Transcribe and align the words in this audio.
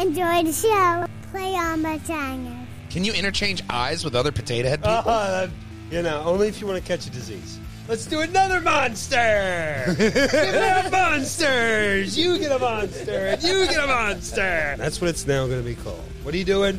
Enjoy 0.00 0.44
the 0.44 0.52
show. 0.52 1.06
Play 1.32 1.54
on 1.54 1.82
my 1.82 1.98
channel. 1.98 2.54
Can 2.88 3.04
you 3.04 3.12
interchange 3.12 3.62
eyes 3.68 4.04
with 4.04 4.14
other 4.14 4.30
potato 4.30 4.68
head 4.68 4.82
people? 4.82 5.02
Uh, 5.06 5.48
you 5.90 6.02
know, 6.02 6.22
only 6.24 6.48
if 6.48 6.60
you 6.60 6.66
want 6.66 6.80
to 6.80 6.86
catch 6.86 7.06
a 7.06 7.10
disease. 7.10 7.58
Let's 7.88 8.04
do 8.06 8.20
another 8.20 8.60
monster. 8.60 9.84
Give 9.98 10.14
me 10.14 10.18
a 10.18 10.88
monsters. 10.90 12.16
You 12.18 12.38
get 12.38 12.52
a 12.52 12.58
monster. 12.58 13.28
And 13.28 13.42
you 13.42 13.66
get 13.66 13.82
a 13.82 13.86
monster. 13.86 14.74
That's 14.76 15.00
what 15.00 15.08
it's 15.08 15.26
now 15.26 15.46
going 15.46 15.60
to 15.60 15.64
be 15.64 15.74
called. 15.74 16.04
What 16.22 16.34
are 16.34 16.36
you 16.36 16.44
doing? 16.44 16.78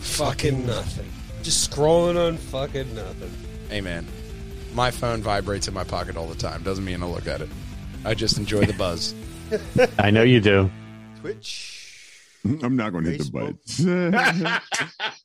Fucking 0.00 0.66
nothing. 0.66 1.08
Just 1.44 1.70
scrolling 1.70 2.18
on 2.18 2.36
fucking 2.36 2.92
nothing. 2.94 3.30
hey, 3.70 3.80
man. 3.80 4.06
My 4.74 4.90
phone 4.90 5.22
vibrates 5.22 5.68
in 5.68 5.74
my 5.74 5.84
pocket 5.84 6.16
all 6.16 6.26
the 6.26 6.34
time. 6.34 6.64
Doesn't 6.64 6.84
mean 6.84 7.00
I 7.02 7.06
look 7.06 7.28
at 7.28 7.40
it. 7.40 7.48
I 8.04 8.14
just 8.14 8.36
enjoy 8.36 8.64
the 8.64 8.72
buzz. 8.74 9.14
I 9.98 10.10
know 10.10 10.22
you 10.22 10.40
do. 10.40 10.68
Twitch, 11.20 11.77
I'm 12.62 12.76
not 12.76 12.92
going 12.92 13.04
to 13.04 13.10
hit 13.10 13.18
the 13.18 13.24
Facebook. 13.24 13.30
buttons. 13.30 13.80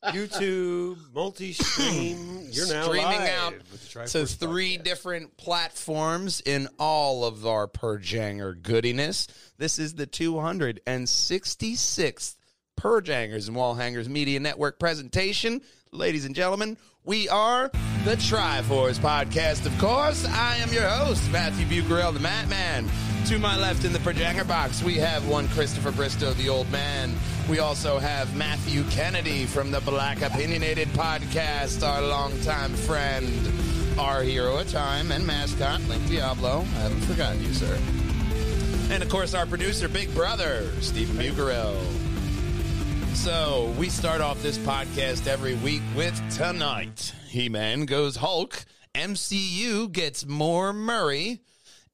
YouTube, 0.05 0.97
multi-stream. 1.13 2.47
You're 2.51 2.67
now 2.67 2.83
Streaming 2.83 3.05
live 3.05 3.29
out 3.29 3.53
with 3.71 4.11
to 4.11 4.25
three 4.25 4.77
Podcast. 4.77 4.83
different 4.83 5.38
platforms 5.38 6.41
in 6.41 6.67
all 6.79 7.23
of 7.23 7.45
our 7.45 7.67
Perjanger 7.67 8.61
goodiness. 8.61 9.27
This 9.57 9.79
is 9.79 9.95
the 9.95 10.07
266th 10.07 12.35
Perjangers 12.75 13.47
and 13.47 13.55
Wall 13.55 13.75
Hangers 13.75 14.09
Media 14.09 14.39
Network 14.39 14.80
presentation. 14.80 15.61
Ladies 15.91 16.25
and 16.25 16.33
gentlemen, 16.35 16.77
we 17.05 17.27
are 17.27 17.70
the 18.05 18.16
Try-Force 18.16 18.99
Podcast, 18.99 19.66
of 19.66 19.77
course. 19.77 20.25
I 20.25 20.55
am 20.57 20.71
your 20.71 20.88
host, 20.88 21.30
Matthew 21.31 21.66
Bucarell, 21.66 22.13
the 22.13 22.20
Mattman. 22.20 22.89
To 23.27 23.39
my 23.39 23.57
left 23.57 23.84
in 23.84 23.94
the 23.94 23.99
Perjanger 23.99 24.48
box, 24.48 24.81
we 24.81 24.95
have 24.95 25.27
one 25.27 25.47
Christopher 25.49 25.91
Bristow, 25.91 26.31
the 26.34 26.49
old 26.49 26.70
man. 26.71 27.13
We 27.49 27.59
also 27.59 27.99
have 27.99 28.35
Matthew 28.35 28.84
Kennedy 28.85 29.45
from 29.45 29.71
the 29.71 29.81
Black 29.81 30.21
Opinionated 30.21 30.88
Podcast, 30.89 31.86
our 31.88 32.02
longtime 32.02 32.73
friend, 32.73 33.99
our 33.99 34.23
hero 34.23 34.58
of 34.58 34.72
time 34.72 35.11
and 35.11 35.25
mascot, 35.27 35.81
Link 35.89 36.08
Diablo. 36.08 36.61
I 36.61 36.80
haven't 36.80 37.02
forgotten 37.02 37.44
you, 37.44 37.53
sir. 37.53 37.77
And 38.92 39.03
of 39.03 39.09
course, 39.09 39.33
our 39.33 39.45
producer, 39.45 39.89
Big 39.89 40.14
Brother, 40.14 40.70
Stephen 40.81 41.17
Bucarell. 41.17 41.75
So 43.16 43.73
we 43.78 43.88
start 43.89 44.19
off 44.19 44.42
this 44.44 44.58
podcast 44.58 45.28
every 45.28 45.56
week 45.56 45.81
with 45.95 46.14
tonight. 46.36 47.14
He-Man 47.30 47.86
goes 47.86 48.17
Hulk. 48.17 48.66
MCU 48.94 49.89
gets 49.92 50.25
more 50.25 50.73
Murray. 50.73 51.39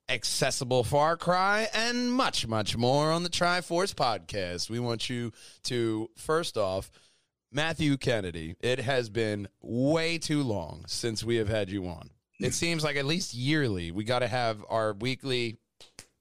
Accessible 0.09 0.83
Far 0.83 1.17
Cry 1.17 1.67
and 1.73 2.11
much, 2.11 2.47
much 2.47 2.75
more 2.75 3.11
on 3.11 3.21
the 3.21 3.29
Try-Force 3.29 3.93
podcast. 3.93 4.69
We 4.71 4.79
want 4.79 5.07
you 5.07 5.31
to 5.65 6.09
first 6.17 6.57
off, 6.57 6.89
Matthew 7.51 7.97
Kennedy. 7.97 8.55
It 8.59 8.79
has 8.79 9.09
been 9.09 9.47
way 9.61 10.17
too 10.17 10.41
long 10.41 10.85
since 10.87 11.23
we 11.23 11.35
have 11.35 11.49
had 11.49 11.69
you 11.69 11.85
on. 11.87 12.09
It 12.39 12.55
seems 12.55 12.83
like 12.83 12.95
at 12.95 13.05
least 13.05 13.35
yearly 13.35 13.91
we 13.91 14.03
got 14.03 14.19
to 14.19 14.27
have 14.27 14.65
our 14.67 14.93
weekly 14.93 15.57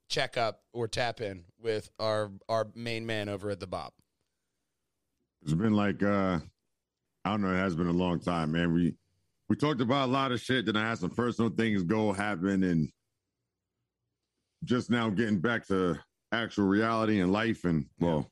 checkup 0.08 0.60
or 0.74 0.86
tap 0.86 1.20
in 1.22 1.44
with 1.60 1.88
our 1.98 2.30
our 2.48 2.66
main 2.74 3.06
man 3.06 3.28
over 3.28 3.48
at 3.48 3.60
the 3.60 3.66
Bop. 3.66 3.94
It's 5.48 5.54
been 5.54 5.72
like 5.72 6.02
uh 6.02 6.38
I 7.24 7.30
don't 7.30 7.40
know, 7.40 7.54
it 7.54 7.56
has 7.56 7.74
been 7.74 7.86
a 7.86 7.90
long 7.92 8.20
time, 8.20 8.52
man. 8.52 8.74
We 8.74 8.94
we 9.48 9.56
talked 9.56 9.80
about 9.80 10.10
a 10.10 10.12
lot 10.12 10.30
of 10.30 10.42
shit, 10.42 10.66
then 10.66 10.76
I 10.76 10.86
had 10.86 10.98
some 10.98 11.08
personal 11.08 11.50
things 11.50 11.82
go 11.84 12.12
happen 12.12 12.62
and 12.64 12.90
just 14.64 14.90
now 14.90 15.08
getting 15.08 15.38
back 15.38 15.66
to 15.68 15.98
actual 16.32 16.66
reality 16.66 17.20
and 17.20 17.32
life 17.32 17.64
and 17.64 17.86
well 17.98 18.30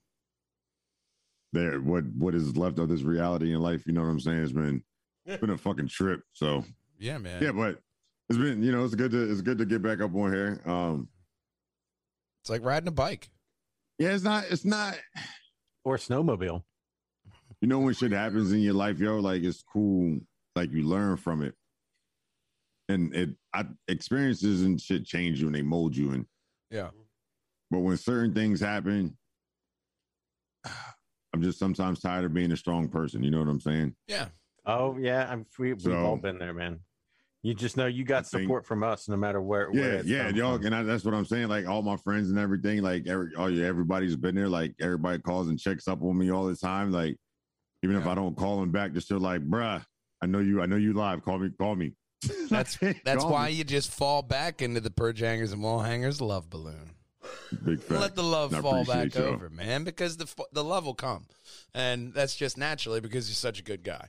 there 1.55 1.81
what 1.81 2.05
what 2.19 2.35
is 2.35 2.55
left 2.55 2.79
of 2.79 2.91
this 2.91 3.01
reality 3.01 3.55
in 3.55 3.61
life, 3.61 3.87
you 3.87 3.95
know 3.95 4.03
what 4.03 4.09
I'm 4.11 4.21
saying? 4.21 4.43
It's 4.43 4.53
been 4.53 4.83
it's 5.25 5.41
been 5.41 5.49
a 5.49 5.57
fucking 5.57 5.89
trip. 5.89 6.21
So 6.35 6.65
Yeah, 6.99 7.17
man. 7.17 7.43
yeah, 7.43 7.53
but 7.53 7.79
it's 8.29 8.39
been, 8.39 8.63
you 8.63 8.73
know, 8.73 8.85
it's 8.85 8.95
good 8.95 9.13
to 9.13 9.31
it's 9.33 9.41
good 9.41 9.57
to 9.57 9.65
get 9.65 9.81
back 9.81 10.03
up 10.03 10.15
on 10.15 10.35
here. 10.35 10.61
Um 10.67 11.09
It's 12.43 12.51
like 12.51 12.63
riding 12.63 12.89
a 12.89 12.93
bike. 12.93 13.31
yeah, 13.99 14.11
it's 14.11 14.23
not 14.23 14.45
it's 14.51 14.67
not 14.67 14.99
Or 15.83 15.97
snowmobile. 15.97 16.63
You 17.67 17.71
know 17.71 17.81
when 17.81 17.95
shit 17.95 18.13
happens 18.13 18.53
in 18.53 18.61
your 18.61 18.75
life, 18.75 19.01
yo, 19.01 19.19
like 19.19 19.43
it's 19.43 19.61
cool, 19.61 20.21
like 20.55 20.71
you 20.71 20.85
learn 20.85 21.17
from 21.17 21.43
it. 21.43 21.53
And 22.89 23.13
it 23.13 23.31
I 23.53 23.65
experiences 23.89 24.63
and 24.63 24.81
shit 24.81 25.05
change 25.05 25.41
you 25.41 25.49
and 25.49 25.57
they 25.57 25.63
mold 25.63 25.97
you 25.97 26.13
and 26.13 26.27
Yeah. 26.71 26.91
but 27.73 27.81
when 27.81 27.97
certain 27.97 28.33
things 28.33 28.61
happen, 28.61 29.19
I'm 30.65 31.43
just 31.43 31.59
sometimes 31.59 31.99
tired 31.99 32.25
of 32.25 32.33
being 32.33 32.53
a 32.53 32.57
strong 32.57 32.89
person. 32.89 33.25
You 33.25 33.33
know 33.33 33.41
what 33.41 33.49
I'm 33.49 33.59
saying? 33.61 33.97
Yeah. 34.07 34.27
Oh 34.65 34.97
yeah, 34.97 35.27
I'm 35.29 35.45
we, 35.59 35.73
we've 35.73 35.93
all 35.93 36.17
been 36.17 36.39
there, 36.39 36.55
man. 36.55 36.79
You 37.43 37.53
just 37.53 37.77
know 37.77 37.87
you 37.87 38.05
got 38.05 38.29
think- 38.29 38.43
support 38.45 38.65
from 38.65 38.85
us, 38.85 39.09
no 39.09 39.17
matter 39.17 39.41
where. 39.43 39.73
where 39.73 39.81
Yeah, 39.95 39.99
it's 39.99 40.09
yeah, 40.09 40.27
come 40.29 40.37
y'all, 40.37 40.65
and 40.65 40.73
I, 40.73 40.85
that's 40.85 41.05
what 41.05 41.15
I'm 41.15 41.25
saying. 41.25 41.49
Like 41.49 41.67
all 41.67 41.83
my 41.83 41.97
friends 41.97 42.31
and 42.31 42.39
everything, 42.39 42.83
like 42.83 43.09
every, 43.09 43.33
oh 43.37 43.47
yeah, 43.47 43.67
everybody's 43.67 44.15
been 44.15 44.37
there. 44.37 44.49
Like 44.49 44.77
everybody 44.81 45.19
calls 45.19 45.49
and 45.49 45.59
checks 45.59 45.89
up 45.89 46.01
on 46.05 46.17
me 46.17 46.31
all 46.31 46.47
the 46.47 46.55
time. 46.55 46.93
Like 46.93 47.17
even 47.91 48.01
if 48.03 48.07
I 48.07 48.15
don't 48.15 48.37
call 48.37 48.61
them 48.61 48.71
back, 48.73 48.93
just 48.93 49.09
they're 49.09 49.19
still 49.19 49.21
like, 49.21 49.43
bruh, 49.43 49.85
I 50.23 50.27
know 50.27 50.41
you, 50.41 50.61
I 50.63 50.67
know 50.67 50.77
you 50.77 50.93
live. 50.93 51.23
Call 51.25 51.39
me, 51.39 51.51
call 51.59 51.77
me. 51.77 51.93
That's 52.51 52.79
that's 53.05 53.23
Call 53.23 53.31
why 53.33 53.49
me. 53.49 53.53
you 53.55 53.65
just 53.65 53.93
fall 53.93 54.23
back 54.23 54.63
into 54.63 54.81
the 54.81 54.91
purge 54.91 55.21
hangers 55.21 55.53
and 55.53 55.63
wall 55.63 55.81
hangers 55.81 56.21
love 56.21 56.49
balloon. 56.51 56.91
big 57.65 57.81
fact. 57.81 58.01
Let 58.01 58.15
the 58.17 58.23
love 58.23 58.55
I 58.55 58.61
fall 58.63 58.85
back 58.85 59.15
y'all. 59.15 59.25
over, 59.25 59.51
man, 59.51 59.85
because 59.85 60.17
the 60.17 60.27
the 60.53 60.65
love 60.65 60.87
will 60.87 60.95
come, 60.95 61.27
and 61.75 62.15
that's 62.15 62.35
just 62.35 62.57
naturally 62.57 63.01
because 63.01 63.29
you're 63.29 63.35
such 63.35 63.61
a 63.61 63.63
good 63.63 63.85
guy, 63.85 64.09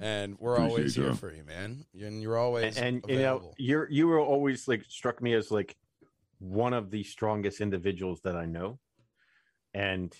and 0.00 0.36
we're 0.40 0.54
Appreciate 0.56 0.70
always 0.70 0.94
here 0.96 1.04
y'all. 1.06 1.14
for 1.14 1.32
you, 1.32 1.44
man. 1.44 1.84
And 1.98 2.20
you're 2.20 2.36
always 2.36 2.76
and, 2.76 3.02
and 3.04 3.10
you 3.10 3.18
know 3.20 3.52
you're 3.58 3.88
you 3.90 4.08
were 4.08 4.20
always 4.20 4.66
like 4.66 4.84
struck 4.88 5.22
me 5.22 5.32
as 5.32 5.50
like 5.50 5.76
one 6.40 6.74
of 6.74 6.90
the 6.90 7.04
strongest 7.04 7.60
individuals 7.60 8.20
that 8.24 8.36
I 8.36 8.44
know, 8.46 8.80
and 9.72 10.12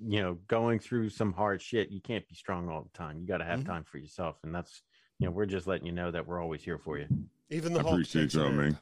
you 0.00 0.20
know 0.22 0.38
going 0.48 0.78
through 0.78 1.08
some 1.10 1.32
hard 1.32 1.60
shit, 1.62 1.90
you 1.90 2.00
can't 2.00 2.26
be 2.28 2.34
strong 2.34 2.68
all 2.68 2.82
the 2.82 2.90
time. 2.98 3.18
You 3.20 3.26
got 3.26 3.38
to 3.38 3.44
have 3.44 3.60
Mhm. 3.60 3.66
time 3.66 3.84
for 3.84 3.98
yourself, 3.98 4.36
and 4.44 4.54
that's 4.54 4.82
you 5.18 5.26
know 5.26 5.32
we're 5.32 5.46
just 5.46 5.66
letting 5.66 5.86
you 5.86 5.92
know 5.92 6.10
that 6.10 6.26
we're 6.26 6.40
always 6.40 6.62
here 6.62 6.78
for 6.78 6.98
you. 6.98 7.06
Even 7.50 7.72
the 7.72 7.80
I 7.80 7.82
Hulk 7.82 7.94
appreciate 7.94 8.32
y'all, 8.34 8.48
nap. 8.50 8.54
man. 8.54 8.78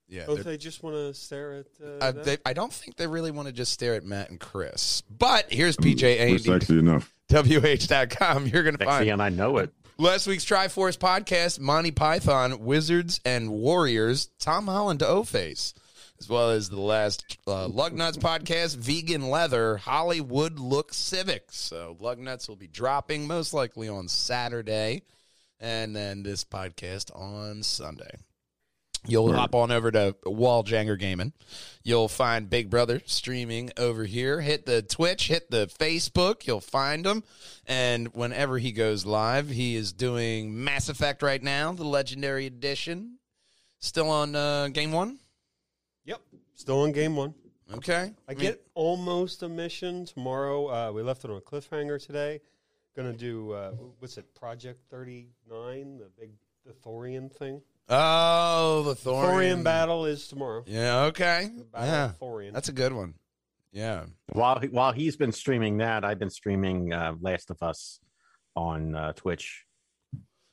yeah 0.09 0.25
Oh, 0.29 0.34
they're- 0.34 0.44
they 0.44 0.56
just 0.59 0.83
want 0.83 0.97
to 0.97 1.15
stare 1.15 1.55
at. 1.61 1.67
Uh, 1.83 1.87
uh, 2.05 2.12
that? 2.12 2.25
they, 2.25 2.37
I 2.44 2.53
don't 2.53 2.71
think 2.71 2.97
they 2.97 3.06
really 3.06 3.31
want 3.31 3.49
to 3.49 3.55
just 3.55 3.73
stare 3.73 3.94
at 3.94 4.05
Matt 4.05 4.29
and 4.29 4.39
Chris. 4.39 5.03
But 5.09 5.50
here's 5.50 5.79
PJ 5.79 6.03
We're 6.03 6.27
and 6.33 6.39
sexy 6.43 6.79
enough. 6.79 7.15
WH.com. 7.31 8.49
You're 8.49 8.65
going 8.65 8.77
to 8.77 8.84
Sexy, 8.84 8.87
find 8.99 9.09
and 9.09 9.23
I 9.23 9.31
know 9.31 9.56
it. 9.56 9.73
Last 10.02 10.26
week's 10.26 10.42
Try-Force 10.42 10.96
podcast, 10.96 11.60
Monty 11.60 11.92
Python, 11.92 12.64
Wizards 12.64 13.20
and 13.24 13.52
Warriors, 13.52 14.30
Tom 14.40 14.66
Holland 14.66 14.98
to 14.98 15.06
O-Face, 15.06 15.75
as 16.19 16.28
well 16.28 16.50
as 16.50 16.69
the 16.69 16.81
last 16.81 17.38
uh, 17.46 17.69
Lug 17.69 17.93
Nuts 17.93 18.16
podcast, 18.16 18.76
Vegan 18.76 19.31
Leather, 19.31 19.76
Hollywood 19.76 20.58
Look 20.58 20.93
Civic. 20.93 21.52
So 21.52 21.96
Lugnuts 22.00 22.49
will 22.49 22.56
be 22.56 22.66
dropping 22.66 23.28
most 23.28 23.54
likely 23.54 23.88
on 23.88 24.08
Saturday, 24.08 25.02
and 25.60 25.94
then 25.94 26.25
this 26.25 26.43
podcast 26.43 27.16
on 27.16 27.62
Sunday. 27.62 28.16
You'll 29.06 29.26
Word. 29.26 29.37
hop 29.37 29.54
on 29.54 29.72
over 29.72 29.90
to 29.90 30.14
Walljanger 30.25 30.99
Gaming. 30.99 31.32
You'll 31.82 32.08
find 32.08 32.49
Big 32.49 32.70
Brother 32.70 33.02
streaming 33.04 33.70
over 33.76 34.04
here. 34.04 34.40
Hit 34.40 34.64
the 34.64 34.82
Twitch, 34.82 35.26
hit 35.26 35.50
the 35.50 35.66
Facebook. 35.66 36.46
You'll 36.46 36.60
find 36.60 37.04
him. 37.04 37.25
And 37.66 38.14
whenever 38.14 38.58
he 38.58 38.70
goes 38.70 39.04
live, 39.04 39.49
he 39.49 39.75
is 39.75 39.93
doing 39.93 40.62
Mass 40.62 40.88
Effect 40.88 41.22
right 41.22 41.43
now, 41.43 41.72
the 41.72 41.84
Legendary 41.84 42.46
Edition. 42.46 43.19
Still 43.81 44.08
on 44.08 44.37
uh, 44.37 44.69
Game 44.69 44.93
One? 44.93 45.19
Yep, 46.05 46.20
still 46.55 46.81
on 46.82 46.93
game 46.93 47.16
one. 47.16 47.34
Okay. 47.75 48.12
I 48.28 48.34
mean, 48.34 48.40
get 48.40 48.66
almost 48.75 49.43
a 49.43 49.48
mission 49.48 50.05
tomorrow. 50.05 50.66
Uh, 50.66 50.93
we 50.93 51.02
left 51.02 51.25
it 51.25 51.31
on 51.31 51.37
a 51.37 51.40
cliffhanger 51.40 52.05
today. 52.05 52.40
Going 52.94 53.10
to 53.10 53.16
do 53.16 53.52
uh, 53.52 53.70
what's 54.00 54.19
it? 54.19 54.34
Project 54.34 54.81
Thirty 54.90 55.28
Nine, 55.48 55.98
the 55.98 56.10
big 56.19 56.32
the 56.66 56.72
Thorian 56.72 57.32
thing. 57.32 57.62
Oh, 57.94 58.83
the 58.85 58.94
Thorian. 58.94 59.25
Thorian 59.25 59.62
battle 59.65 60.06
is 60.06 60.27
tomorrow. 60.27 60.65
Yeah. 60.67 61.05
Okay. 61.05 61.50
Yeah. 61.75 62.05
of 62.06 62.19
Thorian. 62.19 62.53
That's 62.53 62.69
a 62.71 62.73
good 62.73 62.93
one. 62.94 63.15
Yeah. 63.71 64.05
While 64.33 64.61
while 64.71 64.93
he's 64.93 65.17
been 65.17 65.33
streaming 65.33 65.79
that, 65.79 66.05
I've 66.05 66.19
been 66.19 66.31
streaming 66.31 66.93
uh, 66.93 67.15
Last 67.21 67.50
of 67.50 67.62
Us 67.62 68.00
on 68.56 68.94
uh, 68.94 69.12
Twitch. 69.12 69.67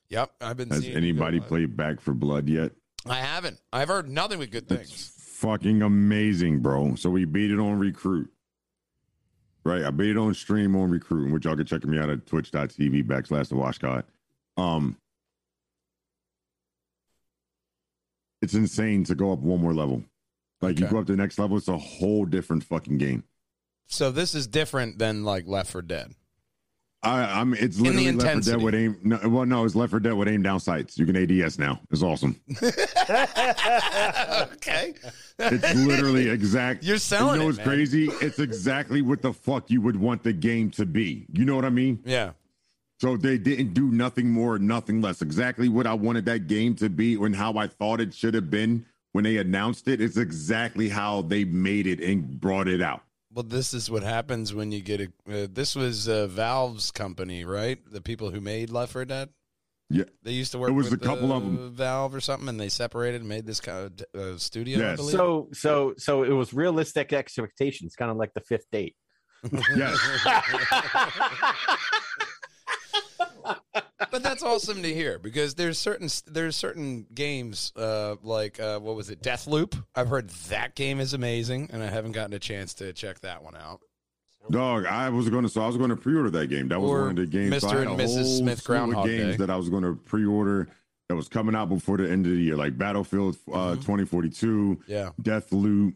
Yep. 0.09 0.31
I've 0.41 0.57
been. 0.57 0.69
Has 0.69 0.81
seeing 0.83 0.97
anybody 0.97 1.39
played 1.39 1.77
Back 1.77 2.01
4 2.01 2.13
Blood 2.13 2.49
yet? 2.49 2.71
I 3.07 3.15
haven't. 3.15 3.57
I've 3.71 3.87
heard 3.87 4.09
nothing 4.09 4.39
but 4.39 4.51
good 4.51 4.69
It's 4.71 4.91
things. 4.91 5.13
fucking 5.17 5.81
amazing, 5.81 6.59
bro. 6.59 6.95
So 6.95 7.09
we 7.09 7.25
beat 7.25 7.51
it 7.51 7.59
on 7.59 7.79
Recruit. 7.79 8.29
Right? 9.63 9.83
I 9.83 9.91
beat 9.91 10.09
it 10.11 10.17
on 10.17 10.33
stream 10.33 10.75
on 10.75 10.89
Recruit, 10.89 11.31
which 11.31 11.45
y'all 11.45 11.55
can 11.55 11.65
check 11.65 11.85
me 11.85 11.99
out 11.99 12.09
at 12.09 12.25
twitch.tv 12.25 13.03
backslash 13.05 13.49
the 13.49 13.55
wash 13.55 13.77
god. 13.77 14.03
Um 14.57 14.97
it's 18.41 18.53
insane 18.53 19.03
to 19.05 19.15
go 19.15 19.31
up 19.31 19.39
one 19.39 19.61
more 19.61 19.73
level. 19.73 20.03
Like 20.61 20.79
you 20.79 20.87
go 20.87 20.99
up 20.99 21.05
to 21.05 21.13
the 21.13 21.17
next 21.17 21.39
level, 21.39 21.57
it's 21.57 21.67
a 21.69 21.77
whole 21.77 22.25
different 22.25 22.63
fucking 22.63 22.97
game. 22.97 23.23
So 23.87 24.11
this 24.11 24.35
is 24.35 24.45
different 24.47 24.99
than 24.99 25.23
like 25.23 25.47
Left 25.47 25.71
4 25.71 25.81
Dead. 25.81 26.13
I, 27.01 27.39
I'm. 27.39 27.53
It's 27.53 27.77
the 27.77 27.83
literally 27.83 28.11
Left 28.11 28.45
4 28.45 28.53
Dead 28.53 28.61
with 28.61 28.75
aim. 28.75 28.97
No, 29.03 29.19
well, 29.29 29.45
no, 29.45 29.63
it's 29.63 29.73
Left 29.73 29.91
4 29.91 30.01
Dead 30.01 30.13
with 30.13 30.27
aim 30.27 30.41
down 30.43 30.59
sights. 30.59 30.97
You 30.97 31.05
can 31.05 31.15
ADS 31.15 31.57
now. 31.57 31.79
It's 31.89 32.03
awesome. 32.03 32.39
okay. 34.51 34.93
It's 35.39 35.75
literally 35.75 36.29
exact. 36.29 36.83
You're 36.83 36.97
selling 36.97 37.35
You 37.35 37.37
know 37.39 37.43
it, 37.43 37.47
what's 37.47 37.57
man. 37.59 37.67
crazy? 37.67 38.09
It's 38.21 38.39
exactly 38.39 39.01
what 39.01 39.21
the 39.21 39.31
fuck 39.31 39.71
you 39.71 39.81
would 39.81 39.95
want 39.95 40.23
the 40.23 40.33
game 40.33 40.71
to 40.71 40.85
be. 40.85 41.25
You 41.31 41.45
know 41.45 41.55
what 41.55 41.63
I 41.65 41.69
mean? 41.69 42.01
Yeah. 42.05 42.31
So 42.99 43.15
they 43.15 43.37
didn't 43.37 43.73
do 43.73 43.89
nothing 43.91 44.29
more, 44.29 44.59
nothing 44.59 45.01
less. 45.01 45.21
Exactly 45.21 45.69
what 45.69 45.87
I 45.87 45.93
wanted 45.93 46.25
that 46.25 46.47
game 46.47 46.75
to 46.75 46.89
be 46.89 47.13
and 47.15 47.33
how 47.35 47.57
I 47.57 47.67
thought 47.67 48.01
it 48.01 48.13
should 48.13 48.33
have 48.33 48.49
been 48.49 48.85
when 49.13 49.23
they 49.23 49.37
announced 49.37 49.87
it. 49.87 50.01
It's 50.01 50.17
exactly 50.17 50.89
how 50.89 51.21
they 51.21 51.45
made 51.45 51.87
it 51.87 52.01
and 52.01 52.39
brought 52.41 52.67
it 52.67 52.81
out. 52.81 53.01
Well, 53.31 53.43
this 53.43 53.73
is 53.73 53.89
what 53.89 54.03
happens 54.03 54.53
when 54.53 54.71
you 54.73 54.81
get 54.81 54.99
a. 55.01 55.05
Uh, 55.31 55.47
this 55.49 55.75
was 55.75 56.09
uh, 56.09 56.27
Valve's 56.27 56.91
company, 56.91 57.45
right? 57.45 57.77
The 57.89 58.01
people 58.01 58.31
who 58.31 58.41
made 58.41 58.69
Left 58.69 58.91
4 58.91 59.05
Dead. 59.05 59.29
Yeah. 59.91 60.03
They 60.23 60.31
used 60.33 60.51
to 60.51 60.57
work. 60.57 60.69
It 60.69 60.73
was 60.73 60.91
with 60.91 61.01
a 61.01 61.05
couple 61.05 61.31
uh, 61.31 61.39
them, 61.39 61.71
Valve 61.73 62.13
or 62.13 62.19
something, 62.21 62.49
and 62.49 62.59
they 62.59 62.69
separated 62.69 63.21
and 63.21 63.29
made 63.29 63.45
this 63.45 63.59
kind 63.61 64.03
of 64.13 64.19
uh, 64.19 64.37
studio. 64.37 64.77
I 64.79 64.81
Yes. 64.81 64.97
believe. 64.97 65.15
So 65.15 65.47
so 65.53 65.93
so 65.97 66.23
it 66.23 66.29
was 66.33 66.53
realistic 66.53 67.13
expectations, 67.13 67.95
kind 67.95 68.11
of 68.11 68.17
like 68.17 68.33
the 68.33 68.41
fifth 68.41 68.65
date. 68.71 68.95
Yes. 69.75 69.97
but 74.11 74.23
that's 74.23 74.43
awesome 74.43 74.81
to 74.83 74.93
hear 74.93 75.19
because 75.19 75.55
there's 75.55 75.77
certain 75.77 76.09
there's 76.27 76.55
certain 76.55 77.05
games 77.13 77.71
uh, 77.75 78.15
like 78.23 78.59
uh, 78.59 78.79
what 78.79 78.95
was 78.95 79.09
it 79.09 79.21
Deathloop? 79.21 79.81
I've 79.95 80.07
heard 80.09 80.29
that 80.49 80.75
game 80.75 80.99
is 80.99 81.13
amazing, 81.13 81.69
and 81.73 81.83
I 81.83 81.87
haven't 81.87 82.13
gotten 82.13 82.33
a 82.33 82.39
chance 82.39 82.73
to 82.75 82.93
check 82.93 83.19
that 83.21 83.43
one 83.43 83.55
out. 83.55 83.81
Dog, 84.49 84.85
I 84.85 85.09
was 85.09 85.29
going 85.29 85.43
to, 85.43 85.49
so 85.49 85.61
I 85.61 85.67
was 85.67 85.77
going 85.77 85.89
to 85.89 85.95
pre-order 85.95 86.29
that 86.31 86.47
game. 86.47 86.69
That 86.69 86.79
was 86.79 86.89
Or 86.89 87.01
one 87.01 87.09
of 87.11 87.15
the 87.17 87.25
games. 87.27 87.53
Mr. 87.53 87.81
and 87.85 87.99
Mrs. 87.99 88.39
Smith 88.39 88.63
Groundhog 88.63 89.05
games 89.05 89.31
Day. 89.33 89.37
that 89.37 89.49
I 89.49 89.57
was 89.57 89.69
going 89.69 89.83
to 89.83 89.93
pre-order 89.95 90.69
that 91.09 91.15
was 91.15 91.27
coming 91.27 91.53
out 91.55 91.69
before 91.69 91.97
the 91.97 92.09
end 92.09 92.25
of 92.25 92.31
the 92.31 92.37
year, 92.39 92.55
like 92.55 92.77
Battlefield 92.77 93.35
uh, 93.51 93.75
Mhm. 93.75 93.81
2042, 93.81 94.81
Yeah, 94.87 95.09
Deathloop, 95.21 95.93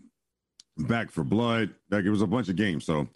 Back 0.78 1.10
4 1.10 1.24
Blood. 1.24 1.70
Like 1.90 2.04
it 2.06 2.10
was 2.12 2.22
a 2.22 2.28
bunch 2.28 2.50
of 2.50 2.56
games. 2.56 2.84
So 2.86 3.08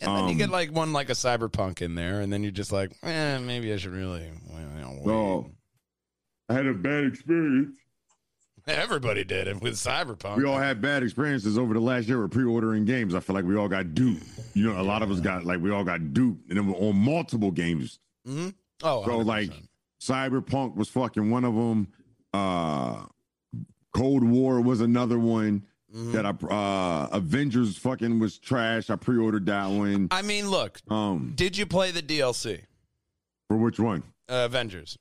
and 0.00 0.16
then 0.16 0.28
you 0.28 0.34
get 0.36 0.44
Um, 0.46 0.50
like 0.52 0.72
one 0.72 0.92
like 0.92 1.08
a 1.10 1.14
Cyberpunk 1.14 1.82
in 1.82 1.94
there, 1.94 2.20
and 2.20 2.32
then 2.32 2.42
you're 2.42 2.52
just 2.52 2.72
like, 2.72 2.92
eh, 3.02 3.38
maybe 3.38 3.72
I 3.72 3.76
should 3.76 3.92
really. 3.92 4.30
Well, 4.50 4.60
you 5.04 5.06
know. 5.06 5.50
I 6.48 6.54
had 6.54 6.66
a 6.66 6.74
bad 6.74 7.04
experience. 7.04 7.76
Everybody 8.66 9.24
did 9.24 9.46
it 9.48 9.62
with 9.62 9.74
Cyberpunk. 9.74 10.36
We 10.36 10.44
all 10.44 10.58
had 10.58 10.82
bad 10.82 11.02
experiences 11.02 11.56
over 11.56 11.72
the 11.72 11.80
last 11.80 12.06
year 12.06 12.20
with 12.20 12.32
pre-ordering 12.32 12.84
games. 12.84 13.14
I 13.14 13.20
feel 13.20 13.34
like 13.34 13.46
we 13.46 13.56
all 13.56 13.68
got 13.68 13.94
duped. 13.94 14.24
You 14.54 14.70
know, 14.70 14.78
a 14.80 14.82
lot 14.82 15.02
of 15.02 15.10
us 15.10 15.20
got 15.20 15.44
like 15.44 15.60
we 15.60 15.70
all 15.70 15.84
got 15.84 16.12
duped, 16.12 16.48
and 16.50 16.58
then 16.58 16.74
on 16.74 16.96
multiple 16.96 17.50
games. 17.50 17.98
Mhm. 18.26 18.54
Oh, 18.82 19.04
So, 19.04 19.10
100%. 19.20 19.26
like, 19.26 19.52
Cyberpunk 20.00 20.76
was 20.76 20.88
fucking 20.90 21.30
one 21.30 21.44
of 21.44 21.54
them. 21.54 21.88
Uh, 22.32 23.06
Cold 23.94 24.22
War 24.22 24.60
was 24.60 24.80
another 24.80 25.18
one 25.18 25.64
Mhm. 25.94 26.12
that 26.12 26.26
I 26.26 26.30
uh 26.30 27.08
Avengers 27.16 27.78
fucking 27.78 28.18
was 28.18 28.38
trash. 28.38 28.90
I 28.90 28.96
pre-ordered 28.96 29.46
that 29.46 29.66
one. 29.68 30.08
I 30.10 30.22
mean, 30.22 30.48
look, 30.50 30.80
Um, 30.90 31.32
did 31.34 31.56
you 31.56 31.64
play 31.66 31.90
the 31.90 32.02
DLC 32.02 32.62
for 33.48 33.56
which 33.56 33.78
one? 33.80 34.02
uh, 34.28 34.44
Avengers? 34.46 34.98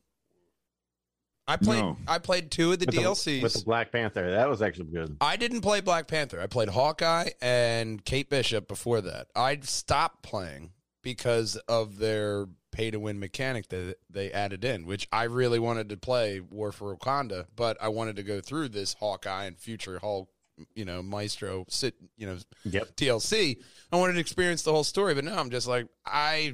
I 1.49 1.55
played. 1.55 1.79
No. 1.79 1.97
I 2.07 2.19
played 2.19 2.51
two 2.51 2.73
of 2.73 2.79
the 2.79 2.85
with 2.87 2.95
DLCs. 2.95 3.41
with 3.41 3.53
the 3.53 3.63
Black 3.63 3.91
Panther. 3.91 4.31
That 4.31 4.49
was 4.49 4.61
actually 4.61 4.91
good. 4.91 5.15
I 5.21 5.37
didn't 5.37 5.61
play 5.61 5.79
Black 5.79 6.07
Panther. 6.07 6.41
I 6.41 6.47
played 6.47 6.69
Hawkeye 6.69 7.29
and 7.41 8.03
Kate 8.03 8.29
Bishop 8.29 8.67
before 8.67 8.99
that. 9.01 9.27
I 9.35 9.59
stopped 9.61 10.23
playing 10.23 10.71
because 11.03 11.55
of 11.69 11.99
their 11.99 12.47
pay 12.73 12.91
to 12.91 12.99
win 12.99 13.17
mechanic 13.17 13.69
that 13.69 13.95
they 14.09 14.29
added 14.31 14.65
in, 14.65 14.85
which 14.85 15.07
I 15.11 15.23
really 15.23 15.57
wanted 15.57 15.87
to 15.89 15.97
play 15.97 16.41
War 16.41 16.73
for 16.73 16.95
Wakanda, 16.95 17.45
but 17.55 17.77
I 17.81 17.87
wanted 17.87 18.17
to 18.17 18.23
go 18.23 18.41
through 18.41 18.69
this 18.69 18.95
Hawkeye 18.95 19.45
and 19.45 19.57
future 19.57 19.99
Hulk, 19.99 20.29
you 20.75 20.85
know, 20.85 21.01
Maestro 21.03 21.65
sit, 21.69 21.95
you 22.17 22.25
know, 22.27 22.37
Yep. 22.65 22.95
DLC. 22.95 23.57
I 23.91 23.95
wanted 23.97 24.13
to 24.13 24.19
experience 24.19 24.63
the 24.63 24.71
whole 24.71 24.83
story, 24.83 25.13
but 25.15 25.23
now 25.23 25.37
I'm 25.39 25.49
just 25.49 25.67
like 25.67 25.87
I 26.05 26.53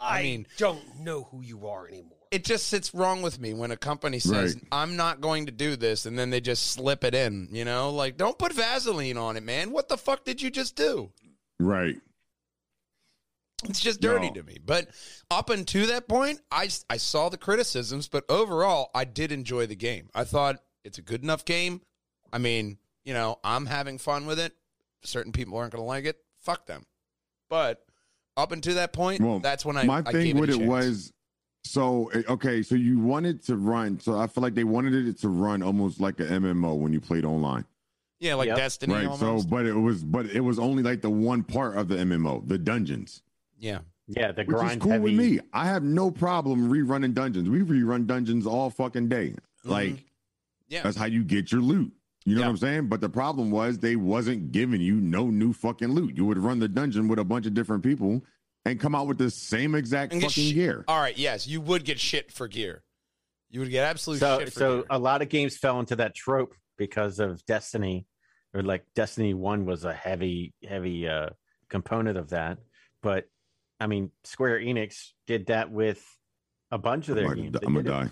I 0.00 0.22
mean, 0.22 0.46
don't 0.56 1.00
know 1.00 1.24
who 1.30 1.40
you 1.42 1.66
are 1.68 1.86
anymore. 1.88 2.18
it 2.30 2.44
just 2.44 2.66
sits 2.66 2.92
wrong 2.94 3.22
with 3.22 3.40
me 3.40 3.54
when 3.54 3.70
a 3.70 3.76
company 3.76 4.18
says 4.18 4.54
Right. 4.54 4.64
I'm 4.72 4.96
not 4.96 5.20
going 5.20 5.46
to 5.46 5.52
do 5.52 5.76
this 5.76 6.04
and 6.06 6.18
then 6.18 6.30
they 6.30 6.40
just 6.40 6.66
slip 6.72 7.04
it 7.04 7.14
in, 7.14 7.48
you 7.52 7.64
know? 7.64 7.90
Like 7.90 8.16
don't 8.16 8.38
put 8.38 8.52
Vaseline 8.52 9.16
on 9.16 9.36
it, 9.36 9.42
man. 9.42 9.70
What 9.72 9.88
the 9.88 9.96
fuck 9.96 10.24
did 10.24 10.42
you 10.42 10.50
just 10.50 10.76
do? 10.76 11.10
Right. 11.60 11.96
It's 13.64 13.80
just 13.80 14.00
dirty 14.00 14.28
No. 14.28 14.34
to 14.34 14.42
me. 14.44 14.58
But 14.64 14.88
up 15.30 15.50
until 15.50 15.86
that 15.88 16.06
point, 16.08 16.40
I 16.50 16.68
I 16.88 16.96
saw 16.96 17.28
the 17.28 17.38
criticisms, 17.38 18.06
but 18.08 18.24
overall 18.28 18.90
I 18.94 19.04
did 19.04 19.32
enjoy 19.32 19.66
the 19.66 19.74
game. 19.76 20.10
I 20.14 20.24
thought 20.24 20.62
it's 20.84 20.98
a 20.98 21.02
good 21.02 21.22
enough 21.24 21.44
game. 21.44 21.80
I 22.32 22.38
mean, 22.38 22.78
you 23.08 23.14
know, 23.14 23.38
I'm 23.42 23.64
having 23.64 23.96
fun 23.96 24.26
with 24.26 24.38
it. 24.38 24.52
Certain 25.02 25.32
people 25.32 25.56
aren't 25.56 25.72
going 25.72 25.80
to 25.82 25.86
like 25.86 26.04
it. 26.04 26.18
Fuck 26.40 26.66
them. 26.66 26.84
But 27.48 27.82
up 28.36 28.52
until 28.52 28.74
that 28.74 28.92
point, 28.92 29.22
Well, 29.22 29.38
that's 29.38 29.64
when 29.64 29.78
I 29.78 29.84
My 29.84 30.02
I 30.04 30.12
thing 30.12 30.36
with 30.38 30.50
it, 30.50 30.60
it 30.60 30.66
was 30.68 31.10
so 31.64 32.10
okay. 32.28 32.62
So 32.62 32.74
you 32.74 32.98
wanted 32.98 33.42
to 33.46 33.56
run. 33.56 33.98
So 33.98 34.18
I 34.18 34.26
feel 34.26 34.42
like 34.42 34.54
they 34.54 34.64
wanted 34.64 34.92
it 35.08 35.18
to 35.20 35.28
run 35.30 35.62
almost 35.62 36.00
like 36.00 36.20
an 36.20 36.26
MMO 36.28 36.76
when 36.78 36.92
you 36.92 37.00
played 37.00 37.24
online. 37.24 37.64
yeah, 38.20 38.34
like 38.34 38.48
Yep. 38.48 38.56
Destiny 38.58 38.94
right. 38.94 39.06
almost. 39.06 39.44
So, 39.44 39.48
but 39.48 39.64
it 39.64 39.72
was, 39.72 40.04
but 40.04 40.26
it 40.26 40.40
was 40.40 40.58
only 40.58 40.82
like 40.82 41.00
the 41.00 41.08
one 41.10 41.42
part 41.42 41.76
of 41.78 41.88
the 41.88 41.96
MMO, 41.96 42.46
the 42.46 42.58
dungeons. 42.58 43.22
yeah. 43.58 43.78
Yeah, 44.10 44.32
the 44.32 44.44
Which 44.44 44.62
is 44.72 44.76
cool 44.76 44.92
heavy. 44.92 45.04
with 45.04 45.14
me. 45.14 45.40
I 45.52 45.66
have 45.66 45.82
no 45.82 46.10
problem 46.10 46.70
rerunning 46.70 47.12
dungeons. 47.12 47.48
We 47.50 47.60
rerun 47.60 48.06
dungeons 48.06 48.46
all 48.46 48.70
fucking 48.70 49.08
day. 49.08 49.34
Like 49.64 49.88
Mm-hmm. 49.90 50.02
Yeah. 50.68 50.82
that's 50.82 50.96
how 50.96 51.04
you 51.06 51.24
get 51.24 51.50
your 51.52 51.60
loot. 51.62 51.92
You 52.24 52.34
know 52.34 52.40
Yeah. 52.42 52.46
what 52.46 52.50
I'm 52.52 52.56
saying? 52.58 52.88
But 52.88 53.00
the 53.00 53.08
problem 53.08 53.50
was 53.50 53.78
they 53.78 53.96
wasn't 53.96 54.52
giving 54.52 54.80
you 54.80 54.96
no 54.96 55.28
new 55.30 55.52
fucking 55.52 55.88
loot. 55.88 56.16
You 56.16 56.24
would 56.26 56.38
run 56.38 56.58
the 56.58 56.68
dungeon 56.68 57.08
with 57.08 57.18
a 57.18 57.24
bunch 57.24 57.46
of 57.46 57.54
different 57.54 57.82
people 57.82 58.22
and 58.64 58.78
come 58.78 58.94
out 58.94 59.06
with 59.06 59.18
the 59.18 59.30
same 59.30 59.74
exact 59.74 60.12
And 60.12 60.20
fucking 60.22 60.50
sh- 60.50 60.54
gear. 60.54 60.84
All 60.88 61.00
right, 61.00 61.16
yes, 61.16 61.46
you 61.46 61.60
would 61.60 61.84
get 61.84 61.98
shit 61.98 62.30
for 62.30 62.46
gear. 62.48 62.82
You 63.50 63.60
would 63.60 63.70
get 63.70 63.84
absolute 63.84 64.18
So 64.18 64.38
shit 64.40 64.52
for 64.52 64.58
so 64.58 64.76
gear. 64.78 64.86
a 64.90 64.98
lot 64.98 65.22
of 65.22 65.28
games 65.30 65.56
fell 65.56 65.80
into 65.80 65.96
that 65.96 66.14
trope 66.14 66.54
because 66.76 67.18
of 67.18 67.42
Destiny, 67.46 68.06
or 68.52 68.62
like 68.62 68.84
Destiny 68.94 69.32
One 69.32 69.64
was 69.64 69.84
a 69.84 69.92
heavy 69.94 70.52
heavy 70.68 71.08
uh, 71.08 71.30
component 71.70 72.18
of 72.18 72.30
that. 72.30 72.58
But 73.02 73.24
I 73.80 73.86
mean, 73.86 74.10
Square 74.24 74.60
Enix 74.60 75.12
did 75.26 75.46
that 75.46 75.70
with 75.70 76.04
a 76.70 76.76
bunch 76.78 77.08
of 77.08 77.16
their 77.16 77.28
I'm 77.28 77.36
games. 77.36 77.50
gonna, 77.58 77.66
I'm 77.78 77.84
gonna 77.84 78.04
die. 78.06 78.10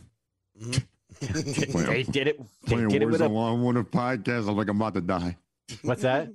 Mhm. 0.59 0.69
it- 0.69 0.73
Playing- 0.73 0.83
they 1.21 2.03
did 2.03 2.29
it. 2.29 2.39
They 2.65 2.75
Playing 2.75 2.89
did 2.89 3.03
it 3.03 3.07
with 3.07 3.21
Warzone 3.21 3.27
a 3.27 3.29
while 3.29 3.55
I'm 3.55 3.65
on 3.67 3.77
a 3.77 3.85
podcast. 3.85 4.49
I'm 4.49 4.57
like, 4.57 4.69
I'm 4.69 4.77
about 4.77 4.95
to 4.95 5.01
die. 5.01 5.37
what's 5.83 6.03
that? 6.03 6.29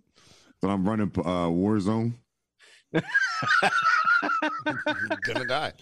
So 0.62 0.70
I'm 0.70 0.88
running 0.88 1.12
uh, 1.18 1.48
Warzone. 1.48 2.14
gonna 5.24 5.46
die. 5.48 5.74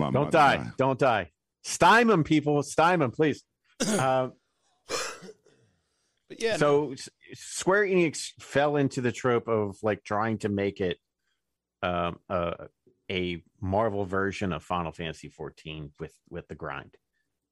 I'm 0.00 0.12
Don't 0.12 0.26
to 0.26 0.30
die. 0.30 0.66
Don't 0.76 0.98
die. 0.98 1.30
Stime 1.62 2.08
them, 2.08 2.24
people. 2.24 2.62
Stime 2.62 3.00
them, 3.00 3.10
please. 3.10 3.44
Um, 3.98 4.32
But 6.28 6.42
yeah, 6.42 6.56
so 6.56 6.92
S- 6.92 7.08
Square 7.34 7.86
Enix 7.86 8.32
fell 8.40 8.76
into 8.76 9.00
the 9.00 9.12
trope 9.12 9.46
of 9.48 9.76
like 9.82 10.02
trying 10.02 10.38
to 10.38 10.48
make 10.48 10.80
it 10.80 10.98
um, 11.82 12.18
uh, 12.28 12.66
a 13.10 13.42
Marvel 13.60 14.04
version 14.04 14.52
of 14.52 14.64
Final 14.64 14.92
Fantasy 14.92 15.28
14 15.28 15.92
with 16.00 16.14
with 16.28 16.48
the 16.48 16.54
grind, 16.54 16.96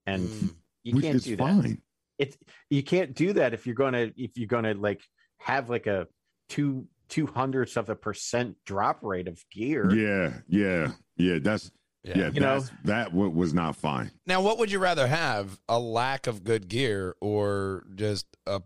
and 0.05 0.27
Mm. 0.27 0.55
you 0.83 1.01
can't 1.01 1.15
is 1.15 1.23
do 1.25 1.35
that. 1.35 1.43
fine. 1.43 1.81
It's 2.17 2.37
you 2.69 2.83
can't 2.83 3.13
do 3.15 3.33
that 3.33 3.53
if 3.53 3.65
you're 3.65 3.75
gonna 3.75 4.11
if 4.15 4.37
you're 4.37 4.47
gonna 4.47 4.73
like 4.73 5.01
have 5.39 5.69
like 5.69 5.87
a 5.87 6.07
two 6.49 6.87
two 7.09 7.27
hundredths 7.27 7.75
of 7.77 7.89
a 7.89 7.95
percent 7.95 8.55
drop 8.65 8.99
rate 9.03 9.27
of 9.27 9.43
gear. 9.51 9.93
Yeah, 9.93 10.39
yeah, 10.47 10.91
yeah. 11.17 11.39
That's 11.39 11.71
Yeah, 12.03 12.29
You 12.31 12.39
know? 12.39 12.63
that 12.85 13.13
wa- 13.13 13.27
was 13.27 13.53
not 13.53 13.75
fine. 13.75 14.11
Now, 14.27 14.39
what 14.41 14.59
would 14.59 14.71
you 14.71 14.77
rather 14.79 15.07
have? 15.07 15.59
A 15.67 15.79
lack 15.79 16.27
of 16.27 16.43
good 16.43 16.67
gear 16.67 17.15
or 17.19 17.83
just 17.95 18.25
a 18.45 18.61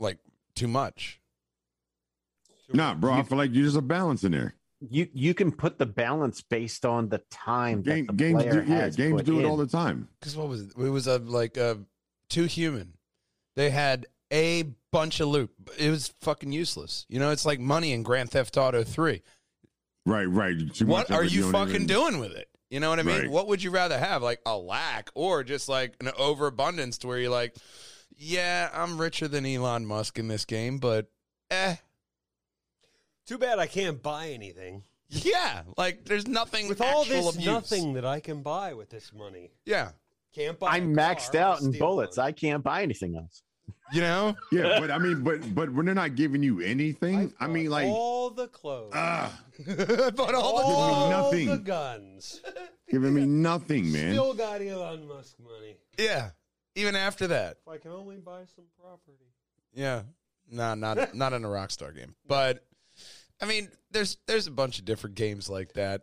like 0.00 0.18
too 0.56 0.66
much? 0.68 1.20
Nah, 2.72 2.94
bro, 2.94 3.14
I 3.14 3.22
feel 3.22 3.38
like 3.38 3.52
you're 3.52 3.64
just 3.64 3.76
a 3.76 3.82
balance 3.82 4.22
in 4.24 4.32
there. 4.32 4.54
You 4.80 5.08
you 5.12 5.34
can 5.34 5.52
put 5.52 5.78
the 5.78 5.86
balance 5.86 6.40
based 6.40 6.86
on 6.86 7.08
the 7.10 7.18
time 7.30 7.82
Game, 7.82 8.06
that 8.06 8.12
the 8.12 8.24
games, 8.24 8.42
player 8.42 8.62
do, 8.62 8.72
yeah, 8.72 8.88
games 8.88 9.22
do 9.22 9.38
it 9.38 9.42
in. 9.44 9.50
all 9.50 9.56
the 9.58 9.66
time. 9.66 10.08
Because 10.18 10.36
what 10.36 10.48
was 10.48 10.62
it? 10.62 10.72
It 10.78 10.88
was 10.88 11.06
a 11.06 11.18
like 11.18 11.56
a 11.58 11.78
too 12.30 12.44
human. 12.44 12.94
They 13.56 13.70
had 13.70 14.06
a 14.32 14.64
bunch 14.90 15.20
of 15.20 15.28
loot. 15.28 15.50
It 15.78 15.90
was 15.90 16.14
fucking 16.22 16.52
useless. 16.52 17.04
You 17.08 17.18
know, 17.18 17.30
it's 17.30 17.44
like 17.44 17.60
money 17.60 17.92
in 17.92 18.02
Grand 18.02 18.30
Theft 18.30 18.56
Auto 18.56 18.82
Three. 18.82 19.22
Right, 20.06 20.24
right. 20.24 20.56
Too 20.72 20.86
what 20.86 21.10
are 21.10 21.24
you 21.24 21.50
fucking 21.52 21.74
even- 21.74 21.86
doing 21.86 22.18
with 22.18 22.32
it? 22.32 22.48
You 22.70 22.80
know 22.80 22.88
what 22.88 23.00
I 23.00 23.02
mean? 23.02 23.18
Right. 23.22 23.30
What 23.30 23.48
would 23.48 23.62
you 23.62 23.70
rather 23.72 23.98
have? 23.98 24.22
Like 24.22 24.40
a 24.46 24.56
lack 24.56 25.10
or 25.14 25.42
just 25.44 25.68
like 25.68 25.94
an 26.00 26.10
overabundance 26.16 26.98
to 26.98 27.08
where 27.08 27.18
you're 27.18 27.28
like, 27.30 27.54
yeah, 28.16 28.70
I'm 28.72 28.96
richer 28.96 29.26
than 29.28 29.44
Elon 29.44 29.84
Musk 29.84 30.18
in 30.18 30.28
this 30.28 30.44
game, 30.44 30.78
but 30.78 31.10
eh. 31.50 31.76
Too 33.26 33.38
bad 33.38 33.58
I 33.58 33.66
can't 33.66 34.02
buy 34.02 34.28
anything. 34.30 34.84
Yeah, 35.08 35.62
like 35.76 36.04
there's 36.04 36.28
nothing 36.28 36.68
With 36.68 36.80
all 36.80 37.04
this 37.04 37.26
of 37.28 37.34
use. 37.36 37.44
nothing 37.46 37.94
that 37.94 38.04
I 38.04 38.20
can 38.20 38.42
buy 38.42 38.74
with 38.74 38.90
this 38.90 39.12
money. 39.12 39.50
Yeah, 39.64 39.90
Can't 40.34 40.56
buy. 40.58 40.68
I'm 40.70 40.94
maxed 40.94 41.34
out 41.34 41.60
in 41.62 41.72
bullets. 41.72 42.16
one. 42.16 42.26
I 42.28 42.32
can't 42.32 42.62
buy 42.62 42.82
anything 42.82 43.16
else. 43.16 43.42
you 43.92 44.00
know. 44.02 44.36
Yeah, 44.52 44.78
but 44.78 44.90
I 44.92 44.98
mean, 44.98 45.22
but 45.24 45.52
but 45.54 45.72
when 45.72 45.86
they're 45.86 45.94
not 45.96 46.14
giving 46.14 46.42
you 46.44 46.60
anything, 46.60 47.32
I've 47.40 47.48
I 47.48 47.52
mean, 47.52 47.70
like, 47.70 47.88
all 47.88 48.30
the 48.30 48.46
clothes, 48.46 48.92
ah, 48.94 49.36
but 49.66 50.34
all 50.34 50.56
the 50.58 50.64
all 50.64 51.10
nothing. 51.10 51.48
the 51.48 51.58
guns. 51.58 52.40
giving 52.88 53.12
me 53.14 53.26
nothing, 53.26 53.90
man. 53.90 54.12
Still 54.12 54.34
got 54.34 54.60
Elon 54.62 55.08
Musk 55.08 55.34
money. 55.40 55.76
yeah, 55.98 56.30
even 56.76 56.94
after 56.94 57.26
that, 57.28 57.56
If 57.66 57.68
I 57.68 57.78
can 57.78 57.90
only 57.90 58.16
buy 58.18 58.42
some 58.54 58.66
property. 58.80 59.26
yeah, 59.74 60.02
nah, 60.48 60.76
not 60.76 61.14
not 61.16 61.32
in 61.32 61.44
a 61.44 61.48
Rockstar 61.48 61.92
game, 61.94 62.14
but 62.28 62.64
I 63.40 63.46
mean, 63.46 63.68
there's 63.90 64.18
there's 64.26 64.46
a 64.46 64.50
bunch 64.50 64.78
of 64.78 64.84
different 64.84 65.16
games 65.16 65.48
like 65.48 65.72
that. 65.74 66.02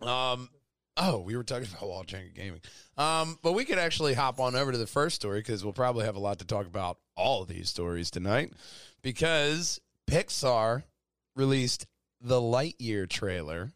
Um, 0.00 0.48
oh, 0.96 1.20
we 1.20 1.36
were 1.36 1.44
talking 1.44 1.68
about 1.78 1.88
Walljanger 1.88 2.34
Gaming. 2.34 2.60
Um, 2.96 3.38
but 3.42 3.52
we 3.52 3.64
could 3.64 3.78
actually 3.78 4.14
hop 4.14 4.40
on 4.40 4.56
over 4.56 4.72
to 4.72 4.78
the 4.78 4.86
first 4.86 5.16
story 5.16 5.40
because 5.40 5.64
we'll 5.64 5.72
probably 5.72 6.04
have 6.04 6.16
a 6.16 6.20
lot 6.20 6.38
to 6.40 6.44
talk 6.46 6.66
about 6.66 6.98
all 7.16 7.42
of 7.42 7.48
these 7.48 7.68
stories 7.68 8.10
tonight 8.10 8.52
because 9.02 9.80
Pixar 10.10 10.84
released 11.36 11.86
the 12.20 12.40
Lightyear 12.40 13.08
trailer. 13.08 13.72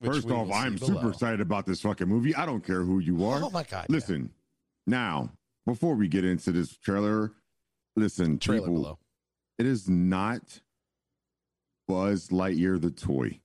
which 0.00 0.12
First 0.12 0.30
off, 0.30 0.50
I'm 0.52 0.76
below. 0.76 0.94
super 0.94 1.10
excited 1.10 1.40
about 1.40 1.66
this 1.66 1.80
fucking 1.80 2.08
movie. 2.08 2.34
I 2.34 2.46
don't 2.46 2.64
care 2.64 2.82
who 2.82 2.98
you 2.98 3.24
are. 3.26 3.42
Oh 3.42 3.50
my 3.50 3.64
god! 3.64 3.86
Listen, 3.88 4.30
now 4.86 5.30
before 5.66 5.94
we 5.94 6.08
get 6.08 6.24
into 6.24 6.52
this 6.52 6.76
trailer, 6.76 7.32
listen, 7.96 8.38
trailer 8.38 8.60
people, 8.68 8.74
below. 8.74 8.98
it 9.58 9.66
is 9.66 9.88
not 9.88 10.60
Buzz 11.88 12.28
Lightyear 12.28 12.80
the 12.80 12.90
toy. 12.90 13.40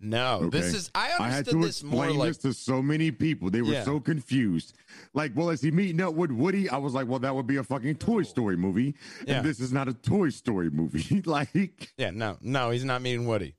No, 0.00 0.50
this 0.50 0.74
is. 0.74 0.90
I 0.94 1.12
I 1.18 1.28
had 1.30 1.48
understood 1.48 1.60
to 1.62 1.66
this 1.66 1.82
more 1.82 2.04
explain 2.04 2.18
like 2.18 2.28
this 2.28 2.38
to 2.38 2.52
so 2.52 2.82
many 2.82 3.10
people. 3.10 3.48
They 3.48 3.62
were 3.62 3.72
Yeah. 3.72 3.84
so 3.84 4.00
confused. 4.00 4.74
Like, 5.14 5.32
well, 5.34 5.48
is 5.50 5.62
he 5.62 5.70
meeting 5.70 6.00
up 6.02 6.12
with 6.14 6.30
Woody? 6.30 6.68
I 6.68 6.76
was 6.76 6.92
like, 6.92 7.06
well, 7.08 7.20
that 7.20 7.34
would 7.34 7.46
be 7.46 7.56
a 7.56 7.62
fucking 7.64 7.94
Toy 7.96 8.22
Story 8.22 8.56
movie. 8.56 8.94
Yeah. 9.26 9.36
And 9.38 9.46
this 9.46 9.60
is 9.60 9.72
not 9.72 9.88
a 9.88 9.94
Toy 9.94 10.28
Story 10.28 10.68
movie. 10.68 11.22
like, 11.26 11.92
Yeah, 11.96 12.10
no, 12.10 12.36
no, 12.42 12.70
he's 12.70 12.84
not 12.84 13.00
meeting 13.00 13.26
Woody. 13.26 13.54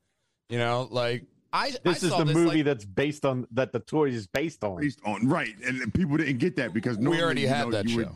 You 0.50 0.60
know, 0.60 0.88
like 0.92 1.24
I. 1.52 1.72
This 1.84 2.04
I 2.04 2.08
is 2.08 2.12
saw 2.12 2.20
the 2.20 2.26
this, 2.26 2.36
movie 2.36 2.58
like- 2.58 2.66
that's 2.66 2.86
based 2.86 3.26
on 3.26 3.48
that 3.52 3.72
the 3.72 3.80
toy 3.80 4.10
is 4.10 4.28
based 4.28 4.64
on. 4.64 4.82
based 4.82 5.00
on, 5.04 5.28
right. 5.28 5.56
And 5.66 5.92
people 5.96 6.18
didn't 6.18 6.38
get 6.38 6.58
that 6.58 6.74
because 6.74 6.98
we 7.00 7.20
already 7.24 7.46
had 7.48 7.66
know, 7.66 7.72
that 7.72 7.86
you 7.86 7.92
show. 8.04 8.10
would- 8.10 8.16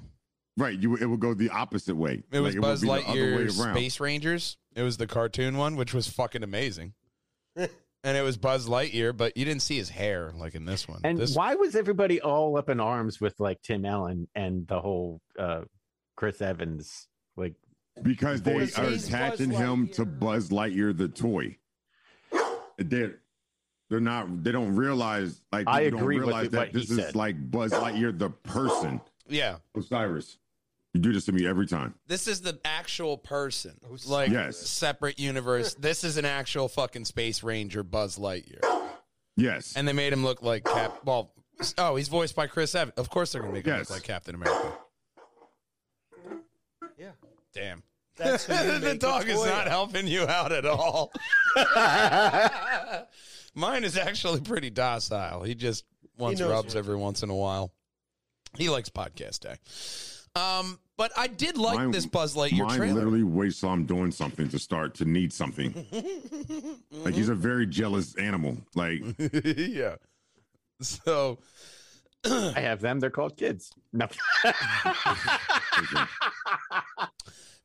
right. 0.59 0.77
You 0.77 0.95
It 0.95 1.05
would 1.05 1.19
go 1.19 1.33
the 1.33 1.49
opposite 1.49 1.95
way. 1.95 2.23
It 2.31 2.39
was 2.39 2.55
Like, 2.55 2.61
would 2.61 2.61
Buzz 2.61 2.81
be 2.81 2.87
the 2.87 2.93
other 2.93 3.01
way 3.03 3.11
Lightyear 3.13 3.59
around. 3.59 3.75
Space 3.75 3.99
Rangers. 3.99 4.57
It 4.75 4.83
was 4.83 4.97
the 4.97 5.07
cartoon 5.07 5.57
one, 5.57 5.75
which 5.75 5.93
was 5.93 6.07
fucking 6.07 6.43
amazing. 6.43 6.93
and 7.55 7.69
it 8.03 8.21
was 8.21 8.37
Buzz 8.37 8.67
Lightyear, 8.67 9.15
but 9.15 9.35
you 9.35 9.45
didn't 9.45 9.61
see 9.61 9.77
his 9.77 9.89
hair 9.89 10.31
like 10.35 10.55
in 10.55 10.65
this 10.65 10.87
one. 10.87 11.01
And 11.03 11.17
this, 11.17 11.35
why 11.35 11.55
was 11.55 11.75
everybody 11.75 12.21
all 12.21 12.57
up 12.57 12.69
in 12.69 12.79
arms 12.79 13.19
with 13.19 13.39
like 13.39 13.61
Tim 13.61 13.85
Allen 13.85 14.27
and 14.35 14.67
the 14.67 14.79
whole 14.79 15.21
uh, 15.37 15.61
Chris 16.15 16.41
Evans? 16.41 17.07
Like, 17.35 17.55
Because 18.01 18.41
they 18.41 18.59
Because 18.59 18.77
are 18.77 19.07
attaching 19.07 19.49
Buzz 19.49 19.59
him 19.59 19.87
to 19.89 20.05
Buzz 20.05 20.49
Lightyear 20.49 20.97
the 20.97 21.07
toy. 21.07 21.57
They're 22.77 23.19
they're 23.89 23.99
not 23.99 24.43
they 24.43 24.51
don't 24.51 24.75
realize 24.75 25.41
like 25.51 25.67
I 25.67 25.85
people 25.85 25.99
don't 25.99 26.05
agree 26.05 26.19
with 26.19 26.27
realize 26.27 26.49
that 26.51 26.57
what 26.57 26.67
he 26.69 26.73
this 26.79 26.89
is 26.91 26.97
said. 26.97 27.15
like 27.15 27.51
Buzz 27.51 27.71
Lightyear 27.71 28.17
the 28.17 28.29
person. 28.29 29.01
yeah, 29.27 29.57
Osiris. 29.75 30.37
You 30.93 31.01
do 31.01 31.13
this 31.13 31.25
to 31.25 31.31
me 31.31 31.45
every 31.47 31.67
time. 31.67 31.93
this 32.07 32.27
is 32.27 32.41
the 32.41 32.59
actual 32.65 33.17
person, 33.17 33.79
Oh, 33.89 33.95
like 34.07 34.31
Yes. 34.31 34.57
separate 34.57 35.19
universe. 35.19 35.75
this 35.75 36.03
is 36.03 36.17
an 36.17 36.25
actual 36.25 36.67
fucking 36.67 37.05
Space 37.05 37.43
Ranger, 37.43 37.83
Buzz 37.83 38.17
Lightyear, 38.17 38.61
Yes. 39.37 39.73
and 39.75 39.87
they 39.87 39.93
made 39.93 40.11
him 40.13 40.23
look 40.23 40.41
like 40.41 40.63
Cap. 40.65 41.01
Well, 41.05 41.31
oh, 41.77 41.95
he's 41.95 42.07
voiced 42.07 42.35
by 42.35 42.47
Chris 42.47 42.73
Evans. 42.73 42.97
Of 42.97 43.09
course, 43.11 43.31
they're 43.31 43.41
gonna 43.41 43.53
make 43.53 43.65
him 43.67 43.75
Yes. 43.77 43.89
look 43.91 43.97
like 43.99 44.03
Captain 44.03 44.33
America. 44.33 44.73
Yeah. 46.97 47.11
Damn. 47.53 47.83
That's 48.17 48.45
the 48.47 48.97
dog 48.99 49.29
is 49.29 49.45
not 49.45 49.67
helping 49.67 50.07
you 50.07 50.23
out 50.27 50.51
at 50.51 50.65
all. 50.65 51.11
Mine 53.55 53.83
is 53.83 53.95
actually 53.97 54.41
pretty 54.41 54.69
docile. 54.69 55.43
He 55.43 55.55
just 55.55 55.85
wants 56.17 56.39
knows 56.41 56.49
rubs 56.49 56.67
what- 56.75 56.79
every 56.79 56.95
once 56.95 57.23
in 57.23 57.29
a 57.29 57.35
while. 57.35 57.71
He 58.57 58.69
likes 58.69 58.89
podcast 58.89 59.41
day. 59.41 59.57
Um, 60.35 60.79
but 60.97 61.11
I 61.17 61.27
did 61.27 61.57
like 61.57 61.77
Mine- 61.77 61.91
this 61.91 62.05
Buzz 62.05 62.35
Lightyear 62.35 62.67
Mine 62.67 62.77
trailer. 62.77 62.93
literally 62.95 63.23
waits 63.23 63.59
till 63.61 63.69
I'm 63.69 63.85
doing 63.85 64.11
something 64.11 64.49
to 64.49 64.59
start 64.59 64.95
to 64.95 65.05
need 65.05 65.31
something. 65.33 65.73
like 66.91 67.13
he's 67.15 67.29
a 67.29 67.35
very 67.35 67.65
jealous 67.65 68.15
animal. 68.17 68.57
Like 68.75 69.01
yeah. 69.43 69.95
So 70.81 71.39
I 72.25 72.59
have 72.59 72.81
them. 72.81 72.99
They're 72.99 73.09
called 73.09 73.37
kids. 73.37 73.71
No. 73.93 74.07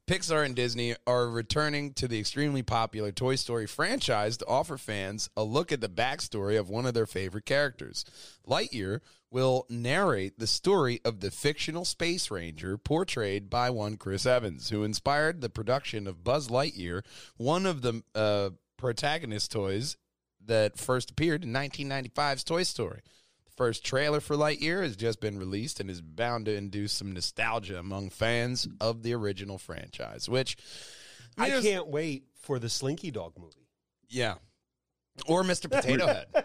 Pixar 0.06 0.44
and 0.44 0.54
Disney 0.54 0.94
are 1.06 1.28
returning 1.28 1.94
to 1.94 2.06
the 2.06 2.18
extremely 2.20 2.62
popular 2.62 3.10
Toy 3.10 3.36
Story 3.36 3.66
franchise 3.66 4.36
to 4.36 4.46
offer 4.46 4.76
fans 4.76 5.30
a 5.34 5.42
look 5.42 5.72
at 5.72 5.80
the 5.80 5.88
backstory 5.88 6.58
of 6.58 6.68
one 6.68 6.84
of 6.84 6.92
their 6.92 7.06
favorite 7.06 7.46
characters. 7.46 8.04
Lightyear 8.46 9.00
will 9.34 9.66
narrate 9.68 10.38
the 10.38 10.46
story 10.46 11.00
of 11.04 11.18
the 11.18 11.28
fictional 11.28 11.84
space 11.84 12.30
ranger 12.30 12.78
portrayed 12.78 13.50
by 13.50 13.68
one 13.68 13.96
Chris 13.96 14.26
Evans, 14.26 14.70
who 14.70 14.84
inspired 14.84 15.40
the 15.40 15.50
production 15.50 16.06
of 16.06 16.22
Buzz 16.22 16.46
Lightyear, 16.46 17.04
one 17.36 17.66
of 17.66 17.82
the 17.82 18.00
uh, 18.14 18.50
protagonist 18.76 19.50
toys 19.50 19.96
that 20.46 20.78
first 20.78 21.10
appeared 21.10 21.42
in 21.42 21.52
1995's 21.52 22.44
Toy 22.44 22.62
Story. 22.62 23.00
The 23.46 23.50
first 23.56 23.84
trailer 23.84 24.20
for 24.20 24.36
Lightyear 24.36 24.84
has 24.84 24.94
just 24.94 25.20
been 25.20 25.36
released 25.36 25.80
and 25.80 25.90
is 25.90 26.00
bound 26.00 26.46
to 26.46 26.54
induce 26.54 26.92
some 26.92 27.10
nostalgia 27.10 27.80
among 27.80 28.10
fans 28.10 28.68
of 28.80 29.02
the 29.02 29.14
original 29.14 29.58
franchise, 29.58 30.28
which 30.28 30.56
I 31.36 31.42
mean, 31.42 31.52
it 31.52 31.56
was- 31.56 31.64
can't 31.64 31.88
wait 31.88 32.26
for 32.36 32.60
the 32.60 32.68
Slinky 32.68 33.10
Dog 33.10 33.32
movie. 33.36 33.66
Yeah. 34.08 34.34
Or 35.26 35.42
Mr. 35.42 35.68
Potato 35.68 36.06
Head. 36.06 36.26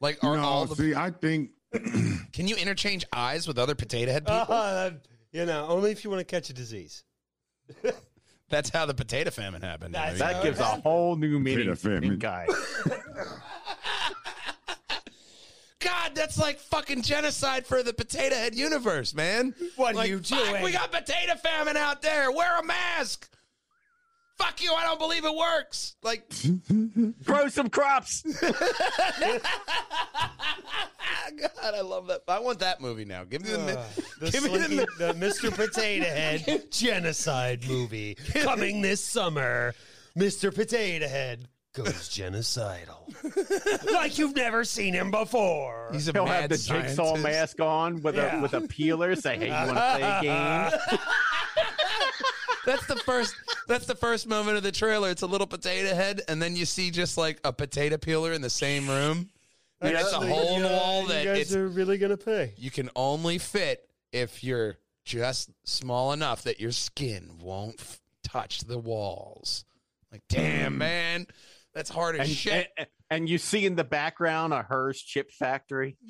Like 0.00 0.22
are 0.22 0.36
no, 0.36 0.42
all 0.44 0.66
the 0.66 0.76
see, 0.76 0.94
I 0.94 1.10
think 1.10 1.50
Can 2.32 2.48
you 2.48 2.56
interchange 2.56 3.04
eyes 3.12 3.46
with 3.46 3.58
other 3.58 3.74
potato 3.74 4.10
head 4.12 4.24
people? 4.26 4.46
Uh, 4.48 4.90
you 5.32 5.44
know, 5.44 5.66
only 5.68 5.90
if 5.90 6.04
you 6.04 6.10
want 6.10 6.20
to 6.20 6.24
catch 6.24 6.48
a 6.50 6.54
disease. 6.54 7.04
That's 8.50 8.70
how 8.70 8.86
the 8.86 8.94
potato 8.94 9.30
famine 9.30 9.60
happened. 9.60 9.94
That's- 9.94 10.20
I 10.22 10.26
mean, 10.32 10.34
That 10.34 10.42
gives 10.42 10.58
a 10.60 10.64
whole 10.64 11.16
new 11.16 11.38
meaning 11.38 11.66
to 11.66 11.76
famine. 11.76 12.02
pink 12.18 12.24
eye. 12.24 12.46
God, 15.80 16.12
that's 16.14 16.36
like 16.38 16.58
fucking 16.58 17.02
genocide 17.02 17.64
for 17.64 17.84
the 17.84 17.92
potato 17.92 18.34
head 18.34 18.52
universe, 18.54 19.14
man. 19.14 19.54
What 19.76 19.92
are 19.94 19.98
like, 19.98 20.10
you 20.10 20.18
fuck, 20.18 20.44
doing? 20.48 20.62
We 20.64 20.72
got 20.72 20.90
potato 20.90 21.36
famine 21.36 21.76
out 21.76 22.02
there. 22.02 22.32
Wear 22.32 22.58
a 22.58 22.64
mask. 22.64 23.28
Fuck 24.38 24.62
you, 24.62 24.72
I 24.72 24.84
don't 24.84 24.98
believe 25.00 25.24
it 25.24 25.34
works. 25.34 25.96
Like 26.02 26.32
Grow 27.24 27.48
some 27.48 27.68
crops. 27.68 28.22
God, 31.40 31.74
I 31.74 31.80
love 31.80 32.06
that. 32.08 32.22
I 32.28 32.38
want 32.40 32.60
that 32.60 32.80
movie 32.80 33.04
now. 33.04 33.24
Give 33.24 33.42
me 33.44 33.50
the, 33.50 33.58
mi- 33.58 33.72
Uh, 33.72 33.84
the, 34.20 34.30
give 34.30 34.42
me 34.44 34.48
the, 34.50 34.64
Slinky, 34.64 34.76
mi- 34.76 34.86
the 34.98 35.12
Mr. 35.14 35.54
Potato 35.54 36.04
Head 36.04 36.68
genocide 36.72 37.66
movie 37.68 38.14
coming 38.34 38.80
this 38.80 39.04
summer. 39.04 39.74
Mr. 40.16 40.54
Potato 40.54 41.06
Head 41.06 41.48
goes 41.74 42.08
genocidal. 42.08 43.12
like 43.92 44.18
you've 44.18 44.34
never 44.36 44.64
seen 44.64 44.94
him 44.94 45.10
before. 45.10 45.90
He's 45.92 46.08
a 46.08 46.12
He'll 46.12 46.24
mad 46.24 46.42
have 46.42 46.50
the 46.50 46.56
jigsaw 46.58 47.14
scientist. 47.14 47.22
mask 47.24 47.60
on 47.60 48.02
with 48.02 48.16
Yeah. 48.16 48.38
a 48.38 48.42
with 48.42 48.54
a 48.54 48.62
peeler. 48.62 49.14
Say, 49.16 49.36
hey, 49.36 49.46
you 49.46 49.52
want 49.52 49.68
to 49.70 49.74
play 49.74 50.02
a 50.02 50.22
game? 50.22 50.98
That's 52.68 52.86
the 52.86 52.96
first. 52.96 53.34
That's 53.66 53.86
the 53.86 53.94
first 53.94 54.26
moment 54.28 54.58
of 54.58 54.62
the 54.62 54.72
trailer. 54.72 55.08
It's 55.10 55.22
a 55.22 55.26
little 55.26 55.46
potato 55.46 55.94
head, 55.94 56.20
and 56.28 56.40
then 56.40 56.54
you 56.54 56.66
see 56.66 56.90
just 56.90 57.16
like 57.16 57.40
a 57.44 57.52
potato 57.52 57.96
peeler 57.96 58.32
in 58.32 58.42
the 58.42 58.50
same 58.50 58.88
room, 58.88 59.30
And 59.80 59.94
it's 59.96 60.12
a 60.12 60.20
hole 60.20 60.56
in 60.56 60.62
the 60.62 60.68
you- 60.68 60.74
uh, 60.74 60.78
wall 60.78 61.02
you 61.02 61.08
guys 61.08 61.38
it's 61.38 61.54
are 61.54 61.66
really 61.66 61.96
gonna 61.98 62.16
pay. 62.18 62.52
you 62.58 62.70
can 62.70 62.90
only 62.94 63.38
fit 63.38 63.88
if 64.12 64.44
you're 64.44 64.76
just 65.04 65.50
small 65.64 66.12
enough 66.12 66.42
that 66.42 66.60
your 66.60 66.72
skin 66.72 67.38
won't 67.40 67.80
f- 67.80 68.00
touch 68.22 68.60
the 68.60 68.78
walls. 68.78 69.64
Like, 70.12 70.22
damn, 70.28 70.74
mm. 70.74 70.78
man, 70.78 71.26
that's 71.74 71.88
hard 71.90 72.16
as 72.16 72.28
shit. 72.30 72.70
and, 72.76 72.86
and 73.10 73.28
you 73.28 73.38
see 73.38 73.64
in 73.66 73.76
the 73.76 73.84
background 73.84 74.52
a 74.52 74.62
Herr's 74.62 75.00
chip 75.00 75.30
factory. 75.30 75.96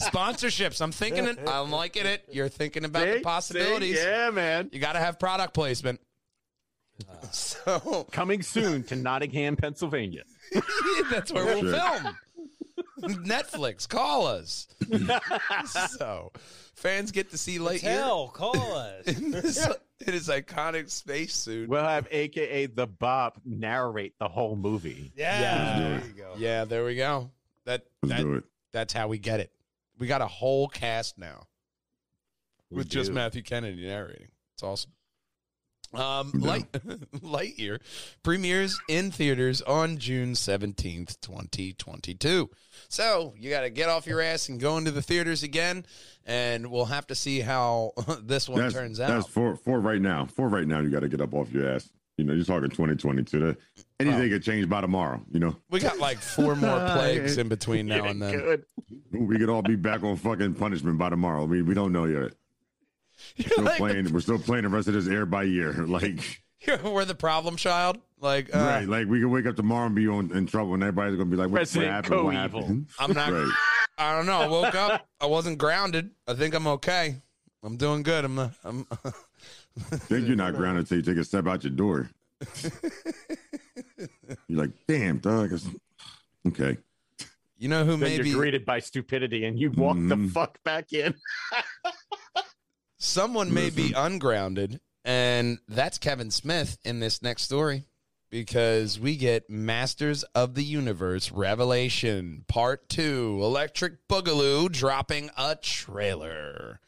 Sponsorships. 0.00 0.80
I'm 0.80 0.92
thinking 0.92 1.26
it. 1.26 1.38
I'm 1.46 1.70
liking 1.70 2.06
it. 2.06 2.24
You're 2.30 2.48
thinking 2.48 2.84
about 2.84 3.04
See? 3.04 3.14
the 3.14 3.20
possibilities. 3.20 3.98
See? 3.98 4.04
Yeah, 4.04 4.30
man. 4.30 4.70
You 4.72 4.80
got 4.80 4.92
to 4.92 5.00
have 5.00 5.18
product 5.18 5.54
placement. 5.54 6.00
Uh. 7.08 7.14
So 7.30 8.06
Coming 8.10 8.42
soon 8.42 8.82
to 8.84 8.96
Nottingham, 8.96 9.56
Pennsylvania. 9.56 10.22
that's 11.10 11.30
where 11.30 11.44
we'll 11.44 11.60
Shit. 11.60 11.80
film. 11.80 12.16
Netflix, 13.02 13.88
call 13.88 14.26
us. 14.26 14.68
so 15.88 16.32
fans 16.74 17.10
get 17.10 17.30
to 17.30 17.38
see 17.38 17.58
Lightyear 17.58 17.80
Hell, 17.80 18.28
call 18.28 18.74
us. 18.74 19.06
in, 19.06 19.30
this, 19.30 19.66
in 20.06 20.12
his 20.12 20.28
iconic 20.28 20.90
spacesuit. 20.90 21.68
We'll 21.68 21.84
have 21.84 22.08
AKA 22.10 22.66
the 22.66 22.86
Bop 22.86 23.40
narrate 23.44 24.18
the 24.18 24.28
whole 24.28 24.56
movie. 24.56 25.12
yeah, 25.16 25.78
do 25.78 25.82
there 25.82 26.08
you 26.08 26.14
go. 26.14 26.34
Yeah, 26.36 26.64
there 26.64 26.84
we 26.84 26.96
go. 26.96 27.30
That, 27.64 27.84
that 28.04 28.20
do 28.20 28.34
it. 28.34 28.44
that's 28.72 28.92
how 28.92 29.08
we 29.08 29.18
get 29.18 29.40
it. 29.40 29.52
We 29.98 30.06
got 30.06 30.22
a 30.22 30.26
whole 30.26 30.68
cast 30.68 31.18
now 31.18 31.46
We 32.70 32.78
with 32.78 32.88
just. 32.88 33.12
Matthew 33.12 33.42
Kennedy 33.42 33.86
narrating. 33.86 34.28
It's 34.54 34.62
awesome. 34.62 34.92
Um, 35.94 36.32
Yeah. 36.34 36.46
Light 36.48 36.72
Lightyear 36.72 37.80
premieres 38.22 38.78
in 38.88 39.10
theaters 39.10 39.62
on 39.62 39.98
June 39.98 40.34
seventeenth, 40.34 41.20
twenty 41.20 41.72
twenty 41.72 42.14
two. 42.14 42.50
So 42.88 43.34
you 43.38 43.50
got 43.50 43.62
to 43.62 43.70
get 43.70 43.88
off 43.88 44.06
your 44.06 44.20
ass 44.20 44.48
and 44.48 44.60
go 44.60 44.76
into 44.76 44.90
the 44.90 45.02
theaters 45.02 45.42
again, 45.42 45.84
and 46.26 46.70
we'll 46.70 46.84
have 46.86 47.06
to 47.08 47.14
see 47.14 47.40
how 47.40 47.92
this 48.22 48.48
one 48.48 48.60
That's, 48.60 48.74
turns 48.74 48.98
that's 48.98 49.24
out. 49.26 49.30
for 49.30 49.56
for 49.56 49.80
right 49.80 50.00
now. 50.00 50.26
For 50.26 50.48
right 50.48 50.66
now, 50.66 50.80
you 50.80 50.90
got 50.90 51.00
to 51.00 51.08
get 51.08 51.20
up 51.20 51.34
off 51.34 51.50
your 51.52 51.68
ass. 51.68 51.90
You 52.18 52.24
know, 52.24 52.32
you're 52.32 52.44
talking 52.44 52.68
2022. 52.68 53.38
That 53.38 53.56
anything 54.00 54.28
could 54.28 54.42
change 54.42 54.68
by 54.68 54.80
tomorrow. 54.80 55.20
You 55.30 55.38
know, 55.38 55.56
We 55.70 55.78
got 55.78 55.98
like 55.98 56.18
four 56.18 56.56
more 56.56 56.78
plagues 56.90 57.38
in 57.38 57.48
between 57.48 57.86
now 57.86 58.04
and 58.06 58.20
then. 58.20 58.32
Good. 58.32 58.64
we 59.12 59.38
could 59.38 59.48
all 59.48 59.62
be 59.62 59.76
back 59.76 60.02
on 60.02 60.16
fucking 60.16 60.54
punishment 60.54 60.98
by 60.98 61.10
tomorrow. 61.10 61.44
We 61.44 61.62
we 61.62 61.74
don't 61.74 61.92
know 61.92 62.06
yet. 62.06 62.32
You're 63.36 63.48
Still 63.50 63.64
like 63.64 63.76
playing. 63.78 64.12
We're 64.12 64.20
still 64.20 64.38
playing 64.38 64.64
the 64.64 64.68
rest 64.70 64.88
of 64.88 64.94
this 64.94 65.06
air 65.08 65.26
by 65.26 65.44
year. 65.44 65.72
Like 65.86 66.42
we're 66.84 67.04
the 67.04 67.14
problem 67.14 67.56
child. 67.56 67.98
Like 68.20 68.54
uh, 68.54 68.58
right. 68.58 68.88
Like 68.88 69.06
we 69.06 69.20
can 69.20 69.30
wake 69.30 69.46
up 69.46 69.54
tomorrow 69.56 69.86
and 69.86 69.94
be 69.94 70.08
on 70.08 70.32
in 70.36 70.46
trouble, 70.46 70.74
and 70.74 70.82
everybody's 70.82 71.16
gonna 71.16 71.30
be 71.30 71.36
like, 71.36 71.46
"What, 71.46 71.52
what 71.52 71.60
Resident 71.60 71.92
happened? 71.92 72.24
What 72.24 72.34
happened?" 72.34 72.86
I'm 72.98 73.12
not. 73.12 73.32
Right. 73.32 73.52
I 74.00 74.16
don't 74.16 74.26
know. 74.26 74.38
I 74.40 74.46
woke 74.46 74.74
up. 74.76 75.08
I 75.20 75.26
wasn't 75.26 75.58
grounded. 75.58 76.10
I 76.28 76.34
think 76.34 76.54
I'm 76.54 76.66
okay. 76.68 77.16
I'm 77.64 77.76
doing 77.76 78.02
good. 78.04 78.24
I'm. 78.24 78.38
uh, 78.38 78.48
I'm 78.64 78.84
Think 79.78 80.26
you're 80.28 80.36
not 80.36 80.54
grounded 80.54 80.82
until 80.84 80.98
you 80.98 81.02
take 81.02 81.16
a 81.16 81.24
step 81.24 81.46
out 81.48 81.64
your 81.64 81.72
door. 81.72 82.10
you're 84.48 84.58
like, 84.60 84.70
"Damn, 84.86 85.18
dog." 85.18 85.52
Okay. 86.46 86.76
you 87.58 87.68
know 87.68 87.84
who 87.84 87.92
Then 87.92 88.00
maybe 88.00 88.30
you're 88.30 88.38
greeted 88.38 88.64
by 88.64 88.78
stupidity 88.78 89.44
and 89.44 89.58
you 89.58 89.70
walk 89.72 89.96
the 89.96 90.16
Mhm. 90.16 90.30
fuck 90.32 90.62
back 90.64 90.92
in. 90.92 91.14
Someone 92.98 93.52
may 93.52 93.70
be 93.70 93.90
mm-hmm. 93.90 94.06
ungrounded, 94.06 94.80
and 95.04 95.58
that's 95.68 95.98
Kevin 95.98 96.30
Smith 96.30 96.78
in 96.84 97.00
this 97.00 97.22
next 97.22 97.42
story 97.42 97.84
because 98.30 99.00
we 99.00 99.16
get 99.16 99.48
Masters 99.48 100.22
of 100.34 100.54
the 100.54 100.64
Universe 100.64 101.32
Revelation 101.32 102.44
Part 102.46 102.88
Two, 102.88 103.40
Electric 103.42 104.06
Boogaloo 104.08 104.70
dropping 104.70 105.30
a 105.36 105.56
trailer. 105.56 106.80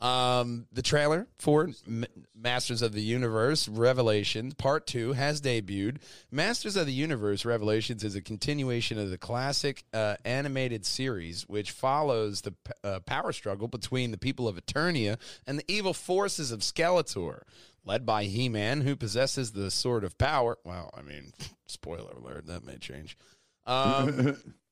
Um, 0.00 0.66
the 0.72 0.82
trailer 0.82 1.26
for 1.38 1.70
M- 1.86 2.04
Masters 2.32 2.82
of 2.82 2.92
the 2.92 3.02
Universe 3.02 3.66
Revelations 3.66 4.54
Part 4.54 4.86
2 4.86 5.14
has 5.14 5.40
debuted. 5.40 5.96
Masters 6.30 6.76
of 6.76 6.86
the 6.86 6.92
Universe 6.92 7.44
Revelations 7.44 8.04
is 8.04 8.14
a 8.14 8.20
continuation 8.20 8.96
of 8.98 9.10
the 9.10 9.18
classic 9.18 9.84
uh, 9.92 10.14
animated 10.24 10.86
series, 10.86 11.48
which 11.48 11.72
follows 11.72 12.42
the 12.42 12.52
p- 12.52 12.72
uh, 12.84 13.00
power 13.00 13.32
struggle 13.32 13.66
between 13.66 14.12
the 14.12 14.18
people 14.18 14.46
of 14.46 14.54
Eternia 14.56 15.18
and 15.48 15.58
the 15.58 15.64
evil 15.72 15.92
forces 15.94 16.52
of 16.52 16.60
Skeletor, 16.60 17.42
led 17.84 18.06
by 18.06 18.24
He 18.24 18.48
Man, 18.48 18.82
who 18.82 18.94
possesses 18.94 19.50
the 19.50 19.68
Sword 19.70 20.04
of 20.04 20.16
Power. 20.16 20.58
Well, 20.62 20.94
I 20.96 21.02
mean, 21.02 21.32
spoiler 21.66 22.12
alert, 22.12 22.46
that 22.46 22.64
may 22.64 22.76
change. 22.76 23.16
Um, 23.66 24.36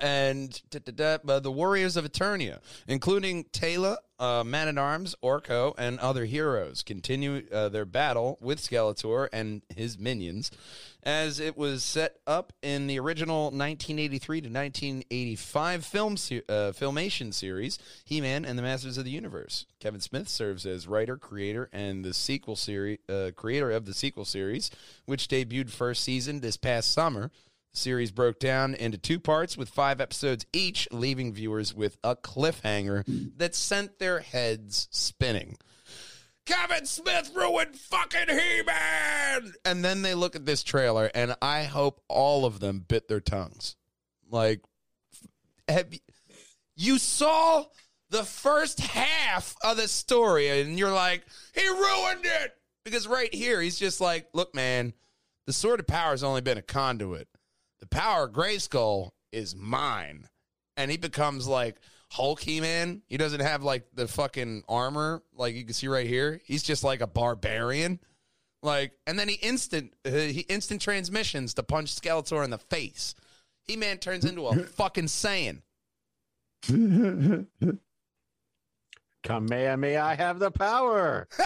and 0.00 0.62
da, 0.70 0.78
da, 0.84 1.18
da, 1.18 1.32
uh, 1.32 1.40
the 1.40 1.52
Warriors 1.52 1.96
of 1.96 2.04
Eternia, 2.04 2.60
including 2.86 3.44
Teela, 3.44 3.96
uh, 4.18 4.44
Man 4.44 4.68
at 4.68 4.78
Arms, 4.78 5.14
Orko, 5.22 5.74
and 5.76 5.98
other 5.98 6.24
heroes, 6.24 6.82
continue 6.82 7.42
uh, 7.52 7.68
their 7.68 7.84
battle 7.84 8.38
with 8.40 8.60
Skeletor 8.60 9.28
and 9.32 9.62
his 9.74 9.98
minions, 9.98 10.50
as 11.02 11.40
it 11.40 11.56
was 11.56 11.82
set 11.82 12.18
up 12.26 12.52
in 12.62 12.86
the 12.86 13.00
original 13.00 13.44
1983 13.46 14.40
to 14.42 14.48
1985 14.48 15.84
film 15.84 16.16
se- 16.16 16.42
uh, 16.48 16.72
filmation 16.72 17.34
series, 17.34 17.78
He-Man 18.04 18.44
and 18.44 18.56
the 18.56 18.62
Masters 18.62 18.96
of 18.96 19.04
the 19.04 19.10
Universe. 19.10 19.66
Kevin 19.80 20.00
Smith 20.00 20.28
serves 20.28 20.64
as 20.64 20.86
writer, 20.86 21.16
creator, 21.16 21.68
and 21.72 22.04
the 22.04 22.14
sequel 22.14 22.54
series 22.54 22.98
uh, 23.08 23.32
creator 23.34 23.72
of 23.72 23.86
the 23.86 23.94
sequel 23.94 24.24
series, 24.24 24.70
which 25.04 25.28
debuted 25.28 25.70
first 25.70 26.04
season 26.04 26.40
this 26.40 26.56
past 26.56 26.92
summer. 26.92 27.30
Series 27.74 28.10
broke 28.10 28.38
down 28.38 28.74
into 28.74 28.98
two 28.98 29.18
parts 29.18 29.56
with 29.56 29.70
five 29.70 30.00
episodes 30.00 30.44
each, 30.52 30.86
leaving 30.92 31.32
viewers 31.32 31.72
with 31.72 31.96
a 32.04 32.14
cliffhanger 32.14 33.04
that 33.38 33.54
sent 33.54 33.98
their 33.98 34.20
heads 34.20 34.88
spinning. 34.90 35.56
Kevin 36.44 36.84
Smith 36.84 37.30
ruined 37.34 37.76
fucking 37.76 38.28
He-Man! 38.28 39.54
And 39.64 39.84
then 39.84 40.02
they 40.02 40.14
look 40.14 40.36
at 40.36 40.44
this 40.44 40.62
trailer, 40.62 41.10
and 41.14 41.34
I 41.40 41.64
hope 41.64 42.02
all 42.08 42.44
of 42.44 42.60
them 42.60 42.84
bit 42.86 43.08
their 43.08 43.20
tongues. 43.20 43.76
Like, 44.28 44.60
have 45.68 45.94
you, 45.94 46.00
you 46.76 46.98
saw 46.98 47.64
the 48.10 48.24
first 48.24 48.80
half 48.80 49.54
of 49.64 49.78
the 49.78 49.88
story, 49.88 50.60
and 50.60 50.78
you're 50.78 50.92
like, 50.92 51.24
he 51.54 51.66
ruined 51.66 52.24
it! 52.24 52.54
Because 52.84 53.06
right 53.06 53.32
here, 53.32 53.62
he's 53.62 53.78
just 53.78 54.00
like, 54.00 54.26
look, 54.34 54.54
man, 54.54 54.92
the 55.46 55.52
Sword 55.52 55.80
of 55.80 55.86
Power 55.86 56.10
has 56.10 56.24
only 56.24 56.40
been 56.40 56.58
a 56.58 56.62
conduit 56.62 57.28
the 57.82 57.88
power 57.88 58.26
of 58.26 58.32
Grayskull 58.32 59.10
is 59.32 59.56
mine. 59.56 60.28
And 60.76 60.88
he 60.88 60.96
becomes 60.96 61.48
like 61.48 61.80
Hulk 62.12 62.40
He 62.40 62.60
Man. 62.60 63.02
He 63.08 63.16
doesn't 63.16 63.40
have 63.40 63.64
like 63.64 63.88
the 63.92 64.06
fucking 64.06 64.62
armor 64.68 65.24
like 65.34 65.56
you 65.56 65.64
can 65.64 65.74
see 65.74 65.88
right 65.88 66.06
here. 66.06 66.40
He's 66.44 66.62
just 66.62 66.84
like 66.84 67.00
a 67.00 67.08
barbarian. 67.08 67.98
Like, 68.62 68.92
and 69.08 69.18
then 69.18 69.28
he 69.28 69.34
instant 69.34 69.94
uh, 70.06 70.10
he 70.10 70.46
instant 70.48 70.80
transmissions 70.80 71.54
to 71.54 71.64
punch 71.64 71.92
Skeletor 71.92 72.44
in 72.44 72.50
the 72.50 72.58
face. 72.58 73.16
He 73.64 73.74
Man 73.74 73.98
turns 73.98 74.24
into 74.24 74.46
a 74.46 74.54
fucking 74.64 75.06
Saiyan. 75.06 75.62
Kamehameha, 79.24 80.00
I 80.00 80.14
have 80.14 80.38
the 80.38 80.52
power. 80.52 81.26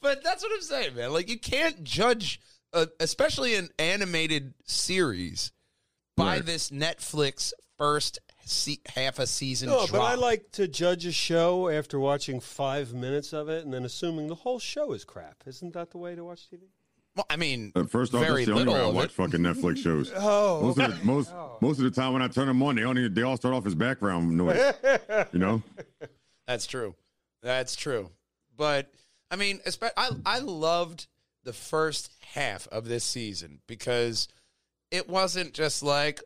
but 0.00 0.24
that's 0.24 0.42
what 0.42 0.50
I'm 0.52 0.62
saying, 0.62 0.96
man. 0.96 1.12
Like, 1.12 1.28
you 1.28 1.38
can't 1.38 1.84
judge, 1.84 2.40
uh, 2.72 2.86
especially 3.00 3.54
an 3.54 3.68
animated 3.78 4.54
series, 4.64 5.52
by 6.16 6.36
Right. 6.36 6.46
this 6.46 6.70
Netflix 6.70 7.52
first 7.78 8.18
se- 8.44 8.80
half 8.94 9.18
a 9.18 9.26
season. 9.26 9.68
No, 9.70 9.86
but 9.90 10.00
I 10.00 10.14
like 10.14 10.50
to 10.52 10.68
judge 10.68 11.06
a 11.06 11.12
show 11.12 11.68
after 11.68 11.98
watching 11.98 12.40
five 12.40 12.92
minutes 12.92 13.32
of 13.32 13.48
it 13.48 13.64
and 13.64 13.72
then 13.72 13.84
assuming 13.84 14.26
the 14.26 14.34
whole 14.34 14.58
show 14.58 14.92
is 14.92 15.04
crap. 15.04 15.36
Isn't 15.46 15.72
that 15.74 15.90
the 15.90 15.98
way 15.98 16.14
to 16.14 16.24
watch 16.24 16.48
TV? 16.50 16.60
Well, 17.16 17.26
I 17.30 17.36
mean, 17.36 17.72
Uh, 17.74 17.84
First 17.84 18.14
off, 18.14 18.20
Very 18.20 18.44
that's 18.44 18.54
the 18.56 18.60
only 18.60 18.72
way 18.72 18.80
I 18.80 18.86
watch 18.86 19.06
it. 19.06 19.12
fucking 19.12 19.40
Netflix 19.40 19.78
shows. 19.78 20.12
Oh, 20.16 20.62
Most 20.62 20.78
of 20.78 20.98
the, 20.98 21.04
most 21.04 21.32
most 21.60 21.78
of 21.78 21.84
the 21.84 21.90
time 21.90 22.12
when 22.12 22.22
I 22.22 22.28
turn 22.28 22.46
them 22.46 22.62
on, 22.62 22.76
they 22.76 22.84
only 22.84 23.08
they 23.08 23.22
all 23.22 23.36
start 23.36 23.54
off 23.54 23.66
as 23.66 23.74
background 23.74 24.36
noise. 24.36 24.74
You 25.32 25.38
know, 25.38 25.62
that's 26.46 26.66
true. 26.66 26.94
That's 27.42 27.74
true. 27.76 28.10
But 28.56 28.92
I 29.30 29.36
mean, 29.36 29.60
I 29.96 30.10
I 30.26 30.38
loved 30.40 31.06
the 31.44 31.52
first 31.52 32.10
half 32.34 32.66
of 32.68 32.86
this 32.86 33.04
season 33.04 33.60
because 33.66 34.28
it 34.90 35.08
wasn't 35.08 35.54
just 35.54 35.82
like. 35.82 36.20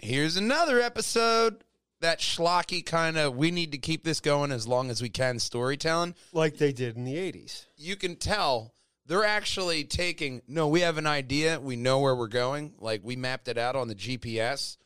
Here's 0.00 0.36
another 0.36 0.80
episode. 0.80 1.64
That 2.00 2.18
schlocky 2.18 2.84
kind 2.84 3.16
of 3.16 3.36
we 3.36 3.50
need 3.52 3.72
to 3.72 3.78
keep 3.78 4.02
this 4.04 4.18
going 4.20 4.50
as 4.50 4.66
long 4.66 4.90
as 4.90 5.00
we 5.00 5.08
can 5.08 5.38
storytelling. 5.38 6.14
like 6.32 6.56
they 6.58 6.72
did 6.72 6.96
in 6.96 7.04
the 7.04 7.14
80s. 7.14 7.66
you 7.76 7.94
can 7.96 8.16
tell 8.16 8.74
they're 9.06 9.24
actually 9.24 9.84
taking 9.84 10.42
no 10.48 10.66
we 10.66 10.80
have 10.80 10.98
an 10.98 11.06
idea 11.06 11.60
we 11.60 11.76
know 11.76 12.00
where 12.00 12.14
we're 12.16 12.26
going 12.28 12.72
like 12.80 13.02
we 13.04 13.14
mapped 13.14 13.46
it 13.48 13.56
out 13.58 13.76
on 13.76 13.86
the 13.88 13.94
gps 13.94 14.78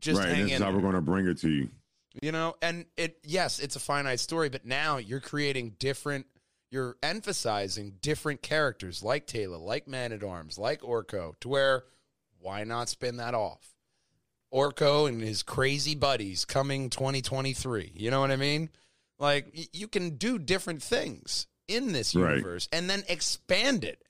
just 0.00 0.20
right? 0.20 0.28
hang 0.30 0.44
This 0.44 0.52
is 0.54 0.60
how 0.60 0.72
we're 0.72 0.80
going 0.80 0.94
to 0.94 1.00
bring 1.02 1.26
it 1.26 1.38
to 1.40 1.48
you. 1.50 1.68
you 2.22 2.32
know 2.32 2.54
and 2.62 2.86
it 2.96 3.18
yes 3.24 3.58
it's 3.60 3.76
a 3.76 3.80
finite 3.80 4.20
story 4.20 4.48
but 4.48 4.64
now 4.64 4.96
you're 4.96 5.20
creating 5.20 5.74
different 5.78 6.24
you're 6.70 6.96
emphasizing 7.02 7.94
different 8.02 8.42
characters 8.42 9.02
like 9.02 9.26
Teela, 9.26 9.60
like 9.60 9.88
Man 9.88 10.12
at 10.12 10.22
Arms, 10.22 10.58
like 10.58 10.80
Orko, 10.82 11.38
to 11.40 11.48
where 11.48 11.84
why 12.40 12.64
not 12.64 12.88
spin 12.88 13.16
that 13.16 13.34
off? 13.34 13.74
Orko 14.52 15.08
and 15.08 15.20
his 15.20 15.42
crazy 15.42 15.94
buddies 15.94 16.44
coming 16.44 16.88
2023. 16.90 17.92
You 17.94 18.10
know 18.10 18.20
what 18.20 18.30
I 18.30 18.36
mean? 18.36 18.70
Like 19.18 19.52
y- 19.56 19.66
you 19.72 19.88
can 19.88 20.16
do 20.16 20.38
different 20.38 20.82
things 20.82 21.46
in 21.66 21.92
this 21.92 22.14
Right. 22.14 22.36
universe 22.36 22.68
and 22.72 22.88
then 22.88 23.02
expand 23.08 23.84
it. 23.84 24.02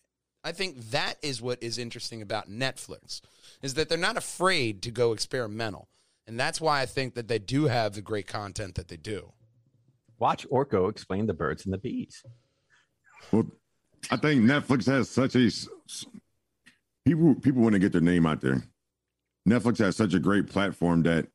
I 0.45 0.53
think 0.53 0.91
that 0.91 1.17
is 1.23 1.43
what 1.43 1.63
is 1.63 1.79
interesting 1.79 2.23
about 2.23 2.49
Netflix 2.49 3.21
is 3.63 3.75
that 3.75 3.89
they're 3.89 3.99
not 3.99 4.17
afraid 4.17 4.83
to 4.83 4.91
go 4.91 5.13
experimental. 5.13 5.89
And 6.27 6.39
that's 6.39 6.61
why 6.61 6.81
I 6.83 6.87
think 6.87 7.15
that 7.15 7.27
they 7.27 7.39
do 7.39 7.65
have 7.65 7.95
the 7.95 8.03
great 8.03 8.27
content 8.27 8.75
that 8.77 8.89
they 8.89 8.97
do. 8.97 9.33
Watch 10.19 10.47
Orko 10.49 10.91
explain 10.91 11.27
the 11.27 11.35
birds 11.35 11.65
and 11.65 11.73
the 11.73 11.79
bees. 11.79 12.23
Well, 13.33 13.47
I 14.11 14.17
think 14.17 14.43
Netflix 14.43 14.87
has 14.87 15.09
such 15.11 15.35
a 15.37 15.51
people 17.05 17.35
people 17.37 17.63
want 17.63 17.75
to 17.75 17.79
get 17.79 17.93
their 17.93 18.01
name 18.01 18.27
out 18.27 18.41
there. 18.41 18.63
Netflix 19.49 19.79
has 19.79 19.97
such 19.97 20.15
a 20.15 20.19
great 20.19 20.47
platform 20.49 21.03
that 21.05 21.27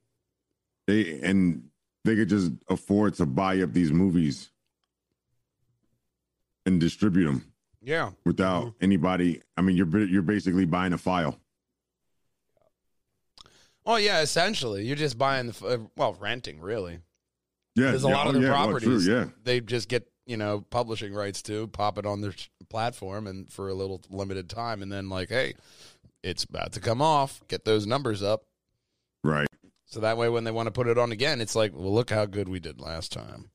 they 0.88 1.20
and 1.22 1.64
they 2.06 2.16
could 2.16 2.30
just 2.30 2.52
afford 2.70 3.14
to 3.16 3.26
buy 3.26 3.62
up 3.62 3.74
these 3.74 3.92
movies 3.92 4.50
and 6.66 6.80
distribute 6.80 7.26
them 7.26 7.52
Yeah. 7.82 8.12
without 8.26 8.74
anybody. 8.82 9.42
I 9.58 9.62
mean, 9.62 9.76
you're 9.78 10.04
you're 10.06 10.22
basically 10.22 10.66
buying 10.66 10.94
a 10.94 10.98
file. 10.98 11.40
Oh 13.86 13.98
yeah, 13.98 14.22
essentially, 14.22 14.86
you're 14.86 14.96
just 14.96 15.18
buying 15.18 15.48
the 15.52 15.66
uh, 15.68 15.78
well, 15.98 16.14
renting 16.20 16.62
really. 16.62 17.00
Yeah, 17.76 17.92
There's 17.92 18.06
a 18.06 18.08
yeah, 18.08 18.16
lot 18.16 18.28
of 18.28 18.36
oh, 18.36 18.40
the 18.40 18.46
yeah, 18.46 18.52
well, 18.54 18.64
properties. 18.66 19.06
true, 19.06 19.14
yeah, 19.16 19.26
They 19.44 19.60
just 19.60 19.90
get 19.90 20.08
you 20.26 20.38
know 20.38 20.62
publishing 20.70 21.14
rights 21.14 21.42
to 21.44 21.68
pop 21.68 21.98
it 21.98 22.06
on 22.06 22.22
their 22.22 22.34
platform 22.70 23.28
and 23.28 23.52
for 23.52 23.70
a 23.70 23.74
little 23.74 24.02
limited 24.10 24.50
time, 24.50 24.82
and 24.82 24.92
then 24.92 25.10
like, 25.10 25.30
hey, 25.30 25.54
it's 26.22 26.44
about 26.44 26.74
to 26.74 26.80
come 26.80 27.02
off. 27.02 27.42
Get 27.48 27.66
those 27.66 27.86
numbers 27.86 28.24
up. 28.24 28.46
right. 29.24 29.48
So 29.86 30.00
that 30.00 30.18
way, 30.18 30.28
when 30.28 30.44
they 30.44 30.52
want 30.52 30.66
to 30.66 30.72
put 30.72 30.88
it 30.88 30.98
on 30.98 31.12
again, 31.12 31.40
it's 31.40 31.56
like, 31.56 31.72
well, 31.72 31.94
look 31.94 32.10
how 32.10 32.26
good 32.26 32.50
we 32.50 32.60
did 32.60 32.82
last 32.82 33.12
time. 33.12 33.52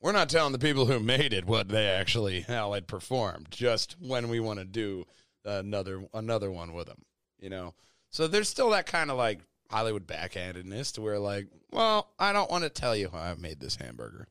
We're 0.00 0.12
not 0.12 0.28
telling 0.28 0.52
the 0.52 0.58
people 0.60 0.86
who 0.86 1.00
made 1.00 1.32
it 1.32 1.46
what 1.46 1.68
they 1.68 1.86
actually 1.86 2.42
how 2.42 2.74
it 2.74 2.86
performed. 2.86 3.48
Just 3.50 3.96
when 3.98 4.28
we 4.28 4.38
want 4.38 4.60
to 4.60 4.64
do 4.64 5.04
another 5.44 6.04
another 6.14 6.50
one 6.52 6.74
with 6.74 6.86
them, 6.86 7.02
you 7.40 7.50
know. 7.50 7.74
So 8.10 8.28
there's 8.28 8.48
still 8.48 8.70
that 8.70 8.86
kind 8.86 9.10
of 9.10 9.16
like 9.16 9.40
Hollywood 9.70 10.06
backhandedness 10.06 10.94
to 10.94 11.00
where 11.00 11.18
like, 11.18 11.48
well, 11.72 12.12
I 12.18 12.32
don't 12.32 12.50
want 12.50 12.64
to 12.64 12.70
tell 12.70 12.96
you 12.96 13.10
how 13.12 13.18
I 13.18 13.34
made 13.34 13.60
this 13.60 13.76
hamburger. 13.76 14.28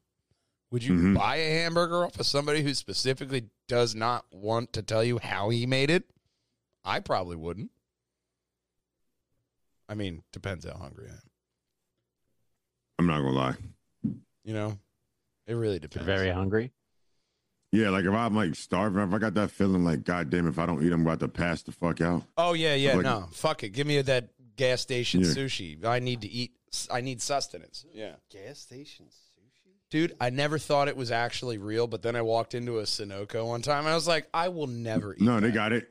Would 0.72 0.84
you 0.84 0.94
Mhm. 0.96 1.16
buy 1.16 1.38
a 1.38 1.50
hamburger 1.62 2.04
off 2.06 2.20
of 2.20 2.26
somebody 2.26 2.62
who 2.62 2.74
specifically 2.74 3.50
does 3.68 3.96
not 3.96 4.26
want 4.34 4.74
to 4.74 4.82
tell 4.82 5.04
you 5.04 5.18
how 5.18 5.50
he 5.50 5.66
made 5.66 5.90
it? 5.90 6.10
I 6.84 7.00
probably 7.00 7.36
wouldn't. 7.38 7.72
I 9.90 9.96
mean, 9.96 10.24
depends 10.34 10.66
how 10.66 10.76
hungry 10.78 11.08
I 11.10 11.14
am. 11.14 11.22
I'm 13.00 13.08
not 13.08 13.20
gonna 13.22 13.32
lie. 13.32 13.56
You 14.44 14.54
know, 14.54 14.80
it 15.46 15.54
really 15.54 15.74
You're 15.76 15.80
depends. 15.82 16.06
very 16.06 16.30
hungry. 16.32 16.72
Yeah, 17.72 17.90
like 17.90 18.06
if 18.06 18.12
I'm 18.14 18.36
like 18.36 18.56
starving, 18.56 19.02
if 19.02 19.14
I 19.14 19.18
got 19.20 19.34
that 19.36 19.52
feeling, 19.52 19.84
like 19.84 20.04
God 20.04 20.30
damn, 20.30 20.48
if 20.48 20.58
I 20.60 20.66
don't 20.66 20.84
eat, 20.86 20.92
I'm 20.92 21.02
about 21.02 21.20
to 21.22 21.28
pass 21.28 21.62
the 21.64 21.72
fuck 21.72 22.02
out. 22.02 22.24
oh 22.38 22.54
yeah, 22.54 22.76
yeah. 22.76 22.94
Like- 22.96 23.04
no, 23.04 23.28
fuck 23.32 23.64
it. 23.64 23.70
Give 23.70 23.88
me 23.88 24.02
that 24.02 24.30
gas 24.56 24.82
station 24.82 25.22
Yeah. 25.22 25.28
sushi. 25.28 25.84
I 25.86 26.00
need 26.00 26.22
to 26.22 26.28
eat. 26.28 26.54
I 26.92 27.00
need 27.02 27.22
sustenance. 27.22 27.86
Yeah, 27.94 28.18
Gas 28.30 28.60
station 28.60 29.06
sushi. 29.08 29.27
Dude. 29.90 30.16
I 30.20 30.30
never 30.30 30.58
thought 30.58 30.88
it 30.88 30.98
was 30.98 31.12
actually 31.12 31.58
real, 31.58 31.88
but 31.88 32.02
then 32.02 32.16
I 32.16 32.22
walked 32.22 32.54
into 32.56 32.80
a 32.80 32.84
Sunoco 32.84 33.46
one 33.48 33.62
time 33.62 33.80
and 33.80 33.90
I 33.90 33.96
was 33.96 34.08
like, 34.08 34.28
I 34.34 34.50
will 34.50 34.68
never 34.68 35.14
eat. 35.14 35.22
No, 35.22 35.40
they 35.40 35.52
got 35.52 35.72
it. 35.74 35.88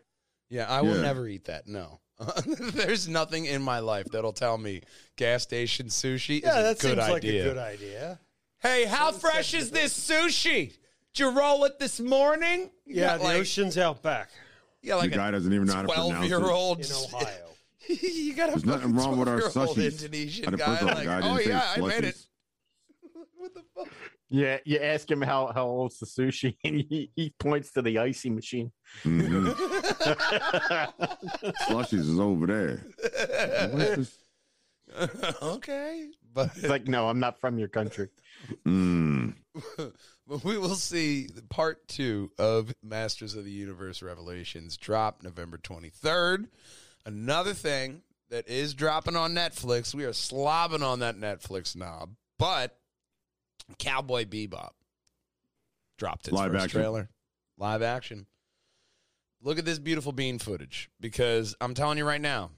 Yeah, 0.48 0.68
I 0.68 0.82
will 0.82 0.96
Yeah. 0.96 1.02
never 1.02 1.26
eat 1.26 1.44
that. 1.46 1.66
No. 1.66 2.00
There's 2.46 3.08
nothing 3.08 3.44
in 3.46 3.60
my 3.62 3.80
life 3.80 4.06
that'll 4.10 4.32
tell 4.32 4.56
me 4.56 4.82
gas 5.16 5.42
station 5.42 5.86
sushi 5.88 6.42
Yeah, 6.42 6.50
is 6.52 6.56
a 6.58 6.62
that 6.62 6.80
seems 6.80 6.98
idea. 6.98 7.12
like 7.12 7.24
a 7.24 7.42
good 7.44 7.58
idea. 7.58 8.20
Hey, 8.60 8.84
how 8.86 9.10
Sounds 9.10 9.20
fresh 9.22 9.52
like- 9.52 9.62
is 9.62 9.70
this 9.70 9.98
sushi? 10.10 10.72
Did 11.14 11.20
you 11.20 11.30
roll 11.30 11.64
it 11.64 11.78
this 11.78 12.00
morning? 12.00 12.70
You 12.84 12.96
Yeah, 13.02 13.16
the 13.18 13.24
like, 13.24 13.36
ocean's 13.38 13.76
out 13.78 14.02
back 14.02 14.30
yeah, 14.82 14.94
like 14.94 15.10
the 15.10 15.16
guy 15.16 15.28
a 15.28 15.32
doesn't 15.32 15.52
even 15.52 15.66
know 15.66 15.74
how 15.74 15.82
to 15.82 15.88
pronounce 15.88 16.08
twelve 16.10 16.24
it. 16.24 16.28
year 16.28 16.44
old 16.44 16.78
in 16.80 16.92
Ohio. 16.92 17.48
you 17.88 18.34
got 18.34 18.50
There's 18.50 18.64
nothing 18.64 18.94
wrong 18.94 19.18
with 19.18 19.28
our 19.28 19.40
12-year-old. 19.40 19.78
Indonesian 19.78 20.54
guy. 20.54 20.64
first 20.66 20.82
of 20.82 20.88
all, 20.88 20.94
Like, 20.94 21.04
guy 21.06 21.20
oh 21.24 21.38
yeah, 21.40 21.72
I 21.76 21.80
made 21.80 22.04
it. 22.04 22.14
slushies. 22.14 22.26
what 23.36 23.54
the 23.54 23.60
fuck? 23.60 23.65
Yeah, 24.28 24.58
you 24.64 24.78
ask 24.78 25.08
him 25.10 25.22
how 25.22 25.52
how 25.54 25.66
old's 25.66 25.98
the 26.00 26.06
sushi, 26.06 26.56
and 26.64 26.76
he, 26.88 27.10
he 27.14 27.32
points 27.38 27.70
to 27.72 27.82
the 27.82 27.98
icy 27.98 28.28
machine. 28.30 28.72
Mhm. 29.04 29.52
Slushies 31.68 31.94
is 32.00 32.18
over 32.20 32.46
there. 32.46 34.06
Okay, 35.42 36.08
but 36.32 36.50
It's 36.56 36.68
like, 36.68 36.86
no, 36.86 37.08
I'm 37.08 37.18
not 37.20 37.40
from 37.40 37.58
your 37.58 37.68
country. 37.68 38.08
Mm. 38.64 39.34
but 40.26 40.44
we 40.44 40.56
will 40.58 40.74
see 40.76 41.28
part 41.50 41.86
two 41.88 42.30
of 42.38 42.72
Masters 42.82 43.34
of 43.34 43.44
the 43.44 43.50
Universe 43.50 44.00
Revelations 44.00 44.76
drop 44.76 45.22
November 45.22 45.58
23rd. 45.58 46.46
Another 47.04 47.52
thing 47.52 48.02
that 48.30 48.48
is 48.48 48.74
dropping 48.74 49.16
on 49.16 49.34
Netflix, 49.34 49.92
we 49.94 50.04
are 50.04 50.10
slobbing 50.12 50.82
on 50.82 51.00
that 51.00 51.16
Netflix 51.16 51.76
knob, 51.76 52.14
but 52.38 52.78
Cowboy 53.78 54.24
Bebop 54.24 54.70
dropped 55.98 56.28
its 56.28 56.36
Live 56.36 56.52
first 56.52 56.64
action. 56.64 56.80
trailer. 56.80 57.08
Live 57.58 57.82
action. 57.82 58.26
Look 59.42 59.58
at 59.58 59.64
this 59.64 59.78
beautiful 59.78 60.12
bean 60.12 60.38
footage 60.38 60.90
because 61.00 61.54
I'm 61.60 61.74
telling 61.74 61.98
you 61.98 62.04
right 62.04 62.20
now. 62.20 62.50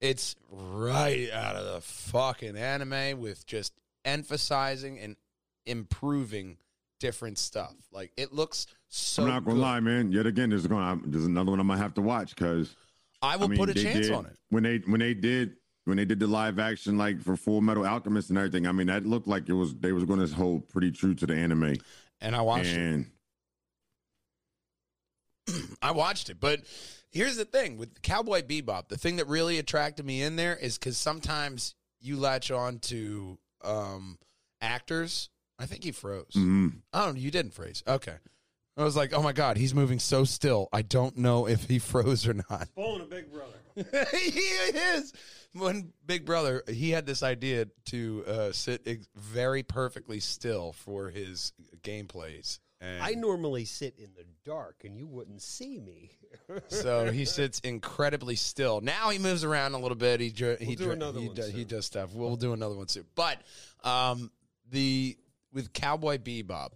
It's 0.00 0.36
right 0.50 1.28
out 1.32 1.56
of 1.56 1.74
the 1.74 1.80
fucking 1.82 2.56
anime 2.56 3.20
with 3.20 3.46
just 3.46 3.72
emphasizing 4.04 4.98
and 4.98 5.16
improving 5.66 6.56
different 6.98 7.38
stuff. 7.38 7.74
Like 7.92 8.12
it 8.16 8.32
looks 8.32 8.66
so. 8.88 9.22
I'm 9.22 9.28
not 9.28 9.44
gonna 9.44 9.56
good. 9.56 9.62
lie, 9.62 9.80
man. 9.80 10.12
Yet 10.12 10.26
again, 10.26 10.50
there's 10.50 10.66
gonna 10.66 11.00
there's 11.06 11.26
another 11.26 11.50
one 11.50 11.60
I'm 11.60 11.68
gonna 11.68 11.80
have 11.80 11.94
to 11.94 12.02
watch 12.02 12.34
because 12.34 12.74
I 13.22 13.36
will 13.36 13.46
I 13.46 13.48
mean, 13.48 13.58
put 13.58 13.70
a 13.70 13.74
chance 13.74 14.06
did, 14.06 14.12
on 14.12 14.26
it. 14.26 14.36
when 14.50 14.62
they 14.62 14.78
when 14.78 15.00
they 15.00 15.14
did 15.14 15.56
when 15.84 15.96
they 15.96 16.04
did 16.04 16.20
the 16.20 16.26
live 16.26 16.58
action 16.58 16.98
like 16.98 17.22
for 17.22 17.34
Fullmetal 17.34 17.88
Alchemist 17.88 18.28
and 18.30 18.38
everything. 18.38 18.66
I 18.66 18.72
mean, 18.72 18.86
that 18.88 19.06
looked 19.06 19.26
like 19.28 19.48
it 19.48 19.54
was 19.54 19.74
they 19.76 19.92
was 19.92 20.04
going 20.04 20.24
to 20.26 20.32
hold 20.34 20.68
pretty 20.68 20.90
true 20.90 21.14
to 21.14 21.26
the 21.26 21.34
anime. 21.34 21.76
And 22.20 22.36
I 22.36 22.42
watched 22.42 22.66
it. 22.74 23.06
I 25.82 25.90
watched 25.92 26.30
it, 26.30 26.38
but 26.38 26.60
here's 27.10 27.36
the 27.36 27.44
thing 27.44 27.76
with 27.76 28.02
Cowboy 28.02 28.42
Bebop. 28.42 28.88
The 28.88 28.98
thing 28.98 29.16
that 29.16 29.26
really 29.26 29.58
attracted 29.58 30.04
me 30.06 30.22
in 30.22 30.36
there 30.36 30.56
is 30.56 30.78
because 30.78 30.96
sometimes 30.98 31.74
you 32.00 32.16
latch 32.16 32.50
on 32.50 32.78
to 32.80 33.38
um, 33.64 34.18
actors. 34.60 35.30
I 35.58 35.66
think 35.66 35.84
he 35.84 35.92
froze. 35.92 36.32
mhm. 36.36 36.80
Oh, 36.92 37.12
you 37.14 37.30
didn't 37.30 37.52
freeze. 37.52 37.82
Okay. 37.86 38.14
I 38.76 38.84
was 38.84 38.96
like, 38.96 39.12
oh 39.12 39.22
my 39.22 39.32
god, 39.32 39.58
he's 39.58 39.74
moving 39.74 39.98
so 39.98 40.24
still. 40.24 40.68
I 40.72 40.80
don't 40.82 41.18
know 41.18 41.46
if 41.46 41.64
he 41.68 41.78
froze 41.78 42.26
or 42.26 42.34
not. 42.34 42.68
Pulling 42.74 43.02
a 43.02 43.06
big 43.06 43.30
brother. 43.32 43.59
he 43.74 44.40
is. 44.40 45.12
When 45.52 45.92
Big 46.06 46.24
Brother, 46.24 46.62
he 46.68 46.90
had 46.90 47.06
this 47.06 47.22
idea 47.22 47.66
to 47.86 48.24
uh, 48.26 48.52
sit 48.52 48.82
ex- 48.86 49.08
very 49.16 49.62
perfectly 49.62 50.20
still 50.20 50.72
for 50.72 51.10
his 51.10 51.52
gameplays. 51.82 52.60
And 52.80 53.02
I 53.02 53.10
normally 53.12 53.66
sit 53.66 53.94
in 53.98 54.10
the 54.16 54.24
dark 54.44 54.82
and 54.84 54.96
you 54.96 55.06
wouldn't 55.06 55.42
see 55.42 55.78
me. 55.78 56.12
so 56.68 57.10
he 57.12 57.24
sits 57.26 57.60
incredibly 57.60 58.36
still. 58.36 58.80
Now 58.80 59.10
he 59.10 59.18
moves 59.18 59.44
around 59.44 59.74
a 59.74 59.78
little 59.78 59.96
bit. 59.96 60.20
He 60.20 60.30
dr- 60.30 60.60
he 60.60 60.76
do 60.76 60.94
dr- 60.94 61.16
he, 61.16 61.28
does, 61.28 61.50
he 61.50 61.64
does 61.64 61.84
stuff. 61.84 62.14
We'll 62.14 62.36
do 62.36 62.52
another 62.52 62.76
one 62.76 62.88
soon. 62.88 63.04
But 63.14 63.38
um, 63.84 64.30
the 64.70 65.18
with 65.52 65.72
Cowboy 65.72 66.18
Bebop, 66.18 66.70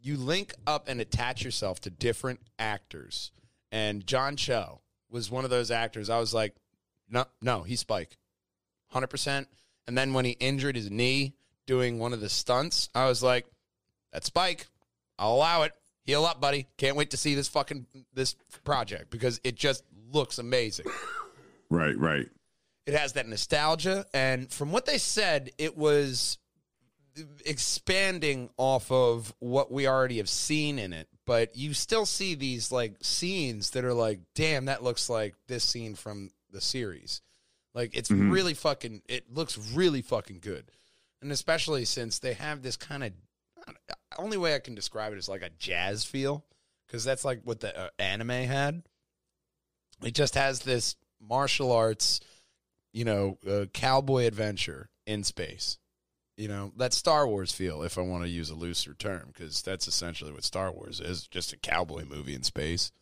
you 0.00 0.16
link 0.16 0.52
up 0.66 0.88
and 0.88 1.00
attach 1.00 1.42
yourself 1.42 1.80
to 1.82 1.90
different 1.90 2.40
actors. 2.58 3.30
And 3.72 4.06
John 4.06 4.36
Cho 4.36 4.80
was 5.10 5.30
one 5.30 5.44
of 5.44 5.50
those 5.50 5.70
actors. 5.70 6.10
I 6.10 6.18
was 6.18 6.34
like, 6.34 6.54
no, 7.08 7.24
no, 7.40 7.62
he's 7.62 7.80
Spike, 7.80 8.16
hundred 8.88 9.08
percent. 9.08 9.48
And 9.86 9.96
then 9.96 10.12
when 10.12 10.24
he 10.24 10.32
injured 10.32 10.76
his 10.76 10.90
knee 10.90 11.34
doing 11.66 11.98
one 11.98 12.12
of 12.12 12.20
the 12.20 12.28
stunts, 12.28 12.88
I 12.94 13.06
was 13.06 13.22
like, 13.22 13.46
that's 14.12 14.26
Spike. 14.26 14.66
I'll 15.18 15.34
allow 15.34 15.62
it. 15.62 15.72
Heal 16.02 16.24
up, 16.24 16.40
buddy. 16.40 16.68
Can't 16.76 16.96
wait 16.96 17.10
to 17.10 17.16
see 17.16 17.34
this 17.34 17.48
fucking 17.48 17.86
this 18.12 18.34
project 18.64 19.10
because 19.10 19.40
it 19.42 19.56
just 19.56 19.84
looks 20.12 20.38
amazing. 20.38 20.86
right, 21.70 21.98
right. 21.98 22.28
It 22.86 22.94
has 22.94 23.14
that 23.14 23.26
nostalgia, 23.26 24.06
and 24.14 24.52
from 24.52 24.70
what 24.70 24.86
they 24.86 24.98
said, 24.98 25.50
it 25.58 25.76
was 25.76 26.38
expanding 27.44 28.50
off 28.56 28.90
of 28.92 29.34
what 29.38 29.72
we 29.72 29.88
already 29.88 30.18
have 30.18 30.28
seen 30.28 30.78
in 30.78 30.92
it. 30.92 31.08
But 31.26 31.56
you 31.56 31.74
still 31.74 32.06
see 32.06 32.34
these 32.34 32.70
like 32.70 32.94
scenes 33.02 33.70
that 33.70 33.84
are 33.84 33.92
like, 33.94 34.20
damn, 34.34 34.66
that 34.66 34.82
looks 34.82 35.10
like 35.10 35.34
this 35.48 35.64
scene 35.64 35.94
from 35.96 36.30
the 36.50 36.60
series. 36.60 37.20
Like 37.74 37.90
it's 37.94 38.08
Mhm. 38.08 38.30
really 38.32 38.54
fucking. 38.54 39.02
It 39.08 39.32
looks 39.32 39.58
really 39.58 40.02
fucking 40.02 40.40
good. 40.40 40.70
and 41.22 41.32
especially 41.32 41.84
since 41.86 42.18
they 42.20 42.34
have 42.34 42.62
this 42.62 42.76
kind 42.76 43.02
of 43.02 43.12
only 44.18 44.36
way 44.36 44.54
I 44.54 44.58
can 44.60 44.74
describe 44.74 45.12
it 45.12 45.18
is 45.18 45.28
like 45.30 45.42
a 45.42 45.48
jazz 45.58 46.04
feel 46.04 46.44
because 46.86 47.04
that's 47.04 47.24
like 47.24 47.40
what 47.42 47.60
the 47.60 47.76
uh, 47.76 47.88
anime 47.98 48.28
had. 48.28 48.82
It 50.04 50.12
just 50.14 50.34
has 50.34 50.60
this 50.60 50.94
martial 51.18 51.72
arts, 51.72 52.20
you 52.92 53.04
know, 53.04 53.38
uh, 53.48 53.64
cowboy 53.72 54.26
adventure 54.26 54.90
in 55.06 55.24
space. 55.24 55.78
You 56.36 56.48
know, 56.48 56.72
that 56.76 56.92
Star 56.92 57.26
Wars 57.26 57.52
feel, 57.52 57.82
if 57.82 57.96
I 57.96 58.02
want 58.02 58.24
to 58.24 58.28
use 58.28 58.50
a 58.50 58.54
looser 58.54 58.92
term, 58.92 59.30
because 59.32 59.62
that's 59.62 59.88
essentially 59.88 60.32
what 60.32 60.44
Star 60.44 60.70
Wars 60.70 61.00
is 61.00 61.26
just 61.26 61.54
a 61.54 61.56
cowboy 61.56 62.04
movie 62.04 62.34
in 62.34 62.42
space. 62.42 62.92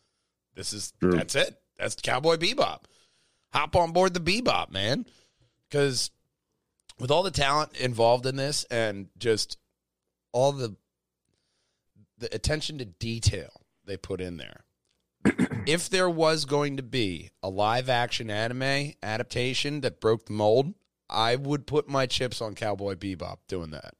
This 0.55 0.71
is, 0.71 0.93
True. 1.01 1.11
that's 1.11 1.35
it. 1.35 1.59
That's 1.77 1.95
Cowboy 1.95 2.37
Bebop. 2.37 2.83
Hop 3.51 3.75
on 3.75 3.91
board 3.91 4.13
the 4.13 4.19
Bebop, 4.21 4.71
man. 4.71 5.05
Because 5.69 6.11
with 6.99 7.11
all 7.11 7.23
the 7.23 7.31
talent 7.31 7.75
involved 7.77 8.25
in 8.25 8.37
this 8.37 8.63
and 8.65 9.07
just 9.17 9.57
all 10.31 10.51
the 10.51 10.75
the 12.17 12.33
attention 12.33 12.77
to 12.77 12.85
detail 12.85 13.61
they 13.85 13.97
put 13.97 14.21
in 14.21 14.37
there. 14.37 14.63
if 15.65 15.89
there 15.89 16.09
was 16.09 16.45
going 16.45 16.77
to 16.77 16.83
be 16.83 17.31
a 17.43 17.49
live 17.49 17.89
action 17.89 18.29
anime 18.29 18.93
adaptation 19.03 19.81
that 19.81 19.99
broke 19.99 20.25
the 20.25 20.33
mold, 20.33 20.73
I 21.09 21.35
would 21.35 21.67
put 21.67 21.87
my 21.87 22.05
chips 22.07 22.41
on 22.41 22.55
Cowboy 22.55 22.95
Bebop 22.95 23.37
doing 23.47 23.71
that. 23.71 23.93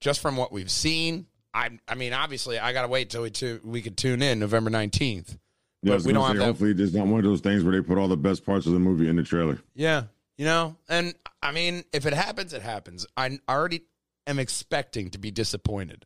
Just 0.00 0.20
from 0.20 0.36
what 0.36 0.52
we've 0.52 0.70
seen, 0.70 1.26
I 1.54 1.70
I 1.88 1.94
mean, 1.94 2.12
obviously, 2.12 2.58
I 2.58 2.72
gotta 2.72 2.88
wait 2.88 3.10
till 3.10 3.22
we 3.22 3.30
tu- 3.30 3.60
we 3.64 3.82
could 3.82 3.96
tune 3.96 4.22
in 4.22 4.38
November 4.38 4.70
nineteenth. 4.70 5.36
Yeah, 5.82 5.96
But 5.96 6.04
we 6.04 6.12
don't 6.12 6.26
have 6.26 6.34
say, 6.36 6.38
that. 6.40 6.44
hopefully, 6.44 6.72
there's 6.72 6.94
not 6.94 7.06
one 7.06 7.18
of 7.20 7.24
those 7.24 7.40
things 7.40 7.62
where 7.64 7.72
they 7.74 7.86
put 7.86 7.98
all 7.98 8.08
the 8.08 8.16
best 8.16 8.44
parts 8.44 8.66
of 8.66 8.72
the 8.72 8.78
movie 8.78 9.08
in 9.08 9.16
the 9.16 9.22
trailer. 9.22 9.58
Yeah, 9.74 10.04
you 10.36 10.44
know, 10.44 10.76
and 10.88 11.14
I 11.42 11.52
mean, 11.52 11.84
if 11.92 12.06
it 12.06 12.12
happens, 12.12 12.52
it 12.52 12.62
happens. 12.62 13.06
I 13.16 13.38
already 13.48 13.82
am 14.26 14.38
expecting 14.38 15.10
to 15.10 15.18
be 15.18 15.30
disappointed, 15.30 16.04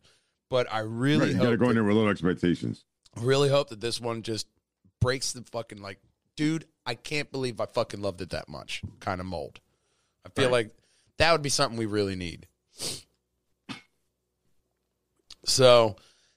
but 0.49 0.71
I 0.71 0.79
really 0.79 1.19
Right, 1.19 1.27
you 1.29 1.33
got 1.35 1.43
to 1.43 1.49
hope 1.51 1.59
go 1.59 1.63
in 1.65 1.69
that- 1.69 1.73
there 1.75 1.83
with 1.83 1.95
little 1.95 2.09
expectations. 2.11 2.85
really 3.17 3.49
hope 3.49 3.69
that 3.69 3.81
this 3.81 3.99
one 3.99 4.21
just 4.23 4.47
breaks 4.99 5.31
the 5.33 5.41
fucking 5.51 5.81
like, 5.81 5.99
dude, 6.37 6.65
I 6.91 6.95
can't 6.95 7.31
believe 7.31 7.61
I 7.61 7.67
fucking 7.67 8.01
loved 8.01 8.19
it 8.19 8.31
that 8.31 8.49
much 8.49 8.81
kind 8.99 9.21
of 9.21 9.25
mold. 9.25 9.61
I 10.25 10.29
feel 10.29 10.45
Right. 10.49 10.65
like 10.65 10.75
that 11.15 11.31
would 11.31 11.41
be 11.41 11.47
something 11.47 11.77
we 11.79 11.85
really 11.85 12.17
need. 12.17 12.47
So 15.45 15.95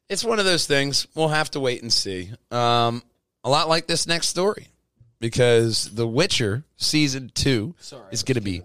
it's 0.08 0.22
one 0.22 0.38
of 0.38 0.44
those 0.44 0.66
things. 0.68 1.08
We'll 1.16 1.26
have 1.28 1.50
to 1.50 1.60
wait 1.60 1.82
and 1.82 1.92
see. 1.92 2.30
Um, 2.52 3.02
a 3.42 3.50
lot 3.50 3.68
like 3.68 3.88
this 3.88 4.06
next 4.06 4.28
story 4.28 4.68
because 5.18 5.92
The 5.94 6.06
Witcher 6.06 6.62
season 6.76 7.32
two 7.34 7.74
Sorry, 7.80 8.04
is 8.12 8.22
going 8.22 8.36
to 8.36 8.40
be 8.40 8.62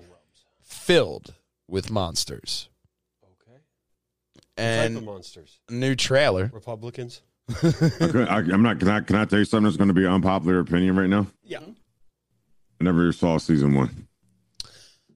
filled 0.61 1.33
with 1.67 1.89
monsters. 1.89 2.69
Okay. 3.23 3.59
What 4.33 4.55
type 4.55 4.89
of 4.91 4.95
And 4.95 5.05
monsters? 5.05 5.57
new 5.71 5.95
trailer. 5.95 6.51
Republicans? 6.53 7.21
I 7.49 8.07
could, 8.07 8.27
I, 8.27 8.37
I'm 8.39 8.61
not. 8.61 8.79
Can 8.79 8.87
I? 8.89 8.99
Can 9.01 9.15
I 9.15 9.25
tell 9.25 9.39
you 9.39 9.45
something 9.45 9.65
that's 9.65 9.77
going 9.77 9.87
to 9.89 9.93
be 9.93 10.05
an 10.05 10.11
unpopular 10.13 10.59
opinion 10.59 10.95
right 10.95 11.09
now? 11.09 11.27
Yeah. 11.43 11.59
I 11.59 12.83
never 12.83 13.11
saw 13.11 13.37
season 13.37 13.73
one. 13.75 14.07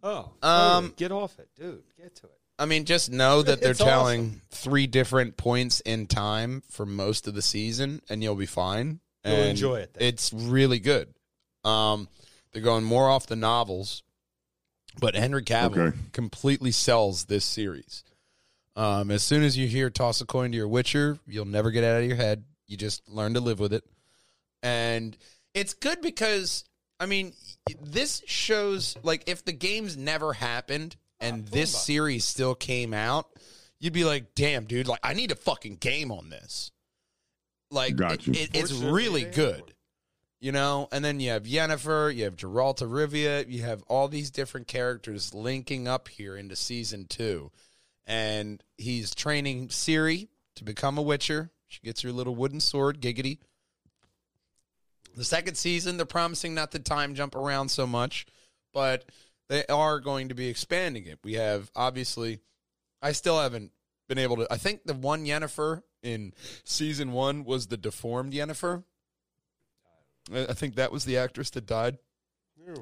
Oh. 0.01 0.31
Um, 0.41 0.51
totally. 0.83 0.93
get 0.97 1.11
off 1.11 1.39
it, 1.39 1.49
dude. 1.55 1.83
Get 1.97 2.15
to 2.17 2.25
it. 2.27 2.39
I 2.59 2.65
mean, 2.65 2.85
just 2.85 3.11
know 3.11 3.41
that 3.41 3.61
they're 3.61 3.71
It's 3.71 3.79
telling 3.79 4.41
three 4.51 4.85
different 4.85 5.37
points 5.37 5.79
in 5.79 6.05
time 6.07 6.61
for 6.69 6.85
most 6.85 7.27
of 7.27 7.33
the 7.33 7.41
season, 7.41 8.01
and 8.09 8.21
you'll 8.21 8.35
be 8.35 8.45
fine. 8.45 8.99
You'll 9.25 9.35
And 9.35 9.49
enjoy 9.51 9.77
it 9.79 9.93
then. 9.93 10.07
It's 10.07 10.31
really 10.33 10.79
good. 10.79 11.13
Um, 11.63 12.07
they're 12.51 12.61
going 12.61 12.83
more 12.83 13.09
off 13.09 13.25
the 13.25 13.35
novels, 13.35 14.03
but 14.99 15.15
Henry 15.15 15.41
Cavill 15.43 15.87
Okay. 15.89 15.97
completely 16.11 16.71
sells 16.71 17.25
this 17.25 17.45
series. 17.45 18.03
Um, 18.75 19.12
as 19.12 19.23
soon 19.23 19.43
as 19.43 19.57
you 19.57 19.67
hear 19.67 19.89
"toss 19.89 20.21
a 20.21 20.25
coin 20.25 20.51
to 20.51 20.57
your 20.57 20.67
Witcher," 20.67 21.19
you'll 21.27 21.45
never 21.45 21.69
get 21.71 21.83
it 21.83 21.88
out 21.88 22.01
of 22.01 22.07
your 22.07 22.15
head. 22.17 22.43
You 22.67 22.77
just 22.77 23.07
learn 23.07 23.36
to 23.36 23.39
live 23.39 23.59
with 23.59 23.73
it, 23.73 23.83
and 24.63 25.15
it's 25.53 25.73
good 25.73 26.01
because 26.01 26.63
I 26.99 27.05
mean, 27.05 27.33
this 27.81 28.21
shows 28.25 28.97
like 29.03 29.23
if 29.27 29.45
the 29.45 29.51
games 29.53 29.95
never 29.97 30.33
happened 30.33 30.95
and 31.19 31.47
this 31.47 31.71
series 31.83 32.25
still 32.25 32.55
came 32.55 32.93
out, 32.93 33.27
you'd 33.79 33.93
be 33.93 34.05
like, 34.05 34.33
"Damn, 34.36 34.65
dude! 34.65 34.88
Like, 34.88 34.99
I 35.03 35.13
need 35.13 35.31
a 35.31 35.36
fucking 35.36 35.75
game 35.77 36.12
on 36.12 36.29
this." 36.29 36.71
Like, 37.69 37.95
it- 38.13 38.27
it- 38.38 38.49
it's 38.55 38.71
really 38.91 39.23
good 39.25 39.73
you 40.39 40.51
know 40.51 40.89
and 40.91 41.05
then 41.05 41.21
you 41.21 41.29
have 41.29 41.43
Yennefer, 41.43 42.13
you 42.13 42.25
have 42.25 42.36
Geralt 42.36 42.81
of 42.81 42.89
Rivia, 42.89 43.49
you 43.49 43.62
have 43.63 43.81
all 43.83 44.09
these 44.09 44.29
different 44.29 44.67
characters 44.67 45.33
linking 45.33 45.88
up 45.88 46.09
here 46.09 46.36
into 46.36 46.53
season 46.55 47.05
two, 47.05 47.49
and 48.05 48.63
he's 48.77 49.15
training 49.15 49.69
Ciri 49.69 50.27
to 50.55 50.63
become 50.63 50.97
a 50.97 51.01
Witcher. 51.01 51.51
She 51.67 51.81
gets 51.81 52.01
her 52.01 52.11
little 52.11 52.35
wooden 52.35 52.59
sword, 52.59 53.01
giggity. 53.01 53.39
The 55.15 55.23
second 55.23 55.55
season, 55.55 55.97
they're 55.97 56.05
promising 56.05 56.53
not 56.53 56.71
to 56.71 56.79
time 56.79 57.15
jump 57.15 57.35
around 57.35 57.69
so 57.69 57.85
much, 57.85 58.25
but 58.73 59.05
they 59.49 59.65
are 59.67 59.99
going 59.99 60.29
to 60.29 60.35
be 60.35 60.47
expanding 60.47 61.05
it. 61.05 61.19
We 61.23 61.33
have 61.33 61.71
obviously, 61.75 62.39
I 63.01 63.11
still 63.11 63.39
haven't 63.39 63.71
been 64.07 64.17
able 64.17 64.37
to. 64.37 64.47
I 64.51 64.57
think 64.57 64.81
the 64.85 64.93
one 64.93 65.25
Yennefer 65.25 65.83
in 66.01 66.33
season 66.63 67.11
one 67.11 67.43
was 67.43 67.67
the 67.67 67.77
deformed 67.77 68.33
Yennefer. 68.33 68.83
I 70.33 70.53
think 70.53 70.75
that 70.75 70.91
was 70.91 71.05
the 71.05 71.17
actress 71.17 71.49
that 71.51 71.65
died. 71.65 71.97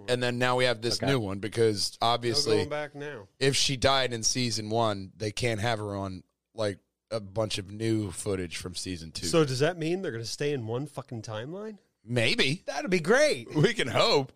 And 0.07 0.21
then 0.21 0.37
now 0.37 0.57
we 0.57 0.65
have 0.65 0.81
this 0.81 0.95
Okay. 1.01 1.07
new 1.11 1.19
one 1.19 1.39
because 1.39 1.97
No 2.01 2.07
obviously, 2.09 2.57
going 2.57 2.69
back 2.69 2.95
now. 2.95 3.27
if 3.39 3.55
she 3.55 3.77
died 3.77 4.13
in 4.13 4.23
season 4.23 4.69
one, 4.69 5.11
they 5.17 5.31
can't 5.31 5.59
have 5.61 5.79
her 5.79 5.95
on 5.95 6.23
like 6.53 6.79
a 7.09 7.19
bunch 7.19 7.57
of 7.57 7.69
new 7.71 8.11
footage 8.11 8.57
from 8.57 8.75
season 8.75 9.11
two. 9.11 9.25
So 9.25 9.43
does 9.45 9.59
that 9.59 9.77
mean 9.77 10.01
they're 10.01 10.11
going 10.11 10.23
to 10.23 10.29
stay 10.29 10.53
in 10.53 10.67
one 10.67 10.87
fucking 10.87 11.21
timeline? 11.23 11.77
maybe 12.03 12.63
That'd 12.65 12.89
be 12.89 12.99
great. 12.99 13.53
we 13.55 13.73
can 13.73 13.87
hope. 13.87 14.31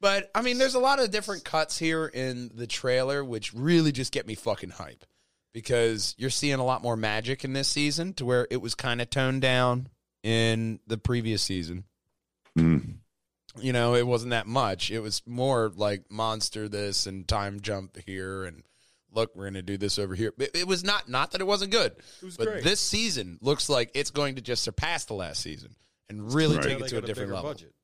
But 0.00 0.30
I 0.34 0.42
mean, 0.42 0.58
there's 0.58 0.74
a 0.74 0.80
lot 0.80 0.98
of 1.00 1.10
different 1.10 1.44
cuts 1.44 1.78
here 1.78 2.06
in 2.06 2.50
the 2.54 2.66
trailer, 2.66 3.24
which 3.24 3.52
really 3.54 3.92
just 3.92 4.12
get 4.12 4.26
me 4.26 4.34
fucking 4.34 4.70
hype 4.70 5.04
because 5.52 6.14
you're 6.18 6.30
seeing 6.30 6.54
a 6.60 6.64
lot 6.64 6.82
more 6.82 6.96
magic 6.96 7.44
in 7.44 7.52
this 7.52 7.68
season 7.68 8.12
to 8.14 8.24
where 8.24 8.46
it 8.50 8.60
was 8.60 8.74
kind 8.74 9.00
of 9.00 9.10
toned 9.10 9.42
down 9.42 9.88
in 10.22 10.80
the 10.86 10.96
previous 10.98 11.42
season. 11.42 11.84
Mm. 12.58 12.94
You 13.60 13.72
know, 13.72 13.94
it 13.94 14.06
wasn't 14.06 14.30
that 14.30 14.46
much. 14.46 14.90
It 14.90 15.00
was 15.00 15.22
more 15.26 15.70
like 15.74 16.10
monster 16.10 16.68
this 16.68 17.06
and 17.06 17.26
time 17.28 17.60
jump 17.60 17.98
here 18.06 18.44
and 18.44 18.62
look, 19.14 19.36
we're 19.36 19.44
going 19.44 19.54
to 19.54 19.62
do 19.62 19.76
this 19.76 19.98
over 19.98 20.14
here. 20.14 20.32
It, 20.38 20.50
it 20.54 20.66
was 20.66 20.82
not 20.82 21.08
not 21.08 21.32
that 21.32 21.40
it 21.42 21.46
wasn't 21.46 21.70
good, 21.72 21.92
was 22.22 22.36
but 22.36 22.46
great. 22.46 22.64
this 22.64 22.80
season 22.80 23.38
looks 23.42 23.68
like 23.68 23.90
it's 23.94 24.10
going 24.10 24.36
to 24.36 24.40
just 24.40 24.62
surpass 24.62 25.04
the 25.04 25.14
last 25.14 25.42
season 25.42 25.74
and 26.08 26.32
really 26.32 26.56
Right. 26.56 26.64
take 26.64 26.78
Now 26.78 26.86
it 26.86 26.88
to 26.88 26.98
a 26.98 27.00
different 27.02 27.16
bigger 27.28 27.34
level. 27.34 27.50
Budget. 27.50 27.74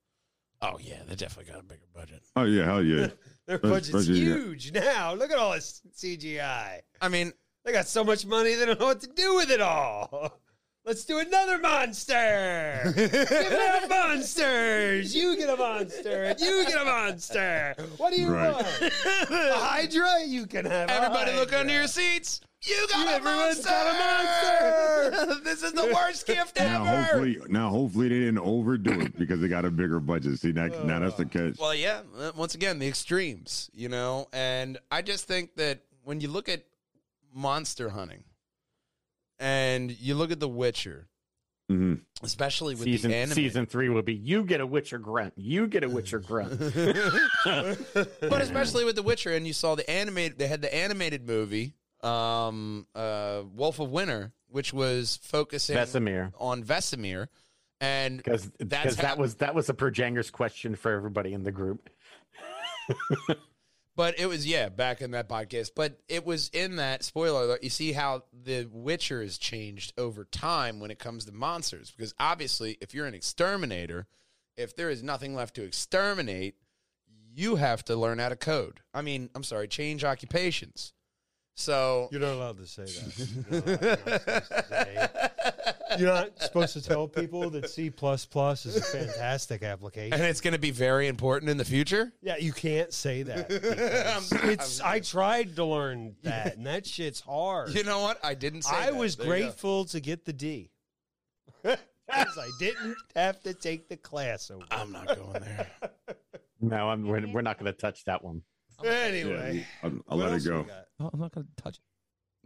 Oh 0.63 0.79
yeah, 0.81 1.03
they 1.07 1.15
definitely 1.15 1.53
got 1.53 1.61
a 1.61 1.65
bigger 1.65 1.87
budget. 1.95 2.23
Oh 2.35 2.45
yeah, 2.45 2.65
hell 2.65 2.83
yeah. 2.83 3.09
Their 3.47 3.59
budget's 3.59 3.91
budget, 3.91 4.17
yeah. 4.17 4.25
huge 4.35 4.73
now. 4.73 5.15
Look 5.15 5.31
at 5.31 5.39
all 5.39 5.53
this 5.53 5.83
CGI. 5.97 6.81
I 7.01 7.09
mean, 7.09 7.33
They 7.65 7.73
got 7.73 7.87
so 7.87 8.03
much 8.05 8.25
money 8.27 8.55
they 8.55 8.65
don't 8.67 8.81
know 8.81 8.87
what 8.87 9.01
to 9.03 9.09
do 9.09 9.37
with 9.37 9.51
it 9.51 9.61
all. 9.61 10.41
Let's 10.89 11.05
do 11.05 11.19
another 11.19 11.59
monster. 11.59 12.81
Give 12.97 13.13
it 13.13 13.61
out 13.61 13.91
monsters. 13.91 15.15
You 15.15 15.37
get 15.37 15.51
a 15.51 15.57
monster. 15.57 16.25
And 16.25 16.41
you 16.41 16.65
get 16.65 16.81
a 16.81 16.85
monster. 16.87 17.75
What 17.99 18.15
do 18.15 18.19
you 18.19 18.33
Right. 18.33 18.51
want? 18.55 18.67
A 19.31 19.53
Hydra? 19.59 20.25
You 20.27 20.47
can 20.47 20.65
have. 20.65 20.89
a 20.89 20.93
everybody 20.95 21.33
look 21.37 21.53
under 21.53 21.75
your 21.75 21.89
seats. 21.89 22.41
You 22.63 22.87
got 22.91 23.07
a 23.07 23.11
Everyone's 23.17 23.63
monster. 23.63 23.69
got 23.69 23.95
a 23.95 25.19
monster. 25.29 25.41
this 25.45 25.63
is 25.63 25.73
the 25.75 25.93
worst 25.95 26.27
gift 26.27 26.57
Now 26.59 26.85
ever. 26.87 27.03
hopefully, 27.03 27.39
now 27.51 27.69
hopefully 27.69 28.09
they 28.09 28.15
didn't 28.21 28.39
overdo 28.39 28.99
it 29.03 29.19
because 29.19 29.43
they 29.43 29.49
got 29.49 29.67
a 29.67 29.71
bigger 29.71 30.01
budget. 30.01 30.39
See, 30.41 30.53
now, 30.53 30.69
now 30.85 31.01
that's 31.01 31.17
the 31.17 31.27
catch. 31.27 31.59
Well, 31.59 31.75
yeah. 31.75 32.01
uh, 32.19 32.33
Once 32.35 32.55
again, 32.55 32.79
the 32.79 32.89
extremes, 32.89 33.71
you 33.75 33.91
know, 33.91 34.27
and 34.33 34.79
I 34.91 35.03
just 35.03 35.27
think 35.29 35.55
that 35.57 35.81
when 36.03 36.23
you 36.23 36.29
look 36.29 36.49
at 36.49 36.65
monster 37.35 37.91
hunting, 37.91 38.25
and 39.39 39.91
you 40.01 40.15
look 40.15 40.31
at 40.31 40.41
The 40.41 40.49
Witcher, 40.49 41.09
hmm 41.69 41.95
especially 42.23 42.75
with 42.75 42.83
season 42.85 43.11
the 43.11 43.17
anime, 43.17 43.35
season 43.35 43.65
three 43.67 43.89
will 43.89 44.03
be 44.03 44.15
you 44.15 44.43
get 44.43 44.61
a 44.61 44.67
Witcher 44.67 44.99
grunt. 44.99 45.35
You 45.37 45.67
get 45.69 45.85
a 45.85 45.89
Witcher 45.89 46.19
grunt. 46.19 46.59
but 47.45 48.41
especially 48.43 48.85
with 48.85 48.97
The 48.97 49.03
Witcher, 49.03 49.33
and 49.33 49.47
you 49.47 49.53
saw 49.53 49.75
the 49.75 49.89
animated, 49.89 50.39
they 50.39 50.49
had 50.49 50.63
the 50.63 50.75
animated 50.75 51.27
movie, 51.27 51.75
um, 52.03 52.87
uh, 52.95 53.43
Wolf 53.55 53.79
of 53.79 53.91
Winter, 53.91 54.33
which 54.49 54.73
was 54.73 55.19
focusing 55.23 55.77
Vesemir. 55.77 56.33
on 56.39 56.65
Vesemir, 56.65 57.29
and 57.81 58.17
Because 58.17 58.51
That's 58.59 58.97
how- 58.97 59.03
that 59.03 59.19
was 59.19 59.37
that 59.37 59.55
was 59.55 59.69
a 59.69 59.75
Perjangers 59.75 60.31
question 60.33 60.75
for 60.75 60.91
everybody 60.93 61.35
in 61.35 61.45
the 61.45 61.53
group. 61.53 61.89
But 63.99 64.21
it 64.21 64.27
was 64.27 64.47
yeah, 64.47 64.69
back 64.69 65.01
in 65.01 65.11
that 65.11 65.29
podcast. 65.29 65.73
But 65.75 65.99
it 66.07 66.25
was 66.25 66.51
in 66.51 66.77
that 66.77 67.03
spoiler 67.03 67.43
alert. 67.43 67.65
You 67.65 67.69
see 67.69 67.91
how 67.91 68.23
the 68.33 68.69
Witcher 68.71 69.23
has 69.23 69.39
changed 69.39 69.93
over 69.99 70.25
time 70.25 70.79
when 70.79 70.93
it 70.93 71.01
comes 71.01 71.25
to 71.25 71.33
monsters. 71.33 71.91
Because 71.91 72.15
obviously, 72.17 72.79
if 72.81 72.95
you're 72.95 73.07
an 73.07 73.15
exterminator, 73.15 74.07
if 74.57 74.77
there 74.77 74.89
is 74.89 75.03
nothing 75.03 75.35
left 75.35 75.57
to 75.57 75.65
exterminate, 75.65 76.55
you 77.35 77.57
have 77.57 77.85
to 77.87 77.97
learn 77.97 78.21
how 78.21 78.29
to 78.29 78.37
code. 78.37 78.79
I 78.95 79.03
mean, 79.03 79.31
I'm 79.35 79.43
sorry, 79.43 79.67
change 79.67 80.05
occupations. 80.05 80.93
So 81.59 82.09
You're 82.13 82.21
not 82.21 82.35
allowed 82.35 82.59
to 82.59 82.67
say 82.67 82.85
that. 83.51 85.33
You're 85.99 86.09
not 86.15 86.41
supposed 86.41 86.73
to 86.75 86.81
tell 86.81 87.09
people 87.09 87.51
that 87.51 87.69
C 87.69 87.89
is 87.89 88.77
a 88.77 88.81
fantastic 88.81 89.65
application. 89.65 90.13
and 90.13 90.23
it's 90.23 90.41
going 90.41 90.53
to 90.55 90.61
be 90.61 90.71
very 90.71 91.09
important 91.09 91.51
in 91.51 91.57
the 91.57 91.65
future. 91.65 92.13
Yeah, 92.23 92.37
you 92.37 92.53
can't 92.53 92.95
say 92.95 93.25
that. 93.25 93.49
because 94.31 94.33
it's. 94.45 94.81
I 94.81 95.01
tried 95.01 95.57
to 95.57 95.65
learn 95.65 96.15
that, 96.23 96.57
and 96.57 96.67
that 96.67 96.87
shit's 96.87 97.21
hard. 97.21 97.75
You 97.75 97.83
know 97.83 98.03
what? 98.03 98.25
I 98.25 98.35
didn't 98.35 98.63
say 98.63 98.77
I 98.77 98.93
that. 98.93 98.97
was 98.97 99.17
There 99.17 99.27
grateful 99.27 99.85
to 99.87 99.99
get 99.99 100.25
the 100.27 100.33
D. 100.33 100.71
Because 101.65 102.39
I 102.39 102.49
didn't 102.61 102.97
have 103.17 103.43
to 103.43 103.53
take 103.53 103.89
the 103.89 103.97
class 103.97 104.53
over. 104.53 104.65
I'm 104.71 104.93
not 104.93 105.09
going 105.09 105.41
there. 105.41 105.67
No, 106.61 106.89
I'm, 106.89 107.05
we're, 107.09 107.27
we're 107.27 107.43
not 107.43 107.59
going 107.59 107.73
to 107.73 107.77
touch 107.77 108.05
that 108.05 108.23
one. 108.23 108.43
Anyway, 108.85 109.67
I'll, 109.83 109.93
I'll 110.09 110.19
let 110.19 110.33
it 110.35 110.45
go. 110.45 110.67
Oh, 111.01 111.11
I'm 111.13 111.21
not 111.21 111.33
going 111.33 111.47
to 111.47 111.63
touch 111.63 111.77
it. 111.77 111.83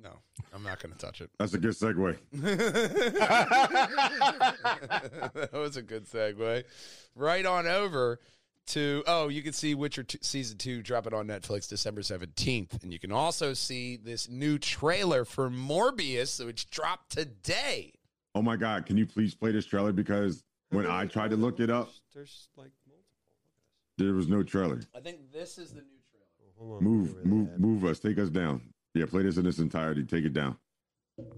No, 0.03 0.18
I'm 0.53 0.62
not 0.64 0.83
going 0.83 0.92
to 0.92 0.99
touch 0.99 1.21
it. 1.21 1.31
That's 1.38 1.55
a 1.55 1.59
good 1.59 1.73
segue. 1.75 2.16
that 5.35 5.51
was 5.53 5.77
a 5.77 5.83
good 5.83 6.07
segue. 6.07 6.64
Right 7.14 7.47
on 7.47 7.66
over 7.66 8.18
to 8.68 9.03
oh, 9.07 9.29
you 9.29 9.42
can 9.42 9.53
see 9.53 9.75
Witcher 9.75 10.03
two, 10.05 10.18
season 10.23 10.57
two 10.59 10.83
dropping 10.83 11.14
on 11.14 11.27
Netflix 11.27 11.68
December 11.68 12.03
seventeenth, 12.03 12.83
and 12.83 12.92
you 12.92 12.99
can 12.99 13.12
also 13.12 13.53
see 13.55 13.97
this 13.97 14.29
new 14.29 14.59
trailer 14.59 15.25
for 15.25 15.51
Morbius, 15.51 16.45
which 16.45 16.68
dropped 16.71 17.11
today. 17.11 17.92
Oh 18.35 18.42
my 18.42 18.57
God, 18.57 18.87
can 18.87 18.97
you 18.97 19.07
please 19.07 19.35
play 19.35 19.53
this 19.53 19.66
trailer? 19.66 19.92
Because 19.92 20.42
when 20.71 20.87
I 20.87 21.07
tried 21.07 21.31
to 21.31 21.37
look 21.37 21.61
it 21.61 21.71
up, 21.71 21.90
There's 22.14 22.49
like 22.57 22.71
multiple. 22.88 23.05
there 23.99 24.14
was 24.14 24.27
no 24.29 24.42
trailer. 24.42 24.81
I 24.97 25.01
think 25.01 25.31
this 25.33 25.59
is 25.59 25.71
the 25.73 25.81
new 25.83 25.83
trailer. 25.83 25.83
Hold 25.83 25.91
on, 26.70 26.85
Move, 26.85 27.07
get 27.09 27.16
rid 27.16 27.25
of 27.27 27.31
move, 27.33 27.51
that. 27.51 27.61
move 27.61 27.85
us. 27.85 27.98
Take 28.01 28.18
us 28.18 28.29
down. 28.31 28.62
Yeah, 28.94 29.07
play 29.07 29.22
this 29.22 29.37
in 29.37 29.46
its 29.46 29.59
entirety. 29.59 30.05
Take 30.05 30.25
it 30.25 30.33
down. 30.33 30.57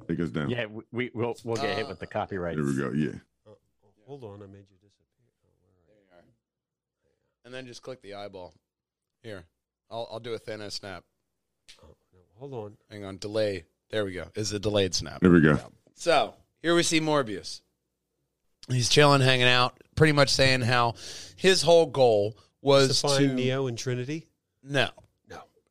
Take 0.09 0.21
us 0.21 0.31
down. 0.31 0.51
Yeah, 0.51 0.67
we- 0.67 0.85
we 0.93 1.11
we'll 1.15 1.35
we'll 1.45 1.57
get 1.57 1.77
hit 1.77 1.87
Uh, 1.87 1.89
with 1.89 1.99
the 2.01 2.07
copyright. 2.07 2.57
There 2.57 2.65
we 2.65 2.77
go. 2.77 2.91
Yeah. 2.93 3.19
Oh, 3.47 3.57
oh, 3.85 3.89
hold 4.07 4.25
on, 4.25 4.43
I 4.43 4.47
made 4.47 4.67
you 4.71 4.77
disappear. 4.81 5.07
Oh, 5.45 5.47
where 5.87 6.19
are 6.19 6.23
There 6.23 6.23
you 6.23 7.11
are. 7.11 7.45
And 7.45 7.55
then 7.55 7.67
just 7.67 7.83
click 7.83 8.01
the 8.03 8.15
eyeball. 8.15 8.55
Here, 9.23 9.45
I'll 9.91 10.09
I'll 10.13 10.21
do 10.21 10.35
a 10.35 10.39
thin 10.39 10.69
snap. 10.71 11.05
Oh, 11.83 11.97
no, 12.13 12.19
hold 12.35 12.55
on. 12.55 12.77
Hang 12.91 13.05
on, 13.05 13.19
delay. 13.19 13.65
There 13.91 14.05
we 14.05 14.13
go. 14.13 14.27
Is 14.35 14.53
a 14.53 14.59
delayed 14.59 14.95
snap. 14.95 15.21
There 15.21 15.31
we 15.31 15.41
go. 15.41 15.59
So 15.95 16.35
here 16.63 16.75
we 16.75 16.83
see 16.83 17.01
Morbius. 17.01 17.61
He's 18.69 18.89
chilling, 18.89 19.21
hanging 19.21 19.47
out, 19.47 19.79
pretty 19.95 20.13
much 20.13 20.31
saying 20.31 20.63
how 20.63 20.95
his 21.37 21.63
whole 21.63 21.87
goal 21.87 22.37
was 22.63 22.89
to 22.89 22.95
to 23.09 23.09
find 23.19 23.37
Neo 23.37 23.67
and 23.67 23.77
Trinity. 23.79 24.27
no, 24.63 24.85
No. 24.85 24.91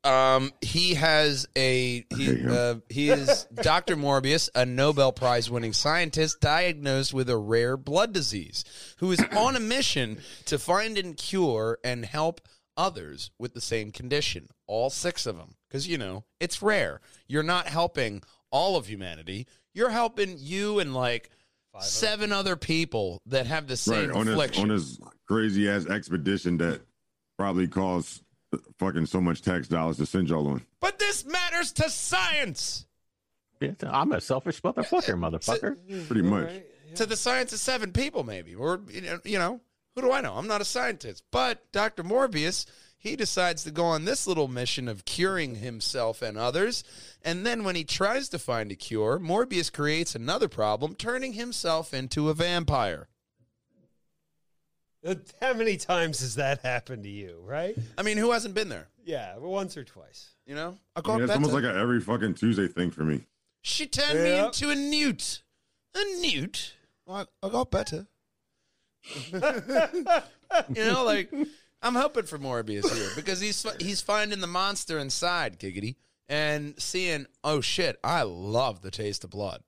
Um, 0.03 0.51
he 0.61 0.95
has 0.95 1.47
a 1.55 2.05
he 2.15 2.45
uh, 2.45 2.75
he 2.89 3.09
is 3.09 3.45
Dr. 3.53 3.95
Morbius, 3.95 4.49
a 4.53 4.65
Nobel 4.65 5.13
Prize 5.13 5.49
winning 5.49 5.73
scientist 5.73 6.41
diagnosed 6.41 7.13
with 7.13 7.29
a 7.29 7.37
rare 7.37 7.77
blood 7.77 8.11
disease, 8.13 8.65
who 8.97 9.11
is 9.11 9.23
on 9.37 9.55
a 9.55 9.61
mission 9.61 10.17
to 10.45 10.59
find 10.59 10.97
and 10.97 11.15
cure 11.15 11.77
and 11.83 12.05
help 12.05 12.41
others 12.75 13.31
with 13.39 13.53
the 13.53 13.61
same 13.61 13.91
condition. 13.91 14.49
All 14.67 14.89
six 14.89 15.25
of 15.25 15.37
them, 15.37 15.55
because 15.69 15.87
you 15.87 15.97
know 15.97 16.25
it's 16.39 16.61
rare. 16.61 16.99
You're 17.27 17.43
not 17.43 17.67
helping 17.67 18.23
all 18.51 18.75
of 18.75 18.87
humanity. 18.87 19.47
You're 19.73 19.89
helping 19.89 20.35
you 20.37 20.79
and 20.79 20.93
like 20.93 21.29
seven 21.79 22.31
other 22.31 22.55
people 22.55 23.21
that 23.25 23.47
have 23.47 23.67
the 23.67 23.77
same 23.77 24.09
Right 24.09 24.17
on 24.17 24.25
this 24.25 24.33
affliction. 24.33 24.63
on 24.63 24.75
this 24.75 24.99
crazy 25.27 25.69
ass 25.69 25.87
expedition 25.87 26.57
that 26.57 26.81
probably 27.37 27.67
costs 27.67 28.21
fucking 28.77 29.05
so 29.05 29.21
much 29.21 29.41
tax 29.41 29.67
dollars 29.67 29.97
to 29.97 30.05
send 30.05 30.29
y'all 30.29 30.47
on. 30.47 30.61
but 30.79 30.99
this 30.99 31.25
matters 31.25 31.71
to 31.73 31.89
science. 31.89 32.85
I'm 33.87 34.11
a 34.11 34.19
selfish 34.19 34.61
motherfucker, 34.61 35.15
motherfucker. 35.17 35.77
Mm-hmm. 35.77 36.05
Pretty 36.05 36.21
much. 36.21 36.45
Right, 36.45 36.65
yeah. 36.89 36.95
to 36.95 37.05
the 37.05 37.15
science 37.15 37.53
of 37.53 37.59
seven 37.59 37.91
people, 37.91 38.23
maybe, 38.23 38.55
or 38.55 38.81
you 38.91 39.01
know, 39.01 39.19
you 39.23 39.37
know, 39.37 39.61
who 39.95 40.01
do 40.01 40.11
I 40.11 40.21
know? 40.21 40.33
I'm 40.33 40.47
not 40.47 40.61
a 40.61 40.65
scientist, 40.65 41.23
but 41.31 41.71
Dr. 41.71 42.03
Morbius, 42.03 42.65
he 42.97 43.15
decides 43.15 43.63
to 43.63 43.71
go 43.71 43.85
on 43.85 44.05
this 44.05 44.27
little 44.27 44.47
mission 44.47 44.87
of 44.89 45.05
curing 45.05 45.55
himself 45.55 46.21
and 46.21 46.37
others, 46.37 46.83
and 47.21 47.45
then 47.45 47.63
when 47.63 47.75
he 47.75 47.83
tries 47.85 48.27
to 48.29 48.39
find 48.39 48.71
a 48.71 48.75
cure, 48.75 49.19
Morbius 49.19 49.71
creates 49.71 50.13
another 50.15 50.49
problem, 50.49 50.95
turning 50.95 51.33
himself 51.33 51.93
into 51.93 52.29
a 52.29 52.33
vampire. 52.33 53.07
How 55.41 55.53
many 55.53 55.77
times 55.77 56.19
has 56.21 56.35
that 56.35 56.61
happened 56.61 57.03
to 57.03 57.09
you, 57.09 57.41
right? 57.43 57.75
I 57.97 58.03
mean, 58.03 58.17
who 58.17 58.31
hasn't 58.31 58.55
been 58.55 58.69
there? 58.69 58.87
Yeah, 59.05 59.37
once 59.37 59.75
or 59.75 59.83
twice. 59.83 60.29
You 60.45 60.55
know, 60.55 60.77
I 60.95 60.99
I 60.99 61.01
got 61.01 61.13
mean, 61.15 61.23
it's 61.23 61.33
almost 61.33 61.53
like 61.53 61.63
a 61.63 61.75
every 61.75 61.99
fucking 61.99 62.35
Tuesday 62.35 62.67
thing 62.67 62.91
for 62.91 63.03
me. 63.03 63.21
she 63.61 63.85
turned 63.87 64.23
me 64.23 64.37
into 64.37 64.69
a 64.69 64.75
newt, 64.75 65.41
a 65.95 66.03
newt. 66.21 66.73
I, 67.07 67.25
I 67.41 67.49
got 67.49 67.69
better. 67.71 68.07
you 69.33 69.39
know, 70.85 71.03
like 71.03 71.31
I'm 71.81 71.95
hoping 71.95 72.23
for 72.25 72.39
Morbius 72.39 72.89
here 72.93 73.09
because 73.15 73.41
he's 73.41 73.65
he's 73.79 74.01
finding 74.01 74.39
the 74.39 74.47
monster 74.47 74.97
inside 74.99 75.59
Giggity 75.59 75.95
and 76.29 76.75
seeing, 76.81 77.25
oh 77.43 77.59
shit, 77.61 77.99
I 78.03 78.23
love 78.23 78.81
the 78.81 78.91
taste 78.91 79.23
of 79.25 79.29
blood. 79.31 79.61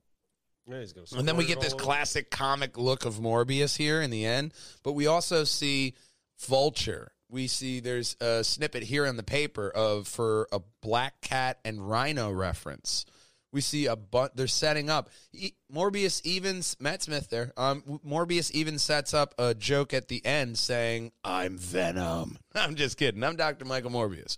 Yeah, 0.66 0.80
he's 0.80 0.92
gonna 0.92 1.06
And 1.16 1.28
then 1.28 1.36
we 1.36 1.46
get 1.46 1.60
this 1.60 1.74
classic 1.74 2.30
comic 2.30 2.76
look 2.76 3.04
of 3.04 3.16
Morbius 3.16 3.76
here 3.76 4.00
in 4.02 4.10
the 4.10 4.26
end, 4.26 4.52
but 4.82 4.92
we 4.92 5.06
also 5.06 5.44
see 5.44 5.94
Vulture. 6.40 7.12
We 7.28 7.46
see 7.46 7.80
there's 7.80 8.16
a 8.20 8.44
snippet 8.44 8.84
here 8.84 9.04
in 9.06 9.16
the 9.16 9.22
paper 9.22 9.68
of 9.68 10.06
for 10.06 10.48
a 10.52 10.60
black 10.80 11.20
cat 11.20 11.58
and 11.64 11.88
rhino 11.88 12.30
reference. 12.30 13.04
We 13.52 13.60
see 13.60 13.86
a 13.86 13.96
but 13.96 14.36
they're 14.36 14.48
setting 14.48 14.90
up 14.90 15.08
E- 15.32 15.52
Morbius 15.72 16.20
even 16.24 16.62
Matt 16.78 17.02
Smith 17.02 17.30
there. 17.30 17.52
Um, 17.56 18.00
Morbius 18.06 18.50
even 18.50 18.78
sets 18.78 19.14
up 19.14 19.34
a 19.38 19.54
joke 19.54 19.94
at 19.94 20.08
the 20.08 20.24
end 20.26 20.58
saying, 20.58 21.12
"I'm 21.24 21.56
Venom." 21.58 22.38
I'm 22.54 22.74
just 22.74 22.96
kidding. 22.96 23.22
I'm 23.24 23.36
Doctor 23.36 23.64
Michael 23.64 23.90
Morbius. 23.90 24.36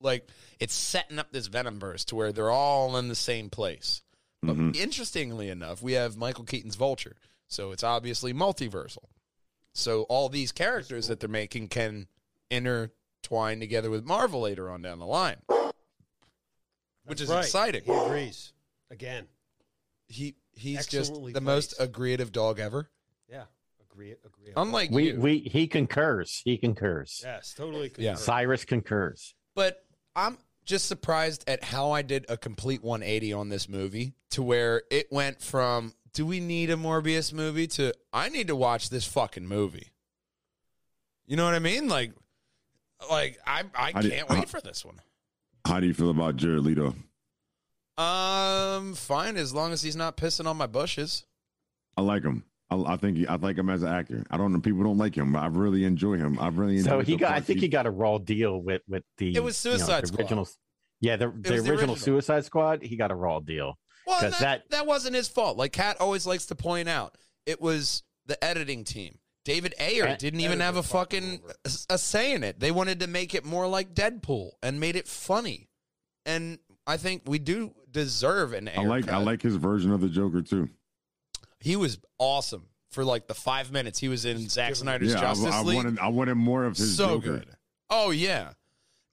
Like 0.00 0.28
it's 0.58 0.74
setting 0.74 1.18
up 1.18 1.30
this 1.30 1.46
Venom 1.46 1.78
verse 1.78 2.04
to 2.06 2.16
where 2.16 2.32
they're 2.32 2.50
all 2.50 2.96
in 2.96 3.08
the 3.08 3.14
same 3.14 3.50
place. 3.50 4.02
But 4.42 4.56
Mhm. 4.56 4.76
interestingly 4.76 5.48
enough, 5.48 5.82
we 5.82 5.94
have 5.94 6.16
Michael 6.16 6.44
Keaton's 6.44 6.76
Vulture, 6.76 7.16
so 7.48 7.72
it's 7.72 7.82
obviously 7.82 8.32
multiversal. 8.32 9.08
So 9.72 10.02
all 10.04 10.28
these 10.28 10.52
characters 10.52 11.08
that 11.08 11.20
they're 11.20 11.28
making 11.28 11.68
can 11.68 12.08
intertwine 12.50 13.60
together 13.60 13.90
with 13.90 14.04
Marvel 14.04 14.40
later 14.42 14.70
on 14.70 14.82
down 14.82 14.98
the 14.98 15.06
line, 15.06 15.42
which 17.04 17.20
is 17.20 17.28
Right. 17.28 17.44
exciting. 17.44 17.84
He 17.84 17.92
agrees 17.92 18.52
again. 18.90 19.28
He 20.06 20.36
he's 20.52 20.78
Excellently 20.78 21.32
just 21.32 21.34
the 21.34 21.40
most 21.40 21.74
agreeative 21.78 22.32
dog 22.32 22.58
ever. 22.58 22.90
Yeah, 23.28 23.46
agree. 23.80 24.12
Agree. 24.12 24.52
Unlike 24.56 24.90
We 24.90 25.12
you, 25.12 25.20
we 25.20 25.38
he 25.40 25.66
concurs. 25.68 26.40
He 26.44 26.56
concurs. 26.58 27.20
yes, 27.22 27.54
totally. 27.54 27.92
Yeah. 27.98 28.14
Cyrus 28.14 28.64
concurs. 28.64 29.34
but 29.54 29.84
I'm 30.16 30.38
just 30.68 30.86
surprised 30.86 31.48
at 31.48 31.64
how 31.64 31.90
I 31.92 32.02
did 32.02 32.26
a 32.28 32.36
complete 32.36 32.84
180 32.84 33.32
on 33.32 33.48
this 33.48 33.68
movie 33.70 34.12
to 34.30 34.42
where 34.42 34.82
it 34.90 35.10
went 35.10 35.40
from 35.40 35.94
do 36.12 36.26
we 36.26 36.40
need 36.40 36.68
a 36.68 36.76
Morbius 36.76 37.32
movie 37.32 37.66
to 37.68 37.94
I 38.12 38.28
need 38.28 38.48
to 38.48 38.56
watch 38.56 38.90
this 38.90 39.06
fucking 39.06 39.46
movie. 39.46 39.88
You 41.26 41.36
know 41.36 41.44
what 41.44 41.54
I 41.54 41.58
mean? 41.58 41.88
Like 41.88 42.12
like 43.10 43.38
I 43.46 43.64
I 43.74 43.92
did- 44.02 44.12
can't 44.12 44.30
uh, 44.30 44.34
wait 44.34 44.48
for 44.48 44.60
this 44.60 44.84
one. 44.84 45.00
How 45.66 45.80
do 45.80 45.86
you 45.86 45.94
feel 45.94 46.10
about 46.10 46.36
Jared 46.36 46.60
Leto? 46.60 46.94
Um 47.96 48.94
fine 48.94 49.36
as 49.36 49.54
long 49.54 49.72
as 49.72 49.82
he's 49.82 49.96
not 49.96 50.16
pissing 50.16 50.46
on 50.46 50.56
my 50.58 50.66
bushes. 50.66 51.24
I 51.96 52.02
like 52.02 52.22
him. 52.24 52.44
I, 52.70 52.76
I 52.94 52.96
think 52.96 53.28
I 53.28 53.36
like 53.36 53.56
him 53.56 53.70
as 53.70 53.82
an 53.82 53.88
actor. 53.92 54.24
I 54.30 54.36
don't 54.36 54.52
know. 54.52 54.60
People 54.60 54.82
don't 54.84 54.98
like 54.98 55.14
him, 55.16 55.32
but 55.32 55.38
I 55.40 55.46
really 55.46 55.84
enjoy 55.84 56.16
him. 56.18 56.38
I 56.38 56.48
really 56.48 56.78
enjoy. 56.78 56.90
So 56.90 57.00
he 57.00 57.16
got. 57.16 57.32
I 57.32 57.40
think 57.40 57.60
he- 57.60 57.66
he 57.66 57.68
got 57.68 57.86
a 57.86 57.90
raw 57.90 58.18
deal 58.18 58.60
with 58.60 58.82
with 58.88 59.04
the. 59.16 59.34
It 59.34 59.42
was 59.42 59.64
you 59.64 59.70
know, 59.72 59.76
Suicide 59.78 60.02
the 60.04 60.06
Squad. 60.08 60.20
original. 60.20 60.48
Yeah, 61.00 61.16
the, 61.16 61.28
the 61.28 61.32
was 61.32 61.42
the 61.44 61.54
original, 61.54 61.72
original. 61.72 61.96
Suicide 61.96 62.44
Squad. 62.44 62.82
He 62.82 62.96
got 62.96 63.10
a 63.10 63.14
raw 63.14 63.40
deal. 63.40 63.78
Well, 64.06 64.20
'Cause 64.20 64.32
that, 64.32 64.40
that- 64.40 64.70
that 64.70 64.86
wasn't 64.86 65.14
his 65.14 65.28
fault. 65.28 65.56
Like 65.56 65.72
Kat 65.72 65.96
always 66.00 66.26
likes 66.26 66.46
to 66.46 66.54
point 66.54 66.88
out, 66.88 67.16
it 67.46 67.60
was 67.60 68.02
the 68.26 68.42
editing 68.44 68.84
team. 68.84 69.18
David 69.44 69.74
Ayer 69.80 70.04
And- 70.04 70.18
didn't 70.18 70.40
even 70.40 70.60
have 70.60 70.74
a 70.76 70.78
Editor 70.80 70.92
fucked 70.92 71.12
him 71.14 71.38
fucking 71.38 71.50
a, 71.90 71.94
a 71.94 71.98
say 71.98 72.32
in 72.34 72.42
it. 72.44 72.60
They 72.60 72.70
wanted 72.70 73.00
to 73.00 73.06
make 73.06 73.34
it 73.34 73.44
more 73.46 73.66
like 73.66 73.94
Deadpool 73.94 74.50
and 74.62 74.78
made 74.80 74.96
it 74.96 75.08
funny. 75.08 75.68
And 76.26 76.58
I 76.86 76.98
think 76.98 77.22
we 77.26 77.38
do 77.38 77.74
deserve 77.90 78.52
an 78.52 78.68
Ayer 78.68 78.80
I 78.80 78.82
like. 78.84 79.04
cut. 79.06 79.14
I 79.14 79.18
like 79.18 79.40
his 79.40 79.56
version 79.56 79.90
of 79.92 80.00
the 80.02 80.08
Joker 80.08 80.42
too. 80.42 80.68
He 81.60 81.76
was 81.76 81.98
awesome 82.18 82.66
for 82.90 83.04
like 83.04 83.26
the 83.26 83.34
five 83.34 83.70
minutes 83.72 83.98
he 83.98 84.08
was 84.08 84.24
in 84.24 84.48
Zack 84.48 84.74
Snyder's 84.76 85.12
Yeah, 85.12 85.20
Justice 85.20 85.52
I 85.52 85.62
League. 85.62 85.76
wanted. 85.76 85.98
I 85.98 86.08
wanted 86.08 86.34
more 86.36 86.64
of 86.64 86.76
his 86.76 86.96
so 86.96 87.16
Joker. 87.20 87.38
good. 87.38 87.48
Oh 87.90 88.10
yeah. 88.10 88.52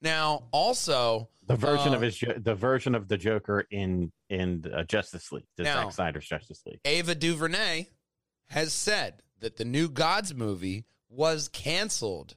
Now 0.02 0.44
also 0.52 1.28
The 1.46 1.56
version 1.56 1.92
Uh, 1.92 1.96
of 1.96 2.02
his, 2.02 2.16
Jo- 2.16 2.38
the 2.38 2.54
version 2.54 2.94
of 2.94 3.08
the 3.08 3.16
Joker 3.16 3.66
in 3.70 4.12
in 4.28 4.64
uh, 4.72 4.82
Justice 4.84 5.30
League, 5.32 5.46
the 5.56 5.62
Now- 5.64 5.84
Zack 5.84 5.92
Snyder's 5.92 6.26
Justice 6.28 6.62
League. 6.66 6.80
Ava 6.84 7.14
DuVernay 7.14 7.86
has 8.48 8.72
said 8.72 9.22
that 9.40 9.56
the 9.56 9.64
new 9.64 9.88
Gods 9.88 10.34
movie 10.34 10.84
was 11.08 11.48
canceled 11.48 12.36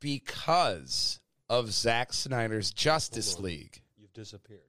because 0.00 1.20
of 1.48 1.70
Zack 1.72 2.12
Snyder's 2.12 2.70
Justice 2.70 3.38
League. 3.38 3.82
You've 3.96 4.12
disappeared. 4.12 4.60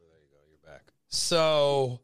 Oh, 0.00 0.04
there 0.10 0.18
you 0.20 0.28
go. 0.30 0.36
You're 0.48 0.72
back. 0.74 0.92
So 1.08 2.00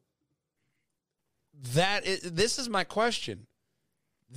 that 1.72 2.04
is, 2.04 2.20
this 2.20 2.58
is 2.58 2.68
my 2.68 2.84
question. 2.84 3.46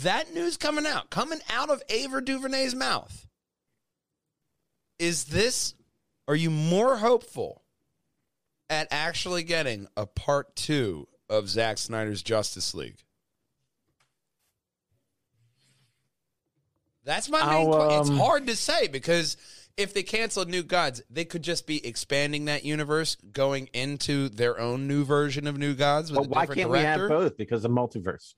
That 0.04 0.34
news 0.34 0.58
coming 0.58 0.86
out, 0.86 1.10
coming 1.10 1.40
out 1.50 1.70
of 1.70 1.82
Ava 1.90 2.22
DuVernay's 2.22 2.76
mouth. 2.76 3.28
Is 5.00 5.26
this 5.26 5.74
are 6.28 6.36
you 6.36 6.50
more 6.50 6.98
hopeful 6.98 7.64
at 8.70 8.88
actually 8.92 9.44
getting 9.44 9.88
a 9.96 10.06
part 10.06 10.56
2 10.56 11.08
of 11.30 11.50
Zack 11.50 11.78
Snyder's 11.78 12.22
Justice 12.22 12.74
League? 12.74 13.04
That's 17.06 17.30
my 17.30 17.40
main 17.40 17.68
I'll, 17.68 17.74
question. 17.74 18.02
It's 18.02 18.10
um, 18.10 18.18
hard 18.18 18.48
to 18.48 18.56
say 18.58 18.88
because 18.90 19.38
if 19.78 19.94
they 19.94 20.04
canceled 20.04 20.50
New 20.50 20.64
Gods, 20.64 21.02
they 21.10 21.24
could 21.24 21.44
just 21.44 21.68
be 21.68 21.86
expanding 21.86 22.46
that 22.46 22.66
universe, 22.66 23.16
going 23.32 23.70
into 23.74 24.28
their 24.30 24.60
own 24.60 24.88
new 24.88 25.06
version 25.06 25.46
of 25.48 25.58
New 25.58 25.76
Gods 25.76 26.12
with 26.12 26.22
But 26.22 26.26
a 26.26 26.30
why 26.30 26.46
can't 26.48 26.70
we 26.70 26.80
have 26.80 27.08
both? 27.08 27.38
Because 27.38 27.64
of 27.64 27.72
multiverse. 27.72 28.34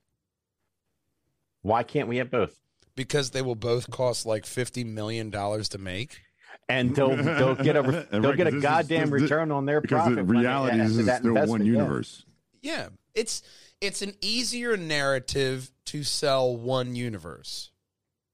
Why 1.62 1.82
can't 1.82 2.08
we 2.08 2.18
have 2.18 2.30
both? 2.30 2.58
Because 2.94 3.30
they 3.30 3.42
will 3.42 3.54
both 3.54 3.90
cost 3.90 4.26
like 4.26 4.44
fifty 4.46 4.84
million 4.84 5.30
dollars 5.30 5.68
to 5.70 5.78
make. 5.78 6.20
And 6.68 6.94
they'll 6.94 7.16
they'll 7.16 7.54
get 7.54 7.76
a 7.76 7.82
they'll 8.10 8.32
get 8.34 8.38
'cause 8.38 8.40
a 8.40 8.44
this 8.44 8.54
is- 8.54 8.62
goddamn 8.62 9.10
this- 9.10 9.22
return 9.22 9.50
on 9.50 9.64
their 9.66 9.80
Because 9.80 10.02
profit. 10.02 10.18
in 10.18 10.26
when 10.26 10.38
reality, 10.38 10.78
after 10.80 11.00
is 11.00 11.06
that 11.06 11.20
still 11.20 11.32
one 11.34 11.38
investment, 11.42 11.64
yeah. 11.66 11.72
universe. 11.72 12.24
Yeah, 12.62 12.88
it's 13.14 13.42
it's 13.80 14.02
an 14.02 14.14
easier 14.20 14.76
narrative 14.76 15.70
to 15.86 16.02
sell 16.04 16.54
one 16.56 16.94
universe. 16.94 17.70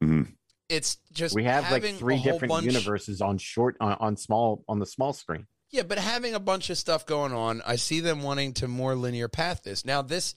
Mhm. 0.02 0.32
It's 0.68 0.98
just 1.12 1.34
We 1.34 1.44
have 1.44 1.70
like 1.70 1.84
three 1.94 2.20
different 2.20 2.48
bunch- 2.50 2.66
universes 2.66 3.20
on 3.20 3.38
short 3.38 3.76
on, 3.80 3.92
on 4.00 4.16
small 4.16 4.64
on 4.68 4.78
the 4.78 4.86
small 4.86 5.12
screen. 5.12 5.46
Yeah, 5.70 5.82
but 5.82 5.98
having 5.98 6.34
a 6.34 6.40
bunch 6.40 6.70
of 6.70 6.78
stuff 6.78 7.06
going 7.06 7.32
on, 7.32 7.60
I 7.66 7.76
see 7.76 8.00
them 8.00 8.22
wanting 8.22 8.52
to 8.54 8.68
more 8.68 8.94
linear 8.94 9.28
path 9.28 9.62
this. 9.64 9.84
Now, 9.84 10.00
this 10.00 10.34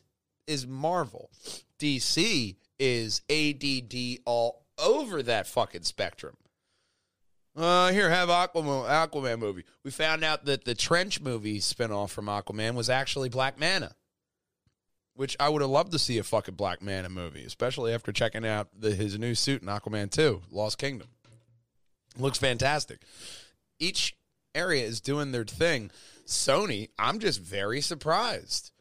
is 0.48 0.66
Marvel. 0.66 1.30
DC 1.80 2.56
is 2.80 3.22
ADD 3.30 4.20
all 4.26 4.66
over 4.78 5.22
that 5.24 5.48
fucking 5.48 5.84
spectrum. 5.84 6.36
Uh, 7.56 7.92
here, 7.92 8.10
have 8.10 8.30
Aquaman, 8.30 8.88
Aquaman 8.88 9.40
movie. 9.40 9.66
We 9.84 9.92
found 9.92 10.24
out 10.24 10.46
that 10.46 10.66
the 10.66 10.76
Trench 10.76 11.20
movie 11.22 11.60
spinoff 11.60 12.10
from 12.10 12.26
Aquaman 12.26 12.74
was 12.74 12.90
actually 12.90 13.30
Black 13.30 13.60
Manta, 13.60 13.96
which 15.20 15.36
I 15.38 15.50
would 15.50 15.62
have 15.62 15.70
loved 15.70 15.92
to 15.92 16.00
see 16.00 16.18
a 16.18 16.24
fucking 16.24 16.56
Black 16.56 16.82
man 16.82 17.00
in 17.00 17.08
a 17.08 17.10
movie, 17.10 17.44
especially 17.44 17.94
after 17.94 18.14
checking 18.14 18.48
out 18.48 18.70
the, 18.74 18.92
his 18.92 19.20
new 19.20 19.36
suit 19.36 19.62
in 19.62 19.68
Aquaman 19.68 20.10
2, 20.10 20.44
Lost 20.50 20.78
Kingdom. 20.78 21.10
Looks 22.18 22.38
fantastic. 22.38 23.02
Each 23.80 24.16
area 24.56 24.86
is 24.86 25.02
doing 25.02 25.34
their 25.34 25.44
thing. 25.44 25.92
Sony, 26.26 26.88
I'm 26.98 27.20
just 27.20 27.42
very 27.42 27.82
surprised. 27.82 28.72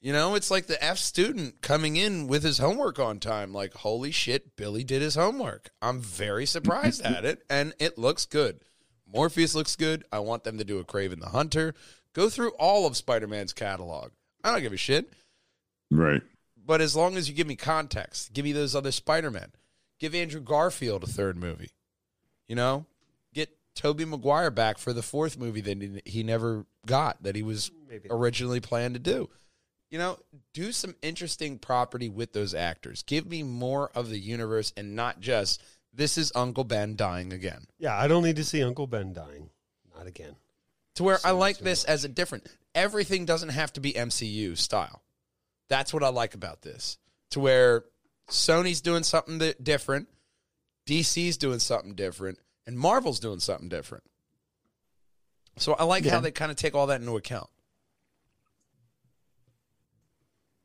You 0.00 0.14
know, 0.14 0.34
it's 0.34 0.50
like 0.50 0.64
the 0.64 0.82
F 0.82 0.96
student 0.96 1.60
coming 1.60 1.96
in 1.96 2.26
with 2.26 2.42
his 2.42 2.56
homework 2.56 2.98
on 2.98 3.18
time. 3.18 3.52
Like, 3.52 3.74
holy 3.74 4.12
shit, 4.12 4.56
Billy 4.56 4.84
did 4.84 5.02
his 5.02 5.16
homework. 5.16 5.72
I'm 5.82 6.00
very 6.00 6.46
surprised 6.46 7.02
at 7.02 7.26
it, 7.26 7.42
and 7.50 7.74
it 7.78 7.98
looks 7.98 8.24
good. 8.24 8.60
Morpheus 9.06 9.54
looks 9.54 9.76
good. 9.76 10.04
I 10.10 10.20
want 10.20 10.44
them 10.44 10.56
to 10.56 10.64
do 10.64 10.78
a 10.78 10.86
Kraven 10.86 11.20
the 11.20 11.28
Hunter. 11.28 11.74
Go 12.14 12.30
through 12.30 12.52
all 12.52 12.86
of 12.86 12.96
Spider 12.96 13.28
Man's 13.28 13.52
catalog. 13.52 14.12
I 14.42 14.52
don't 14.52 14.62
give 14.62 14.72
a 14.72 14.78
shit. 14.78 15.12
Right. 15.96 16.22
But 16.64 16.80
as 16.80 16.94
long 16.96 17.16
as 17.16 17.28
you 17.28 17.34
give 17.34 17.46
me 17.46 17.56
context, 17.56 18.32
give 18.32 18.44
me 18.44 18.52
those 18.52 18.74
other 18.74 18.92
Spider 18.92 19.30
Men. 19.30 19.52
Give 19.98 20.14
Andrew 20.14 20.40
Garfield 20.40 21.04
a 21.04 21.06
third 21.06 21.36
movie. 21.36 21.70
You 22.48 22.56
know, 22.56 22.86
get 23.34 23.50
Tobey 23.74 24.04
Maguire 24.04 24.50
back 24.50 24.78
for 24.78 24.92
the 24.92 25.02
fourth 25.02 25.38
movie 25.38 25.60
that 25.60 25.80
he- 25.80 26.02
he 26.04 26.22
never 26.22 26.66
got 26.86 27.22
that 27.22 27.36
he 27.36 27.42
was 27.42 27.70
Maybe. 27.88 28.08
originally 28.10 28.60
planned 28.60 28.94
to 28.94 29.00
do. 29.00 29.28
You 29.90 29.98
know, 29.98 30.18
do 30.54 30.72
some 30.72 30.96
interesting 31.02 31.58
property 31.58 32.08
with 32.08 32.32
those 32.32 32.54
actors. 32.54 33.02
Give 33.02 33.26
me 33.26 33.42
more 33.42 33.90
of 33.90 34.08
the 34.08 34.18
universe 34.18 34.72
and 34.76 34.96
not 34.96 35.20
just 35.20 35.62
this 35.92 36.16
is 36.16 36.32
Uncle 36.34 36.64
Ben 36.64 36.96
dying 36.96 37.32
again. 37.32 37.66
Yeah, 37.78 37.94
I 37.96 38.08
don't 38.08 38.22
need 38.24 38.36
to 38.36 38.44
see 38.44 38.62
Uncle 38.62 38.86
Ben 38.86 39.12
dying. 39.12 39.50
Not 39.94 40.06
again. 40.06 40.36
To 40.94 41.04
where 41.04 41.18
I 41.24 41.32
like 41.32 41.56
so- 41.56 41.64
this 41.64 41.84
as 41.84 42.04
a 42.04 42.08
different. 42.08 42.46
Everything 42.74 43.26
doesn't 43.26 43.50
have 43.50 43.72
to 43.74 43.80
be 43.80 43.94
MCU 43.94 44.56
style. 44.56 45.02
That's 45.72 45.94
what 45.94 46.04
I 46.04 46.10
like 46.10 46.34
about 46.34 46.60
this. 46.60 46.98
To 47.30 47.40
where 47.40 47.84
Sony's 48.28 48.82
doing 48.82 49.04
something 49.04 49.38
that 49.38 49.64
different, 49.64 50.06
DC's 50.86 51.38
doing 51.38 51.60
something 51.60 51.94
different, 51.94 52.38
and 52.66 52.78
Marvel's 52.78 53.20
doing 53.20 53.40
something 53.40 53.70
different. 53.70 54.04
So 55.56 55.72
I 55.72 55.84
like 55.84 56.04
how 56.04 56.20
they 56.20 56.30
kind 56.30 56.50
of 56.50 56.58
take 56.58 56.74
all 56.74 56.88
that 56.88 57.00
into 57.00 57.16
account. 57.16 57.48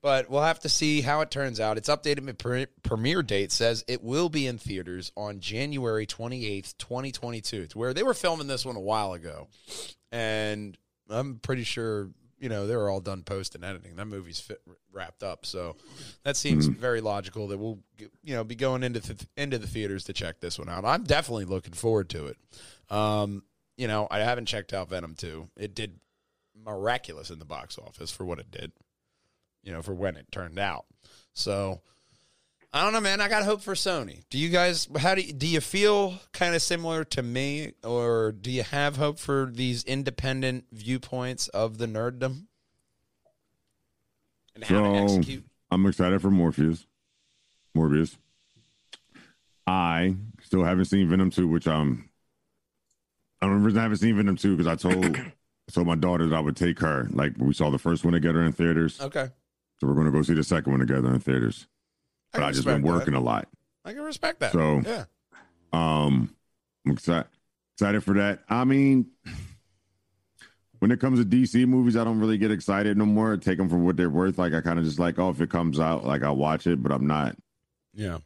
But 0.02 0.30
we'll 0.30 0.42
have 0.44 0.60
to 0.60 0.70
see 0.70 1.00
how 1.00 1.22
it 1.22 1.32
turns 1.32 1.62
out. 1.62 1.78
Its 1.78 1.88
updated 1.88 2.38
pre- 2.38 2.68
premiere 2.84 3.24
date 3.24 3.54
says 3.54 3.86
it 3.88 4.04
will 4.04 4.28
be 4.28 4.46
in 4.46 4.58
theaters 4.58 5.14
on 5.16 5.40
January 5.40 6.06
28th, 6.06 6.78
2022. 6.80 7.68
To 7.68 7.78
where 7.78 7.94
they 7.94 8.04
were 8.04 8.14
filming 8.14 8.48
this 8.48 8.66
one 8.66 8.76
a 8.76 8.82
while 8.82 9.14
ago. 9.14 9.48
And 10.12 10.78
I'm 11.10 11.40
pretty 11.40 11.64
sure, 11.64 12.10
you 12.40 12.50
know, 12.50 12.68
they 12.68 12.76
were 12.76 12.90
all 12.90 13.00
done 13.00 13.24
post 13.24 13.56
and 13.56 13.64
editing. 13.64 13.96
That 13.96 14.06
movie's 14.06 14.40
fit, 14.40 14.62
wrapped 14.92 15.24
up. 15.24 15.46
So 15.46 15.76
that 16.24 16.38
seems 16.38 16.66
very 16.68 17.02
logical 17.02 17.48
that 17.48 17.58
we'll, 17.58 17.80
you 18.24 18.36
know, 18.36 18.44
be 18.44 18.56
going 18.56 18.84
into 18.84 19.00
th- 19.00 19.28
into 19.36 19.58
the 19.58 19.68
theaters 19.68 20.04
to 20.06 20.14
check 20.14 20.40
this 20.40 20.60
one 20.60 20.70
out. 20.70 20.86
I'm 20.86 21.04
definitely 21.04 21.46
looking 21.46 21.74
forward 21.74 22.10
to 22.10 22.28
it. 22.28 22.38
Um, 22.90 23.44
you 23.76 23.88
know, 23.88 24.08
I 24.10 24.20
haven't 24.20 24.48
checked 24.48 24.74
out 24.74 24.90
Venom 24.90 25.16
2. 25.16 25.50
It 25.58 25.76
did 25.76 26.00
miraculous 26.66 27.30
in 27.30 27.40
the 27.40 27.46
box 27.46 27.78
office 27.78 28.12
for 28.12 28.26
what 28.26 28.40
it 28.40 28.50
did 28.50 28.72
you 29.68 29.74
know, 29.74 29.82
for 29.82 29.94
when 29.94 30.16
it 30.16 30.32
turned 30.32 30.58
out. 30.58 30.86
So 31.34 31.82
I 32.74 32.84
don't 32.84 32.94
know, 32.94 33.02
man. 33.02 33.22
I 33.22 33.30
got 33.30 33.44
hope 33.44 33.62
for 33.62 33.74
Sony. 33.74 34.24
Do 34.30 34.38
you 34.38 34.50
guys? 34.50 34.88
How 34.98 35.16
do 35.16 35.22
you, 35.22 35.34
do 35.34 35.48
you 35.48 35.62
feel? 35.62 36.20
Kind 36.34 36.54
of 36.54 36.62
similar 36.62 37.04
to 37.06 37.24
me, 37.24 37.74
or 37.84 38.34
do 38.34 38.52
you 38.52 38.64
have 38.64 38.98
hope 38.98 39.20
for 39.20 39.50
these 39.52 39.84
independent 39.86 40.66
viewpoints 40.72 41.48
of 41.50 41.78
the 41.78 41.86
nerddom 41.88 42.48
and 44.56 44.64
how 44.64 44.82
to 44.82 44.98
So- 45.00 45.04
execute? 45.04 45.46
I'm 45.72 45.86
excited 45.86 46.22
for 46.22 46.30
Morpheus. 46.32 46.86
Morpheus. 47.74 48.18
I 49.66 50.16
still 50.42 50.64
haven't 50.64 50.86
seen 50.86 51.10
Venom 51.10 51.30
2, 51.30 51.48
which 51.48 51.68
um 51.68 52.10
I 53.42 53.48
don't 53.48 53.64
reason 53.64 53.80
I 53.80 53.84
haven't 53.84 53.98
seen 53.98 54.16
Venom 54.16 54.36
2 54.38 54.56
because 54.56 54.68
I 54.72 54.76
told 54.76 55.20
told 55.74 55.88
my 55.88 55.96
daughter 55.96 56.28
that 56.28 56.36
I 56.36 56.40
would 56.40 56.56
take 56.56 56.80
her. 56.80 57.08
Like 57.12 57.34
we 57.38 57.54
saw 57.54 57.70
the 57.70 57.78
first 57.78 58.04
one 58.06 58.14
together 58.14 58.42
in 58.44 58.52
theaters. 58.54 59.00
Okay, 59.02 59.30
So 59.80 59.88
we're 59.88 59.94
gonna 59.96 60.12
go 60.12 60.22
see 60.22 60.34
the 60.36 60.44
second 60.44 60.72
one 60.72 60.80
together 60.80 61.10
in 61.14 61.20
theaters. 61.20 61.68
I 62.34 62.38
But 62.38 62.40
can 62.40 62.44
I 62.50 62.52
just 62.52 62.66
been 62.66 62.82
working 62.82 63.14
That. 63.14 63.20
a 63.20 63.22
lot. 63.22 63.48
I 63.86 63.94
can 63.94 64.02
respect 64.04 64.40
that. 64.42 64.52
So- 64.52 64.82
yeah, 64.86 65.06
Um, 65.74 66.36
I'm 66.86 66.92
excited 66.94 67.28
excited 67.76 68.04
for 68.04 68.16
that. 68.16 68.40
I 68.50 68.64
mean, 68.64 69.06
when 70.80 70.92
it 70.92 71.00
comes 71.00 71.20
to 71.20 71.26
DC 71.26 71.68
movies, 71.68 71.96
I 71.96 72.04
don't 72.04 72.20
really 72.20 72.38
get 72.38 72.52
excited 72.52 72.98
no 72.98 73.06
more. 73.06 73.34
I 73.34 73.38
take 73.38 73.58
them 73.58 73.70
for 73.70 73.78
what 73.78 73.98
they're 73.98 74.10
worth. 74.10 74.38
Like 74.38 74.54
I 74.54 74.62
kind 74.62 74.78
of 74.80 74.86
just 74.86 75.00
like, 75.00 75.18
oh, 75.20 75.30
if 75.30 75.42
it 75.42 75.50
comes 75.50 75.80
out, 75.80 76.06
like 76.06 76.24
I'll 76.24 76.36
watch 76.36 76.68
it, 76.68 76.82
but 76.82 76.92
I'm 76.92 77.08
not 77.08 77.36
yeah. 77.94 78.20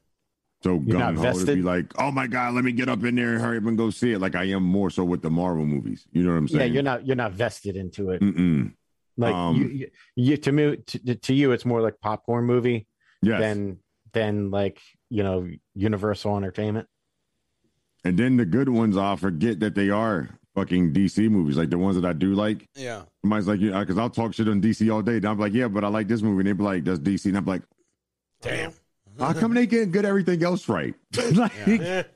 so 0.64 0.82
You're 0.86 0.99
not 0.99 1.16
ho 1.16 1.34
to 1.34 1.45
be 1.45 1.62
like, 1.62 1.86
oh 1.97 2.12
my 2.12 2.28
god, 2.28 2.54
let 2.54 2.64
me 2.64 2.72
get 2.72 2.89
up 2.89 3.04
in 3.04 3.16
there 3.16 3.34
and 3.34 3.41
hurry 3.41 3.58
up 3.58 3.66
and 3.66 3.78
go 3.78 3.89
see 3.89 4.14
it. 4.14 4.20
Like 4.20 4.36
I 4.36 4.45
am 4.45 4.64
more 4.64 4.89
so 4.89 5.04
with 5.04 5.22
the 5.22 5.30
Marvel 5.30 5.66
movies. 5.66 6.06
You 6.12 6.24
know 6.24 6.32
what 6.32 6.38
I'm 6.38 6.47
saying? 6.47 6.60
Yeah, 6.70 6.74
you're 6.74 6.84
not 6.84 7.06
you're 7.06 7.16
not 7.16 7.32
vested 7.34 7.76
into 7.76 8.12
it. 8.12 8.22
Mm-mm. 8.22 8.74
Like 9.18 9.34
Um, 9.34 9.56
you, 9.58 9.68
you, 9.68 9.88
you 10.16 10.38
to 10.38 10.52
me 10.52 10.78
to, 10.78 11.16
to 11.16 11.34
you, 11.34 11.52
it's 11.52 11.66
more 11.66 11.82
like 11.82 11.99
popcorn 12.02 12.45
movie 12.45 12.88
Yes. 13.22 13.39
than 13.39 13.78
than 14.14 14.51
like 14.51 14.80
you 15.09 15.24
know 15.24 15.47
Universal 15.76 16.38
Entertainment. 16.38 16.88
and 18.03 18.18
then 18.18 18.38
the 18.38 18.45
good 18.45 18.70
ones, 18.70 18.97
I'll 18.97 19.18
forget 19.18 19.59
that 19.59 19.76
they 19.76 19.89
are 19.89 20.30
fucking 20.55 20.93
DC 20.93 21.30
movies. 21.30 21.57
Like 21.57 21.70
the 21.70 21.78
ones 21.78 21.95
that 21.95 22.05
I 22.05 22.14
do 22.14 22.34
like. 22.34 22.68
Yeah. 22.76 23.03
Somebody's 23.22 23.47
like, 23.47 23.59
yeah, 23.62 23.80
because 23.80 23.97
I'll 23.97 24.09
talk 24.09 24.34
shit 24.34 24.47
on 24.49 24.62
DC 24.62 24.91
all 24.93 25.01
day. 25.01 25.18
And 25.18 25.26
I'm 25.26 25.39
like, 25.39 25.53
yeah, 25.53 25.68
but 25.68 25.84
I 25.84 25.88
like 25.88 26.07
this 26.07 26.22
movie. 26.22 26.39
And 26.41 26.47
they 26.47 26.53
be 26.53 26.64
like, 26.64 26.84
that's 26.84 26.99
DC. 26.99 27.26
And 27.28 27.38
I'm 27.38 27.45
like, 27.45 27.62
Damn. 28.41 28.74
how 29.20 29.34
come 29.34 29.53
they 29.53 29.66
getting 29.68 29.91
good 29.91 30.03
everything 30.05 30.43
else 30.43 30.68
right? 30.68 30.93
like, 31.36 31.51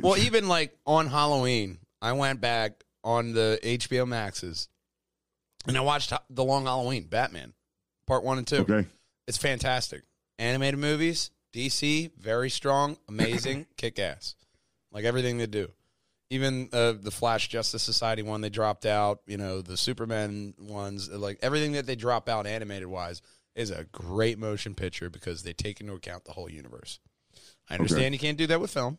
Well, 0.00 0.16
even 0.18 0.46
like 0.48 0.76
on 0.86 1.06
Halloween, 1.08 1.78
I 2.00 2.12
went 2.12 2.40
back 2.40 2.84
on 3.02 3.32
the 3.32 3.58
HBO 3.62 4.06
Maxes 4.06 4.68
and 5.66 5.76
I 5.76 5.80
watched 5.80 6.12
The 6.30 6.44
Long 6.44 6.64
Halloween, 6.66 7.04
Batman, 7.08 7.52
part 8.06 8.22
one 8.22 8.38
and 8.38 8.46
two. 8.46 8.58
okay. 8.58 8.86
It's 9.26 9.38
fantastic. 9.38 10.02
Animated 10.38 10.78
movies, 10.78 11.30
DC, 11.52 12.10
very 12.18 12.50
strong, 12.50 12.98
amazing, 13.08 13.66
kick 13.76 13.98
ass. 13.98 14.34
Like 14.92 15.04
everything 15.04 15.38
they 15.38 15.46
do. 15.46 15.70
Even 16.28 16.68
uh, 16.72 16.92
the 17.00 17.10
Flash 17.10 17.48
Justice 17.48 17.82
Society 17.82 18.22
one 18.22 18.40
they 18.40 18.50
dropped 18.50 18.84
out, 18.84 19.20
you 19.26 19.36
know, 19.36 19.62
the 19.62 19.76
Superman 19.76 20.54
ones, 20.58 21.08
like 21.10 21.38
everything 21.40 21.72
that 21.72 21.86
they 21.86 21.94
drop 21.96 22.28
out 22.28 22.46
animated 22.46 22.88
wise 22.88 23.22
is 23.54 23.70
a 23.70 23.84
great 23.92 24.38
motion 24.38 24.74
picture 24.74 25.08
because 25.08 25.42
they 25.44 25.52
take 25.52 25.80
into 25.80 25.92
account 25.94 26.24
the 26.24 26.32
whole 26.32 26.50
universe. 26.50 26.98
I 27.70 27.74
understand 27.74 28.06
Okay. 28.06 28.12
you 28.14 28.18
can't 28.18 28.36
do 28.38 28.46
that 28.48 28.60
with 28.60 28.70
film, 28.72 28.98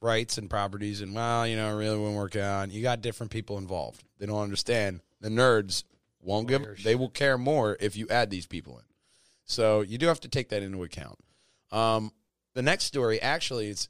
rights 0.00 0.38
and 0.38 0.48
properties, 0.50 1.00
and 1.02 1.14
well, 1.14 1.46
you 1.46 1.56
know, 1.56 1.70
it 1.74 1.78
really 1.78 1.98
won't 1.98 2.16
work 2.16 2.36
out. 2.36 2.70
You 2.72 2.82
got 2.82 3.00
different 3.02 3.30
people 3.30 3.58
involved. 3.58 4.02
They 4.18 4.26
don't 4.26 4.42
understand. 4.42 5.00
The 5.20 5.28
nerds 5.28 5.84
won't 6.20 6.48
give. 6.48 6.82
They 6.82 6.94
will 6.94 7.10
care 7.10 7.36
more 7.38 7.76
if 7.80 7.96
you 7.96 8.06
add 8.08 8.30
these 8.30 8.46
people 8.46 8.78
in. 8.78 8.84
So 9.46 9.80
you 9.80 9.96
do 9.98 10.06
have 10.06 10.20
to 10.20 10.28
take 10.28 10.50
that 10.50 10.62
into 10.62 10.82
account. 10.82 11.18
Um, 11.72 12.12
the 12.54 12.62
next 12.62 12.84
story 12.84 13.20
actually 13.20 13.68
it's 13.68 13.88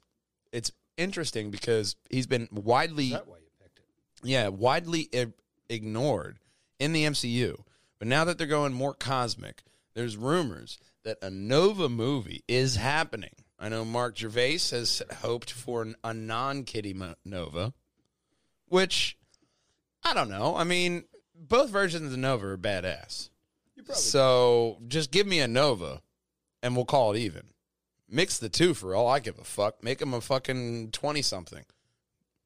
it's 0.53 0.71
interesting 0.97 1.51
because 1.51 1.97
he's 2.11 2.27
been 2.27 2.49
widely 2.53 3.07
Is 3.07 3.13
that 3.13 3.27
why 3.29 3.37
you 3.39 3.49
picked 3.63 3.79
it? 3.81 3.85
yeah, 4.23 4.49
widely 4.49 5.09
I- 5.15 5.33
ignored 5.69 6.39
in 6.79 6.93
the 6.93 7.05
MCU. 7.05 7.63
But 7.99 8.09
now 8.09 8.25
that 8.25 8.39
they're 8.39 8.47
going 8.47 8.73
more 8.73 8.95
cosmic, 8.95 9.63
there's 9.95 10.17
rumors 10.17 10.79
that 11.05 11.19
a 11.23 11.31
Nova 11.31 11.89
movie 11.89 12.43
is 12.47 12.77
happening. 12.77 13.35
I 13.59 13.69
know 13.71 13.85
Mark 13.85 14.19
Gervais 14.19 14.59
has 14.71 15.03
hoped 15.21 15.51
for 15.51 15.81
an, 15.83 15.97
a 16.05 16.13
non 16.13 16.65
Kitty 16.65 16.95
Nova, 17.25 17.73
which 18.69 19.17
I 20.05 20.13
don't 20.15 20.29
know. 20.29 20.57
I 20.57 20.65
mean, 20.65 21.05
both 21.35 21.71
versions 21.71 22.13
of 22.13 22.19
Nova 22.19 22.47
are 22.49 22.59
badass. 22.59 23.31
So 23.95 24.79
just 24.89 25.11
give 25.11 25.27
me 25.27 25.41
a 25.41 25.49
Nova 25.49 26.03
and 26.63 26.75
we'll 26.75 26.85
call 26.85 27.13
it 27.13 27.19
even. 27.19 27.49
Mix 28.09 28.39
the 28.39 28.49
two 28.49 28.75
for 28.75 28.95
all 28.95 29.09
I 29.09 29.19
give 29.19 29.39
a 29.39 29.45
fuck. 29.45 29.83
Make 29.83 29.99
them 29.99 30.15
a 30.15 30.21
fucking 30.21 30.91
20 30.93 31.23
something. 31.23 31.65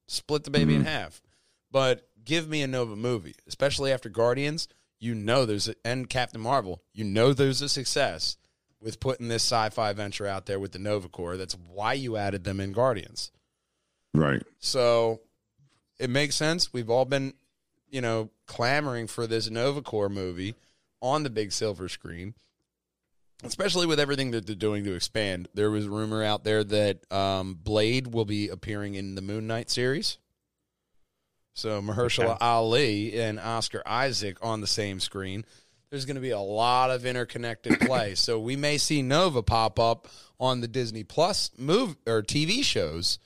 Split 0.06 0.44
the 0.44 0.50
baby 0.50 0.74
in 0.74 0.82
mm-hmm. 0.82 0.88
half. 0.88 1.22
But 1.70 2.08
give 2.24 2.48
me 2.48 2.62
a 2.62 2.66
Nova 2.66 2.96
movie, 2.96 3.34
especially 3.46 3.92
after 3.92 4.08
Guardians. 4.08 4.68
You 4.98 5.14
know 5.14 5.46
there's 5.46 5.68
a, 5.68 5.74
and 5.84 6.08
Captain 6.08 6.40
Marvel. 6.40 6.82
You 6.92 7.04
know 7.04 7.32
there's 7.32 7.62
a 7.62 7.68
success 7.68 8.36
with 8.80 9.00
putting 9.00 9.28
this 9.28 9.42
sci-fi 9.42 9.92
venture 9.92 10.26
out 10.26 10.46
there 10.46 10.58
with 10.58 10.72
the 10.72 10.78
Nova 10.78 11.08
Corps. 11.08 11.36
That's 11.36 11.54
why 11.54 11.92
you 11.92 12.16
added 12.16 12.44
them 12.44 12.60
in 12.60 12.72
Guardians. 12.72 13.30
Right. 14.14 14.42
So 14.58 15.20
it 15.98 16.10
makes 16.10 16.34
sense. 16.34 16.72
We've 16.72 16.90
all 16.90 17.04
been, 17.04 17.34
you 17.90 18.00
know, 18.00 18.30
clamoring 18.46 19.06
for 19.06 19.26
this 19.26 19.50
Nova 19.50 19.82
Corps 19.82 20.08
movie 20.08 20.54
on 21.02 21.22
the 21.22 21.30
big 21.30 21.52
silver 21.52 21.88
screen, 21.88 22.34
especially 23.42 23.86
with 23.86 23.98
everything 24.00 24.30
that 24.32 24.46
they're 24.46 24.54
doing 24.56 24.84
to 24.84 24.94
expand. 24.94 25.48
There 25.54 25.70
was 25.70 25.86
a 25.86 25.90
rumor 25.90 26.22
out 26.22 26.44
there 26.44 26.62
that 26.64 27.10
um, 27.12 27.54
Blade 27.62 28.08
will 28.08 28.24
be 28.24 28.48
appearing 28.48 28.94
in 28.94 29.14
the 29.14 29.22
Moon 29.22 29.46
Knight 29.46 29.70
series. 29.70 30.18
So 31.54 31.80
Mahershala 31.82 32.30
Okay. 32.36 32.36
Ali 32.40 33.20
and 33.20 33.38
Oscar 33.40 33.82
Isaac 33.84 34.38
on 34.42 34.60
the 34.60 34.66
same 34.66 35.00
screen. 35.00 35.44
There's 35.90 36.04
going 36.04 36.14
to 36.14 36.20
be 36.20 36.30
a 36.30 36.38
lot 36.38 36.90
of 36.90 37.04
interconnected 37.04 37.80
play. 37.80 38.14
so 38.14 38.38
we 38.38 38.56
may 38.56 38.78
see 38.78 39.02
Nova 39.02 39.42
pop 39.42 39.78
up 39.80 40.08
on 40.38 40.60
the 40.60 40.68
Disney 40.68 41.02
Plus 41.04 41.50
move 41.58 41.96
or 42.06 42.22
TV 42.22 42.62
shows 42.62 43.18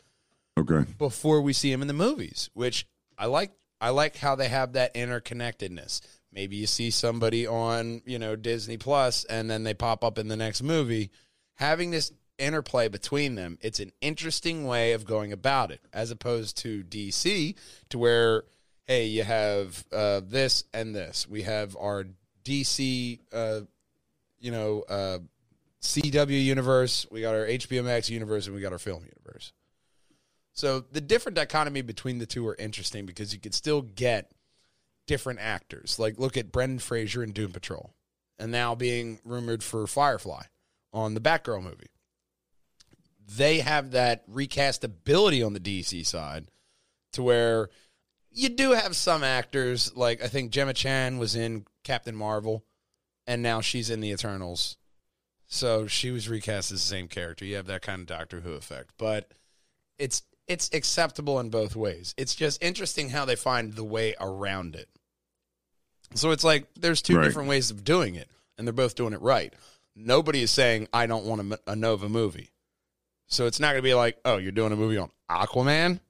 Okay. 0.58 0.90
before 0.98 1.40
we 1.42 1.52
see 1.52 1.70
him 1.70 1.82
in 1.82 1.88
the 1.88 1.94
movies, 1.94 2.48
which 2.54 2.86
I 3.18 3.26
like. 3.26 3.50
I 3.80 3.90
like 3.90 4.16
how 4.16 4.34
they 4.34 4.48
have 4.48 4.72
that 4.74 4.94
interconnectedness. 4.94 6.00
Maybe 6.34 6.56
you 6.56 6.66
see 6.66 6.90
somebody 6.90 7.46
on, 7.46 8.02
you 8.04 8.18
know, 8.18 8.34
Disney 8.34 8.76
Plus 8.76 9.24
and 9.24 9.48
then 9.48 9.62
they 9.62 9.72
pop 9.72 10.02
up 10.02 10.18
in 10.18 10.26
the 10.26 10.36
next 10.36 10.62
movie. 10.62 11.10
Having 11.54 11.92
this 11.92 12.12
interplay 12.38 12.88
between 12.88 13.36
them, 13.36 13.56
it's 13.60 13.78
an 13.78 13.92
interesting 14.00 14.66
way 14.66 14.92
of 14.92 15.04
going 15.04 15.32
about 15.32 15.70
it, 15.70 15.80
as 15.92 16.10
opposed 16.10 16.58
to 16.58 16.82
DC, 16.82 17.54
to 17.90 17.98
where, 17.98 18.44
hey, 18.84 19.06
you 19.06 19.22
have 19.22 19.84
uh, 19.92 20.20
this 20.24 20.64
and 20.74 20.92
this. 20.94 21.28
We 21.28 21.42
have 21.42 21.76
our 21.76 22.04
DC, 22.44 23.20
uh, 23.32 23.60
you 24.40 24.50
know, 24.50 24.82
uh, 24.88 25.18
CW 25.82 26.44
universe. 26.44 27.06
We 27.12 27.20
got 27.20 27.34
our 27.34 27.46
HBO 27.46 27.84
Max 27.84 28.10
universe, 28.10 28.46
and 28.46 28.56
we 28.56 28.60
got 28.60 28.72
our 28.72 28.78
film 28.80 29.04
universe. 29.04 29.52
So 30.52 30.80
the 30.80 31.00
different 31.00 31.36
dichotomy 31.36 31.82
between 31.82 32.18
the 32.18 32.26
two 32.26 32.46
are 32.48 32.56
interesting 32.56 33.06
because 33.06 33.32
you 33.32 33.40
could 33.40 33.54
still 33.54 33.82
get 33.82 34.30
different 35.06 35.40
actors. 35.40 35.98
Like 35.98 36.18
look 36.18 36.36
at 36.36 36.52
Brendan 36.52 36.78
Fraser 36.78 37.22
in 37.22 37.32
Doom 37.32 37.52
Patrol, 37.52 37.94
and 38.38 38.50
now 38.50 38.74
being 38.74 39.20
rumored 39.24 39.62
for 39.62 39.86
Firefly 39.86 40.42
on 40.92 41.14
the 41.14 41.20
Batgirl 41.20 41.62
movie. 41.62 41.90
They 43.26 43.60
have 43.60 43.92
that 43.92 44.28
recastability 44.30 45.44
on 45.44 45.54
the 45.54 45.60
DC 45.60 46.06
side 46.06 46.46
to 47.12 47.22
where 47.22 47.70
you 48.30 48.48
do 48.48 48.72
have 48.72 48.96
some 48.96 49.24
actors 49.24 49.94
like 49.96 50.22
I 50.22 50.28
think 50.28 50.50
Gemma 50.50 50.74
Chan 50.74 51.18
was 51.18 51.34
in 51.36 51.66
Captain 51.84 52.14
Marvel, 52.14 52.64
and 53.26 53.42
now 53.42 53.60
she's 53.60 53.90
in 53.90 54.00
the 54.00 54.10
Eternals. 54.10 54.76
So 55.46 55.86
she 55.86 56.10
was 56.10 56.28
recast 56.28 56.72
as 56.72 56.80
the 56.80 56.86
same 56.86 57.08
character. 57.08 57.44
You 57.44 57.56
have 57.56 57.66
that 57.66 57.82
kind 57.82 58.00
of 58.00 58.06
Doctor 58.06 58.40
Who 58.40 58.52
effect, 58.52 58.90
but 58.98 59.32
it's 59.98 60.22
it's 60.46 60.70
acceptable 60.72 61.40
in 61.40 61.48
both 61.50 61.74
ways. 61.76 62.14
It's 62.16 62.34
just 62.34 62.62
interesting 62.62 63.10
how 63.10 63.24
they 63.24 63.36
find 63.36 63.72
the 63.74 63.84
way 63.84 64.14
around 64.20 64.74
it. 64.76 64.88
So 66.14 66.30
it's 66.30 66.44
like 66.44 66.66
there's 66.74 67.02
two 67.02 67.16
Right. 67.16 67.24
different 67.24 67.48
ways 67.48 67.70
of 67.70 67.82
doing 67.84 68.14
it, 68.14 68.28
and 68.58 68.66
they're 68.66 68.72
both 68.72 68.94
doing 68.94 69.12
it 69.14 69.20
right. 69.22 69.52
Nobody 69.96 70.42
is 70.42 70.50
saying 70.50 70.88
I 70.92 71.06
don't 71.06 71.24
want 71.24 71.52
a, 71.52 71.60
a 71.72 71.76
Nova 71.76 72.08
movie, 72.08 72.50
so 73.26 73.46
it's 73.46 73.58
not 73.60 73.68
going 73.68 73.78
to 73.78 73.82
be 73.82 73.94
like, 73.94 74.18
oh, 74.24 74.36
you're 74.36 74.52
doing 74.52 74.72
a 74.72 74.76
movie 74.76 74.98
on 74.98 75.10
Aquaman. 75.30 76.00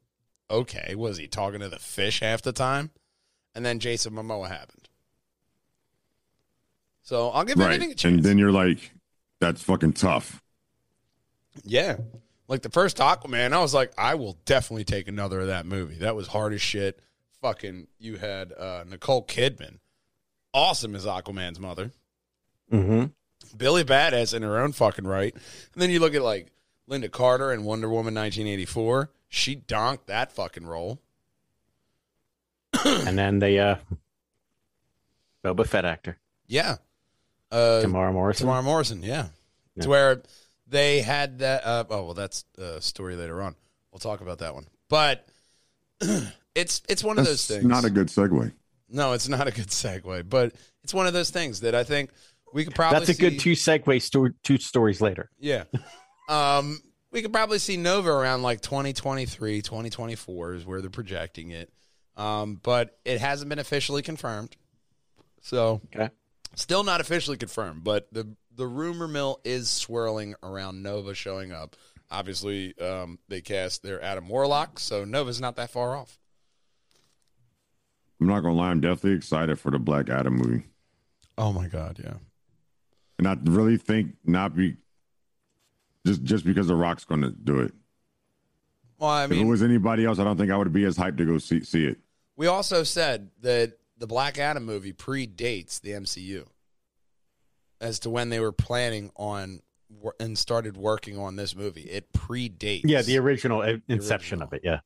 Okay, 0.51 0.95
was 0.95 1.17
he 1.17 1.27
talking 1.27 1.61
to 1.61 1.69
the 1.69 1.79
fish 1.79 2.21
half 2.21 2.43
the 2.43 2.53
time? 2.53 2.91
And 3.55 3.65
then 3.65 3.79
Jason 3.79 4.13
Momoa 4.15 4.49
happened. 4.49 4.89
So 7.03 7.29
I'll 7.31 7.45
give 7.45 7.59
Right. 7.59 7.67
everything 7.75 7.93
a 7.93 7.95
chance. 7.95 8.15
And 8.17 8.25
then 8.25 8.39
you're 8.39 8.53
like, 8.53 8.91
that's 9.41 9.63
fucking 9.63 9.93
tough. 9.95 10.43
Yeah. 11.65 11.97
Like 12.55 12.63
the 12.63 12.71
first 12.71 12.99
Aquaman, 12.99 13.53
I 13.53 13.59
was 13.59 13.75
like, 13.75 13.93
I 13.99 14.15
will 14.15 14.39
definitely 14.45 14.85
take 14.85 15.09
another 15.09 15.41
of 15.41 15.49
that 15.49 15.67
movie. 15.67 15.97
That 15.97 16.15
was 16.15 16.29
hard 16.29 16.53
as 16.53 16.63
shit. 16.63 17.01
Fucking, 17.43 17.89
you 17.99 18.15
had 18.19 18.53
uh, 18.53 18.85
Nicole 18.89 19.27
Kidman, 19.27 19.79
awesome 20.53 20.95
as 20.95 21.05
Aquaman's 21.05 21.59
mother. 21.59 21.91
Mm-hmm. 22.73 23.07
Billy 23.57 23.83
Badass 23.83 24.35
in 24.35 24.43
her 24.43 24.61
own 24.61 24.71
fucking 24.71 25.05
right. 25.05 25.35
And 25.35 25.83
then 25.83 25.91
you 25.91 25.99
look 25.99 26.15
at 26.15 26.23
like 26.23 26.53
Lynda 26.89 27.11
Carter 27.11 27.53
in 27.53 27.65
Wonder 27.65 27.89
Woman 27.89 28.15
1984. 28.15 29.11
She 29.29 29.57
donked 29.57 30.07
that 30.07 30.31
fucking 30.31 30.65
role. 30.65 31.01
and 32.85 33.19
then 33.19 33.41
the 33.41 33.59
uh, 33.59 33.77
Boba 35.45 35.67
Fett 35.67 35.85
actor 35.85 36.19
Yeah. 36.47 36.77
Uh, 37.51 37.83
Temuera 37.85 38.13
Morrison. 38.13 38.47
Temuera 38.47 38.63
Morrison, 38.63 39.03
yeah. 39.03 39.27
Yeah. 39.75 39.83
To 39.83 39.89
where 39.89 40.23
they 40.67 41.01
had 41.03 41.39
that. 41.41 41.65
Uh, 41.65 41.85
oh 41.91 42.05
well, 42.05 42.15
that's 42.15 42.45
a 42.59 42.81
story 42.81 43.17
later 43.17 43.43
on. 43.43 43.55
We'll 43.93 44.01
talk 44.01 44.21
about 44.21 44.39
that 44.39 44.55
one. 44.55 44.67
But 44.89 45.27
it's 46.55 46.83
it's 46.89 47.05
one 47.05 47.19
of 47.19 47.25
those 47.25 47.47
things. 47.47 47.65
not 47.65 47.85
a 47.85 47.91
good 47.91 48.09
segue. 48.09 48.53
no, 48.89 49.13
it's 49.13 49.29
not 49.29 49.47
a 49.47 49.53
good 49.53 49.69
segue, 49.69 50.29
but 50.29 50.53
it's 50.83 50.95
one 50.95 51.07
of 51.07 51.13
those 51.13 51.31
things 51.31 51.61
that 51.61 51.75
I 51.75 51.85
think 51.85 52.11
we 52.53 52.65
could 52.65 52.75
probably. 52.75 52.99
That's 53.01 53.11
a 53.11 53.15
see, 53.15 53.21
good 53.31 53.39
two 53.41 53.53
segue 53.53 54.03
sto- 54.03 54.29
two 54.43 54.59
stories 54.59 55.01
later. 55.01 55.31
Yeah. 55.39 55.65
um, 56.29 56.81
we 57.11 57.23
could 57.23 57.33
probably 57.33 57.59
see 57.59 57.77
Nova 57.77 58.11
around 58.11 58.43
like 58.43 58.61
2023, 58.61 59.63
2024 59.63 60.55
is 60.55 60.67
where 60.67 60.81
they're 60.81 60.91
projecting 60.91 61.51
it. 61.51 61.73
Um, 62.17 62.61
but 62.63 62.99
it 63.05 63.21
hasn't 63.21 63.49
been 63.49 63.59
officially 63.59 64.03
confirmed. 64.03 64.57
So 65.43 65.81
Okay. 65.95 66.11
Still 66.57 66.85
not 66.85 67.01
officially 67.01 67.37
confirmed, 67.37 67.83
but 67.83 68.07
the 68.13 68.37
the 68.57 68.67
rumor 68.67 69.09
mill 69.09 69.41
is 69.45 69.71
swirling 69.71 70.35
around 70.43 70.83
Nova 70.83 71.15
showing 71.15 71.53
up. 71.53 71.77
Obviously, 72.11 72.79
um, 72.79 73.19
they 73.29 73.41
cast 73.41 73.83
their 73.83 74.03
Adam 74.03 74.29
Warlock, 74.29 74.79
so 74.79 75.05
Nova's 75.05 75.41
not 75.41 75.57
that 75.57 75.71
far 75.71 75.97
off. 75.97 76.19
I'm 78.21 78.29
not 78.29 78.41
gonna 78.41 78.55
lie, 78.55 78.71
I'm 78.71 78.81
definitely 78.81 79.17
excited 79.17 79.59
for 79.59 79.71
the 79.71 79.79
Black 79.79 80.09
Adam 80.09 80.35
movie. 80.37 80.65
Oh 81.37 81.53
my 81.53 81.67
god, 81.67 82.01
yeah. 82.03 82.15
And 83.19 83.29
I 83.29 83.37
really 83.45 83.77
think 83.77 84.15
not 84.25 84.55
be 84.55 84.77
just 86.07 86.23
just 86.23 86.45
because 86.45 86.69
the 86.69 86.77
Rock's 86.77 87.05
gonna 87.05 87.31
do 87.31 87.61
it. 87.61 87.73
Well, 88.99 89.11
I 89.11 89.27
mean, 89.27 89.41
if 89.41 89.45
it 89.47 89.49
was 89.49 89.63
anybody 89.63 90.05
else, 90.05 90.19
I 90.19 90.25
don't 90.25 90.37
think 90.37 90.53
I 90.53 90.57
would 90.57 90.73
be 90.73 90.85
as 90.85 90.97
hyped 90.97 91.19
to 91.19 91.25
go 91.25 91.39
see 91.39 91.65
see 91.65 91.85
it. 91.87 91.99
we 92.37 92.47
also 92.47 92.85
said 92.85 93.31
that 93.41 93.79
the 93.99 94.07
Black 94.07 94.39
Adam 94.39 94.65
movie 94.65 94.93
predates 94.93 95.81
the 95.81 95.91
MCU 95.91 96.47
as 97.85 97.99
to 98.01 98.11
when 98.11 98.31
they 98.31 98.41
were 98.41 98.51
planning 98.53 99.11
on 99.15 99.61
wor- 100.01 100.17
and 100.19 100.37
started 100.39 100.77
working 100.77 101.19
on 101.19 101.37
this 101.37 101.55
movie. 101.55 101.83
It 101.83 102.13
predates. 102.13 102.83
Yeah, 102.85 103.03
the 103.03 103.19
original 103.19 103.61
uh, 103.61 103.77
inception 103.89 104.41
original. 104.41 104.49
of 104.49 104.53
it. 104.55 104.63
Yeah. 104.65 104.81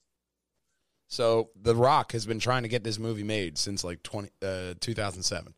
so 1.07 1.51
The 1.61 1.76
Rock 1.76 2.12
has 2.12 2.26
been 2.26 2.40
trying 2.40 2.64
to 2.64 2.68
get 2.68 2.82
this 2.82 2.99
movie 2.99 3.22
made 3.22 3.57
since 3.57 3.84
like 3.84 4.03
20, 4.03 4.28
uh, 4.42 4.74
2007. 4.80 5.55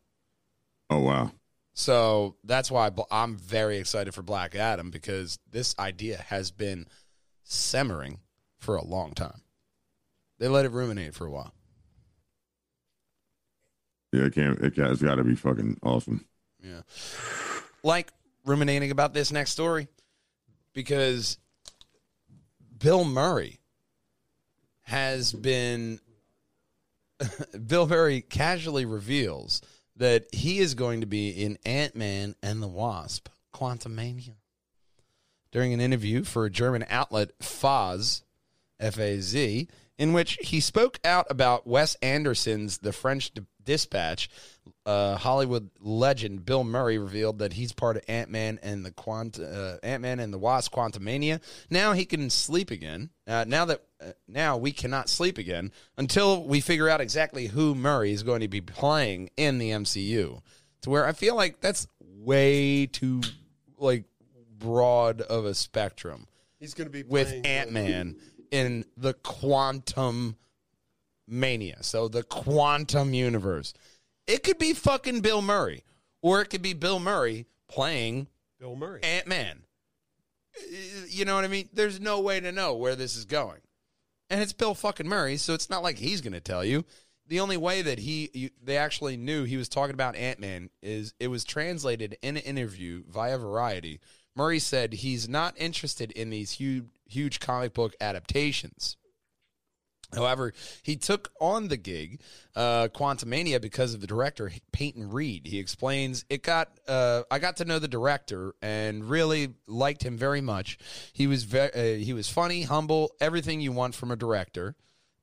Oh 0.91 0.99
wow. 0.99 1.31
So 1.73 2.35
that's 2.43 2.69
why 2.69 2.91
I'm 3.09 3.37
very 3.37 3.77
excited 3.77 4.13
for 4.13 4.21
Black 4.21 4.55
Adam 4.55 4.91
because 4.91 5.39
this 5.49 5.73
idea 5.79 6.17
has 6.27 6.51
been 6.51 6.85
simmering 7.43 8.19
for 8.59 8.75
a 8.75 8.83
long 8.83 9.13
time. 9.13 9.41
They 10.37 10.47
let 10.47 10.65
it 10.65 10.71
ruminate 10.71 11.15
for 11.15 11.25
a 11.25 11.31
while. 11.31 11.53
Yeah, 14.11 14.25
it 14.25 14.35
can't 14.35 14.59
it 14.59 14.75
has 14.75 15.01
gotta 15.01 15.23
be 15.23 15.35
fucking 15.35 15.77
awesome. 15.81 16.25
Yeah. 16.63 16.81
Like 17.83 18.11
ruminating 18.45 18.91
about 18.91 19.13
this 19.13 19.31
next 19.31 19.51
story 19.51 19.87
because 20.73 21.37
Bill 22.77 23.03
Murray 23.03 23.59
has 24.83 25.33
been 25.33 25.99
Bill 27.67 27.87
Murray 27.87 28.21
casually 28.21 28.85
reveals 28.85 29.61
that 29.95 30.25
he 30.31 30.59
is 30.59 30.73
going 30.73 31.01
to 31.01 31.07
be 31.07 31.29
in 31.29 31.57
Ant 31.65 31.95
Man 31.95 32.35
and 32.41 32.61
the 32.61 32.67
Wasp: 32.67 33.29
Quantumania. 33.53 34.35
During 35.51 35.73
an 35.73 35.81
interview 35.81 36.23
for 36.23 36.45
a 36.45 36.49
German 36.49 36.85
outlet, 36.89 37.37
Faz, 37.39 38.23
F 38.79 38.97
A 38.97 39.19
Z, 39.19 39.67
in 40.01 40.13
which 40.13 40.39
he 40.41 40.59
spoke 40.59 40.99
out 41.05 41.27
about 41.29 41.67
Wes 41.67 41.93
Anderson's 42.01 42.79
The 42.79 42.91
French 42.91 43.31
Dispatch. 43.63 44.31
Uh, 44.83 45.15
Hollywood 45.15 45.69
legend 45.79 46.43
Bill 46.43 46.63
Murray 46.63 46.97
revealed 46.97 47.37
that 47.37 47.53
he's 47.53 47.71
part 47.71 47.97
of 47.97 48.03
Ant 48.07 48.31
Man 48.31 48.57
and 48.63 48.83
the 48.83 48.89
Quant 48.89 49.39
uh, 49.39 49.77
Ant 49.83 50.01
Man 50.01 50.19
and 50.19 50.33
the 50.33 50.39
Wasp: 50.39 50.73
Quantumania. 50.73 51.39
Now 51.69 51.93
he 51.93 52.05
can 52.05 52.31
sleep 52.31 52.71
again. 52.71 53.11
Uh, 53.27 53.45
now 53.47 53.65
that 53.65 53.83
uh, 54.03 54.13
now 54.27 54.57
we 54.57 54.71
cannot 54.71 55.07
sleep 55.07 55.37
again 55.37 55.71
until 55.97 56.47
we 56.47 56.61
figure 56.61 56.89
out 56.89 56.99
exactly 56.99 57.45
who 57.45 57.75
Murray 57.75 58.11
is 58.11 58.23
going 58.23 58.41
to 58.41 58.47
be 58.47 58.59
playing 58.59 59.29
in 59.37 59.59
the 59.59 59.69
MCU. 59.69 60.41
To 60.81 60.89
where 60.89 61.05
I 61.05 61.11
feel 61.11 61.35
like 61.35 61.61
that's 61.61 61.85
way 61.99 62.87
too 62.87 63.21
like 63.77 64.05
broad 64.57 65.21
of 65.21 65.45
a 65.45 65.53
spectrum 65.53 66.27
He's 66.59 66.73
going 66.73 66.87
to 66.87 66.91
be 66.91 67.03
with 67.03 67.45
Ant 67.45 67.71
Man 67.71 68.15
in 68.51 68.85
the 68.95 69.13
quantum 69.13 70.35
mania. 71.27 71.81
So 71.81 72.07
the 72.07 72.23
quantum 72.23 73.13
universe. 73.13 73.73
It 74.27 74.43
could 74.43 74.59
be 74.59 74.73
fucking 74.73 75.21
Bill 75.21 75.41
Murray, 75.41 75.83
or 76.21 76.41
it 76.41 76.49
could 76.49 76.61
be 76.61 76.73
Bill 76.73 76.99
Murray 76.99 77.47
playing 77.67 78.27
Bill 78.59 78.75
Murray. 78.75 79.01
Ant 79.01 79.27
Man. 79.27 79.63
You 81.07 81.25
know 81.25 81.35
what 81.35 81.45
I 81.45 81.47
mean? 81.47 81.69
There's 81.73 81.99
no 81.99 82.19
way 82.19 82.39
to 82.39 82.51
know 82.51 82.75
where 82.75 82.95
this 82.95 83.15
is 83.15 83.25
going. 83.25 83.61
And 84.29 84.41
it's 84.41 84.53
Bill 84.53 84.75
fucking 84.75 85.07
Murray, 85.07 85.37
so 85.37 85.53
it's 85.53 85.69
not 85.69 85.83
like 85.83 85.97
he's 85.97 86.21
going 86.21 86.33
to 86.33 86.39
tell 86.41 86.63
you. 86.63 86.85
The 87.27 87.39
only 87.39 87.57
way 87.57 87.81
that 87.81 87.99
he 87.99 88.29
you, 88.33 88.49
they 88.61 88.77
actually 88.77 89.15
knew 89.15 89.45
he 89.45 89.57
was 89.57 89.69
talking 89.69 89.93
about 89.93 90.15
Ant 90.17 90.39
Man 90.39 90.69
is 90.81 91.13
it 91.19 91.29
was 91.29 91.45
translated 91.45 92.17
in 92.21 92.35
an 92.35 92.43
interview 92.43 93.03
via 93.09 93.37
Variety. 93.37 94.01
Murray 94.35 94.59
said 94.59 94.93
he's 94.93 95.27
not 95.27 95.53
interested 95.57 96.11
in 96.11 96.29
these 96.29 96.51
huge 96.51 96.85
huge 97.07 97.39
comic 97.39 97.73
book 97.73 97.93
adaptations. 97.99 98.95
However, 100.13 100.53
he 100.83 100.97
took 100.97 101.31
on 101.39 101.69
the 101.69 101.77
gig, 101.77 102.21
uh, 102.55 102.89
Quantumania, 102.93 103.61
because 103.61 103.93
of 103.93 104.01
the 104.01 104.07
director 104.07 104.51
Peyton 104.73 105.09
Reed. 105.09 105.47
He 105.47 105.59
explains 105.59 106.25
it 106.29 106.43
got 106.43 106.69
uh, 106.87 107.23
I 107.31 107.39
got 107.39 107.57
to 107.57 107.65
know 107.65 107.79
the 107.79 107.87
director 107.87 108.53
and 108.61 109.09
really 109.09 109.53
liked 109.67 110.03
him 110.03 110.17
very 110.17 110.41
much. 110.41 110.77
He 111.13 111.27
was 111.27 111.43
ve- 111.43 111.71
uh, 111.73 112.03
he 112.03 112.13
was 112.13 112.29
funny, 112.29 112.63
humble, 112.63 113.11
everything 113.21 113.61
you 113.61 113.71
want 113.71 113.95
from 113.95 114.11
a 114.11 114.15
director. 114.15 114.75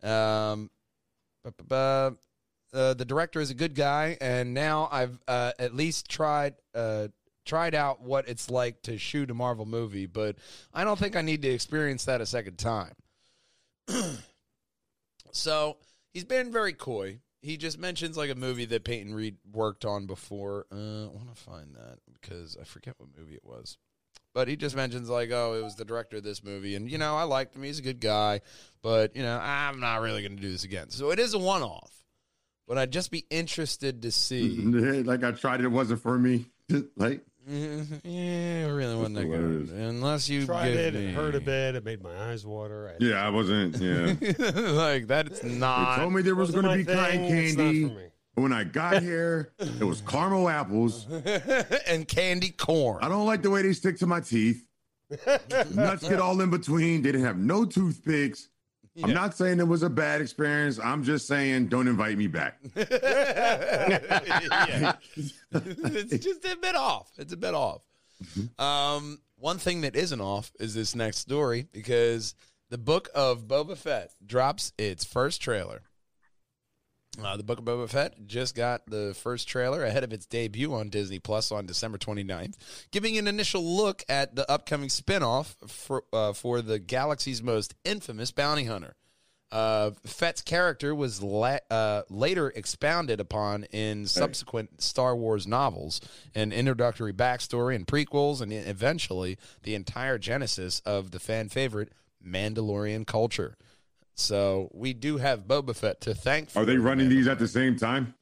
Um, 0.02 0.70
uh, 1.70 2.94
the 2.94 3.04
director 3.06 3.40
is 3.40 3.50
a 3.50 3.54
good 3.54 3.74
guy, 3.74 4.16
and 4.20 4.54
now 4.54 4.88
I've 4.90 5.18
uh, 5.26 5.52
at 5.58 5.74
least 5.74 6.08
tried 6.08 6.54
uh, 6.74 7.08
tried 7.48 7.74
out 7.74 8.00
what 8.00 8.28
it's 8.28 8.50
like 8.50 8.82
to 8.82 8.98
shoot 8.98 9.30
a 9.30 9.34
Marvel 9.34 9.66
movie, 9.66 10.06
but 10.06 10.36
I 10.72 10.84
don't 10.84 10.98
think 10.98 11.16
I 11.16 11.22
need 11.22 11.42
to 11.42 11.48
experience 11.48 12.04
that 12.04 12.20
a 12.20 12.26
second 12.26 12.58
time. 12.58 12.94
So 15.32 15.76
he's 16.12 16.24
been 16.24 16.52
very 16.52 16.72
coy. 16.72 17.20
He 17.40 17.56
just 17.56 17.78
mentions 17.78 18.16
like 18.16 18.30
a 18.30 18.34
movie 18.34 18.64
that 18.66 18.84
Peyton 18.84 19.14
Reed 19.14 19.36
worked 19.52 19.84
on 19.84 20.06
before. 20.06 20.66
Uh, 20.72 21.04
I 21.04 21.08
want 21.08 21.34
to 21.34 21.40
find 21.40 21.74
that 21.76 21.98
because 22.12 22.56
I 22.60 22.64
forget 22.64 22.94
what 22.98 23.10
movie 23.16 23.34
it 23.34 23.44
was. 23.44 23.78
But 24.34 24.48
he 24.48 24.56
just 24.56 24.76
mentions 24.76 25.08
like, 25.08 25.30
oh, 25.30 25.54
it 25.54 25.62
was 25.62 25.76
the 25.76 25.84
director 25.84 26.18
of 26.18 26.24
this 26.24 26.44
movie, 26.44 26.74
and 26.74 26.90
you 26.90 26.98
know, 26.98 27.16
I 27.16 27.22
liked 27.22 27.56
him. 27.56 27.62
He's 27.62 27.78
a 27.78 27.82
good 27.82 28.00
guy, 28.00 28.40
but 28.82 29.16
you 29.16 29.22
know, 29.22 29.38
I'm 29.38 29.80
not 29.80 30.00
really 30.00 30.22
going 30.22 30.36
to 30.36 30.42
do 30.42 30.50
this 30.50 30.64
again. 30.64 30.90
So 30.90 31.10
it 31.10 31.18
is 31.18 31.34
a 31.34 31.38
one-off. 31.38 31.92
But 32.66 32.76
I'd 32.76 32.90
just 32.90 33.10
be 33.10 33.24
interested 33.30 34.02
to 34.02 34.12
see. 34.12 34.58
like 35.02 35.24
I 35.24 35.30
tried 35.32 35.60
it, 35.60 35.64
it 35.64 35.68
wasn't 35.68 36.02
for 36.02 36.18
me. 36.18 36.46
like. 36.96 37.22
Mm-hmm. 37.48 37.94
yeah, 38.06 38.66
it 38.66 38.70
really 38.70 38.94
wasn't 38.96 39.16
that 39.16 39.24
good. 39.24 39.40
hilarious. 39.40 39.70
Unless 39.70 40.28
you 40.28 40.44
Tried 40.44 40.68
give 40.72 40.78
it 40.78 40.94
me... 40.94 41.06
and 41.06 41.16
heard 41.16 41.34
a 41.34 41.40
bit. 41.40 41.74
It 41.76 41.84
made 41.84 42.02
my 42.02 42.30
eyes 42.30 42.44
water. 42.44 42.90
I, 42.94 43.02
yeah, 43.02 43.24
I 43.26 43.30
wasn't. 43.30 43.76
Yeah, 43.78 44.06
like 44.72 45.06
that. 45.06 45.26
It's 45.28 45.40
they 45.40 45.48
not. 45.54 45.96
told 45.96 46.12
me 46.12 46.22
there 46.22 46.34
was 46.34 46.48
Wasn't 46.52 46.64
going 46.64 46.84
to 46.84 46.92
my 46.92 46.92
be 46.94 47.00
cotton 47.00 47.28
thing, 47.28 47.38
it's 47.38 47.56
not 47.56 47.62
candy. 47.64 47.88
for 47.88 47.94
me. 47.94 48.02
When 48.34 48.52
I 48.52 48.64
got 48.64 49.02
here, 49.02 49.52
it 49.58 49.84
was 49.84 50.00
caramel 50.02 50.48
apples. 50.48 51.06
and 51.86 52.06
candy 52.06 52.50
corn. 52.50 52.98
I 53.02 53.08
don't 53.08 53.26
like 53.26 53.42
the 53.42 53.50
way 53.50 53.62
they 53.62 53.72
stick 53.72 53.98
to 54.00 54.06
my 54.06 54.20
teeth. 54.20 54.64
Nuts 55.74 56.06
get 56.06 56.20
all 56.20 56.38
in 56.42 56.50
between. 56.50 57.00
They 57.02 57.12
didn't 57.12 57.26
have 57.26 57.38
no 57.38 57.64
toothpicks. 57.64 58.48
I'm 59.04 59.14
not 59.14 59.36
saying 59.36 59.60
it 59.60 59.68
was 59.68 59.82
a 59.82 59.90
bad 59.90 60.20
experience. 60.20 60.78
I'm 60.78 61.02
just 61.04 61.26
saying 61.26 61.68
don't 61.68 61.88
invite 61.88 62.18
me 62.18 62.26
back. 62.26 62.58
it's 62.74 62.94
just 66.24 66.44
a 66.44 66.56
bit 66.60 66.74
off. 66.74 67.10
It's 67.18 67.32
a 67.32 67.36
bit 67.36 67.54
off. 67.54 67.82
Um, 68.58 69.20
one 69.36 69.58
thing 69.58 69.82
that 69.82 69.94
isn't 69.94 70.20
off 70.20 70.52
is 70.58 70.74
this 70.74 70.94
next 70.94 71.18
story 71.18 71.68
because 71.72 72.34
the 72.70 72.78
book 72.78 73.08
of 73.14 73.46
Boba 73.46 73.76
Fett 73.76 74.10
drops 74.24 74.72
its 74.78 75.04
first 75.04 75.40
trailer. 75.40 75.82
Uh, 77.22 77.36
the 77.36 77.42
book 77.42 77.58
of 77.58 77.64
Boba 77.64 77.88
Fett 77.88 78.26
just 78.26 78.54
got 78.54 78.86
the 78.86 79.12
first 79.14 79.48
trailer 79.48 79.84
ahead 79.84 80.04
of 80.04 80.12
its 80.12 80.24
debut 80.24 80.72
on 80.72 80.88
Disney 80.88 81.18
Plus 81.18 81.50
on 81.50 81.66
December 81.66 81.98
29th, 81.98 82.54
giving 82.92 83.18
an 83.18 83.26
initial 83.26 83.62
look 83.62 84.04
at 84.08 84.36
the 84.36 84.48
upcoming 84.50 84.88
spinoff 84.88 85.56
for 85.68 86.04
uh, 86.12 86.32
for 86.32 86.62
the 86.62 86.78
galaxy's 86.78 87.42
most 87.42 87.74
infamous 87.84 88.30
bounty 88.30 88.64
hunter. 88.64 88.94
Uh, 89.50 89.92
Fett's 90.04 90.42
character 90.42 90.94
was 90.94 91.22
la- 91.22 91.58
uh, 91.70 92.02
later 92.10 92.50
expounded 92.54 93.18
upon 93.18 93.64
in 93.64 94.06
subsequent 94.06 94.82
Star 94.82 95.16
Wars 95.16 95.46
novels, 95.46 96.02
an 96.34 96.52
introductory 96.52 97.14
backstory 97.14 97.74
and 97.74 97.86
prequels, 97.86 98.42
and 98.42 98.52
eventually 98.52 99.38
the 99.62 99.74
entire 99.74 100.18
genesis 100.18 100.80
of 100.80 101.12
the 101.12 101.18
fan 101.18 101.48
favorite 101.48 101.92
Mandalorian 102.24 103.06
culture. 103.06 103.56
So 104.18 104.68
we 104.72 104.92
do 104.94 105.16
have 105.18 105.46
Boba 105.46 105.74
Fett 105.76 106.00
to 106.02 106.14
thank. 106.14 106.50
For 106.50 106.60
Are 106.60 106.64
they 106.64 106.76
running 106.76 107.08
these 107.08 107.28
at 107.28 107.38
the 107.38 107.46
same 107.48 107.76
time? 107.76 108.14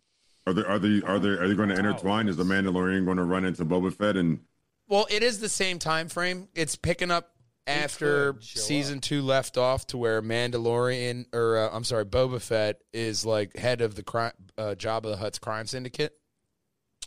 Are 0.47 0.53
they 0.53 0.63
are 0.63 0.79
they 0.79 1.03
are 1.03 1.19
they 1.19 1.31
are 1.31 1.49
they 1.49 1.55
going 1.55 1.71
to 1.71 1.77
intertwine? 1.79 2.29
Is 2.29 2.37
the 2.37 2.45
Mandalorian 2.45 3.05
going 3.05 3.17
to 3.17 3.25
run 3.25 3.45
into 3.45 3.65
Boba 3.65 3.93
Fett 3.93 4.17
and 4.17 4.41
Well, 4.89 5.07
it 5.11 5.23
is 5.23 5.41
the 5.41 5.49
same 5.49 5.79
time 5.79 6.09
frame. 6.09 6.49
It's 6.55 6.77
picking 6.77 7.11
up 7.11 7.33
after 7.67 8.35
could 8.35 8.45
show 8.45 8.61
season 8.61 9.01
two 9.01 9.23
left 9.23 9.57
off 9.57 9.87
to 9.89 9.99
where 9.99 10.21
Mandalorian 10.23 11.27
or 11.33 11.57
uh, 11.57 11.71
I'm 11.73 11.83
sorry, 11.83 12.05
Boba 12.05 12.41
Fett 12.41 12.81
is 12.93 13.25
like 13.25 13.57
head 13.57 13.81
of 13.81 13.95
the 13.95 14.03
crime, 14.03 14.33
uh, 14.59 14.75
Jabba 14.77 15.03
the 15.05 15.17
Hutt's 15.17 15.39
crime 15.39 15.67
syndicate. 15.67 16.13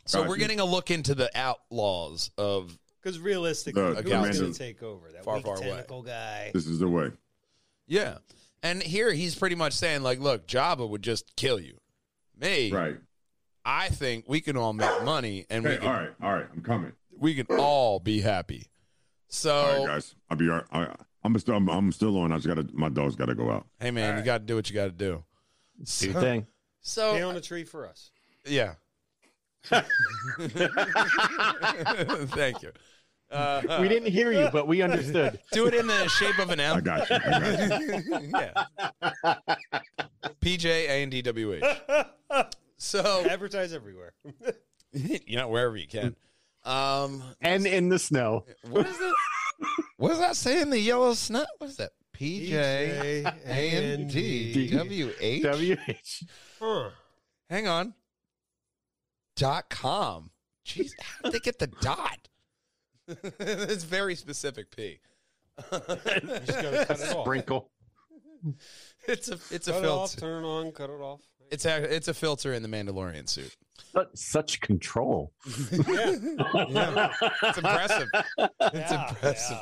So 0.05 0.19
Gotcha. 0.19 0.29
we're 0.29 0.37
getting 0.37 0.59
a 0.59 0.65
look 0.65 0.89
into 0.89 1.13
the 1.13 1.29
outlaws 1.37 2.31
of 2.39 2.77
Because 3.01 3.19
realistically, 3.19 3.81
The- 3.81 4.01
who's 4.01 4.39
going 4.39 4.51
to 4.51 4.53
take 4.53 4.81
over? 4.81 5.11
That 5.11 5.23
Far, 5.23 5.35
weak 5.35 5.45
far 5.45 5.57
away. 5.57 5.85
guy. 6.05 6.51
this 6.55 6.65
is 6.65 6.79
the 6.79 6.87
way? 6.87 7.11
yeah. 7.87 8.17
And 8.61 8.83
here 8.83 9.11
he's 9.13 9.35
pretty 9.35 9.55
much 9.55 9.73
saying 9.73 10.01
like, 10.03 10.19
look, 10.19 10.47
Jabba 10.47 10.87
would 10.89 11.01
just 11.01 11.35
kill 11.35 11.59
you. 11.59 11.79
Me, 12.39 12.71
Right. 12.71 12.97
I 13.65 13.89
think 13.89 14.25
we 14.27 14.41
can 14.41 14.55
all 14.57 14.73
make 14.73 15.03
money 15.03 15.45
and 15.49 15.63
we 15.63 15.77
can, 15.77 15.85
all 15.87 15.93
right, 15.93 16.09
all 16.21 16.33
right. 16.33 16.45
I'm 16.53 16.61
coming. 16.61 16.93
we 17.17 17.35
can 17.35 17.45
all 17.57 17.99
be 17.99 18.21
happy. 18.21 18.67
So 19.27 19.53
All 19.55 19.77
right, 19.79 19.87
guys. 19.87 20.15
I'll 20.29 20.37
be. 20.37 20.49
all 20.49 20.55
right. 20.57 20.65
I, 20.71 20.95
I'm 21.23 21.37
still. 21.37 21.55
I'm, 21.55 21.69
I'm 21.69 21.91
still 21.91 22.17
on. 22.17 22.31
I 22.31 22.37
just 22.37 22.47
gotta. 22.47 22.65
My 22.73 22.89
dog's 22.89 23.15
gotta 23.15 23.35
go 23.35 23.51
out. 23.51 23.67
hey 23.79 23.91
man, 23.91 24.17
you 24.17 24.23
got 24.23 24.39
to 24.39 24.45
do 24.45 24.55
what 24.55 24.69
you 24.69 24.73
got 24.75 24.85
to 24.85 24.91
do. 24.91 25.23
Do 25.83 26.05
your 26.09 26.19
thing. 26.21 26.47
So 26.81 27.11
Stay 27.11 27.21
on 27.21 27.35
the 27.35 27.41
tree 27.41 27.65
for 27.65 27.85
us. 27.87 28.11
Yeah. 28.45 28.75
Thank 32.29 32.63
you. 32.63 32.71
Uh, 33.31 33.77
we 33.81 33.87
didn't 33.87 34.11
hear 34.11 34.31
you, 34.31 34.49
but 34.51 34.67
we 34.67 34.81
understood. 34.81 35.39
do 35.51 35.67
it 35.67 35.73
in 35.75 35.85
the 35.87 36.07
shape 36.07 36.39
of 36.39 36.49
an 36.49 36.59
I 36.59 36.63
M. 36.75 36.81
got 36.83 37.09
you. 37.09 37.15
I 37.15 37.29
got 37.29 37.81
you. 37.81 38.31
yeah. 38.33 39.35
PJ 40.41 40.65
A 40.65 40.89
N 41.03 41.09
D 41.09 41.21
W 41.21 41.53
H. 41.53 41.63
So 42.77 43.25
Advertise 43.29 43.73
everywhere. 43.73 44.13
you 44.93 45.37
know 45.37 45.47
wherever 45.49 45.77
you 45.77 45.87
can. 45.87 46.15
Um, 46.63 47.21
And 47.41 47.65
in 47.67 47.89
the 47.89 47.99
snow. 47.99 48.45
what 48.69 48.87
is 48.87 48.99
it? 48.99 49.13
What 49.97 50.09
does 50.09 50.19
that 50.19 50.35
say 50.35 50.61
in 50.61 50.69
the 50.69 50.79
yellow 50.79 51.13
snow? 51.13 51.45
What 51.57 51.69
is 51.69 51.77
that? 51.77 51.91
PJ 52.17 52.53
A 52.53 53.25
N 53.47 54.07
D 54.07 54.69
W 54.71 55.11
H. 55.19 55.43
WH. 55.43 56.23
Huh. 56.59 56.89
Hang 57.49 57.67
on. 57.67 57.93
Dot 59.35 59.69
com. 59.69 60.31
Jeez, 60.65 60.91
how 60.99 61.23
did 61.23 61.33
they 61.33 61.39
get 61.39 61.59
the 61.59 61.67
dot? 61.67 62.28
it's 63.39 63.83
very 63.83 64.15
specific. 64.15 64.75
P. 64.75 64.99
Just 65.71 65.87
cut 65.87 66.89
it. 66.91 66.99
Sprinkle. 67.21 67.69
It's 69.07 69.29
a 69.29 69.37
it's 69.51 69.67
a 69.67 69.71
Cut 69.73 69.83
it 69.83 69.87
off, 69.89 70.11
filter. 70.11 70.19
turn 70.19 70.43
on, 70.45 70.71
cut 70.71 70.89
it 70.89 71.01
off. 71.01 71.21
It's 71.51 71.65
a 71.65 71.93
it's 71.95 72.07
a 72.07 72.13
filter 72.13 72.53
in 72.53 72.63
the 72.63 72.69
Mandalorian 72.69 73.27
suit. 73.27 73.55
Such, 73.91 74.07
such 74.13 74.61
control. 74.61 75.33
It's 75.47 75.71
impressive. 77.57 78.07
It's 78.61 78.91
impressive. 78.91 79.57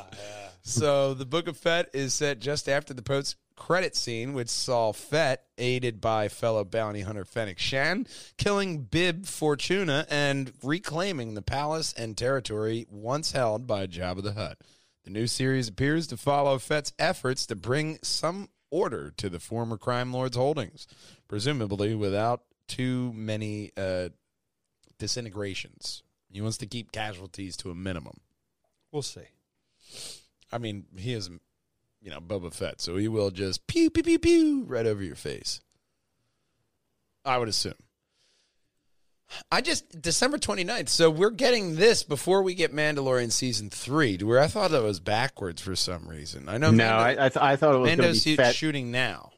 So 0.62 1.14
the 1.14 1.24
Book 1.26 1.48
of 1.48 1.56
Fett 1.56 1.88
is 1.94 2.12
set 2.14 2.38
just 2.40 2.68
after 2.68 2.92
the 2.92 3.02
post 3.02 3.36
credit 3.58 3.96
scene, 3.96 4.32
which 4.32 4.48
saw 4.48 4.92
Fett 4.92 5.44
aided 5.58 6.00
by 6.00 6.28
fellow 6.28 6.64
bounty 6.64 7.02
hunter 7.02 7.24
Fennec 7.24 7.58
Shand, 7.58 8.08
killing 8.38 8.84
Bib 8.84 9.26
Fortuna 9.26 10.06
and 10.08 10.52
reclaiming 10.62 11.34
the 11.34 11.42
palace 11.42 11.92
and 11.92 12.16
territory 12.16 12.86
once 12.88 13.32
held 13.32 13.66
by 13.66 13.86
Jabba 13.86 14.22
the 14.22 14.32
Hutt. 14.32 14.58
The 15.04 15.10
new 15.10 15.26
series 15.26 15.68
appears 15.68 16.06
to 16.08 16.16
follow 16.16 16.58
Fett's 16.58 16.92
efforts 16.98 17.46
to 17.46 17.56
bring 17.56 17.98
some 18.02 18.48
order 18.70 19.12
to 19.16 19.28
the 19.28 19.40
former 19.40 19.76
crime 19.76 20.12
lord's 20.12 20.36
holdings, 20.36 20.86
presumably 21.26 21.94
without 21.94 22.42
too 22.68 23.12
many 23.14 23.72
uh, 23.76 24.10
disintegrations. 24.98 26.02
He 26.30 26.40
wants 26.40 26.58
to 26.58 26.66
keep 26.66 26.92
casualties 26.92 27.56
to 27.58 27.70
a 27.70 27.74
minimum. 27.74 28.20
We'll 28.92 29.02
see. 29.02 29.28
I 30.52 30.58
mean, 30.58 30.84
he 30.96 31.14
is, 31.14 31.30
you 32.00 32.10
know, 32.10 32.20
Boba 32.20 32.52
Fett, 32.52 32.80
so 32.80 32.96
he 32.96 33.08
will 33.08 33.30
just 33.30 33.66
pew 33.66 33.90
pew 33.90 34.02
pew 34.02 34.18
pew 34.18 34.64
right 34.64 34.86
over 34.86 35.02
your 35.02 35.16
face. 35.16 35.60
I 37.24 37.38
would 37.38 37.48
assume. 37.48 37.74
I 39.52 39.60
just 39.60 40.00
December 40.00 40.38
29th. 40.38 40.88
So 40.88 41.10
we're 41.10 41.30
getting 41.30 41.76
this 41.76 42.02
before 42.02 42.42
we 42.42 42.54
get 42.54 42.74
Mandalorian 42.74 43.30
season 43.30 43.68
three. 43.68 44.16
Where 44.18 44.40
I 44.40 44.46
thought 44.46 44.70
that 44.70 44.82
was 44.82 45.00
backwards 45.00 45.60
for 45.60 45.76
some 45.76 46.08
reason. 46.08 46.48
I 46.48 46.56
know. 46.56 46.70
No, 46.70 46.84
Mando, 46.88 46.94
I, 46.94 47.10
I, 47.10 47.28
th- 47.28 47.36
I 47.36 47.56
thought 47.56 47.74
it 47.74 47.78
was 47.78 47.88
Mando's 47.88 48.24
be 48.24 48.36
Fett. 48.36 48.54
shooting 48.54 48.90
now. 48.90 49.32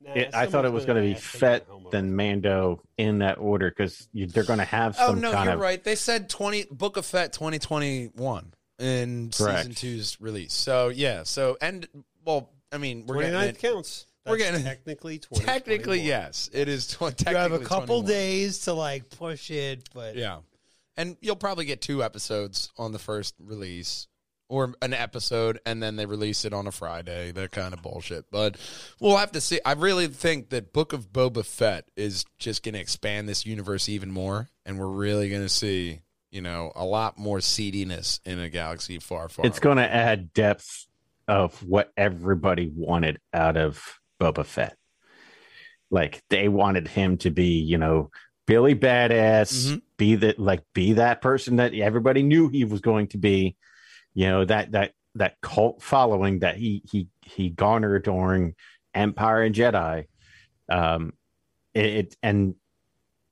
Nah, 0.00 0.12
It, 0.14 0.34
I 0.34 0.46
thought 0.46 0.64
it 0.64 0.72
was 0.72 0.84
going 0.84 1.02
to 1.02 1.08
be 1.08 1.14
Fett 1.14 1.66
then 1.90 2.14
Mando 2.14 2.80
in 2.96 3.18
that 3.18 3.38
order 3.38 3.68
because 3.70 4.08
they're 4.14 4.44
going 4.44 4.60
to 4.60 4.64
have 4.64 4.96
oh, 5.00 5.08
some. 5.08 5.18
Oh 5.18 5.20
no, 5.20 5.32
kind 5.32 5.46
you're 5.46 5.54
of 5.54 5.60
right. 5.60 5.82
They 5.82 5.96
said 5.96 6.28
20 6.28 6.66
Book 6.70 6.96
of 6.96 7.04
Fett 7.04 7.32
2021 7.32 8.52
in 8.78 9.32
season 9.32 9.74
two's 9.74 10.16
release. 10.20 10.52
So 10.52 10.88
yeah. 10.88 11.22
So 11.24 11.56
and 11.60 11.86
well, 12.24 12.50
I 12.72 12.78
mean, 12.78 13.06
we're 13.06 13.22
getting 13.22 13.40
it. 13.40 13.58
counts. 13.58 14.06
We're 14.26 14.38
getting- 14.38 14.64
technically 14.64 15.18
20. 15.20 15.44
Technically, 15.44 16.00
yes, 16.00 16.50
it 16.52 16.68
is. 16.68 16.88
Tw- 16.88 16.98
technically 17.16 17.32
You 17.32 17.36
have 17.38 17.52
a 17.52 17.58
couple 17.60 18.02
21. 18.02 18.06
days 18.06 18.58
to 18.60 18.72
like 18.72 19.08
push 19.10 19.50
it, 19.50 19.88
but 19.94 20.16
Yeah. 20.16 20.38
And 20.96 21.16
you'll 21.20 21.36
probably 21.36 21.64
get 21.66 21.80
two 21.82 22.02
episodes 22.02 22.72
on 22.78 22.92
the 22.92 22.98
first 22.98 23.34
release 23.38 24.08
or 24.48 24.74
an 24.80 24.94
episode 24.94 25.60
and 25.66 25.82
then 25.82 25.96
they 25.96 26.06
release 26.06 26.44
it 26.44 26.52
on 26.54 26.66
a 26.66 26.72
Friday, 26.72 27.32
that 27.32 27.50
kind 27.52 27.74
of 27.74 27.82
bullshit. 27.82 28.30
But 28.30 28.56
we'll 29.00 29.16
have 29.18 29.32
to 29.32 29.40
see. 29.40 29.60
I 29.64 29.72
really 29.72 30.06
think 30.08 30.48
that 30.50 30.72
Book 30.72 30.92
of 30.92 31.12
Boba 31.12 31.44
Fett 31.44 31.84
is 31.96 32.24
just 32.38 32.62
going 32.62 32.74
to 32.74 32.80
expand 32.80 33.28
this 33.28 33.44
universe 33.44 33.88
even 33.88 34.10
more 34.10 34.48
and 34.64 34.78
we're 34.78 34.86
really 34.86 35.28
going 35.28 35.42
to 35.42 35.48
see, 35.48 36.00
you 36.36 36.42
know, 36.42 36.70
a 36.76 36.84
lot 36.84 37.16
more 37.18 37.38
seediness 37.38 38.20
in 38.26 38.38
a 38.38 38.50
galaxy 38.50 38.98
far 38.98 39.30
far. 39.30 39.46
It's 39.46 39.58
going 39.58 39.78
to 39.78 39.90
add 39.90 40.34
depth 40.34 40.86
of 41.26 41.62
what 41.66 41.90
everybody 41.96 42.70
wanted 42.76 43.18
out 43.32 43.56
of 43.56 43.82
Boba 44.20 44.44
Fett. 44.44 44.76
Like 45.90 46.22
they 46.28 46.48
wanted 46.48 46.88
him 46.88 47.16
to 47.18 47.30
be, 47.30 47.60
you 47.60 47.78
know, 47.78 48.10
Billy 48.46 48.74
badass, 48.74 49.72
Mhm. 49.72 49.82
be 49.96 50.14
that 50.16 50.38
like 50.38 50.62
be 50.74 50.92
that 50.92 51.22
person 51.22 51.56
that 51.56 51.72
everybody 51.72 52.22
knew 52.22 52.48
he 52.48 52.64
was 52.64 52.80
going 52.80 53.06
to 53.08 53.18
be. 53.18 53.56
You 54.12 54.26
know 54.26 54.44
that 54.44 54.72
that 54.72 54.92
that 55.14 55.40
cult 55.40 55.82
following 55.82 56.40
that 56.40 56.56
he 56.56 56.82
he 56.90 57.08
he 57.24 57.48
garnered 57.48 58.04
during 58.04 58.54
Empire 58.94 59.42
and 59.42 59.54
Jedi. 59.54 60.04
Um, 60.68 61.14
it, 61.72 61.86
it 61.86 62.16
and 62.22 62.56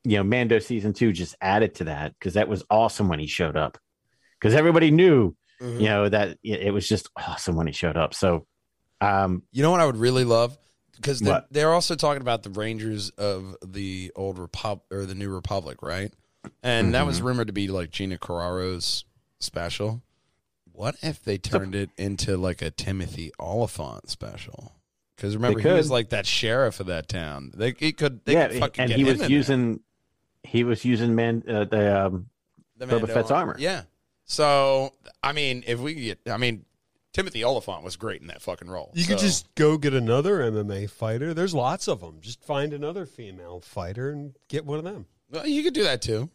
you 0.05 0.17
know 0.17 0.25
Mando 0.25 0.59
season 0.59 0.93
two 0.93 1.13
just 1.13 1.35
added 1.41 1.75
to 1.77 1.85
that 1.85 2.13
because 2.19 2.35
that 2.35 2.49
was 2.49 2.63
awesome 2.71 3.09
when 3.09 3.19
he 3.19 3.27
showed 3.27 3.57
up 3.57 3.79
because 4.39 4.55
everybody 4.55 4.91
knew 4.91 5.35
Mhm. 5.61 5.81
you 5.81 5.87
know 5.89 6.09
that 6.09 6.37
it, 6.43 6.73
was 6.75 6.89
just 6.89 7.09
awesome 7.17 7.55
when 7.57 7.67
he 7.69 7.73
showed 7.73 7.97
up 7.97 8.13
so 8.15 8.47
um 9.01 9.43
You 9.53 9.63
know 9.63 9.71
what 9.71 9.81
I 9.81 9.87
would 9.87 9.97
really 9.97 10.25
love? 10.25 10.59
Because 10.97 11.21
they're, 11.21 11.45
they're 11.51 11.73
also 11.73 11.95
talking 11.97 12.21
about 12.23 12.43
the 12.45 12.51
Rangers 12.51 13.11
of 13.11 13.57
the 13.67 14.13
old 14.15 14.39
Republic 14.39 14.85
or 14.93 15.07
the 15.07 15.15
New 15.15 15.29
Republic, 15.29 15.83
right? 15.83 16.13
And 16.63 16.95
that 16.95 17.05
was 17.07 17.19
Mm-hmm. 17.19 17.27
rumored 17.27 17.47
to 17.49 17.53
be 17.53 17.69
like 17.69 17.91
Gina 17.91 18.17
Carano's 18.19 19.05
special. 19.41 20.03
What 20.73 20.97
if 21.03 21.23
they 21.23 21.37
turned 21.39 21.75
it 21.75 21.91
into 21.97 22.37
like 22.37 22.63
a 22.63 22.71
Timothy 22.71 23.33
Olyphant 23.41 24.09
special? 24.11 24.73
Because 25.17 25.37
remember, 25.37 25.61
he 25.61 25.69
was 25.69 25.91
like 25.91 26.11
that 26.11 26.27
sheriff 26.27 26.81
of 26.81 26.87
that 26.87 27.09
town. 27.09 27.53
They 27.55 27.73
he 27.79 27.93
could, 27.93 28.25
they 28.25 28.33
yeah 28.35 28.49
could 28.49 28.59
fucking 28.59 28.83
and 28.85 28.93
he 28.93 29.05
was 29.05 29.21
in 29.23 29.31
using 29.31 29.81
he 30.45 30.65
was 30.65 30.85
using 30.85 31.15
man 31.15 31.43
uh, 31.49 31.65
the 31.65 32.07
um 32.07 32.27
there. 32.77 32.89
Boba 32.89 33.09
Fett's 33.13 33.31
armor. 33.31 33.57
Yeah. 33.59 33.83
So 34.25 34.93
I 35.23 35.33
mean, 35.33 35.65
if 35.67 35.81
we 35.81 35.95
get, 35.95 36.19
I 36.31 36.37
mean, 36.37 36.65
Timothy 37.13 37.45
Olyphant 37.45 37.83
was 37.85 37.97
great 37.97 38.21
in 38.21 38.27
that 38.29 38.43
fucking 38.43 38.69
role. 38.69 38.91
you 38.95 39.05
could 39.05 39.19
just 39.19 39.55
go 39.55 39.77
get 39.79 39.95
another 39.95 40.39
MMA 40.51 40.89
fighter. 40.91 41.35
There's 41.35 41.55
lots 41.55 41.89
of 41.89 42.01
them. 42.01 42.19
Just 42.21 42.43
find 42.45 42.73
another 42.73 43.07
female 43.07 43.61
fighter 43.61 44.11
and 44.11 44.35
get 44.49 44.65
one 44.65 44.79
of 44.79 44.85
them. 44.85 45.07
Well, 45.31 45.47
you 45.47 45.63
could 45.63 45.75
do 45.75 45.85
that 45.85 46.01
too. 46.03 46.31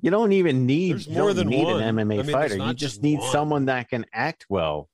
you 0.00 0.10
don't 0.10 0.32
even 0.32 0.66
need 0.66 0.92
There's 0.92 1.08
more 1.08 1.32
than 1.34 1.48
need 1.48 1.64
one. 1.64 1.82
an 1.82 1.96
MMA 1.96 2.18
I 2.20 2.22
mean, 2.22 2.32
fighter 2.32 2.56
you 2.56 2.64
just 2.74 2.78
just 2.78 3.02
need 3.02 3.18
one. 3.20 3.30
someone 3.32 3.64
that 3.66 3.88
can 3.88 4.04
act 4.12 4.46
well 4.48 4.88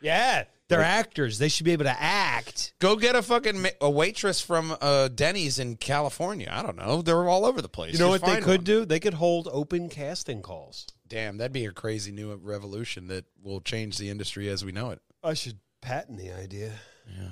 Yeah, 0.00 0.44
they're 0.72 0.84
actors. 0.84 1.38
They 1.38 1.48
should 1.48 1.64
be 1.64 1.72
able 1.72 1.84
to 1.84 1.96
act. 2.00 2.74
Go 2.78 2.96
get 2.96 3.14
a 3.14 3.22
fucking 3.22 3.62
ma- 3.62 3.68
a 3.80 3.90
waitress 3.90 4.40
from 4.40 4.76
uh, 4.80 5.08
Denny's 5.08 5.58
in 5.58 5.76
California. 5.76 6.48
I 6.50 6.62
don't 6.62 6.76
know. 6.76 7.02
They're 7.02 7.28
all 7.28 7.44
over 7.46 7.62
the 7.62 7.68
place. 7.68 7.92
You 7.92 7.98
know 7.98 8.12
Just 8.12 8.22
what 8.22 8.28
they 8.28 8.32
find 8.34 8.44
could 8.44 8.60
one. 8.60 8.64
do? 8.64 8.84
They 8.84 9.00
could 9.00 9.14
hold 9.14 9.48
open 9.52 9.88
casting 9.88 10.42
calls. 10.42 10.86
Damn, 11.08 11.36
that'd 11.36 11.52
be 11.52 11.66
a 11.66 11.72
crazy 11.72 12.10
new 12.12 12.34
revolution 12.34 13.08
that 13.08 13.24
will 13.42 13.60
change 13.60 13.98
the 13.98 14.08
industry 14.08 14.48
as 14.48 14.64
we 14.64 14.72
know 14.72 14.90
it. 14.90 15.00
I 15.22 15.34
should 15.34 15.58
patent 15.80 16.18
the 16.18 16.32
idea. 16.32 16.72
Yeah, 17.06 17.28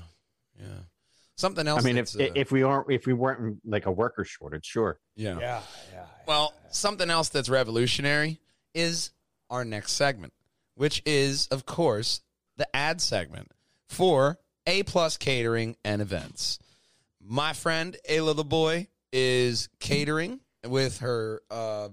yeah. 0.59 0.66
Something 1.36 1.66
else. 1.66 1.82
i 1.82 1.86
mean 1.86 1.97
if 1.97 2.14
uh, 2.14 2.28
if 2.34 2.53
we 2.53 2.62
aren't 2.62 2.91
if 2.91 3.07
we 3.07 3.14
weren't 3.14 3.41
in, 3.41 3.61
like 3.64 3.86
a 3.86 3.91
worker 3.91 4.24
shortage 4.26 4.66
sure 4.66 5.01
yeah. 5.16 5.38
Yeah, 5.41 5.61
yeah. 5.91 6.05
Well, 6.26 6.53
something 6.70 7.09
else 7.09 7.30
that's 7.30 7.49
revolutionary 7.49 8.41
is 8.74 9.11
our 9.49 9.64
next 9.64 9.93
segment, 9.93 10.34
which 10.74 11.03
is, 11.07 11.47
of 11.49 11.64
course, 11.64 12.20
the 12.61 12.77
ad 12.77 13.01
segment 13.01 13.51
for 13.89 14.39
A 14.67 14.83
Plus 14.85 15.17
Catering 15.17 15.77
and 15.83 16.03
Events. 16.03 16.59
My 17.21 17.55
friend 17.55 17.97
Ayla 18.09 18.37
the 18.37 18.45
Boy 18.45 18.89
is 19.13 19.69
catering 19.81 20.41
with 20.67 20.99
her 20.99 21.41
uh, 21.51 21.89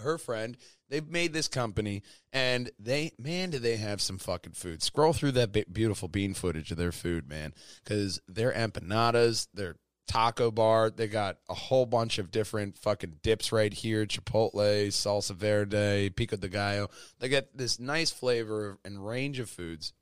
her 0.00 0.18
friend. 0.18 0.56
They've 0.88 1.08
made 1.08 1.32
this 1.32 1.48
company, 1.48 2.02
and 2.32 2.70
they 2.78 3.12
man, 3.18 3.50
do 3.50 3.58
they 3.58 3.76
have 3.76 4.00
some 4.00 4.18
fucking 4.18 4.52
food? 4.52 4.82
Scroll 4.82 5.12
through 5.12 5.32
that 5.32 5.52
bi- 5.52 5.64
beautiful 5.70 6.06
bean 6.06 6.34
footage 6.34 6.70
of 6.70 6.76
their 6.76 6.92
food, 6.92 7.28
man, 7.28 7.52
because 7.82 8.20
their 8.28 8.52
empanadas, 8.52 9.48
their 9.52 9.74
taco 10.06 10.52
bar. 10.52 10.90
They 10.90 11.08
got 11.08 11.38
a 11.48 11.54
whole 11.54 11.86
bunch 11.86 12.18
of 12.18 12.30
different 12.30 12.78
fucking 12.78 13.16
dips 13.22 13.50
right 13.50 13.72
here: 13.72 14.06
chipotle, 14.06 14.86
salsa 14.88 15.34
verde, 15.34 16.10
pico 16.10 16.36
de 16.36 16.48
gallo. 16.48 16.90
They 17.18 17.28
get 17.28 17.56
this 17.56 17.80
nice 17.80 18.12
flavor 18.12 18.78
and 18.84 19.04
range 19.04 19.40
of 19.40 19.50
foods 19.50 19.92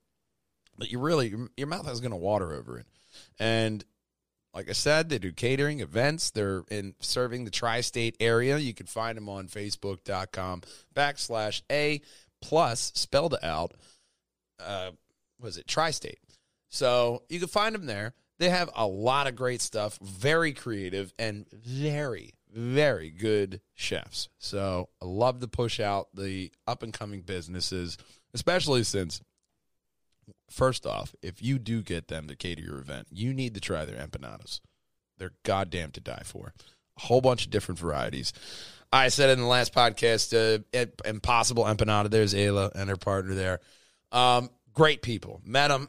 you 0.88 0.98
really 0.98 1.28
your, 1.28 1.48
your 1.56 1.66
mouth 1.66 1.90
is 1.90 2.00
going 2.00 2.12
to 2.12 2.16
water 2.16 2.52
over 2.52 2.78
it. 2.78 2.86
And 3.38 3.84
like 4.54 4.68
I 4.68 4.72
said, 4.72 5.08
they 5.08 5.18
do 5.18 5.32
catering 5.32 5.80
events. 5.80 6.30
They're 6.30 6.64
in 6.70 6.94
serving 7.00 7.44
the 7.44 7.50
tri-state 7.50 8.16
area. 8.20 8.58
You 8.58 8.74
can 8.74 8.86
find 8.86 9.16
them 9.16 9.28
on 9.28 9.48
Facebook.com 9.48 10.62
backslash 10.94 11.62
a 11.70 12.00
plus 12.42 12.92
spelled 12.94 13.36
out. 13.42 13.74
Uh, 14.58 14.90
was 15.40 15.56
it 15.56 15.66
tri-state? 15.66 16.18
So 16.68 17.22
you 17.28 17.38
can 17.38 17.48
find 17.48 17.74
them 17.74 17.86
there. 17.86 18.14
They 18.38 18.48
have 18.48 18.70
a 18.74 18.86
lot 18.86 19.26
of 19.26 19.36
great 19.36 19.60
stuff, 19.60 19.98
very 20.02 20.52
creative 20.52 21.12
and 21.18 21.46
very, 21.52 22.34
very 22.52 23.10
good 23.10 23.60
chefs. 23.74 24.28
So 24.38 24.88
I 25.02 25.04
love 25.04 25.40
to 25.40 25.48
push 25.48 25.78
out 25.78 26.08
the 26.14 26.50
up 26.66 26.82
and 26.82 26.92
coming 26.92 27.20
businesses, 27.20 27.98
especially 28.32 28.82
since, 28.84 29.20
first 30.50 30.86
off, 30.86 31.14
if 31.22 31.42
you 31.42 31.58
do 31.58 31.82
get 31.82 32.08
them 32.08 32.28
to 32.28 32.36
cater 32.36 32.62
your 32.62 32.78
event, 32.78 33.08
you 33.10 33.32
need 33.32 33.54
to 33.54 33.60
try 33.60 33.84
their 33.84 34.04
empanadas. 34.04 34.60
They're 35.18 35.32
goddamn 35.44 35.90
to 35.92 36.00
die 36.00 36.22
for. 36.24 36.52
A 36.96 37.00
whole 37.00 37.20
bunch 37.20 37.44
of 37.44 37.50
different 37.50 37.78
varieties. 37.78 38.32
I 38.92 39.08
said 39.08 39.30
in 39.30 39.38
the 39.38 39.46
last 39.46 39.72
podcast, 39.72 40.34
uh, 40.34 40.86
Impossible 41.04 41.64
Empanada. 41.64 42.10
There's 42.10 42.34
Ayla 42.34 42.72
and 42.74 42.90
her 42.90 42.96
partner 42.96 43.34
there. 43.34 43.60
Um, 44.10 44.50
great 44.74 45.02
people. 45.02 45.40
Met 45.44 45.68
them 45.68 45.88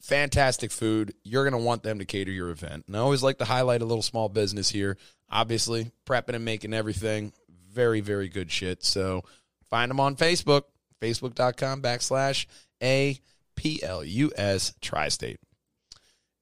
fantastic 0.00 0.70
food. 0.70 1.14
You're 1.24 1.48
going 1.48 1.60
to 1.60 1.64
want 1.64 1.82
them 1.82 1.98
to 1.98 2.04
cater 2.04 2.30
your 2.30 2.50
event. 2.50 2.84
And 2.86 2.96
I 2.96 3.00
always 3.00 3.22
like 3.22 3.38
to 3.38 3.44
highlight 3.44 3.82
a 3.82 3.86
little 3.86 4.02
small 4.02 4.28
business 4.28 4.68
here. 4.68 4.96
Obviously, 5.30 5.90
prepping 6.06 6.34
and 6.34 6.44
making 6.44 6.74
everything. 6.74 7.32
Very, 7.72 8.00
very 8.00 8.28
good 8.28 8.50
shit. 8.50 8.84
So 8.84 9.24
find 9.68 9.90
them 9.90 10.00
on 10.00 10.16
Facebook, 10.16 10.62
facebook.com 11.00 11.82
backslash 11.82 12.46
A 12.82 13.18
P 13.56 13.82
L 13.82 14.04
U 14.04 14.30
S 14.36 14.74
Tri 14.80 15.08
State. 15.08 15.38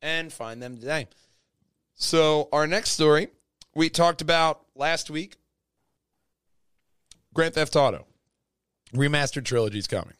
And 0.02 0.30
find 0.32 0.62
them 0.62 0.76
today. 0.76 1.08
So 1.94 2.48
our 2.52 2.66
next 2.66 2.90
story 2.90 3.28
we 3.74 3.88
talked 3.88 4.20
about 4.20 4.60
last 4.74 5.08
week 5.10 5.36
Grand 7.32 7.54
Theft 7.54 7.74
Auto 7.76 8.06
remastered 8.94 9.44
trilogy 9.44 9.78
is 9.78 9.86
coming. 9.86 10.14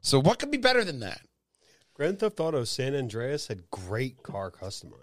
So 0.00 0.18
what 0.20 0.38
could 0.38 0.50
be 0.50 0.56
better 0.56 0.82
than 0.84 1.00
that? 1.00 1.20
Grand 1.94 2.18
Theft 2.18 2.40
Auto 2.40 2.64
San 2.64 2.94
Andreas 2.96 3.48
had 3.48 3.70
great 3.70 4.22
car 4.22 4.50
customizing. 4.50 4.96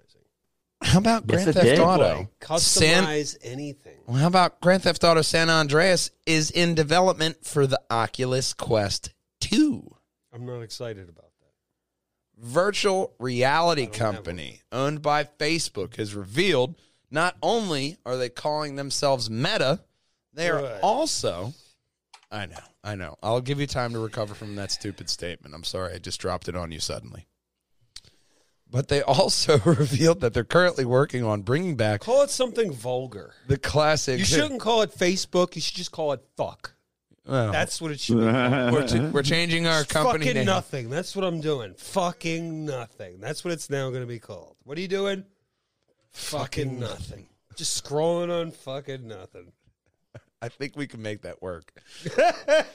How 0.82 1.00
about 1.00 1.24
Yes, 1.28 1.44
Grand 1.46 1.50
it 1.50 1.54
Theft 1.54 1.66
did. 1.66 1.80
Auto? 1.80 2.30
San, 2.58 3.04
Customize 3.04 3.38
anything. 3.44 3.98
well, 4.08 4.18
how 4.18 4.28
about 4.28 4.60
Grand 4.62 4.84
Theft 4.84 5.04
Auto 5.04 5.22
San 5.22 5.50
Andreas 5.50 6.12
is 6.26 6.50
in 6.52 6.76
development 6.76 7.46
for 7.46 7.66
the 7.68 7.80
Oculus 7.90 8.54
Quest 8.54 9.14
2. 9.42 9.96
I'm 10.34 10.46
not 10.46 10.62
excited 10.62 11.10
about 11.10 11.32
that. 11.40 12.46
virtual 12.46 13.14
reality 13.20 13.84
I 13.84 13.86
don't 13.86 13.96
have 13.96 14.16
company 14.16 14.62
owned 14.72 15.02
by 15.02 15.24
Facebook 15.24 15.96
has 15.98 16.14
revealed 16.16 16.76
not 17.10 17.36
only 17.42 17.98
are 18.06 18.18
they 18.18 18.30
calling 18.30 18.76
themselves 18.76 19.30
Meta, 19.30 19.80
they 20.34 20.50
are 20.50 20.80
also. 20.82 21.54
I 22.30 22.46
know, 22.46 22.58
I 22.84 22.96
know. 22.96 23.16
I'll 23.24 23.40
give 23.42 23.60
you 23.62 23.68
time 23.68 23.94
to 23.94 24.00
recover 24.00 24.34
from 24.34 24.56
that 24.58 24.72
stupid 24.72 25.10
statement. 25.10 25.56
I'm 25.56 25.64
sorry, 25.64 25.94
I 25.94 25.98
just 26.00 26.20
dropped 26.20 26.50
it 26.50 26.56
on 26.56 26.72
you 26.74 26.80
suddenly. 26.82 27.26
But 28.70 28.90
they 28.90 29.02
also 29.02 29.58
revealed 29.66 30.20
that 30.20 30.34
they're 30.34 30.44
currently 30.44 30.84
working 30.84 31.24
on 31.24 31.42
bringing 31.44 31.78
back 31.78 32.02
Call 32.02 32.24
it 32.24 32.30
something 32.30 32.74
vulgar. 32.74 33.34
the 33.48 33.58
classic. 33.58 34.20
You 34.20 34.26
shouldn't 34.26 34.60
call 34.60 34.82
it 34.82 34.92
Facebook. 34.92 35.56
You 35.56 35.62
should 35.62 35.78
just 35.78 35.94
call 35.94 36.12
it 36.12 36.22
fuck. 36.36 36.74
Well, 37.28 37.52
That's 37.52 37.82
what 37.82 37.92
it 37.92 38.00
should 38.00 38.20
be. 38.20 38.24
called. 38.24 38.72
we're, 38.74 38.88
ch- 38.88 39.14
we're 39.14 39.24
changing 39.24 39.68
our 39.68 39.84
company 39.84 40.26
Fucking 40.26 40.34
name. 40.38 40.46
nothing. 40.46 40.90
That's 40.90 41.16
what 41.16 41.26
I'm 41.26 41.42
doing. 41.42 41.74
Fucking 41.76 42.66
nothing. 42.66 43.20
That's 43.20 43.44
what 43.44 43.52
it's 43.54 43.70
now 43.70 43.90
going 43.90 44.02
to 44.02 44.08
be 44.08 44.20
called. 44.20 44.56
What 44.64 44.78
are 44.78 44.82
you 44.82 44.88
doing? 44.88 45.26
Fucking 46.12 46.80
nothing. 46.80 47.28
Just 47.56 47.84
scrolling 47.84 48.32
on 48.32 48.52
fucking 48.52 49.08
nothing. 49.08 49.52
I 50.42 50.50
think 50.50 50.76
we 50.76 50.88
can 50.88 51.02
make 51.02 51.24
that 51.24 51.42
work. 51.42 51.74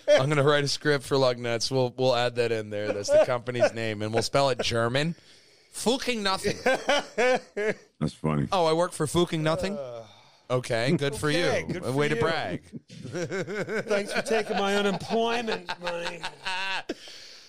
I'm 0.09 0.29
gonna 0.29 0.43
write 0.43 0.65
a 0.65 0.69
script 0.69 1.05
for 1.05 1.17
Lug 1.17 1.39
Nuts. 1.39 1.71
We'll 1.71 1.95
we'll 1.97 2.15
add 2.17 2.35
that 2.37 2.51
in 2.53 2.71
there. 2.71 2.93
That's 2.93 3.09
the 3.09 3.25
company's 3.25 3.73
name, 3.73 4.03
and 4.03 4.13
we'll 4.13 4.23
spell 4.25 4.51
it 4.51 4.61
German. 4.61 5.15
Fucking 5.73 6.23
nothing. 6.23 6.57
That's 6.65 8.15
funny. 8.15 8.49
Oh, 8.53 8.67
I 8.67 8.73
work 8.73 8.93
for 8.93 9.07
Fucking 9.07 9.43
nothing. 9.43 9.77
Uh, 9.77 10.03
Okay, 10.53 10.93
good 10.97 11.15
for 11.15 11.29
Okay, 11.31 11.61
you. 11.67 11.73
good 11.75 11.83
A 11.83 11.87
for 11.87 11.93
Way 11.93 12.09
to 12.09 12.15
you. 12.17 12.21
brag. 12.21 12.63
Thanks 13.87 14.13
for 14.13 14.23
taking 14.23 14.57
my 14.59 14.77
unemployment 14.77 15.71
money. 15.83 16.21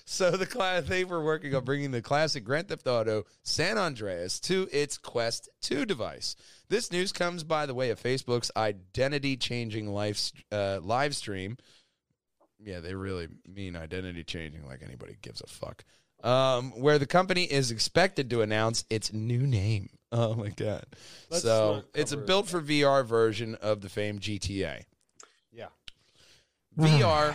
So 0.05 0.31
the 0.31 0.45
class 0.45 0.83
they 0.83 1.05
were 1.05 1.23
working 1.23 1.55
on 1.55 1.63
bringing 1.63 1.89
the 1.89 2.01
classic 2.01 2.43
Grand 2.43 2.67
Theft 2.67 2.85
Auto 2.87 3.23
San 3.41 3.77
Andreas 3.79 4.39
to 4.41 4.67
its 4.71 4.97
Quest 4.97 5.49
2 5.61 5.85
device. 5.85 6.35
This 6.69 6.91
news 6.91 7.11
comes 7.11 7.43
by 7.43 7.65
the 7.65 7.73
way 7.73 7.89
of 7.89 7.99
Facebook's 8.03 8.51
identity-changing 8.55 9.87
live 9.87 10.21
uh, 10.51 10.79
live 10.83 11.15
stream. 11.15 11.57
Yeah, 12.59 12.81
they 12.81 12.93
really 12.93 13.27
mean 13.47 13.75
identity 13.75 14.23
changing 14.23 14.67
like 14.67 14.83
anybody 14.83 15.17
gives 15.21 15.41
a 15.41 15.47
fuck. 15.47 15.83
Um, 16.23 16.71
where 16.79 16.99
the 16.99 17.07
company 17.07 17.45
is 17.45 17.71
expected 17.71 18.29
to 18.31 18.41
announce 18.41 18.85
its 18.89 19.11
new 19.13 19.47
name. 19.47 19.89
Oh 20.15 20.35
my 20.35 20.49
god! 20.49 20.85
Let's 21.31 21.43
so 21.43 21.85
it's 21.95 22.11
a 22.11 22.17
built 22.17 22.47
for 22.47 22.61
VR 22.61 23.03
version 23.03 23.55
of 23.55 23.81
the 23.81 23.89
famed 23.89 24.21
GTA. 24.21 24.83
Yeah. 25.51 25.69
VR. 26.77 27.33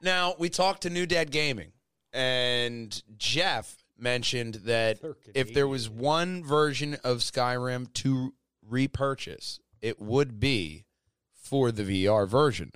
Now 0.00 0.34
we 0.38 0.48
talked 0.48 0.84
to 0.84 0.90
New 0.90 1.04
Dad 1.04 1.30
Gaming, 1.30 1.72
and 2.14 3.02
Jeff 3.18 3.76
mentioned 3.98 4.54
that 4.64 5.00
if 5.34 5.52
there 5.52 5.68
was 5.68 5.90
one 5.90 6.42
version 6.42 6.96
of 7.04 7.18
Skyrim 7.18 7.92
to 7.94 8.32
repurchase, 8.66 9.60
it 9.82 10.00
would 10.00 10.40
be 10.40 10.86
for 11.34 11.70
the 11.70 11.82
VR 11.82 12.26
version. 12.26 12.72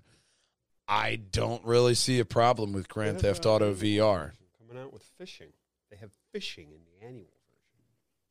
I 0.86 1.16
don't 1.16 1.64
really 1.64 1.94
see 1.94 2.18
a 2.18 2.26
problem 2.26 2.74
with 2.74 2.86
Grand 2.88 3.20
Theft 3.20 3.46
Auto 3.46 3.72
VR. 3.72 4.32
Coming 4.58 4.82
out 4.82 4.92
with 4.92 5.04
fishing. 5.16 5.52
They 5.90 5.96
have 5.96 6.10
fishing 6.32 6.68
in 6.72 6.80
the 6.84 7.06
annual. 7.06 7.37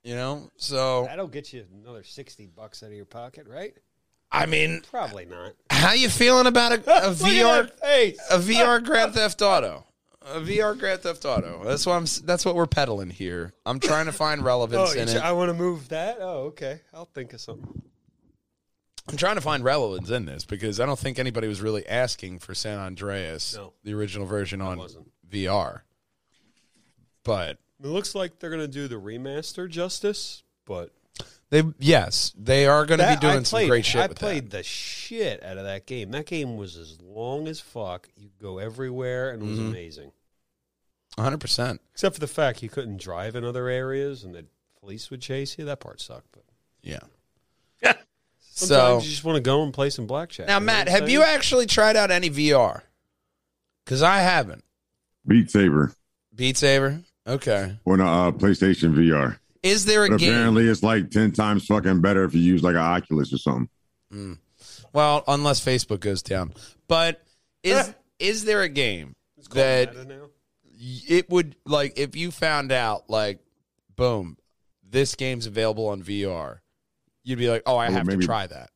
You 0.08 0.16
know, 0.16 0.50
so 0.56 1.04
That'll 1.04 1.28
get 1.28 1.52
you 1.52 1.66
another 1.84 2.02
60 2.02 2.46
bucks 2.56 2.82
out 2.82 2.88
of 2.88 2.94
your 2.96 3.04
pocket, 3.04 3.46
right? 3.46 3.74
I 4.32 4.46
mean, 4.46 4.82
Probably 4.90 5.26
not. 5.26 5.52
how 5.70 5.92
you 5.92 6.08
feeling 6.08 6.48
about 6.48 6.72
a, 6.72 6.76
a 7.10 7.12
VR 7.14 7.70
a 7.84 8.38
VR 8.38 8.82
Grand 8.86 9.14
Theft 9.14 9.42
Auto. 9.42 9.86
A 10.22 10.40
VR 10.40 10.80
Grand 10.80 11.02
Theft 11.02 11.26
Auto. 11.26 11.62
That's 11.66 11.86
what 11.86 11.96
I'm. 11.96 12.06
That's 12.24 12.46
what 12.46 12.56
we're 12.56 12.68
peddling 12.68 13.10
here. 13.10 13.54
I'm 13.66 13.82
trying 13.82 14.06
to 14.06 14.14
find 14.14 14.46
relevance 14.46 14.94
Oh, 14.96 14.98
in 14.98 15.10
it. 15.10 15.18
I 15.18 15.34
want 15.34 15.50
to 15.50 15.54
move 15.54 15.90
that? 15.90 16.20
Oh, 16.22 16.44
okay. 16.52 16.80
I'll 16.94 17.10
think 17.14 17.34
of 17.34 17.42
something. 17.42 17.82
I'm 19.10 19.18
trying 19.18 19.36
to 19.36 19.42
find 19.42 19.62
relevance 19.62 20.10
in 20.10 20.26
this 20.26 20.46
because 20.46 20.80
I 20.80 20.86
don't 20.86 20.98
think 21.00 21.20
anybody 21.20 21.50
was 21.50 21.60
really 21.62 21.86
asking 21.86 22.40
for 22.40 22.56
San 22.56 22.78
Andreas, 22.80 23.56
No. 23.58 23.74
the 23.84 23.94
original 23.94 24.26
version 24.26 24.62
on. 24.62 24.80
VR. 25.30 25.82
But 27.26 27.58
It 27.84 27.88
looks 27.88 28.16
like 28.16 28.40
they're 28.40 28.50
going 28.50 28.62
to 28.62 28.68
do 28.68 28.88
the 28.88 28.96
remaster 28.96 29.70
justice, 29.70 30.44
but 30.66 30.92
they, 31.50 31.64
yes, 31.80 32.34
they 32.38 32.66
are 32.66 32.86
going 32.86 33.00
to 33.00 33.06
be 33.06 33.10
That- 33.16 33.24
I 33.24 33.32
doing 33.34 33.46
some 33.46 33.68
great 33.68 33.86
shit 33.86 34.02
I 34.02 34.08
with 34.08 34.18
played 34.20 34.50
the 34.50 34.64
shit 34.64 35.44
out 35.44 35.58
of 35.58 35.64
that 35.66 35.86
game. 35.86 36.12
That 36.12 36.26
game 36.26 36.58
was 36.58 36.76
as 36.76 37.00
long 37.02 37.48
as 37.48 37.60
fuck. 37.60 38.08
You 38.18 38.30
go 38.42 38.58
everywhere 38.58 39.30
and 39.32 39.42
it 39.44 39.46
was 39.46 39.60
Mhm. 39.60 39.68
amazing. 39.70 40.12
100. 41.16 41.40
percent 41.40 41.82
Except 41.94 42.14
for 42.16 42.20
the 42.20 42.28
fact 42.28 42.62
you 42.62 42.70
couldn't 42.70 42.98
drive 43.02 43.36
in 43.36 43.44
other 43.44 43.68
areas 43.70 44.24
and 44.24 44.36
the 44.36 44.46
police 44.80 45.10
would 45.10 45.22
chase 45.22 45.58
you. 45.58 45.66
That 45.66 45.80
part 45.80 46.00
sucked. 46.02 46.28
But 46.32 46.44
Yeah. 46.84 47.00
sometimes 48.52 48.68
so 48.70 48.98
you 49.00 49.10
just 49.10 49.24
want 49.24 49.36
to 49.38 49.42
go 49.42 49.64
and 49.64 49.74
play 49.74 49.90
some 49.90 50.06
blackjack. 50.08 50.48
now, 50.48 50.60
Matt, 50.60 50.88
have 50.90 51.10
you 51.10 51.24
actually 51.24 51.66
tried 51.68 51.96
out 51.96 52.12
any 52.12 52.30
VR? 52.30 52.82
Because 53.86 54.02
I 54.04 54.20
haven't. 54.20 54.64
Beat 55.26 55.50
Saber 55.52 55.94
Beat 56.36 56.58
Saber. 56.58 57.02
Okay. 57.28 57.78
on 57.86 58.00
a 58.00 58.06
uh, 58.06 58.32
PlayStation 58.32 58.94
VR. 58.94 59.38
Is 59.64 59.86
there 59.86 60.06
a 60.06 60.10
But 60.10 60.20
game? 60.20 60.34
apparently, 60.34 60.68
it's 60.68 60.84
like 60.84 61.10
ten 61.12 61.32
times 61.32 61.66
fucking 61.66 62.00
better 62.02 62.24
if 62.24 62.34
you 62.34 62.42
use 62.42 62.64
like 62.64 62.76
an 62.76 62.82
Oculus 62.82 63.34
or 63.34 63.38
something. 63.38 64.38
Well, 64.94 65.24
unless 65.28 65.60
Facebook 65.64 66.00
goes 66.00 66.22
down. 66.22 66.54
But 66.88 67.22
is 67.64 67.94
is 68.20 68.46
there 68.46 68.62
a 68.62 68.70
game 68.70 69.16
It's 69.38 69.48
that 69.50 70.08
now? 70.08 70.30
it 70.80 71.30
would 71.30 71.56
like 71.66 71.98
if 72.00 72.16
you 72.16 72.32
found 72.32 72.72
out 72.72 73.10
like 73.10 73.40
boom, 73.96 74.38
this 74.88 75.16
game's 75.16 75.48
available 75.48 75.88
on 75.90 76.02
VR, 76.04 76.60
you'd 77.24 77.40
be 77.40 77.50
like, 77.50 77.64
"Oh, 77.66 77.76
I 77.78 77.90
Well, 77.90 77.98
have 77.98 78.08
to 78.08 78.18
try 78.18 78.48
that." 78.48 78.70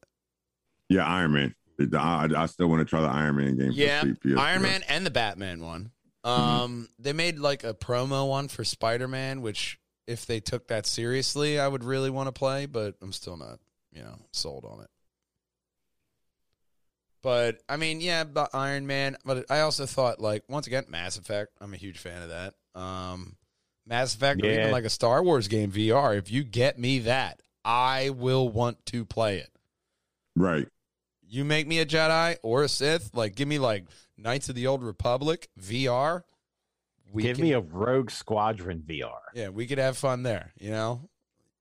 Yeah, 0.89 1.05
Iron 1.05 1.31
Man. 1.33 1.55
The- 1.77 1.97
I, 1.99 2.27
I 2.35 2.45
still 2.47 2.67
want 2.67 2.79
to 2.81 2.85
try 2.85 2.99
the 3.01 3.07
Iron 3.07 3.37
Man 3.37 3.57
game. 3.57 3.71
Yeah, 3.73 4.03
the 4.03 4.13
PS4. 4.29 4.37
Iron 4.39 4.61
Man 4.63 4.83
and 4.89 5.05
the 5.05 5.11
Batman 5.11 5.61
one. 5.63 5.91
Um 6.23 6.89
they 6.99 7.13
made 7.13 7.39
like 7.39 7.63
a 7.63 7.73
promo 7.73 8.29
one 8.29 8.47
for 8.47 8.63
Spider-Man 8.63 9.41
which 9.41 9.79
if 10.07 10.25
they 10.25 10.39
took 10.39 10.67
that 10.67 10.85
seriously, 10.85 11.59
I 11.59 11.67
would 11.67 11.83
really 11.83 12.09
want 12.09 12.27
to 12.27 12.31
play, 12.31 12.65
but 12.65 12.95
I'm 13.01 13.13
still 13.13 13.37
not, 13.37 13.59
you 13.91 14.01
know, 14.03 14.17
sold 14.31 14.65
on 14.65 14.81
it. 14.81 14.89
But 17.21 17.59
I 17.69 17.77
mean, 17.77 18.01
yeah, 18.01 18.23
but 18.23 18.49
Iron 18.53 18.87
Man. 18.87 19.15
But 19.23 19.45
I 19.49 19.61
also 19.61 19.85
thought, 19.85 20.19
like, 20.19 20.43
once 20.49 20.67
again, 20.67 20.85
Mass 20.89 21.17
Effect. 21.17 21.51
I'm 21.61 21.73
a 21.73 21.77
huge 21.77 21.99
fan 21.99 22.23
of 22.23 22.29
that. 22.29 22.55
Um, 22.79 23.35
Mass 23.85 24.15
Effect, 24.15 24.43
or 24.43 24.49
even 24.49 24.71
like 24.71 24.85
a 24.85 24.89
Star 24.89 25.23
Wars 25.23 25.47
game 25.47 25.71
VR. 25.71 26.17
If 26.17 26.31
you 26.31 26.43
get 26.43 26.79
me 26.79 26.99
that, 26.99 27.41
I 27.63 28.09
will 28.09 28.49
want 28.49 28.85
to 28.87 29.05
play 29.05 29.37
it. 29.37 29.49
Right. 30.35 30.67
You 31.27 31.45
make 31.45 31.67
me 31.67 31.79
a 31.79 31.85
Jedi 31.85 32.37
or 32.43 32.63
a 32.63 32.69
Sith, 32.69 33.11
like 33.13 33.35
give 33.35 33.47
me 33.47 33.59
like 33.59 33.85
Knights 34.21 34.49
of 34.49 34.55
the 34.55 34.67
Old 34.67 34.83
Republic 34.83 35.49
VR. 35.59 36.23
We 37.11 37.23
Give 37.23 37.37
can- 37.37 37.43
me 37.45 37.51
a 37.53 37.59
Rogue 37.59 38.09
Squadron 38.11 38.83
VR. 38.87 39.19
yeah, 39.33 39.49
we 39.49 39.67
could 39.67 39.77
have 39.79 39.97
fun 39.97 40.23
there. 40.23 40.53
You 40.59 40.71
know, 40.71 41.09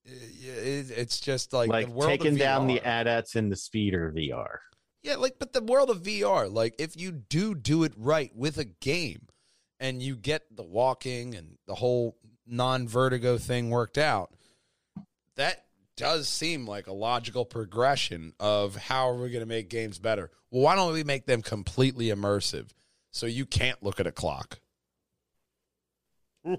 It- 0.04 0.90
it's 0.90 1.20
just 1.20 1.52
like, 1.52 1.68
Like, 1.68 1.86
the 1.86 1.92
world 1.92 2.08
taking 2.11 2.34
down 2.36 2.66
the 2.66 2.78
VR. 2.80 2.86
AT-ATs 2.86 3.36
in 3.36 3.48
the 3.48 3.56
speeder 3.56 4.11
VR. 4.11 4.61
Yeah, 5.02 5.16
like, 5.16 5.38
but 5.38 5.52
the 5.52 5.62
world 5.62 5.88
of 5.90 6.02
VR, 6.02 6.48
like, 6.48 6.74
if 6.78 6.96
you 6.96 7.12
do 7.12 7.54
do 7.54 7.84
it 7.84 7.92
right 7.96 8.34
with 8.34 8.58
a 8.58 8.64
game 8.64 9.28
and 9.78 10.02
you 10.02 10.16
get 10.16 10.54
the 10.56 10.62
walking 10.64 11.34
and 11.34 11.58
the 11.66 11.76
whole 11.76 12.16
non 12.46 12.88
vertigo 12.88 13.38
thing 13.38 13.70
worked 13.70 13.98
out, 13.98 14.34
that 15.36 15.66
does 16.01 16.28
seem 16.28 16.66
like 16.66 16.86
a 16.86 16.92
logical 16.92 17.44
progression 17.44 18.32
of 18.40 18.74
how 18.76 19.09
are 19.11 19.16
we 19.16 19.30
going 19.30 19.40
to 19.40 19.46
make 19.46 19.68
games 19.68 19.98
better. 19.98 20.30
Well, 20.51 20.62
why 20.62 20.74
don't 20.74 20.92
we 20.92 21.05
make 21.05 21.26
them 21.26 21.42
completely 21.42 22.07
immersive 22.07 22.70
so 23.11 23.26
you 23.26 23.46
can't 23.46 23.82
look 23.82 24.01
at 24.01 24.07
a 24.07 24.12
clock? 24.12 24.59
Hmm. 26.44 26.55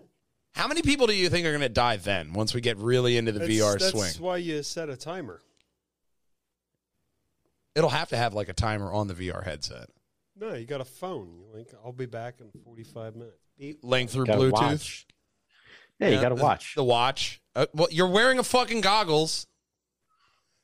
How 0.54 0.68
many 0.68 0.82
people 0.82 1.08
do 1.08 1.14
you 1.16 1.30
think 1.30 1.46
are 1.46 1.52
going 1.52 1.62
to 1.62 1.70
die 1.70 1.98
then 1.98 2.34
once 2.34 2.54
we 2.54 2.62
get 2.62 2.78
really 2.78 3.18
into 3.18 3.32
the 3.32 3.40
That's- 3.40 3.58
VR 3.58 3.80
that's 3.80 3.92
swing? 3.92 4.04
That's 4.04 4.20
why 4.20 4.38
you 4.38 4.62
set 4.64 4.90
a 4.90 4.96
timer. 4.96 5.42
It'll 7.74 7.90
have 7.90 8.10
to 8.10 8.18
have 8.18 8.34
like 8.34 8.50
a 8.50 8.54
timer 8.54 8.92
on 8.92 9.08
the 9.08 9.14
VR 9.14 9.44
headset. 9.44 9.90
No, 10.38 10.54
you 10.54 10.66
got 10.66 10.82
a 10.82 10.86
phone. 10.86 11.34
You 11.34 11.46
link. 11.54 11.70
I'll 11.84 11.92
be 11.94 12.06
back 12.06 12.36
in 12.42 12.52
45 12.64 13.16
minutes. 13.16 13.38
Beep. 13.58 13.80
Link 13.84 14.10
through 14.10 14.26
Bluetooth. 14.26 14.52
watch. 14.52 15.06
Yeah, 16.02 16.10
you 16.10 16.22
got 16.22 16.30
to 16.30 16.36
the- 16.36 16.44
watch. 16.44 16.76
the 16.76 16.84
watch. 16.84 17.42
Uh, 17.56 17.68
well, 17.74 17.88
you're 17.92 18.08
wearing 18.10 18.40
a 18.40 18.44
fucking 18.44 18.82
goggles. 18.82 19.48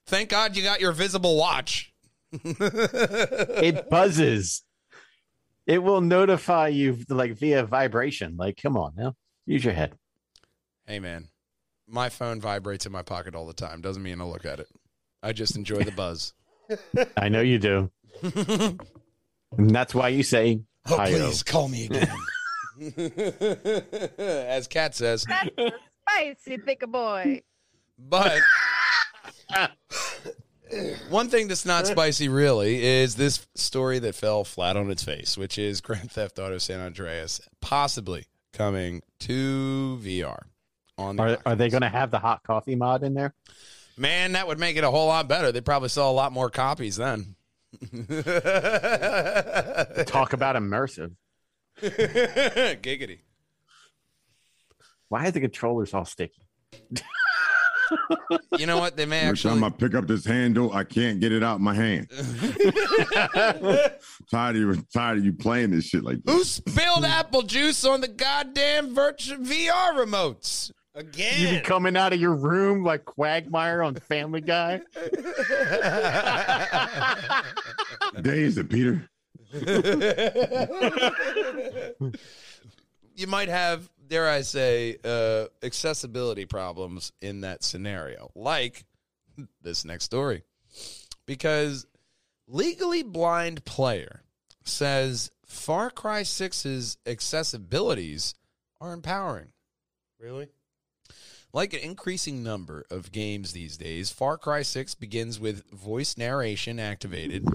Thank 0.08 0.30
God 0.30 0.56
you 0.56 0.64
got 0.64 0.80
your 0.82 0.92
visible 0.94 1.38
watch. 1.38 1.94
It 2.60 3.90
buzzes. 3.90 4.64
It 5.66 5.84
will 5.84 6.02
notify 6.02 6.70
you 6.70 6.98
like 7.10 7.34
via 7.38 7.66
vibration. 7.66 8.36
Like, 8.38 8.58
come 8.62 8.78
on 8.78 8.94
now, 8.98 9.16
use 9.46 9.64
your 9.66 9.74
head. 9.74 9.94
Hey 10.86 11.00
man, 11.00 11.28
my 11.88 12.08
phone 12.10 12.40
vibrates 12.40 12.86
in 12.86 12.92
my 12.94 13.02
pocket 13.02 13.36
all 13.36 13.46
the 13.46 13.54
time. 13.54 13.82
Doesn't 13.82 14.02
mean 14.04 14.22
I 14.22 14.24
look 14.24 14.46
at 14.46 14.60
it. 14.62 14.68
I 15.22 15.34
just 15.34 15.58
enjoy 15.58 15.84
the 15.84 15.92
buzz. 15.92 16.34
I 17.18 17.28
know 17.30 17.42
you 17.42 17.60
do. 17.60 17.92
and 18.24 18.80
that's 19.58 19.94
why 19.94 20.10
you 20.10 20.24
say, 20.24 20.62
Oh, 20.90 20.96
Hi-yo. 20.96 21.18
please 21.18 21.44
call 21.44 21.68
me 21.68 21.86
again. 21.86 22.10
As 24.18 24.68
Kat 24.68 24.96
says, 24.96 25.26
That's 25.28 25.50
a 25.58 25.72
spicy 26.10 26.58
thicker 26.58 26.88
boy. 26.88 27.42
but 27.98 28.42
one 31.10 31.30
thing 31.30 31.48
that's 31.48 31.66
not 31.66 31.88
spicy 31.88 32.30
really 32.30 32.84
is 32.84 33.16
this 33.16 33.48
story 33.56 34.00
that 34.00 34.16
fell 34.16 34.44
flat 34.44 34.78
on 34.78 34.92
its 34.92 35.04
face, 35.04 35.38
which 35.38 35.58
is 35.58 35.82
Grand 35.82 36.12
Theft 36.12 36.38
Auto 36.40 36.58
San 36.58 36.80
Andreas 36.80 37.42
possibly 37.62 38.26
coming 38.54 39.02
to 39.20 40.00
VR. 40.04 40.44
On 40.98 41.16
the 41.16 41.24
are, 41.24 41.38
are 41.46 41.56
they 41.56 41.70
going 41.70 41.82
to 41.82 41.90
have 41.90 42.12
the 42.12 42.20
hot 42.20 42.44
coffee 42.44 42.76
mod 42.76 43.04
in 43.04 43.14
there? 43.14 43.34
Man, 43.98 44.34
that 44.34 44.48
would 44.48 44.60
make 44.60 44.78
it 44.78 44.84
a 44.84 44.92
whole 44.92 45.08
lot 45.08 45.28
better. 45.28 45.52
They 45.52 45.62
probably 45.62 45.90
sell 45.90 46.12
a 46.12 46.14
lot 46.14 46.32
more 46.32 46.50
copies 46.50 46.98
then. 46.98 47.36
Talk 50.06 50.34
about 50.34 50.56
immersive. 50.56 51.16
Giggity. 51.82 53.20
Why 55.10 55.28
are 55.28 55.32
the 55.32 55.40
controllers 55.40 55.94
all 55.94 56.06
sticky? 56.06 56.42
You 58.58 58.66
know 58.66 58.80
what? 58.80 58.98
They 58.98 59.06
may 59.06 59.20
Every 59.20 59.30
actually. 59.30 59.54
time 59.54 59.64
I 59.64 59.70
pick 59.70 59.96
up 59.96 60.08
this 60.08 60.26
handle, 60.26 60.74
I 60.74 60.84
can't 60.84 61.20
get 61.20 61.32
it 61.32 61.44
out 61.44 61.62
my 61.62 61.74
hand. 61.74 62.10
tired 64.32 64.56
of 64.56 64.62
you, 64.62 64.84
tired 64.94 65.20
of 65.20 65.26
you 65.26 65.34
playing 65.34 65.72
this 65.72 65.86
shit 65.86 66.04
like 66.04 66.22
This. 66.24 66.36
Who 66.36 66.44
spilled 66.44 67.06
apple 67.06 67.44
juice 67.44 67.86
on 67.86 68.02
the 68.02 68.08
goddamn 68.08 68.94
virtual 68.94 69.38
VR 69.38 69.94
remotes? 69.94 70.72
Again. 70.96 71.40
You 71.40 71.60
be 71.60 71.64
coming 71.64 71.96
out 71.96 72.12
of 72.12 72.20
your 72.20 72.34
room 72.34 72.84
like 72.84 73.06
Quagmire 73.06 73.84
on 73.84 73.96
Family 73.96 74.42
Guy. 74.42 74.82
Day 78.22 78.42
is 78.42 78.58
it, 78.58 78.70
Peter? 78.70 79.08
You 83.18 83.26
might 83.26 83.50
have, 83.50 83.90
dare 84.08 84.30
I 84.30 84.42
say, 84.42 84.98
uh, 85.04 85.46
accessibility 85.64 86.46
problems 86.46 87.12
in 87.20 87.42
that 87.42 87.64
scenario, 87.64 88.30
like 88.36 88.86
this 89.64 89.84
next 89.84 90.04
story. 90.04 90.44
Because 91.26 91.88
legally 92.48 93.02
blind 93.02 93.66
player 93.66 94.22
says 94.64 95.32
Far 95.48 95.90
Cry 95.90 96.22
6's 96.22 97.00
accessibilities 97.08 98.36
are 98.80 98.94
empowering. 98.94 99.48
really? 100.20 100.50
Like 101.58 101.74
an 101.74 101.80
increasing 101.80 102.44
number 102.44 102.86
of 102.92 103.12
games 103.12 103.52
these 103.52 103.78
days, 103.78 104.12
Far 104.12 104.38
Cry 104.38 104.62
6 104.62 104.94
begins 104.94 105.40
with 105.40 105.68
voice 105.72 106.16
narration 106.16 106.80
activated. 106.80 107.48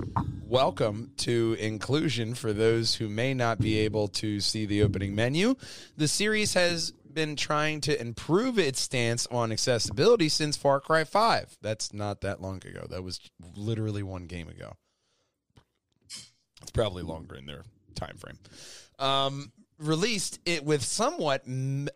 Welcome 0.45 1.13
to 1.19 1.57
inclusion 1.61 2.35
for 2.35 2.53
those 2.53 2.97
who 2.97 3.09
may 3.09 3.33
not 3.33 3.61
be 3.61 3.79
able 3.79 4.09
to 4.09 4.41
see 4.41 4.67
the 4.67 4.83
opening 4.83 5.15
menu. 5.15 5.55
The 5.97 6.09
series 6.09 6.55
has 6.55 6.91
been 6.91 7.37
trying 7.37 7.81
to 7.83 8.01
improve 8.01 8.59
its 8.59 8.81
stance 8.81 9.29
on 9.29 9.53
accessibility 9.53 10.29
since 10.29 10.57
Far 10.57 10.81
Cry 10.81 11.05
5. 11.05 11.59
That's 11.63 11.95
not 11.95 12.23
that 12.23 12.43
long 12.43 12.57
ago. 12.67 12.89
That 12.91 13.05
was 13.05 13.21
literally 13.55 14.03
one 14.03 14.27
game 14.27 14.49
ago. 14.49 14.73
It's 16.61 16.73
probably 16.73 17.05
longer 17.05 17.37
in 17.37 17.47
their 17.47 17.63
time 17.95 18.17
frame. 18.17 18.39
Um, 18.99 19.53
released 19.79 20.39
it 20.45 20.65
with 20.65 20.83
somewhat 20.83 21.45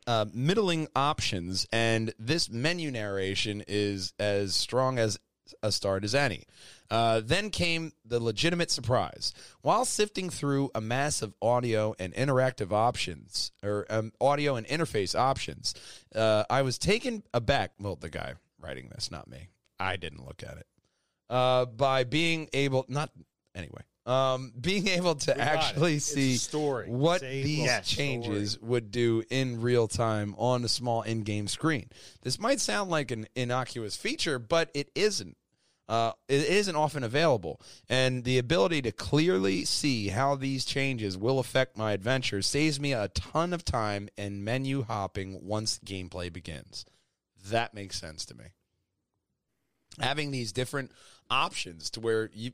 uh, 0.06 0.26
middling 0.32 0.88
options, 0.94 1.66
and 1.72 2.12
this 2.18 2.50
menu 2.50 2.90
narration 2.90 3.64
is 3.66 4.12
as 4.18 4.54
strong 4.54 4.98
as 4.98 5.18
a 5.62 5.70
start 5.70 6.04
as 6.04 6.14
any. 6.14 6.44
Uh, 6.90 7.20
then 7.24 7.50
came 7.50 7.92
the 8.04 8.20
legitimate 8.20 8.70
surprise. 8.70 9.32
While 9.62 9.84
sifting 9.84 10.30
through 10.30 10.70
a 10.74 10.80
mass 10.80 11.22
of 11.22 11.34
audio 11.42 11.94
and 11.98 12.14
interactive 12.14 12.72
options, 12.72 13.52
or 13.62 13.86
um, 13.90 14.12
audio 14.20 14.56
and 14.56 14.66
interface 14.66 15.18
options, 15.18 15.74
uh, 16.14 16.44
I 16.48 16.62
was 16.62 16.78
taken 16.78 17.24
aback. 17.34 17.72
Well, 17.80 17.96
the 17.96 18.08
guy 18.08 18.34
writing 18.60 18.90
this, 18.94 19.10
not 19.10 19.28
me. 19.28 19.48
I 19.78 19.96
didn't 19.96 20.24
look 20.24 20.42
at 20.42 20.58
it. 20.58 20.66
Uh, 21.28 21.64
by 21.66 22.04
being 22.04 22.48
able, 22.52 22.84
not 22.88 23.10
anyway, 23.54 23.82
um, 24.06 24.52
being 24.58 24.86
able 24.88 25.16
to 25.16 25.32
it. 25.32 25.38
actually 25.38 25.98
see 25.98 26.36
story. 26.36 26.88
what 26.88 27.20
these 27.20 27.68
full 27.68 27.82
changes 27.82 28.58
would 28.60 28.90
do 28.90 29.22
in 29.30 29.60
real 29.60 29.88
time 29.88 30.34
on 30.38 30.64
a 30.64 30.68
small 30.68 31.02
in-game 31.02 31.48
screen. 31.48 31.90
This 32.22 32.38
might 32.38 32.60
sound 32.60 32.90
like 32.90 33.10
an 33.10 33.26
innocuous 33.34 33.96
feature, 33.96 34.38
but 34.38 34.70
it 34.74 34.90
isn't. 34.94 35.36
Uh, 35.88 36.10
it 36.28 36.48
isn't 36.48 36.74
often 36.74 37.04
available, 37.04 37.60
and 37.88 38.24
the 38.24 38.38
ability 38.38 38.82
to 38.82 38.90
clearly 38.90 39.64
see 39.64 40.08
how 40.08 40.34
these 40.34 40.64
changes 40.64 41.16
will 41.16 41.38
affect 41.38 41.76
my 41.76 41.92
adventure 41.92 42.42
saves 42.42 42.80
me 42.80 42.92
a 42.92 43.06
ton 43.08 43.52
of 43.52 43.64
time 43.64 44.08
and 44.18 44.44
menu 44.44 44.82
hopping 44.82 45.38
once 45.46 45.78
gameplay 45.86 46.32
begins. 46.32 46.84
That 47.48 47.72
makes 47.72 48.00
sense 48.00 48.24
to 48.26 48.34
me. 48.34 48.46
Having 50.00 50.32
these 50.32 50.50
different 50.50 50.90
options 51.30 51.88
to 51.90 52.00
where 52.00 52.30
you 52.34 52.50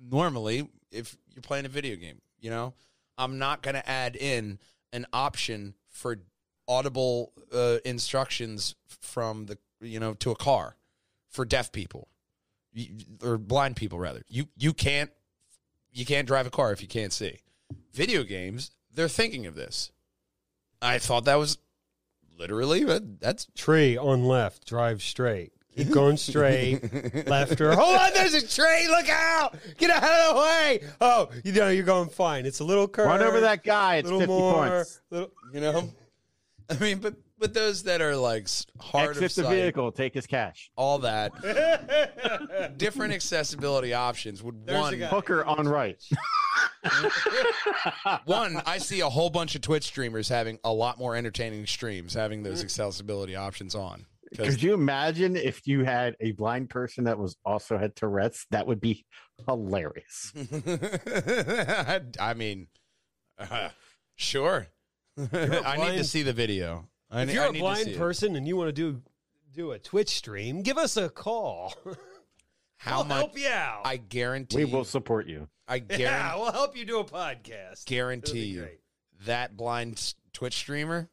normally, 0.00 0.68
if 0.90 1.16
you're 1.34 1.42
playing 1.42 1.66
a 1.66 1.68
video 1.68 1.96
game, 1.96 2.20
you 2.40 2.50
know, 2.50 2.74
I'm 3.16 3.38
not 3.38 3.62
going 3.62 3.74
to 3.74 3.88
add 3.88 4.16
in 4.16 4.58
an 4.92 5.06
option 5.12 5.74
for 5.88 6.18
audible 6.66 7.32
uh, 7.52 7.78
instructions 7.84 8.74
from 8.86 9.46
the, 9.46 9.58
you 9.80 9.98
know, 9.98 10.14
to 10.14 10.30
a 10.30 10.36
car 10.36 10.76
for 11.28 11.44
deaf 11.44 11.72
people 11.72 12.08
or 13.22 13.38
blind 13.38 13.76
people 13.76 13.98
rather. 13.98 14.22
You 14.28 14.48
you 14.56 14.72
can't 14.72 15.10
you 15.92 16.04
can't 16.04 16.26
drive 16.26 16.46
a 16.46 16.50
car 16.50 16.72
if 16.72 16.82
you 16.82 16.88
can't 16.88 17.12
see. 17.12 17.38
Video 17.92 18.22
games, 18.22 18.70
they're 18.94 19.08
thinking 19.08 19.46
of 19.46 19.54
this. 19.54 19.90
I 20.80 20.98
thought 20.98 21.24
that 21.24 21.36
was 21.36 21.58
literally 22.38 22.84
that's 23.20 23.48
Tree 23.56 23.96
on 23.96 24.24
left, 24.24 24.66
drive 24.66 25.02
straight. 25.02 25.52
Keep 25.78 25.90
going 25.90 26.16
straight. 26.16 27.26
left 27.26 27.60
or 27.60 27.74
hold 27.74 27.96
on, 27.96 28.10
there's 28.14 28.34
a 28.34 28.46
train. 28.46 28.88
Look 28.90 29.08
out! 29.08 29.56
Get 29.78 29.90
out 29.90 30.02
of 30.02 30.34
the 30.34 30.40
way. 30.42 30.80
Oh, 31.00 31.28
you 31.44 31.52
know 31.52 31.68
you're 31.68 31.84
going 31.84 32.08
fine. 32.10 32.44
It's 32.46 32.60
a 32.60 32.64
little 32.64 32.86
curve. 32.88 33.06
Run 33.06 33.22
over 33.22 33.40
that 33.40 33.64
guy. 33.64 33.96
It's 33.96 34.04
little 34.10 34.20
50 34.20 34.32
more. 34.32 34.54
points. 34.68 35.00
Little, 35.10 35.30
you 35.52 35.60
know. 35.60 35.88
I 36.70 36.74
mean, 36.78 36.98
but 36.98 37.14
but 37.38 37.54
those 37.54 37.84
that 37.84 38.00
are 38.02 38.16
like 38.16 38.42
s- 38.42 38.66
hard 38.80 39.16
of 39.16 39.22
Exit 39.22 39.44
the 39.44 39.48
sight, 39.48 39.54
vehicle. 39.54 39.92
Take 39.92 40.12
his 40.14 40.26
cash. 40.26 40.70
all 40.76 40.98
that 40.98 41.32
different 42.76 43.14
accessibility 43.14 43.94
options 43.94 44.42
would 44.42 44.66
There's 44.66 44.78
one 44.80 44.98
guy. 44.98 45.06
Hooker 45.06 45.44
on 45.44 45.66
right. 45.68 46.02
one 48.24 48.60
I 48.66 48.78
see 48.78 49.00
a 49.00 49.08
whole 49.08 49.30
bunch 49.30 49.54
of 49.54 49.60
Twitch 49.60 49.84
streamers 49.84 50.28
having 50.28 50.58
a 50.64 50.72
lot 50.72 50.98
more 50.98 51.14
entertaining 51.16 51.66
streams 51.66 52.14
having 52.14 52.42
those 52.42 52.62
accessibility 52.62 53.36
options 53.36 53.74
on. 53.74 54.04
'Cause- 54.36 54.46
Could 54.48 54.62
you 54.62 54.74
imagine 54.74 55.36
if 55.36 55.66
you 55.66 55.84
had 55.84 56.14
a 56.20 56.32
blind 56.32 56.68
person 56.70 57.04
that 57.04 57.18
was 57.18 57.36
also 57.44 57.78
had 57.78 57.96
Tourette's? 57.96 58.46
That 58.50 58.66
would 58.66 58.80
be 58.80 59.06
hilarious. 59.46 60.32
I 62.20 62.34
mean, 62.36 62.68
uh, 63.38 63.70
sure. 64.16 64.68
I 65.32 65.76
need 65.78 65.98
to 65.98 66.04
see 66.04 66.22
the 66.22 66.32
video. 66.32 66.88
I, 67.10 67.22
if 67.22 67.32
you're 67.32 67.44
I 67.44 67.48
a 67.48 67.52
blind 67.52 67.84
see 67.86 67.90
it. 67.92 67.98
person 67.98 68.36
and 68.36 68.46
you 68.46 68.56
want 68.56 68.68
to 68.68 68.72
do 68.72 69.02
do 69.54 69.72
a 69.72 69.78
Twitch 69.78 70.10
stream, 70.10 70.62
give 70.62 70.76
us 70.78 70.96
a 70.96 71.08
call. 71.08 71.74
how 72.76 72.98
we'll 72.98 73.04
much? 73.06 73.16
help 73.18 73.38
you 73.38 73.48
out. 73.48 73.82
I 73.84 73.96
guarantee. 73.96 74.58
We 74.58 74.64
will 74.66 74.84
support 74.84 75.26
you. 75.26 75.48
I 75.66 75.78
guarantee. 75.80 76.02
yeah, 76.04 76.36
we'll 76.36 76.52
help 76.52 76.76
you 76.76 76.84
do 76.84 76.98
a 77.00 77.04
podcast. 77.04 77.84
Guarantee 77.86 78.44
you 78.44 78.60
great. 78.60 78.80
that 79.26 79.56
blind 79.56 80.14
Twitch 80.32 80.54
streamer, 80.54 81.08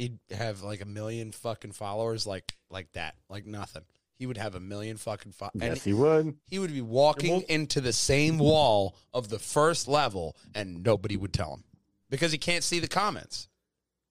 he'd 0.00 0.18
have 0.36 0.62
like 0.62 0.80
a 0.80 0.86
million 0.86 1.30
fucking 1.32 1.72
followers, 1.72 2.26
like 2.26 2.54
like 2.70 2.90
that, 2.92 3.14
like 3.28 3.46
nothing. 3.46 3.82
He 4.18 4.26
would 4.26 4.36
have 4.36 4.54
a 4.54 4.60
million 4.60 4.96
fucking 4.96 5.32
followers, 5.32 5.52
and 5.54 5.62
Yes, 5.62 5.84
he 5.84 5.92
would. 5.94 6.36
he 6.46 6.58
would 6.58 6.72
be 6.72 6.80
walking 6.82 7.30
won't- 7.32 7.46
into 7.46 7.80
the 7.80 7.92
same 7.92 8.38
wall 8.38 8.94
of 9.14 9.28
the 9.28 9.38
first 9.38 9.88
level, 9.88 10.36
and 10.54 10.82
nobody 10.84 11.16
would 11.16 11.32
tell 11.32 11.54
him 11.54 11.64
because 12.10 12.30
he 12.32 12.38
can't 12.38 12.64
see 12.64 12.80
the 12.80 12.88
comments. 12.88 13.48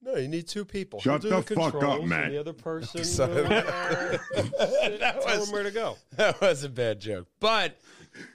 No, 0.01 0.15
you 0.15 0.27
need 0.29 0.47
two 0.47 0.63
people. 0.63 0.99
Shut 1.01 1.21
He'll 1.23 1.41
do 1.41 1.43
the 1.43 1.55
fuck 1.55 1.65
up, 1.65 1.71
controls, 1.73 1.99
and 1.99 2.09
Matt. 2.09 2.31
The 2.31 2.39
other 2.39 2.53
person 2.69 3.03
Son 3.03 3.29
uh, 3.31 4.17
That 4.33 5.17
tell 5.21 5.39
was- 5.39 5.47
him 5.49 5.53
where 5.53 5.63
to 5.63 5.71
go. 5.71 5.97
That 6.15 6.39
was 6.41 6.63
a 6.63 6.69
bad 6.69 6.99
joke, 7.01 7.27
but 7.39 7.77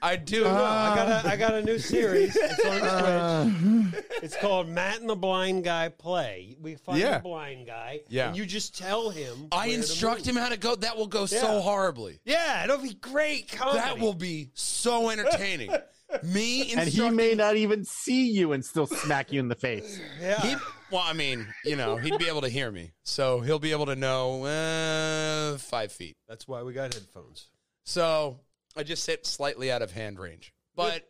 I 0.01 0.15
do. 0.15 0.43
No, 0.43 0.49
I 0.53 0.95
got 0.95 1.25
a 1.25 1.29
I 1.29 1.35
got 1.35 1.53
a 1.53 1.61
new 1.61 1.77
series. 1.79 2.35
It's 2.35 2.65
on 2.65 2.79
Twitch. 3.91 4.01
Uh, 4.01 4.01
It's 4.23 4.35
called 4.37 4.67
Matt 4.69 4.99
and 5.01 5.09
the 5.09 5.15
Blind 5.15 5.63
Guy 5.63 5.89
Play. 5.89 6.55
We 6.59 6.75
find 6.75 6.99
Yeah. 6.99 7.17
a 7.17 7.21
blind 7.21 7.67
guy. 7.67 8.01
Yeah. 8.09 8.27
And 8.29 8.37
you 8.37 8.45
just 8.45 8.77
tell 8.77 9.09
him. 9.09 9.47
I 9.51 9.57
where 9.57 9.65
to 9.67 9.73
instruct 9.75 10.25
move. 10.25 10.35
him 10.35 10.41
how 10.41 10.49
to 10.49 10.57
go. 10.57 10.75
That 10.75 10.97
will 10.97 11.07
go 11.07 11.25
so 11.25 11.55
Yeah. 11.55 11.61
horribly. 11.61 12.19
Yeah, 12.25 12.63
it'll 12.63 12.77
be 12.77 12.93
great. 12.95 13.51
Comedy. 13.51 13.79
That 13.79 13.99
will 13.99 14.13
be 14.13 14.49
so 14.53 15.09
entertaining. 15.09 15.71
Me 16.23 16.61
and 16.71 16.81
he 16.81 16.85
instructing 16.85 17.15
may 17.15 17.33
not 17.33 17.55
even 17.57 17.83
see 17.83 18.29
you 18.31 18.53
and 18.53 18.63
still 18.63 18.85
smack 18.85 19.31
you 19.33 19.39
in 19.39 19.47
the 19.49 19.55
face. 19.55 19.99
Yeah. 20.21 20.39
He, 20.41 20.55
well, 20.91 21.01
I 21.03 21.13
mean, 21.13 21.47
you 21.65 21.75
know, 21.75 21.97
he'd 21.97 22.17
be 22.19 22.27
able 22.27 22.41
to 22.41 22.47
hear 22.47 22.71
me, 22.71 22.91
so 23.03 23.39
he'll 23.41 23.59
be 23.59 23.71
able 23.71 23.87
to 23.87 23.95
know 23.95 24.45
uh, 24.45 25.57
five 25.57 25.91
feet. 25.91 26.15
That's 26.29 26.47
why 26.47 26.61
we 26.61 26.73
got 26.73 26.93
headphones. 26.93 27.47
So 27.85 28.39
I 28.75 28.83
just 28.83 29.03
sit 29.03 29.25
slightly 29.25 29.71
out 29.71 29.81
of 29.81 29.91
hand 29.91 30.19
range, 30.19 30.53
but 30.75 31.09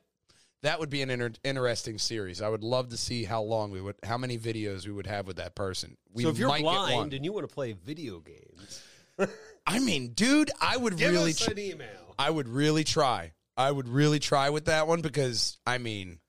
that 0.61 0.79
would 0.79 0.89
be 0.89 1.01
an 1.01 1.09
inter- 1.09 1.33
interesting 1.43 1.97
series. 1.97 2.41
I 2.41 2.49
would 2.49 2.63
love 2.63 2.89
to 2.89 2.97
see 2.97 3.23
how 3.23 3.41
long 3.41 3.71
we 3.71 3.81
would, 3.81 3.95
how 4.03 4.17
many 4.17 4.37
videos 4.37 4.85
we 4.85 4.93
would 4.93 5.07
have 5.07 5.27
with 5.27 5.37
that 5.37 5.55
person. 5.55 5.97
We 6.13 6.23
so 6.23 6.29
if 6.29 6.37
you're 6.37 6.47
might 6.47 6.59
get 6.59 6.65
one. 6.65 6.91
blind 6.91 7.13
and 7.13 7.25
you 7.25 7.33
want 7.33 7.47
to 7.47 7.53
play 7.53 7.73
video 7.73 8.19
games, 8.19 8.83
I 9.67 9.79
mean, 9.79 10.13
dude, 10.13 10.51
I 10.61 10.77
would 10.77 10.97
give 10.97 11.11
really, 11.11 11.31
us 11.31 11.39
tr- 11.39 11.51
an 11.51 11.59
email. 11.59 12.15
I 12.17 12.29
would 12.29 12.47
really 12.47 12.83
try. 12.83 13.33
I 13.57 13.71
would 13.71 13.87
really 13.87 14.19
try 14.19 14.49
with 14.49 14.65
that 14.65 14.87
one 14.87 15.01
because 15.01 15.57
I 15.65 15.77
mean, 15.77 16.19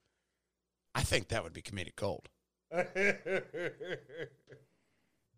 I 0.95 1.03
think 1.03 1.29
that 1.29 1.45
would 1.45 1.53
be 1.53 1.63
comedic 1.63 1.97
gold. 1.97 2.29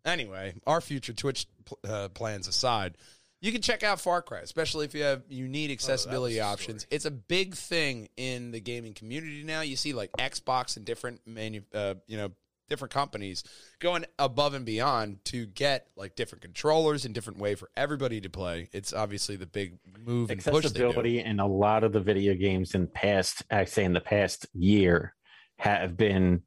Anyway, 0.05 0.53
our 0.65 0.81
future 0.81 1.13
Twitch 1.13 1.45
uh, 1.87 2.09
plans 2.09 2.47
aside, 2.47 2.95
you 3.41 3.51
can 3.51 3.61
check 3.61 3.83
out 3.83 3.99
Far 3.99 4.21
Cry, 4.21 4.39
especially 4.39 4.85
if 4.85 4.93
you 4.93 5.03
have 5.03 5.23
you 5.29 5.47
need 5.47 5.71
accessibility 5.71 6.35
the 6.35 6.41
options. 6.41 6.85
It's 6.91 7.05
a 7.05 7.11
big 7.11 7.55
thing 7.55 8.09
in 8.17 8.51
the 8.51 8.59
gaming 8.59 8.93
community 8.93 9.43
now. 9.43 9.61
You 9.61 9.75
see 9.75 9.93
like 9.93 10.11
Xbox 10.13 10.77
and 10.77 10.85
different 10.85 11.21
manu- 11.25 11.61
uh, 11.73 11.95
you 12.07 12.17
know 12.17 12.31
different 12.69 12.93
companies 12.93 13.43
going 13.79 14.05
above 14.19 14.53
and 14.53 14.65
beyond 14.65 15.25
to 15.25 15.45
get 15.47 15.87
like 15.95 16.15
different 16.15 16.41
controllers 16.41 17.03
and 17.03 17.15
different 17.15 17.39
way 17.39 17.55
for 17.55 17.69
everybody 17.75 18.21
to 18.21 18.29
play. 18.29 18.69
It's 18.71 18.93
obviously 18.93 19.35
the 19.35 19.47
big 19.47 19.79
move 20.05 20.29
and 20.29 20.43
push. 20.43 20.65
Accessibility 20.65 21.19
in 21.19 21.39
a 21.39 21.47
lot 21.47 21.83
of 21.83 21.93
the 21.93 21.99
video 21.99 22.35
games 22.35 22.75
in 22.75 22.87
past, 22.87 23.43
I 23.49 23.65
say 23.65 23.83
in 23.83 23.93
the 23.93 24.01
past 24.01 24.47
year, 24.53 25.15
have 25.57 25.97
been 25.97 26.43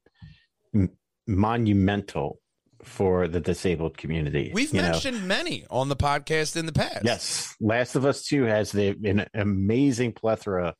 monumental 1.27 2.39
for 2.83 3.27
the 3.27 3.39
disabled 3.39 3.97
community. 3.97 4.51
We've 4.53 4.73
you 4.73 4.81
know? 4.81 4.91
mentioned 4.91 5.27
many 5.27 5.65
on 5.69 5.89
the 5.89 5.95
podcast 5.95 6.55
in 6.55 6.65
the 6.65 6.71
past. 6.73 7.03
Yes, 7.03 7.55
Last 7.59 7.95
of 7.95 8.05
Us 8.05 8.23
Two 8.23 8.43
has 8.43 8.71
the 8.71 8.89
an 9.05 9.27
amazing 9.33 10.13
plethora 10.13 10.75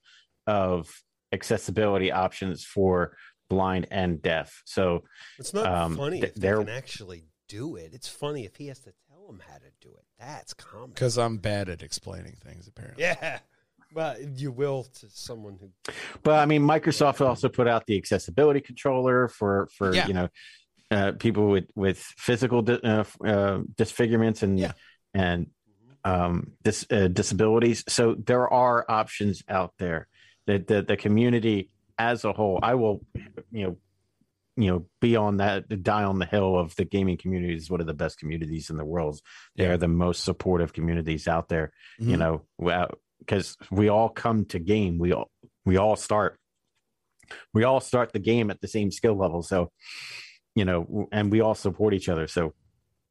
of 0.47 0.89
accessibility 1.31 2.11
options 2.11 2.63
for 2.63 3.15
blind 3.49 3.87
and 3.91 4.21
deaf. 4.21 4.61
So 4.65 5.03
It's 5.39 5.53
not 5.53 5.65
Um, 5.65 5.97
funny 5.97 6.21
th- 6.21 6.33
if 6.33 6.35
they 6.41 6.49
can 6.51 6.69
actually 6.69 7.25
do 7.49 7.75
it. 7.75 7.91
It's 7.93 8.07
funny 8.07 8.45
if 8.45 8.55
he 8.55 8.67
has 8.67 8.79
to 8.81 8.93
tell 9.09 9.29
him 9.29 9.41
how 9.47 9.55
to 9.57 9.71
do 9.81 9.89
it. 9.89 10.05
That's 10.19 10.53
comedy. 10.53 10.93
because 10.93 11.17
I'm 11.17 11.37
bad 11.37 11.69
at 11.69 11.81
explaining 11.83 12.35
things. 12.43 12.67
Apparently, 12.67 13.03
Yeah. 13.03 13.39
Well, 13.93 14.19
you 14.19 14.51
will 14.51 14.85
to 15.01 15.07
someone 15.11 15.59
who. 15.61 15.69
But 16.23 16.39
I 16.39 16.45
mean, 16.47 16.63
Microsoft 16.63 17.21
also 17.23 17.47
put 17.47 17.67
out 17.67 17.85
the 17.85 17.95
accessibility 17.95 18.59
controller 18.59 19.27
for 19.27 19.67
for 19.77 19.93
Yeah. 19.93 20.07
you 20.07 20.13
know 20.15 20.29
uh, 20.93 21.11
people 21.13 21.47
with 21.47 21.65
with 21.75 21.97
physical 21.97 22.61
di- 22.61 22.79
uh, 22.83 23.03
uh, 23.25 23.59
disfigurements 23.75 24.43
and 24.43 24.59
Yeah. 24.59 24.73
and 25.13 25.47
um, 26.05 26.51
dis- 26.63 26.85
uh, 26.91 27.07
disabilities. 27.07 27.83
So 27.87 28.15
there 28.15 28.47
are 28.51 28.85
options 28.89 29.43
out 29.47 29.73
there. 29.79 30.07
The, 30.47 30.57
the 30.59 30.81
the 30.81 30.97
community 30.97 31.69
as 31.97 32.25
a 32.25 32.33
whole, 32.33 32.59
I 32.61 32.73
will 32.75 33.01
you 33.51 33.63
know 33.65 33.77
you 34.55 34.67
know 34.69 34.85
be 35.01 35.15
on 35.15 35.37
that 35.37 35.61
die 35.83 36.03
on 36.03 36.19
the 36.19 36.25
hill 36.25 36.57
of 36.57 36.75
the 36.75 36.85
gaming 36.85 37.17
community 37.17 37.55
is 37.55 37.69
one 37.71 37.81
of 37.81 37.87
the 37.87 37.93
best 38.03 38.19
communities 38.19 38.69
in 38.69 38.77
the 38.77 38.85
world. 38.85 39.19
They 39.55 39.63
Yeah. 39.63 39.71
are 39.73 39.77
the 39.77 39.87
most 39.87 40.23
supportive 40.23 40.73
communities 40.73 41.27
out 41.27 41.47
there. 41.49 41.71
You 41.97 42.17
Mhm. 42.17 42.19
know, 42.19 42.89
because 43.19 43.57
we 43.71 43.87
all 43.89 44.09
come 44.09 44.45
to 44.53 44.59
game. 44.59 44.97
We 44.99 45.13
all 45.13 45.29
we 45.65 45.77
all 45.77 45.95
start 45.95 46.37
we 47.53 47.63
all 47.63 47.79
start 47.79 48.11
the 48.11 48.19
game 48.31 48.51
at 48.51 48.59
the 48.59 48.67
same 48.67 48.91
skill 48.91 49.15
level 49.15 49.41
so 49.41 49.71
you 50.55 50.65
know 50.65 51.07
and 51.11 51.31
we 51.31 51.41
all 51.41 51.55
support 51.55 51.93
each 51.93 52.09
other 52.09 52.27
so 52.27 52.53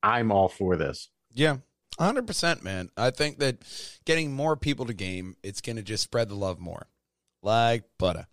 i'm 0.03 0.31
all 0.33 0.49
for 0.49 0.77
this 0.77 1.09
Yeah, 1.35 1.59
hundred 1.99 2.27
percent, 2.27 2.63
man. 2.63 2.91
I 2.97 3.11
think 3.11 3.39
that 3.39 3.59
getting 4.05 4.33
more 4.33 4.57
people 4.57 4.87
to 4.87 4.95
game, 4.95 5.37
it's 5.43 5.61
gonna 5.61 5.83
just 5.83 6.03
spread 6.03 6.29
the 6.29 6.35
love 6.35 6.59
more, 6.59 6.87
like 7.43 7.85
butter. 7.99 8.27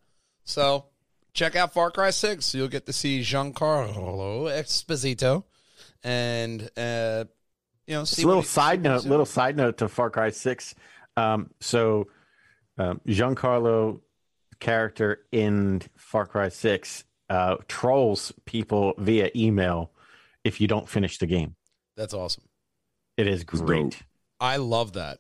So 0.44 0.86
check 1.34 1.56
out 1.56 1.74
Far 1.74 1.92
Cry 1.92 2.10
Six. 2.10 2.54
You'll 2.54 2.68
get 2.68 2.86
to 2.88 2.94
see 2.94 3.22
Giancarlo 3.22 4.50
Esposito, 4.52 5.44
and 6.04 6.70
uh, 6.78 7.26
you 7.88 7.96
know, 7.96 8.04
see 8.04 8.24
a 8.24 8.28
little 8.28 8.44
side 8.44 8.84
note 8.84 9.06
little 9.06 9.26
side 9.26 9.58
note 9.58 9.78
to 9.80 9.88
far 9.88 10.10
cry 10.10 10.30
6 10.30 10.76
um, 11.18 11.50
so 11.60 12.08
um, 12.78 13.02
giancarlo 13.08 14.00
character 14.60 15.22
in 15.32 15.82
far 15.96 16.26
cry 16.28 16.50
6 16.50 17.04
uh, 17.30 17.58
trolls 17.68 18.32
people 18.46 18.94
via 18.98 19.30
email 19.36 19.92
if 20.44 20.60
you 20.62 20.68
don't 20.68 20.88
finish 20.90 21.18
the 21.18 21.28
game 21.28 21.56
That's 21.98 22.14
awesome. 22.14 22.44
it 23.18 23.28
is 23.28 23.44
dope. 23.44 23.66
great 23.66 24.02
I 24.40 24.56
love 24.58 24.94
that. 24.94 25.20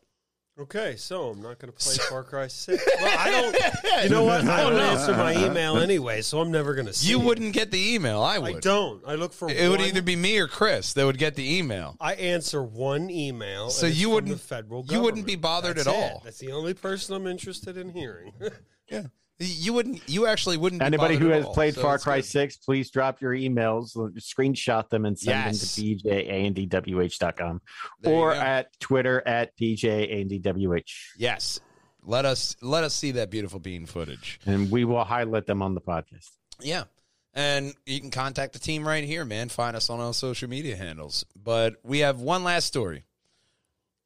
Okay, 0.57 0.95
so 0.97 1.29
I'm 1.29 1.41
not 1.41 1.57
going 1.59 1.71
to 1.71 1.77
play 1.77 1.95
Far 2.09 2.23
Cry 2.23 2.47
6. 2.47 2.85
Well, 3.01 3.17
I 3.19 3.31
don't. 3.31 3.55
You 4.03 4.09
know 4.09 4.23
what? 4.23 4.45
I 4.45 4.61
don't 4.63 4.79
answer 4.79 5.11
my 5.13 5.33
email 5.45 5.77
anyway, 5.77 6.21
so 6.21 6.39
I'm 6.41 6.51
never 6.51 6.73
going 6.73 6.85
to 6.87 6.93
see 6.93 7.09
You 7.09 7.19
wouldn't 7.19 7.53
get 7.53 7.71
the 7.71 7.93
email. 7.95 8.21
I 8.21 8.37
would. 8.39 8.57
I 8.57 8.59
don't. 8.61 9.01
I 9.05 9.15
look 9.15 9.31
for 9.33 9.49
It 9.49 9.69
would 9.69 9.79
either 9.81 10.01
be 10.01 10.15
me 10.17 10.37
or 10.37 10.47
Chris 10.47 10.91
that 10.93 11.05
would 11.05 11.17
get 11.17 11.35
the 11.35 11.57
email. 11.57 11.95
I 12.01 12.13
answer 12.15 12.61
one 12.63 13.09
email. 13.09 13.69
So 13.69 13.85
and 13.87 13.91
it's 13.91 14.01
you 14.01 14.09
wouldn't- 14.09 14.33
the 14.33 14.39
federal. 14.39 14.85
you 14.89 15.01
wouldn't 15.01 15.25
be 15.25 15.35
bothered 15.35 15.77
That's 15.77 15.87
at 15.87 15.93
it. 15.93 15.97
all. 15.97 16.21
That's 16.25 16.39
the 16.39 16.51
only 16.53 16.73
person 16.73 17.15
I'm 17.15 17.27
interested 17.27 17.77
in 17.77 17.89
hearing. 17.89 18.33
Yeah, 18.89 19.03
you 19.39 19.73
wouldn't. 19.73 20.01
You 20.07 20.27
actually 20.27 20.57
wouldn't. 20.57 20.81
Anybody 20.81 21.15
who 21.15 21.29
has 21.29 21.45
all, 21.45 21.53
played 21.53 21.75
so 21.75 21.81
Far 21.81 21.97
Cry 21.97 22.17
good. 22.17 22.25
6, 22.25 22.57
please 22.57 22.91
drop 22.91 23.21
your 23.21 23.33
emails, 23.33 23.95
screenshot 24.17 24.89
them, 24.89 25.05
and 25.05 25.17
send 25.17 25.55
Yes. 25.55 25.75
them 25.75 25.97
to 25.97 26.03
pjandwh.com 26.03 27.61
There 28.01 28.13
you 28.13 28.19
or 28.19 28.33
at 28.33 28.77
Twitter 28.79 29.25
at 29.27 29.57
pjandwh. 29.57 30.83
Yes. 31.17 31.59
Let 32.03 32.25
us 32.25 32.55
let 32.61 32.83
us 32.83 32.93
see 32.93 33.11
that 33.11 33.29
beautiful 33.29 33.59
bean 33.59 33.85
footage. 33.85 34.39
And 34.45 34.71
we 34.71 34.85
will 34.85 35.03
highlight 35.03 35.45
them 35.45 35.61
on 35.61 35.73
the 35.73 35.81
podcast. 35.81 36.29
Yeah. 36.61 36.85
And 37.33 37.73
you 37.85 37.99
can 38.01 38.09
contact 38.09 38.53
the 38.53 38.59
team 38.59 38.87
right 38.87 39.03
here, 39.03 39.23
man. 39.23 39.49
Find 39.49 39.75
us 39.75 39.89
on 39.89 39.99
our 39.99 40.13
social 40.13 40.49
media 40.49 40.75
handles. 40.75 41.25
But 41.41 41.75
we 41.83 41.99
have 41.99 42.19
one 42.21 42.43
last 42.43 42.65
story, 42.65 43.03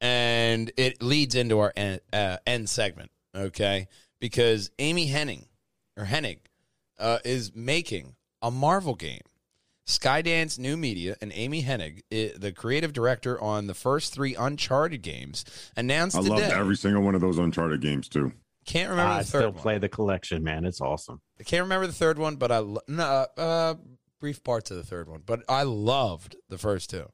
and 0.00 0.70
it 0.76 1.02
leads 1.02 1.34
into 1.34 1.58
our 1.58 1.72
end, 1.74 2.00
uh, 2.12 2.36
end 2.46 2.68
segment, 2.68 3.10
okay? 3.34 3.88
Because 4.20 4.70
Amy 4.78 5.06
Henning, 5.06 5.46
or 5.96 6.04
Hennig, 6.04 6.38
uh, 6.98 7.18
is 7.24 7.54
making 7.54 8.14
a 8.42 8.50
Marvel 8.50 8.94
game. 8.94 9.20
Skydance 9.86 10.58
New 10.58 10.78
Media 10.78 11.14
and 11.20 11.30
Amy 11.34 11.62
Hennig, 11.62 12.00
i- 12.10 12.32
the 12.38 12.52
creative 12.52 12.94
director 12.94 13.38
on 13.40 13.66
the 13.66 13.74
first 13.74 14.14
three 14.14 14.34
Uncharted 14.34 15.02
games, 15.02 15.44
announced 15.76 16.16
today. 16.16 16.28
I 16.30 16.36
loved 16.38 16.52
every 16.54 16.76
single 16.76 17.02
one 17.02 17.14
of 17.14 17.20
those 17.20 17.36
Uncharted 17.36 17.82
games 17.82 18.08
too. 18.08 18.32
Can't 18.64 18.88
remember 18.88 19.12
I 19.12 19.18
the 19.18 19.24
still 19.28 19.40
third 19.42 19.54
one. 19.56 19.62
play 19.62 19.78
the 19.78 19.90
collection, 19.90 20.42
man. 20.42 20.64
It's 20.64 20.80
awesome. 20.80 21.20
I 21.38 21.42
can't 21.42 21.64
remember 21.64 21.86
the 21.86 21.92
third 21.92 22.18
one, 22.18 22.36
but 22.36 22.50
I 22.50 22.58
lo- 22.58 22.80
no, 22.88 23.04
uh, 23.36 23.74
brief 24.20 24.42
parts 24.42 24.70
of 24.70 24.78
the 24.78 24.84
third 24.84 25.06
one, 25.06 25.20
but 25.26 25.42
I 25.50 25.64
loved 25.64 26.36
the 26.48 26.56
first 26.56 26.88
two. 26.88 27.10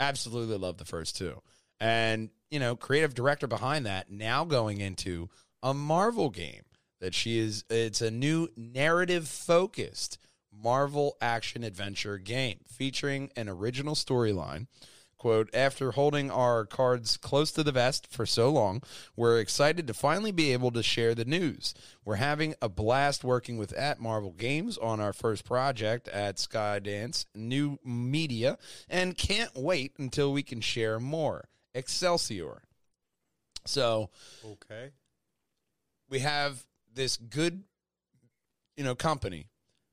Absolutely 0.00 0.56
loved 0.56 0.78
the 0.78 0.86
first 0.86 1.14
two, 1.16 1.42
and 1.78 2.30
you 2.50 2.58
know, 2.58 2.74
creative 2.74 3.12
director 3.14 3.46
behind 3.46 3.84
that 3.84 4.10
now 4.10 4.46
going 4.46 4.80
into 4.80 5.28
a 5.62 5.74
Marvel 5.74 6.30
game 6.30 6.62
that 7.00 7.14
she 7.14 7.38
is. 7.38 7.64
It's 7.70 8.00
a 8.00 8.10
new 8.10 8.48
narrative 8.56 9.28
focused 9.28 10.18
Marvel 10.52 11.16
action 11.20 11.64
adventure 11.64 12.18
game 12.18 12.60
featuring 12.66 13.30
an 13.36 13.48
original 13.48 13.94
storyline. 13.94 14.66
Quote, 15.16 15.54
after 15.54 15.92
holding 15.92 16.32
our 16.32 16.66
cards 16.66 17.16
close 17.16 17.52
to 17.52 17.62
the 17.62 17.70
vest 17.70 18.08
for 18.10 18.26
so 18.26 18.50
long, 18.50 18.82
we're 19.14 19.38
excited 19.38 19.86
to 19.86 19.94
finally 19.94 20.32
be 20.32 20.52
able 20.52 20.72
to 20.72 20.82
share 20.82 21.14
the 21.14 21.24
news. 21.24 21.74
We're 22.04 22.16
having 22.16 22.56
a 22.60 22.68
blast 22.68 23.22
working 23.22 23.56
with 23.56 23.72
at 23.74 24.00
Marvel 24.00 24.32
Games 24.32 24.76
on 24.78 24.98
our 24.98 25.12
first 25.12 25.44
project 25.44 26.08
at 26.08 26.38
Skydance 26.38 27.26
New 27.36 27.78
Media 27.84 28.58
and 28.88 29.16
can't 29.16 29.54
wait 29.54 29.92
until 29.96 30.32
we 30.32 30.42
can 30.42 30.60
share 30.60 30.98
more. 30.98 31.44
Excelsior. 31.72 32.62
So 33.64 34.10
okay. 34.44 34.90
We 36.12 36.18
have 36.18 36.62
this 36.94 37.16
good, 37.16 37.64
you 38.76 38.84
know, 38.84 38.94
company 38.94 39.48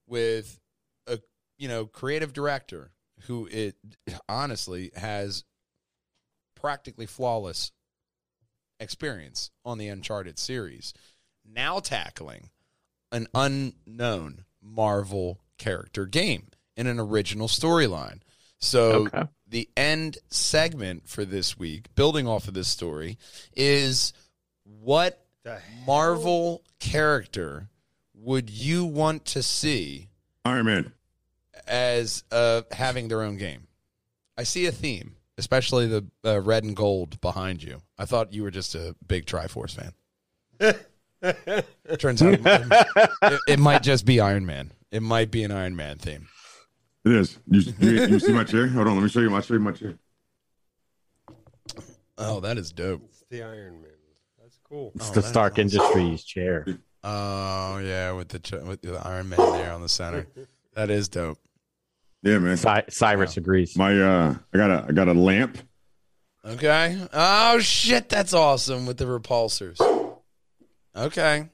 with 0.06 0.60
a 1.08 1.20
you 1.58 1.70
know 1.70 1.86
creative 1.86 2.34
director 2.34 2.92
who 3.22 3.48
it 3.50 3.76
honestly 4.28 4.92
has 4.96 5.46
practically 6.56 7.06
flawless 7.06 7.72
experience 8.82 9.50
on 9.64 9.78
the 9.78 9.88
Uncharted 9.88 10.38
series. 10.38 10.94
now 11.46 11.80
tackling 11.80 12.50
an 13.12 13.28
unknown 13.34 14.44
Marvel 14.62 15.40
character 15.58 16.06
game 16.06 16.48
in 16.76 16.86
an 16.86 17.00
original 17.00 17.48
storyline. 17.48 18.20
So 18.60 19.08
Okay. 19.08 19.24
the 19.48 19.70
end 19.76 20.18
segment 20.30 21.08
for 21.08 21.24
this 21.26 21.58
week, 21.58 21.96
building 21.96 22.28
off 22.28 22.48
of 22.50 22.54
this 22.54 22.68
story, 22.68 23.18
is 23.56 24.14
what 24.64 25.26
The 25.44 25.52
hell? 25.52 25.86
Marvel 25.86 26.64
character 26.80 27.70
would 28.14 28.50
you 28.50 28.86
want 28.86 29.26
to 29.26 29.42
see 29.42 30.10
Iron 30.44 30.66
Man. 30.66 30.94
as 31.68 32.24
uh, 32.32 32.64
having 32.72 33.08
their 33.08 33.22
own 33.22 33.38
game? 33.38 33.68
I 34.38 34.44
see 34.44 34.66
a 34.66 34.72
theme, 34.72 35.16
especially 35.38 35.88
the 35.88 36.06
uh, 36.26 36.42
red 36.42 36.64
and 36.64 36.76
gold 36.76 37.20
behind 37.22 37.64
you. 37.64 37.82
I 37.98 38.06
thought 38.06 38.34
you 38.34 38.44
were 38.44 38.52
just 38.52 38.76
a 38.76 38.96
big 39.06 39.26
Triforce 39.26 39.76
fan. 39.76 39.94
Turns 42.00 42.22
out 42.22 42.40
it, 42.42 43.40
it 43.48 43.60
might 43.60 43.84
just 43.84 44.06
be 44.06 44.20
Iron 44.20 44.46
Man. 44.46 44.72
It 44.92 45.02
might 45.02 45.32
be 45.32 45.44
an 45.44 45.52
Iron 45.52 45.76
Man 45.76 45.98
theme. 45.98 46.28
It 47.06 47.14
is. 47.14 47.40
You, 47.50 47.74
you, 47.80 47.92
you 48.08 48.20
see 48.20 48.32
my 48.34 48.44
chair? 48.44 48.68
Hold 48.68 48.88
on. 48.88 48.96
Let 48.96 49.04
me 49.04 49.10
show 49.10 49.20
you. 49.22 49.34
I'll 49.34 49.42
show 49.42 49.54
you 49.54 49.60
my 49.62 49.72
chair. 49.72 49.98
Oh, 52.18 52.40
that 52.42 52.58
is 52.58 52.72
dope. 52.72 53.02
It's 53.10 53.24
the 53.30 53.44
Iron 53.44 53.82
Man. 53.82 53.89
That's 54.70 54.80
cool. 54.82 54.92
It's 54.96 55.10
Oh, 55.10 55.14
the 55.14 55.22
Stark 55.24 55.54
awesome. 55.54 55.62
Industries 55.64 56.24
chair. 56.24 56.66
Oh 57.04 57.78
yeah, 57.78 58.12
with 58.12 58.30
the 58.30 58.64
with 58.66 58.82
the 58.82 58.96
Iron 59.06 59.30
Man 59.30 59.40
there 59.54 59.72
on 59.74 59.82
the 59.82 59.90
center. 59.90 60.28
That 60.76 60.90
is 60.90 61.10
dope. 61.10 61.40
Yeah, 62.24 62.40
man. 62.40 62.58
Cy- 62.58 62.84
Cyrus 62.90 63.38
agrees. 63.38 63.78
My 63.78 64.00
uh, 64.00 64.36
I 64.54 64.58
got 64.58 64.70
a 64.72 64.86
I 64.90 64.92
got 64.92 65.08
a 65.08 65.14
lamp. 65.14 65.58
Okay. 66.46 67.02
Oh 67.14 67.60
shit, 67.60 68.10
that's 68.10 68.34
awesome 68.34 68.86
with 68.86 68.98
the 68.98 69.06
repulsors. 69.06 69.80
Okay. 70.96 71.50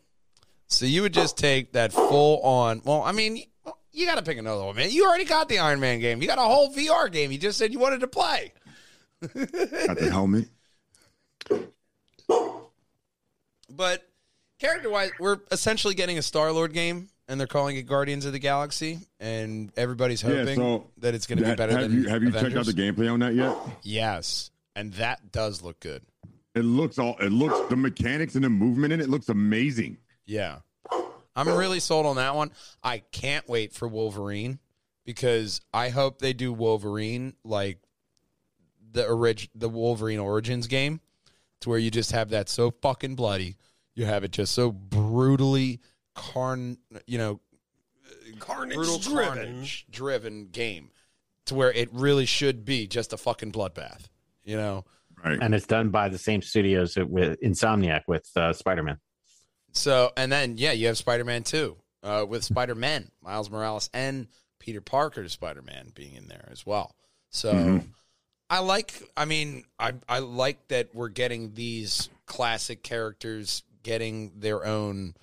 So 0.67 0.85
you 0.85 1.03
would 1.03 1.13
just 1.13 1.37
take 1.37 1.73
that 1.73 1.93
full 1.93 2.41
on. 2.41 2.81
Well, 2.83 3.03
I 3.03 3.11
mean, 3.11 3.43
you 3.91 4.05
got 4.07 4.15
to 4.15 4.23
pick 4.23 4.37
another 4.39 4.63
one, 4.65 4.75
man. 4.75 4.89
You 4.89 5.05
already 5.05 5.25
got 5.25 5.47
the 5.47 5.59
Iron 5.59 5.79
Man 5.79 5.99
game. 5.99 6.21
You 6.21 6.27
got 6.27 6.39
a 6.39 6.41
whole 6.41 6.73
VR 6.73 7.11
game. 7.11 7.31
You 7.31 7.37
just 7.37 7.59
said 7.59 7.71
you 7.71 7.77
wanted 7.79 7.99
to 8.01 8.07
play. 8.07 8.51
Got 9.21 9.31
the 9.99 10.09
helmet. 10.11 10.47
But 13.69 14.07
character 14.59 14.89
wise, 14.89 15.11
we're 15.19 15.39
essentially 15.51 15.93
getting 15.95 16.17
a 16.17 16.21
Star 16.21 16.51
Lord 16.51 16.73
game, 16.73 17.09
and 17.27 17.39
they're 17.39 17.47
calling 17.47 17.77
it 17.77 17.83
Guardians 17.83 18.25
of 18.25 18.33
the 18.33 18.39
Galaxy, 18.39 18.99
and 19.19 19.71
everybody's 19.75 20.23
Yeah, 20.23 20.39
hoping 20.39 20.55
so 20.55 20.87
that 20.99 21.15
it's 21.15 21.27
going 21.27 21.39
to 21.39 21.45
be 21.45 21.55
better 21.55 21.73
have 21.73 21.81
than 21.81 22.03
you 22.03 22.09
have 22.09 22.23
you 22.23 22.31
checked 22.31 22.55
out 22.55 22.65
the 22.65 22.73
gameplay 22.73 23.11
on 23.11 23.19
that 23.19 23.33
yet? 23.33 23.55
Yes, 23.81 24.51
and 24.75 24.93
that 24.93 25.31
does 25.31 25.61
look 25.61 25.79
good. 25.79 26.03
It 26.53 26.63
looks 26.63 26.97
all. 26.99 27.17
It 27.19 27.31
looks 27.31 27.59
the 27.69 27.75
mechanics 27.75 28.35
and 28.35 28.43
the 28.43 28.49
movement 28.49 28.93
in 28.93 29.01
it 29.01 29.09
looks 29.09 29.29
amazing. 29.29 29.97
Yeah. 30.25 30.59
I'm 31.37 31.49
really 31.49 31.81
sold 31.81 32.05
on 32.05 32.15
that 32.15 32.33
one. 32.33 32.51
I 32.81 32.99
can't 32.99 33.47
wait 33.49 33.73
for 33.73 33.89
Wolverine 33.89 34.59
because 35.05 35.59
I 35.73 35.89
hope 35.89 36.19
they 36.19 36.31
do 36.31 36.53
Wolverine 36.53 37.33
like 37.43 37.79
the 38.93 39.05
orig- 39.05 39.49
the 39.53 39.67
Wolverine 39.67 40.19
Origins 40.19 40.67
game 40.67 41.01
to 41.65 41.69
where 41.71 41.79
you 41.79 41.89
just 41.91 42.11
have 42.11 42.29
that 42.29 42.47
so 42.47 42.69
fucking 42.81 43.15
bloody. 43.15 43.57
You 43.95 44.05
have 44.05 44.23
it 44.23 44.31
just 44.31 44.53
so 44.53 44.71
brutally 44.71 45.79
carn, 46.13 46.77
you 47.07 47.17
know, 47.17 47.41
Carnage 48.39 48.75
brutal 48.75 48.99
driven. 48.99 49.25
carnage 49.33 49.85
driven 49.89 50.47
game 50.47 50.91
to 51.47 51.55
where 51.55 51.71
it 51.71 51.89
really 51.91 52.25
should 52.25 52.65
be 52.65 52.85
just 52.87 53.13
a 53.13 53.17
fucking 53.17 53.51
bloodbath, 53.51 54.05
you 54.43 54.55
know. 54.57 54.85
Right. 55.23 55.39
and 55.41 55.55
it's 55.55 55.65
done 55.65 55.89
by 55.89 56.09
the 56.09 56.19
same 56.19 56.41
studios 56.43 56.97
with 56.97 57.39
Insomniac 57.41 58.01
with 58.07 58.29
uh, 58.35 58.53
Spider 58.53 58.83
Man. 58.83 58.99
So, 59.71 60.11
and 60.15 60.31
then, 60.31 60.57
yeah, 60.57 60.71
you 60.73 60.85
have 60.87 60.97
Spider 60.99 61.23
Man 61.23 61.41
2 61.43 61.75
uh, 62.03 62.25
with 62.29 62.43
Spider 62.43 62.75
Man, 62.75 63.09
Miles 63.23 63.49
Morales, 63.49 63.89
and 63.93 64.27
Peter 64.59 64.81
Parker's 64.81 65.31
Spider 65.31 65.63
Man 65.63 65.91
being 65.95 66.13
in 66.13 66.27
there 66.27 66.47
as 66.51 66.63
well. 66.65 66.95
So, 67.31 67.53
Mhm. 67.53 67.87
I 68.49 68.59
like, 68.59 68.93
I 69.17 69.25
mean, 69.25 69.63
I, 69.79 69.93
I 70.07 70.19
like 70.19 70.67
that 70.67 70.93
we're 70.93 71.09
getting 71.09 71.53
these 71.53 72.09
classic 72.25 72.83
characters 72.83 73.63
getting 73.83 74.33
their 74.39 74.65
own, 74.65 75.15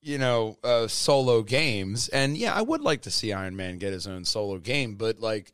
you 0.00 0.18
know, 0.18 0.56
uh, 0.62 0.86
solo 0.86 1.42
games. 1.42 2.08
And 2.08 2.36
yeah, 2.36 2.54
I 2.54 2.62
would 2.62 2.80
like 2.80 3.02
to 3.02 3.10
see 3.10 3.32
Iron 3.32 3.56
Man 3.56 3.78
get 3.78 3.92
his 3.92 4.06
own 4.06 4.24
solo 4.24 4.58
game, 4.58 4.94
but 4.94 5.20
like, 5.20 5.52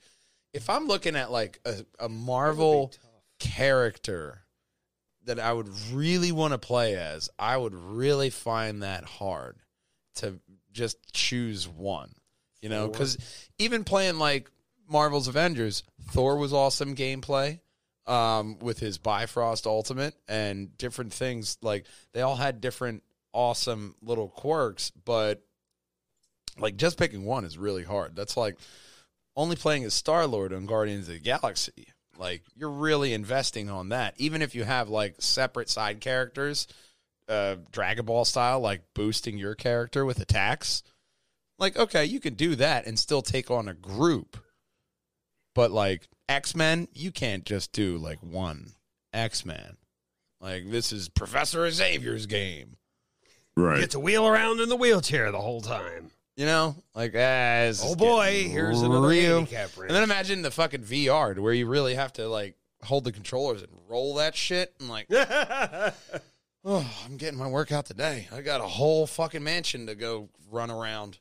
if 0.52 0.70
I'm 0.70 0.86
looking 0.86 1.16
at 1.16 1.30
like 1.30 1.60
a, 1.64 1.84
a 1.98 2.08
Marvel 2.08 2.92
character 3.38 4.42
that 5.24 5.38
I 5.38 5.52
would 5.52 5.68
really 5.92 6.32
want 6.32 6.52
to 6.52 6.58
play 6.58 6.96
as, 6.96 7.28
I 7.38 7.56
would 7.56 7.74
really 7.74 8.30
find 8.30 8.82
that 8.82 9.04
hard 9.04 9.56
to 10.16 10.40
just 10.72 11.12
choose 11.12 11.68
one. 11.68 12.12
You 12.62 12.70
know, 12.70 12.88
because 12.88 13.18
even 13.58 13.84
playing 13.84 14.18
like 14.18 14.50
Marvel's 14.88 15.28
Avengers, 15.28 15.82
Thor 16.10 16.36
was 16.36 16.52
awesome 16.52 16.94
gameplay 16.94 17.60
um, 18.06 18.58
with 18.60 18.78
his 18.78 18.98
Bifrost 18.98 19.66
Ultimate 19.66 20.14
and 20.28 20.76
different 20.78 21.12
things. 21.12 21.58
Like 21.62 21.86
they 22.12 22.22
all 22.22 22.36
had 22.36 22.60
different 22.60 23.02
awesome 23.32 23.94
little 24.02 24.28
quirks, 24.28 24.90
but 25.04 25.42
like 26.58 26.76
just 26.76 26.98
picking 26.98 27.24
one 27.24 27.44
is 27.44 27.58
really 27.58 27.84
hard. 27.84 28.16
That's 28.16 28.36
like 28.36 28.56
only 29.36 29.56
playing 29.56 29.84
as 29.84 29.94
Star 29.94 30.26
Lord 30.26 30.52
on 30.52 30.66
Guardians 30.66 31.08
of 31.08 31.14
the 31.14 31.20
Galaxy. 31.20 31.88
Like 32.18 32.42
you're 32.54 32.70
really 32.70 33.12
investing 33.12 33.68
on 33.68 33.90
that, 33.90 34.14
even 34.16 34.42
if 34.42 34.54
you 34.54 34.64
have 34.64 34.88
like 34.88 35.16
separate 35.18 35.68
side 35.68 36.00
characters, 36.00 36.66
uh, 37.28 37.56
Dragon 37.72 38.06
Ball 38.06 38.24
style, 38.24 38.60
like 38.60 38.82
boosting 38.94 39.36
your 39.36 39.54
character 39.54 40.04
with 40.04 40.20
attacks. 40.20 40.82
Like 41.58 41.76
okay, 41.76 42.04
you 42.04 42.20
can 42.20 42.34
do 42.34 42.54
that 42.56 42.86
and 42.86 42.98
still 42.98 43.22
take 43.22 43.50
on 43.50 43.68
a 43.68 43.74
group, 43.74 44.38
but 45.56 45.72
like 45.72 46.06
X 46.28 46.54
Men, 46.54 46.86
you 46.92 47.10
can't 47.10 47.44
just 47.44 47.72
do 47.72 47.96
like 47.96 48.18
one 48.20 48.72
X 49.12 49.44
Men. 49.44 49.78
Like 50.40 50.70
this 50.70 50.92
is 50.92 51.08
Professor 51.08 51.68
Xavier's 51.68 52.26
game. 52.26 52.76
Right. 53.56 53.80
Get 53.80 53.92
to 53.92 54.00
wheel 54.00 54.26
around 54.26 54.60
in 54.60 54.68
the 54.68 54.76
wheelchair 54.76 55.32
the 55.32 55.40
whole 55.40 55.62
time. 55.62 56.10
You 56.36 56.44
know, 56.44 56.76
like 56.94 57.12
ah, 57.12 57.64
this 57.66 57.82
Oh 57.82 57.96
boy, 57.96 58.46
here's 58.50 58.82
another 58.82 59.08
real. 59.08 59.36
handicap 59.38 59.74
wrench. 59.76 59.88
And 59.88 59.96
then 59.96 60.02
imagine 60.02 60.42
the 60.42 60.50
fucking 60.50 60.82
VR 60.82 61.34
to 61.34 61.40
where 61.40 61.54
you 61.54 61.66
really 61.66 61.94
have 61.94 62.12
to 62.14 62.28
like 62.28 62.54
hold 62.82 63.04
the 63.04 63.12
controllers 63.12 63.62
and 63.62 63.72
roll 63.88 64.16
that 64.16 64.36
shit 64.36 64.74
and 64.78 64.90
like, 64.90 65.06
oh, 65.10 65.94
I'm 67.06 67.16
getting 67.16 67.38
my 67.38 67.48
workout 67.48 67.86
today. 67.86 68.28
I 68.30 68.42
got 68.42 68.60
a 68.60 68.66
whole 68.66 69.06
fucking 69.06 69.42
mansion 69.42 69.86
to 69.86 69.94
go 69.94 70.28
run 70.50 70.70
around. 70.70 71.18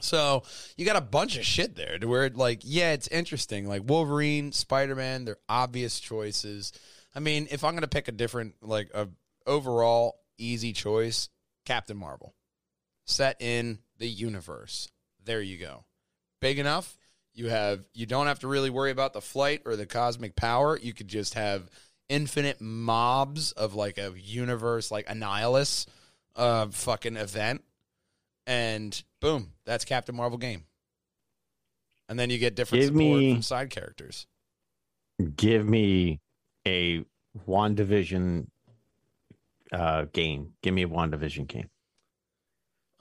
So 0.00 0.42
you 0.76 0.84
got 0.84 0.96
a 0.96 1.00
bunch 1.00 1.36
of 1.36 1.44
shit 1.44 1.76
there 1.76 1.98
to 1.98 2.06
where 2.06 2.28
like, 2.30 2.60
yeah, 2.62 2.92
it's 2.92 3.08
interesting. 3.08 3.66
Like 3.66 3.82
Wolverine, 3.84 4.52
Spider 4.52 4.94
Man, 4.94 5.24
they're 5.24 5.38
obvious 5.48 6.00
choices. 6.00 6.72
I 7.14 7.20
mean, 7.20 7.48
if 7.50 7.64
I'm 7.64 7.74
gonna 7.74 7.88
pick 7.88 8.08
a 8.08 8.12
different 8.12 8.54
like 8.62 8.90
a 8.94 9.08
overall 9.46 10.20
easy 10.38 10.72
choice, 10.72 11.28
Captain 11.64 11.96
Marvel. 11.96 12.34
Set 13.04 13.40
in 13.40 13.80
the 13.98 14.08
universe. 14.08 14.88
There 15.24 15.42
you 15.42 15.58
go. 15.58 15.84
Big 16.40 16.58
enough. 16.58 16.96
You 17.34 17.48
have 17.48 17.84
you 17.94 18.06
don't 18.06 18.26
have 18.26 18.40
to 18.40 18.48
really 18.48 18.70
worry 18.70 18.90
about 18.90 19.12
the 19.12 19.20
flight 19.20 19.62
or 19.64 19.76
the 19.76 19.86
cosmic 19.86 20.36
power. 20.36 20.78
You 20.80 20.92
could 20.92 21.08
just 21.08 21.34
have 21.34 21.68
infinite 22.08 22.60
mobs 22.60 23.52
of 23.52 23.74
like 23.74 23.98
a 23.98 24.12
universe 24.16 24.90
like 24.90 25.06
Annihilus 25.06 25.86
uh 26.36 26.66
fucking 26.68 27.16
event. 27.16 27.62
And 28.46 29.00
boom, 29.20 29.52
that's 29.64 29.84
Captain 29.84 30.14
Marvel 30.16 30.38
game. 30.38 30.64
And 32.08 32.18
then 32.18 32.30
you 32.30 32.38
get 32.38 32.54
different 32.56 32.80
Give 32.82 32.88
support 32.88 33.18
me- 33.18 33.32
from 33.34 33.42
side 33.42 33.70
characters. 33.70 34.26
Give 35.36 35.66
me 35.68 36.20
a 36.66 37.04
WandaVision 37.46 38.46
uh, 39.72 40.06
game. 40.12 40.54
Give 40.62 40.74
me 40.74 40.82
a 40.82 40.88
WandaVision 40.88 41.46
game. 41.46 41.68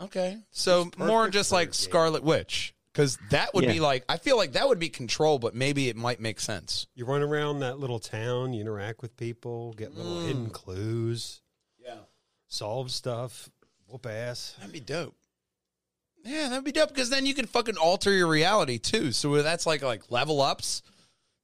Okay. 0.01 0.37
So 0.51 0.91
more 0.97 1.29
just 1.29 1.51
like. 1.51 1.73
Scarlet 1.73 2.23
Witch. 2.23 2.73
Because 2.93 3.17
that 3.29 3.53
would 3.53 3.65
be 3.67 3.79
like 3.79 4.03
I 4.09 4.17
feel 4.17 4.35
like 4.35 4.53
that 4.53 4.67
would 4.67 4.79
be 4.79 4.89
control, 4.89 5.39
but 5.39 5.53
maybe 5.55 5.89
it 5.89 5.95
might 5.95 6.19
make 6.19 6.39
sense. 6.39 6.87
you 6.95 7.05
run 7.05 7.21
around 7.21 7.59
that 7.59 7.79
little 7.79 7.99
town, 7.99 8.51
you 8.51 8.61
interact 8.61 9.01
with 9.01 9.15
people, 9.15 9.73
get 9.73 9.95
little 9.95 10.17
Mm. 10.23 10.27
hidden 10.27 10.49
clues, 10.49 11.41
Yeah. 11.77 11.99
solve 12.47 12.91
stuff, 12.91 13.47
whoop 13.87 14.05
ass. 14.07 14.55
That'd 14.57 14.73
be 14.73 14.79
dope. 14.79 15.15
Yeah, 16.23 16.49
that'd 16.49 16.63
be 16.63 16.71
dope 16.71 16.89
because 16.89 17.09
then 17.09 17.25
you 17.25 17.33
can 17.33 17.45
fucking 17.45 17.77
alter 17.77 18.11
your 18.11 18.27
reality 18.27 18.77
too. 18.77 19.11
So 19.11 19.41
that's 19.41 19.65
like 19.65 19.81
like 19.81 20.11
level 20.11 20.41
ups 20.41 20.81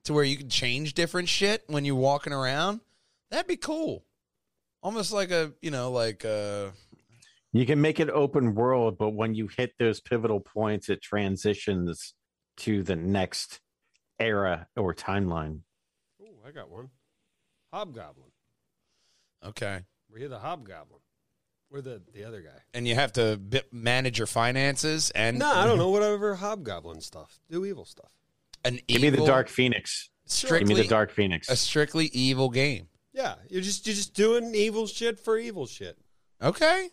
to 0.06 0.14
where 0.14 0.24
you 0.24 0.38
can 0.38 0.50
change 0.50 0.94
different 0.94 1.30
shit 1.30 1.64
when 1.68 1.86
you're 1.86 1.96
walking 1.96 2.34
around. 2.34 2.82
That'd 3.32 3.48
be 3.48 3.58
cool. 3.58 4.06
Almost 4.84 5.12
like 5.12 5.32
a 5.32 5.54
you 5.62 5.72
know 5.72 5.92
like 5.92 6.24
uh 6.26 6.72
You 7.54 7.66
can 7.66 7.82
make 7.82 8.00
it 8.00 8.10
open 8.10 8.54
world, 8.54 8.98
but 8.98 9.12
when 9.12 9.34
you 9.34 9.48
hit 9.48 9.74
those 9.80 10.00
pivotal 10.02 10.40
points, 10.42 10.90
it 10.90 11.02
transitions 11.02 12.14
to 12.58 12.84
the 12.84 12.96
next 12.96 13.62
era 14.20 14.68
or 14.76 14.94
timeline. 14.94 15.62
Oh, 16.22 16.48
I 16.48 16.52
got 16.52 16.70
one. 16.70 16.90
Hobgoblin. 17.74 18.32
okay. 19.46 19.82
We're 20.10 20.20
here, 20.20 20.30
the 20.30 20.40
Hobgoblin. 20.40 21.02
Or 21.72 21.82
the 21.82 22.02
the 22.14 22.24
other 22.24 22.42
guy. 22.42 22.62
and 22.74 22.88
you 22.88 22.96
have 22.96 23.12
to 23.14 23.38
bi- 23.38 23.64
manage 23.72 24.18
your 24.18 24.28
finances 24.28 25.10
and 25.12 25.40
No, 25.40 25.52
I 25.52 25.66
don't 25.66 25.78
know. 25.78 25.90
Whatever 25.90 26.36
hobgoblin 26.36 27.02
stuff. 27.02 27.40
Do 27.50 27.66
evil 27.66 27.86
stuff. 27.86 28.12
an 28.64 28.80
Give 28.88 29.02
me 29.02 29.10
the 29.10 29.26
Dark 29.26 29.50
Phoenix. 29.50 30.10
Give 30.26 30.32
strictly 30.32 30.74
me 30.76 30.82
the 30.82 30.88
Dark 30.88 31.12
Phoenix. 31.12 31.50
a 31.50 31.56
strictly 31.56 32.06
evil 32.08 32.50
game. 32.50 32.88
Yeah, 33.14 33.36
you're 33.50 33.62
just 33.62 33.86
you're 33.88 33.96
just 33.96 34.14
doing 34.14 34.54
evil 34.56 34.88
shit 34.88 35.20
for 35.20 35.38
evil 35.38 35.66
shit. 35.68 35.98
Okay. 36.42 36.90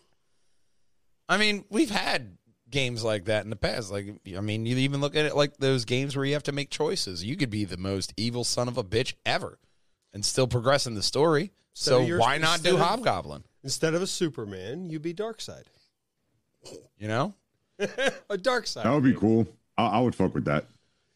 I 1.29 1.37
mean, 1.37 1.63
we've 1.69 1.89
had 1.91 2.37
games 2.69 3.03
like 3.03 3.25
that 3.25 3.43
in 3.43 3.49
the 3.49 3.55
past. 3.55 3.91
Like, 3.91 4.07
I 4.35 4.41
mean, 4.41 4.65
you 4.65 4.75
even 4.77 4.99
look 4.99 5.15
at 5.15 5.25
it 5.25 5.35
like 5.35 5.57
those 5.57 5.85
games 5.85 6.15
where 6.15 6.25
you 6.25 6.33
have 6.33 6.43
to 6.43 6.51
make 6.51 6.69
choices. 6.69 7.23
You 7.23 7.37
could 7.37 7.49
be 7.49 7.63
the 7.65 7.77
most 7.77 8.13
evil 8.17 8.43
son 8.43 8.67
of 8.67 8.77
a 8.77 8.83
bitch 8.83 9.13
ever 9.25 9.59
and 10.13 10.25
still 10.25 10.47
progress 10.47 10.85
in 10.85 10.95
the 10.95 11.03
story. 11.03 11.51
Instead 11.73 11.89
so 11.91 12.01
of 12.01 12.07
your- 12.07 12.19
why 12.19 12.37
not 12.37 12.61
do 12.61 12.69
instead 12.71 12.73
of- 12.75 12.79
Hobgoblin? 12.81 13.43
Instead 13.63 13.93
of 13.93 14.01
a 14.01 14.07
Superman, 14.07 14.89
you'd 14.89 15.01
be 15.01 15.13
Darkseid. 15.13 15.63
You 16.97 17.07
know? 17.07 17.33
a 17.79 18.37
Darkseid. 18.37 18.83
That 18.83 18.93
would 18.93 19.03
be 19.03 19.13
cool. 19.13 19.47
I, 19.77 19.85
I 19.87 19.99
would 19.99 20.15
fuck 20.15 20.33
with 20.35 20.45
that. 20.45 20.65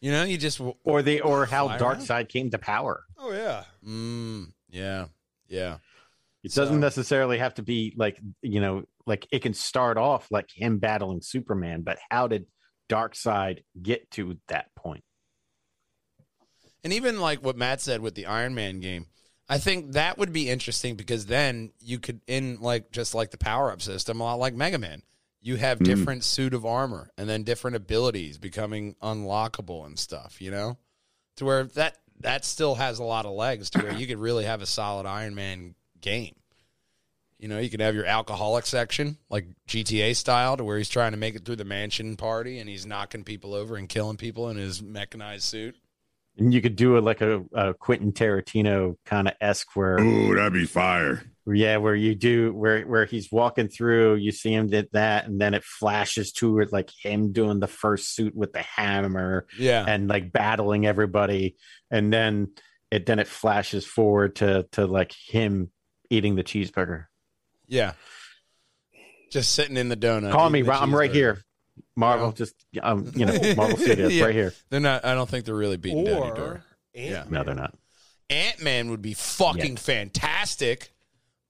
You 0.01 0.11
know, 0.11 0.23
you 0.23 0.37
just 0.37 0.61
or 0.83 1.01
the 1.01 1.21
or 1.21 1.45
how 1.45 1.67
Fly 1.67 1.77
Dark? 1.77 2.01
Side 2.01 2.29
came 2.29 2.49
to 2.51 2.57
power. 2.57 3.03
Oh 3.17 3.31
yeah. 3.31 3.63
mm, 3.85 4.51
yeah. 4.69 5.05
Yeah. 5.47 5.77
It 6.43 6.51
So- 6.51 6.63
doesn't 6.63 6.79
necessarily 6.79 7.39
have 7.39 7.55
to 7.55 7.63
be 7.63 7.93
like 7.97 8.19
you 8.41 8.61
know, 8.61 8.83
like 9.05 9.27
it 9.31 9.41
can 9.41 9.53
start 9.53 9.97
off 9.97 10.27
like 10.29 10.49
him 10.53 10.77
battling 10.77 11.21
Superman, 11.21 11.81
but 11.81 11.97
how 12.11 12.27
did 12.27 12.45
Darkseid 12.89 13.63
get 13.81 14.09
to 14.11 14.37
that 14.49 14.67
point? 14.75 15.03
And 16.83 16.93
even 16.93 17.19
like 17.19 17.43
what 17.43 17.57
Matt 17.57 17.81
said 17.81 18.01
with 18.01 18.15
the 18.15 18.27
Iron 18.27 18.53
Man 18.55 18.79
game, 18.79 19.07
I 19.49 19.57
think 19.59 19.93
that 19.93 20.17
would 20.17 20.33
be 20.33 20.49
interesting 20.49 20.95
because 20.95 21.25
then 21.25 21.71
you 21.79 21.99
could 21.99 22.21
in 22.27 22.59
like 22.59 22.91
just 22.91 23.15
like 23.15 23.31
the 23.31 23.37
power 23.37 23.71
up 23.71 23.81
system, 23.81 24.19
a 24.19 24.23
lot 24.23 24.39
like 24.39 24.53
Mega 24.53 24.77
Man. 24.77 25.03
You 25.41 25.55
have 25.57 25.79
Mhm. 25.79 25.85
different 25.85 26.23
suit 26.25 26.53
of 26.53 26.65
armor 26.65 27.11
and 27.17 27.29
then 27.29 27.43
different 27.43 27.77
abilities 27.77 28.37
becoming 28.37 28.95
unlockable 29.01 29.85
and 29.85 29.97
stuff, 29.97 30.41
you 30.41 30.51
know? 30.51 30.77
To 31.37 31.45
where 31.45 31.63
that 31.63 31.97
that 32.19 32.43
still 32.43 32.75
has 32.75 32.97
a 32.99 33.03
lot 33.03 33.25
of 33.27 33.31
legs 33.33 33.69
to 33.69 33.79
where 33.79 33.91
you 33.91 34.07
could 34.07 34.17
really 34.17 34.43
have 34.45 34.61
a 34.61 34.65
solid 34.65 35.05
Iron 35.05 35.35
Man 35.35 35.75
game. 36.01 36.35
You 37.37 37.47
know, 37.47 37.59
you 37.59 37.69
could 37.69 37.81
have 37.81 37.93
your 37.93 38.05
alcoholic 38.05 38.65
section, 38.65 39.17
like 39.29 39.45
GTA 39.67 40.15
style, 40.15 40.57
to 40.57 40.63
where 40.63 40.79
he's 40.79 40.89
trying 40.89 41.11
to 41.11 41.17
make 41.17 41.35
it 41.35 41.45
through 41.45 41.57
the 41.57 41.63
mansion 41.65 42.17
party 42.17 42.57
and 42.57 42.67
he's 42.67 42.87
knocking 42.87 43.23
people 43.23 43.53
over 43.53 43.75
and 43.75 43.87
killing 43.87 44.17
people 44.17 44.49
in 44.49 44.57
his 44.57 44.81
mechanized 44.81 45.43
suit. 45.43 45.75
And 46.39 46.53
you 46.53 46.61
could 46.61 46.75
do 46.75 46.97
it 46.97 47.01
like 47.01 47.21
a, 47.21 47.43
a 47.53 47.73
Quentin 47.73 48.11
Tarantino 48.11 48.95
kind 49.05 49.27
of 49.27 49.33
esque 49.41 49.75
where 49.75 49.99
Ooh, 49.99 50.35
that'd 50.35 50.53
be 50.53 50.65
fire. 50.65 51.23
Yeah, 51.47 51.77
where 51.77 51.95
you 51.95 52.13
do 52.13 52.53
where 52.53 52.83
where 52.83 53.05
he's 53.05 53.31
walking 53.31 53.69
through, 53.69 54.15
you 54.15 54.31
see 54.31 54.53
him 54.53 54.67
did 54.67 54.89
that, 54.91 55.25
and 55.27 55.39
then 55.41 55.53
it 55.53 55.63
flashes 55.63 56.31
to 56.33 56.59
it 56.59 56.71
like 56.73 56.91
him 57.01 57.31
doing 57.31 57.59
the 57.59 57.67
first 57.67 58.13
suit 58.13 58.35
with 58.35 58.51
the 58.53 58.61
hammer 58.61 59.47
Yeah. 59.57 59.85
and 59.87 60.07
like 60.09 60.31
battling 60.31 60.85
everybody, 60.85 61.55
and 61.89 62.11
then 62.13 62.49
it 62.91 63.05
then 63.05 63.19
it 63.19 63.27
flashes 63.27 63.85
forward 63.85 64.35
to 64.37 64.67
to 64.73 64.85
like 64.85 65.13
him 65.27 65.71
eating 66.09 66.35
the 66.35 66.43
cheeseburger. 66.43 67.05
Yeah. 67.65 67.93
Just 69.31 69.53
sitting 69.53 69.77
in 69.77 69.89
the 69.89 69.97
donut. 69.97 70.31
Call 70.31 70.49
me, 70.49 70.59
eating 70.59 70.65
the 70.67 70.71
right- 70.71 70.81
I'm 70.81 70.95
right 70.95 71.11
here. 71.13 71.41
Marvel, 71.97 72.27
Yeah. 72.27 72.33
just 72.33 72.55
um, 72.81 73.11
you 73.15 73.25
know, 73.25 73.37
Marvel 73.55 73.77
Studios, 73.77 74.13
Yeah. 74.15 74.25
right 74.25 74.33
here. 74.35 74.53
They're 74.69 74.79
not. 74.79 75.03
I 75.03 75.13
don't 75.15 75.27
think 75.29 75.43
they're 75.45 75.55
really 75.55 75.77
beating 75.77 76.05
down 76.05 76.25
your 76.27 76.35
door. 76.35 76.45
Or 76.45 76.63
Yeah. 76.93 77.25
No, 77.29 77.43
they're 77.43 77.55
not. 77.55 77.73
Ant 78.29 78.61
Man 78.61 78.89
would 78.91 79.01
be 79.01 79.13
fucking 79.13 79.77
fantastic. 79.77 80.93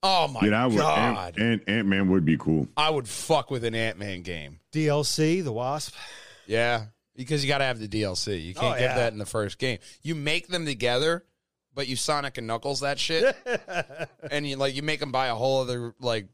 Oh 0.02 0.28
my 0.28 0.40
yeah, 0.44 0.50
that 0.50 0.70
would. 0.70 0.78
god! 0.78 1.34
And, 1.38 1.60
and 1.66 1.68
Ant 1.68 1.88
Man 1.88 2.08
would 2.10 2.24
be 2.24 2.36
cool. 2.38 2.68
I 2.76 2.88
would 2.88 3.08
fuck 3.08 3.50
with 3.50 3.64
an 3.64 3.74
Ant 3.74 3.98
Man 3.98 4.22
game. 4.22 4.60
DLC, 4.72 5.42
the 5.42 5.52
Wasp. 5.52 5.92
Yeah, 6.46 6.86
because 7.16 7.42
you 7.44 7.48
got 7.48 7.58
to 7.58 7.64
have 7.64 7.78
the 7.80 7.88
DLC. 7.88 8.42
You 8.42 8.54
can't 8.54 8.76
Oh, 8.76 8.78
get 8.78 8.80
yeah. 8.90 8.94
that 8.94 9.12
in 9.12 9.18
the 9.18 9.26
first 9.26 9.58
game. 9.58 9.78
You 10.02 10.14
make 10.14 10.46
them 10.46 10.64
together, 10.66 11.24
but 11.74 11.88
you 11.88 11.96
Sonic 11.96 12.38
and 12.38 12.46
Knuckles 12.46 12.80
that 12.80 12.98
shit, 13.00 13.36
and 14.30 14.46
you 14.46 14.54
like 14.56 14.76
you 14.76 14.82
make 14.82 15.00
them 15.00 15.10
buy 15.10 15.26
a 15.26 15.34
whole 15.34 15.60
other 15.62 15.94
like 16.00 16.28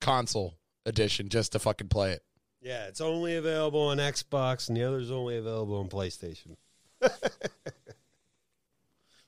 console 0.00 0.54
edition 0.86 1.28
just 1.28 1.52
to 1.52 1.58
fucking 1.58 1.88
play 1.88 2.12
it. 2.12 2.22
Yeah, 2.60 2.86
it's 2.86 3.00
only 3.00 3.36
available 3.36 3.88
on 3.88 3.98
Xbox, 3.98 4.68
and 4.68 4.76
the 4.76 4.84
other's 4.84 5.10
only 5.10 5.36
available 5.36 5.78
on 5.78 5.88
PlayStation. 5.88 6.56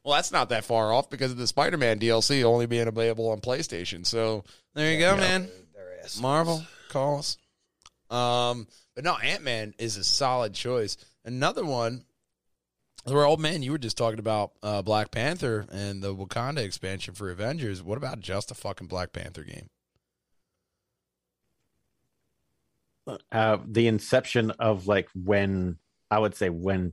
Well, 0.05 0.17
that's 0.17 0.33
not 0.33 0.49
that 0.49 0.65
far 0.65 0.93
off 0.93 1.11
because 1.11 1.31
of 1.31 1.39
the 1.39 1.47
Spider 1.47 1.77
Man 1.77 2.01
DLC 2.01 2.43
only 2.43 2.67
being 2.67 2.89
available 2.89 3.31
on 3.31 3.41
PlayStation. 3.41 4.05
So 4.05 4.45
there 4.75 4.93
you 4.93 4.99
go, 4.99 5.17
man. 5.17 5.49
Their. 5.75 6.21
Marvel, 6.21 6.65
calls. 6.89 7.39
Um, 8.11 8.67
but 8.95 9.05
no, 9.05 9.17
Ant 9.17 9.43
Man 9.43 9.75
is 9.79 9.97
a 9.97 10.05
solid 10.05 10.55
choice. 10.55 10.97
Another 11.25 11.65
one, 11.65 12.05
where 13.05 13.25
old 13.25 13.41
man, 13.41 13.63
you 13.63 13.71
were 13.71 13.79
just 13.79 13.97
talking 13.97 14.19
about 14.19 14.53
uh, 14.63 14.83
Black 14.83 15.13
Panther 15.13 15.67
and 15.71 16.03
the 16.03 16.15
Wakanda 16.15 16.59
expansion 16.59 17.15
for 17.15 17.31
Avengers. 17.31 17.81
What 17.81 17.99
about 17.99 18.21
just 18.21 18.51
a 18.51 18.55
fucking 18.55 18.89
Black 18.89 19.13
Panther 19.13 19.45
game? 19.45 19.71
Uh, 23.33 23.59
the 23.67 23.87
inception 23.89 24.51
of 24.53 24.87
like 24.87 25.09
when 25.15 25.77
I 26.11 26.19
would 26.19 26.35
say 26.35 26.49
when 26.51 26.93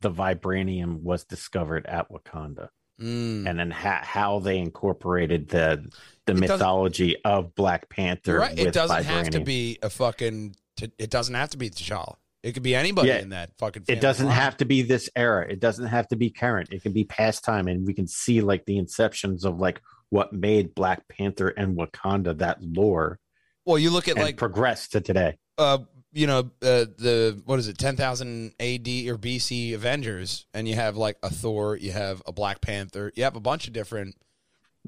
the 0.00 0.10
vibranium 0.10 1.00
was 1.02 1.24
discovered 1.24 1.86
at 1.86 2.10
Wakanda, 2.10 2.68
Mm. 3.00 3.48
and 3.48 3.58
then 3.58 3.70
ha- 3.70 4.02
how 4.04 4.38
they 4.38 4.58
incorporated 4.58 5.48
the 5.48 5.90
the 6.26 6.32
It 6.34 6.38
mythology 6.40 7.16
of 7.24 7.54
Black 7.54 7.88
Panther. 7.88 8.38
Right. 8.38 8.56
It 8.56 8.72
doesn't 8.72 9.04
have 9.04 9.30
to 9.30 9.40
be 9.40 9.78
a 9.82 9.90
fucking. 9.90 10.54
T- 10.76 10.92
it 10.98 11.10
doesn't 11.10 11.34
have 11.34 11.50
to 11.50 11.56
be 11.58 11.70
T'Challa. 11.70 12.16
It 12.42 12.52
could 12.52 12.62
be 12.62 12.74
anybody 12.74 13.08
Yeah. 13.08 13.18
in 13.20 13.30
that 13.30 13.50
fucking. 13.58 13.84
It 13.88 14.00
doesn't 14.00 14.26
line. 14.26 14.34
have 14.36 14.56
to 14.58 14.64
be 14.66 14.82
this 14.82 15.08
era. 15.16 15.46
It 15.50 15.58
doesn't 15.58 15.86
have 15.86 16.06
to 16.08 16.16
be 16.16 16.30
current. 16.30 16.68
It 16.72 16.82
can 16.82 16.92
be 16.92 17.04
past 17.04 17.44
time, 17.44 17.66
and 17.66 17.86
we 17.86 17.94
can 17.94 18.06
see 18.06 18.40
like 18.40 18.66
the 18.66 18.78
inceptions 18.78 19.44
of 19.44 19.58
like 19.58 19.80
what 20.10 20.32
made 20.32 20.74
Black 20.74 21.08
Panther 21.08 21.48
and 21.48 21.76
Wakanda 21.76 22.36
that 22.38 22.58
lore 22.62 23.18
Well, 23.64 23.78
you 23.78 23.90
look 23.90 24.06
at 24.08 24.16
like 24.16 24.36
progress 24.36 24.88
to 24.88 25.00
today. 25.00 25.38
Uh, 25.62 25.78
you 26.12 26.26
know, 26.26 26.40
uh, 26.60 26.84
the 26.98 27.40
what 27.46 27.58
is 27.58 27.68
it, 27.68 27.78
ten 27.78 27.96
thousand 27.96 28.52
A.D. 28.60 29.10
or 29.10 29.16
B.C. 29.16 29.72
Avengers, 29.72 30.46
and 30.52 30.68
you 30.68 30.74
have 30.74 30.96
like 30.96 31.16
a 31.22 31.30
Thor, 31.30 31.76
you 31.76 31.92
have 31.92 32.22
a 32.26 32.32
Black 32.32 32.60
Panther, 32.60 33.12
you 33.14 33.24
have 33.24 33.36
a 33.36 33.40
bunch 33.40 33.66
of 33.66 33.72
different 33.72 34.16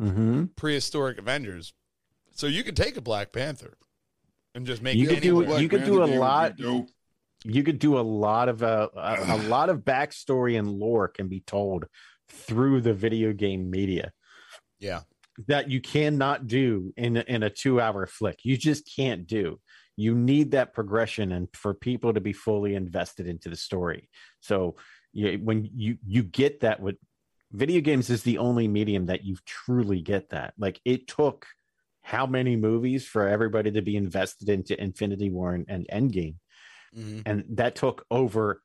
Mm-hmm. 0.00 0.46
prehistoric 0.56 1.18
Avengers. 1.18 1.72
So 2.32 2.48
you 2.48 2.64
could 2.64 2.76
take 2.76 2.96
a 2.96 3.00
Black 3.00 3.30
Panther 3.32 3.78
and 4.52 4.66
just 4.66 4.82
make 4.82 4.96
You 4.96 5.06
could 5.06 5.20
do 5.22 5.40
anyone- 5.42 5.62
you 5.62 5.68
could 5.68 5.84
do 5.84 6.02
a 6.02 6.06
lot. 6.18 6.58
you 7.44 7.62
could 7.62 7.78
do 7.78 7.96
a 7.98 8.02
lot 8.02 8.48
of 8.48 8.62
uh, 8.64 8.88
a, 8.96 9.18
a 9.28 9.36
lot 9.48 9.68
of 9.70 9.78
backstory 9.84 10.58
and 10.58 10.68
lore 10.68 11.06
can 11.06 11.28
be 11.28 11.40
told 11.40 11.84
through 12.28 12.80
the 12.80 12.92
video 12.92 13.32
game 13.32 13.70
media 13.70 14.10
Yeah, 14.80 15.02
that 15.46 15.70
you 15.70 15.80
cannot 15.80 16.48
do 16.48 16.92
in 16.96 17.16
in 17.18 17.44
a 17.44 17.50
two 17.50 17.80
hour 17.80 18.04
flick. 18.06 18.40
You 18.42 18.56
just 18.56 18.90
can't 18.96 19.28
do. 19.28 19.60
You 19.96 20.14
need 20.14 20.52
that 20.52 20.72
progression 20.74 21.32
and 21.32 21.48
for 21.54 21.74
people 21.74 22.14
to 22.14 22.20
be 22.20 22.32
fully 22.32 22.74
invested 22.74 23.26
into 23.26 23.48
the 23.48 23.56
story. 23.56 24.08
So 24.40 24.76
you, 25.12 25.38
when 25.42 25.70
you 25.74 25.98
you 26.06 26.22
get 26.22 26.60
that 26.60 26.80
with 26.80 26.96
video 27.52 27.80
games 27.80 28.10
is 28.10 28.22
the 28.24 28.38
only 28.38 28.66
medium 28.68 29.06
that 29.06 29.24
you 29.24 29.36
truly 29.46 30.00
get 30.02 30.30
that. 30.30 30.54
Like 30.58 30.80
it 30.84 31.06
took 31.06 31.46
how 32.02 32.26
many 32.26 32.56
movies 32.56 33.06
for 33.06 33.28
everybody 33.28 33.70
to 33.72 33.82
be 33.82 33.96
invested 33.96 34.48
into 34.48 34.80
Infinity 34.80 35.30
War 35.30 35.54
and, 35.54 35.64
and 35.68 35.86
Endgame 35.92 36.36
Mhm. 36.94 37.22
and 37.26 37.44
that 37.56 37.74
took 37.74 38.04
over 38.10 38.62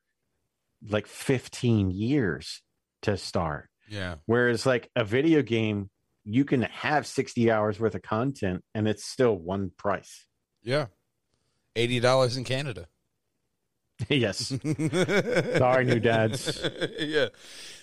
like 0.87 1.07
15 1.07 1.91
years 1.91 2.61
to 3.01 3.17
start 3.17 3.69
yeah, 3.87 4.15
whereas 4.27 4.65
like 4.65 4.89
a 4.95 5.03
video 5.03 5.41
game 5.41 5.89
you 6.23 6.45
can 6.45 6.61
have 6.61 7.07
60 7.07 7.49
hours 7.49 7.79
worth 7.79 7.95
of 7.95 8.01
content 8.03 8.63
and 8.75 8.87
it's 8.87 9.03
still 9.05 9.35
one 9.35 9.71
price 9.77 10.25
yeah. 10.61 10.87
Eighty 11.79 11.99
dollars 11.99 12.35
in 12.35 12.43
Canada. 12.43 12.87
yes 14.09 14.47
sorry 15.57 15.85
new 15.85 15.99
dads 15.99 16.61
yeah. 16.99 17.27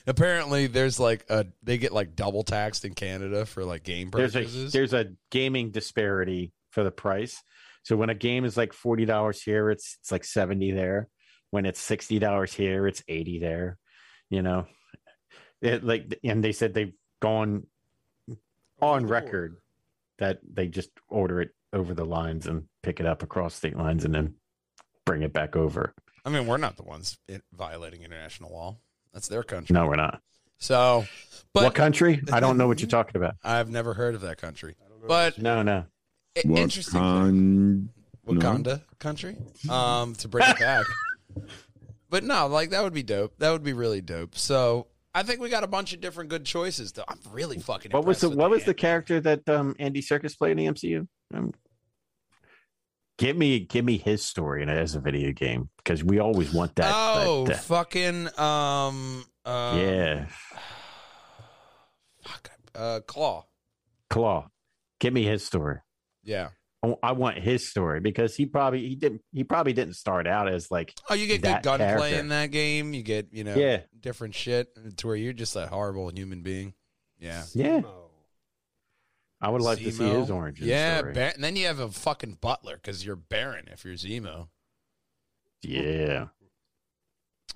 Apparently, 0.07 0.67
there's 0.67 0.99
like 1.01 1.27
a 1.29 1.47
they 1.63 1.79
get 1.79 1.93
like 1.93 2.15
double 2.15 2.43
taxed 2.43 2.85
in 2.85 2.95
Canada 2.95 3.45
for 3.45 3.65
like 3.65 3.83
game 3.83 4.11
there's 4.11 4.37
a 4.37 4.41
purchases. 4.41 4.73
there's 4.73 4.95
a 4.95 5.07
gaming 5.31 5.71
disparity 5.71 6.53
for 6.71 6.85
the 6.85 6.91
price 6.91 7.43
so 7.83 7.97
when 7.97 8.11
a 8.11 8.15
game 8.15 8.45
is 8.45 8.57
like 8.57 8.73
$40 8.73 9.43
here 9.45 9.71
it's 9.71 9.97
it's 10.01 10.13
like 10.13 10.25
70 10.25 10.73
there 10.73 11.09
when 11.51 11.67
it's 11.67 11.87
$60 11.87 12.55
here 12.55 12.87
it's 12.87 13.03
80 13.09 13.39
there 13.41 13.79
you 14.31 14.43
know 14.43 14.67
it 15.61 15.85
like 15.85 16.19
and 16.23 16.43
they 16.45 16.53
said 16.53 16.73
they've 16.73 16.95
gone 17.21 17.67
on 18.81 19.07
record 19.07 19.57
that 20.19 20.39
they 20.51 20.69
just 20.69 20.91
order 21.09 21.41
it 21.41 21.51
over 21.73 21.95
the 21.95 22.05
lines 22.05 22.47
and 22.47 22.65
pick 22.83 23.01
it 23.01 23.07
up 23.07 23.23
across 23.23 23.55
state 23.55 23.77
lines 23.77 24.05
and 24.05 24.15
then 24.15 24.35
bring 25.05 25.23
it 25.23 25.33
back 25.33 25.57
over. 25.57 25.95
I 26.25 26.31
mean, 26.31 26.47
we're 26.47 26.57
not 26.57 26.77
the 26.77 26.83
ones 26.83 27.19
violating 27.53 28.03
international 28.03 28.53
law. 28.53 28.79
That's 29.13 29.29
their 29.29 29.43
country. 29.43 29.75
No, 29.75 29.87
we're 29.87 29.97
not. 29.97 30.21
So, 30.59 31.05
but 31.53 31.65
what 31.65 31.75
country? 31.75 32.23
I 32.33 32.41
don't 32.41 32.57
know 32.57 32.67
what 32.67 32.81
you're 32.81 32.89
talking 32.89 33.17
about. 33.17 33.35
I've 33.45 33.71
never 33.71 33.95
heard 33.95 34.15
of 34.15 34.23
that 34.23 34.39
country. 34.39 34.75
But 35.07 35.39
No, 35.39 35.63
no. 35.63 35.85
I- 36.37 36.41
interesting. 36.41 37.01
Wakanda. 37.01 37.89
Wakanda 38.27 38.83
country. 38.99 39.37
Um, 39.71 40.15
to 40.17 40.29
bring 40.29 40.49
it 40.49 40.59
back. 40.59 40.85
but 42.11 42.25
no, 42.25 42.47
like 42.47 42.71
that 42.71 42.83
would 42.83 42.95
be 42.95 43.03
dope. 43.03 43.39
That 43.39 43.51
would 43.53 43.63
be 43.63 43.73
really 43.73 44.01
dope. 44.01 44.37
So 44.37 44.89
I 45.15 45.23
think 45.23 45.41
we 45.41 45.49
got 45.49 45.65
a 45.65 45.69
bunch 45.69 45.93
of 45.95 46.01
different 46.01 46.31
good 46.31 46.45
choices. 46.45 46.93
Though 46.93 47.05
I'm 47.09 47.21
really 47.31 47.59
fucking. 47.59 47.93
What 47.93 48.05
was 48.05 48.21
the 48.21 48.31
with 48.31 48.39
what 48.39 48.51
was 48.51 48.65
the 48.65 48.75
character 48.75 49.21
that 49.21 49.49
um, 49.49 49.77
Andy 49.79 50.03
Serkis 50.03 50.37
played 50.37 50.53
in 50.53 50.57
the 50.59 50.67
MCU? 50.67 51.07
Um, 51.35 51.53
give 53.19 53.37
me 53.37 53.61
give 53.61 53.85
me 53.85 53.99
his 53.99 54.25
story 54.25 54.63
in 54.63 54.69
it 54.69 54.77
as 54.79 54.95
a 54.95 55.01
video 55.01 55.33
game 55.33 55.71
because 55.79 56.05
we 56.05 56.19
always 56.19 56.53
want 56.53 56.75
that. 56.77 56.93
oh, 56.95 57.45
that- 57.47 57.55
that- 57.57 57.65
fucking 57.65 58.29
um, 58.39 59.25
uh, 59.45 59.75
yeah, 59.79 60.27
fuck, 62.23 62.51
uh, 62.75 63.01
Klaue. 63.07 63.45
Klaue. 64.11 64.49
Give 65.01 65.13
me 65.13 65.25
his 65.25 65.45
story. 65.45 65.79
Yeah. 66.25 66.51
I 66.83 66.95
I 67.03 67.13
want 67.13 67.39
his 67.39 67.69
story 67.69 68.01
because 68.01 68.35
he 68.37 68.47
probably 68.47 68.87
he 68.89 68.95
didn't 68.95 69.23
he 69.33 69.45
probably 69.45 69.73
didn't 69.73 69.95
start 69.95 70.27
out 70.27 70.49
as 70.49 70.71
like 70.71 70.95
Oh, 71.09 71.15
you 71.15 71.27
get 71.27 71.43
That 71.43 71.63
good 71.63 71.79
gunplay 71.79 72.19
in 72.19 72.29
that 72.29 72.51
game. 72.51 72.93
You 72.95 73.03
get 73.03 73.29
you 73.33 73.45
know 73.45 73.55
Yeah. 73.55 73.81
different 73.99 74.35
shit 74.35 74.69
to 74.99 75.07
where 75.07 75.17
you're 75.17 75.33
just 75.33 75.57
a 75.57 75.67
horrible 75.67 76.11
human 76.15 76.43
being. 76.43 76.75
Yeah. 77.19 77.45
Yeah. 77.55 77.81
Zemo. 79.43 79.47
I 79.47 79.51
would 79.51 79.63
like 79.63 79.79
to 79.79 79.93
see 79.93 80.09
his 80.09 80.31
origin 80.31 80.67
Yeah, 80.69 80.99
story. 80.99 81.13
Bar- 81.15 81.33
and 81.35 81.45
then 81.45 81.57
you 81.57 81.67
have 81.67 81.79
a 81.81 81.89
fucking 81.91 82.39
butler 82.41 82.77
because 82.77 83.05
you're 83.05 83.17
Baron 83.17 83.69
if 83.73 83.85
you're 83.85 83.95
Zemo. 83.95 84.49
yeah. 85.63 86.29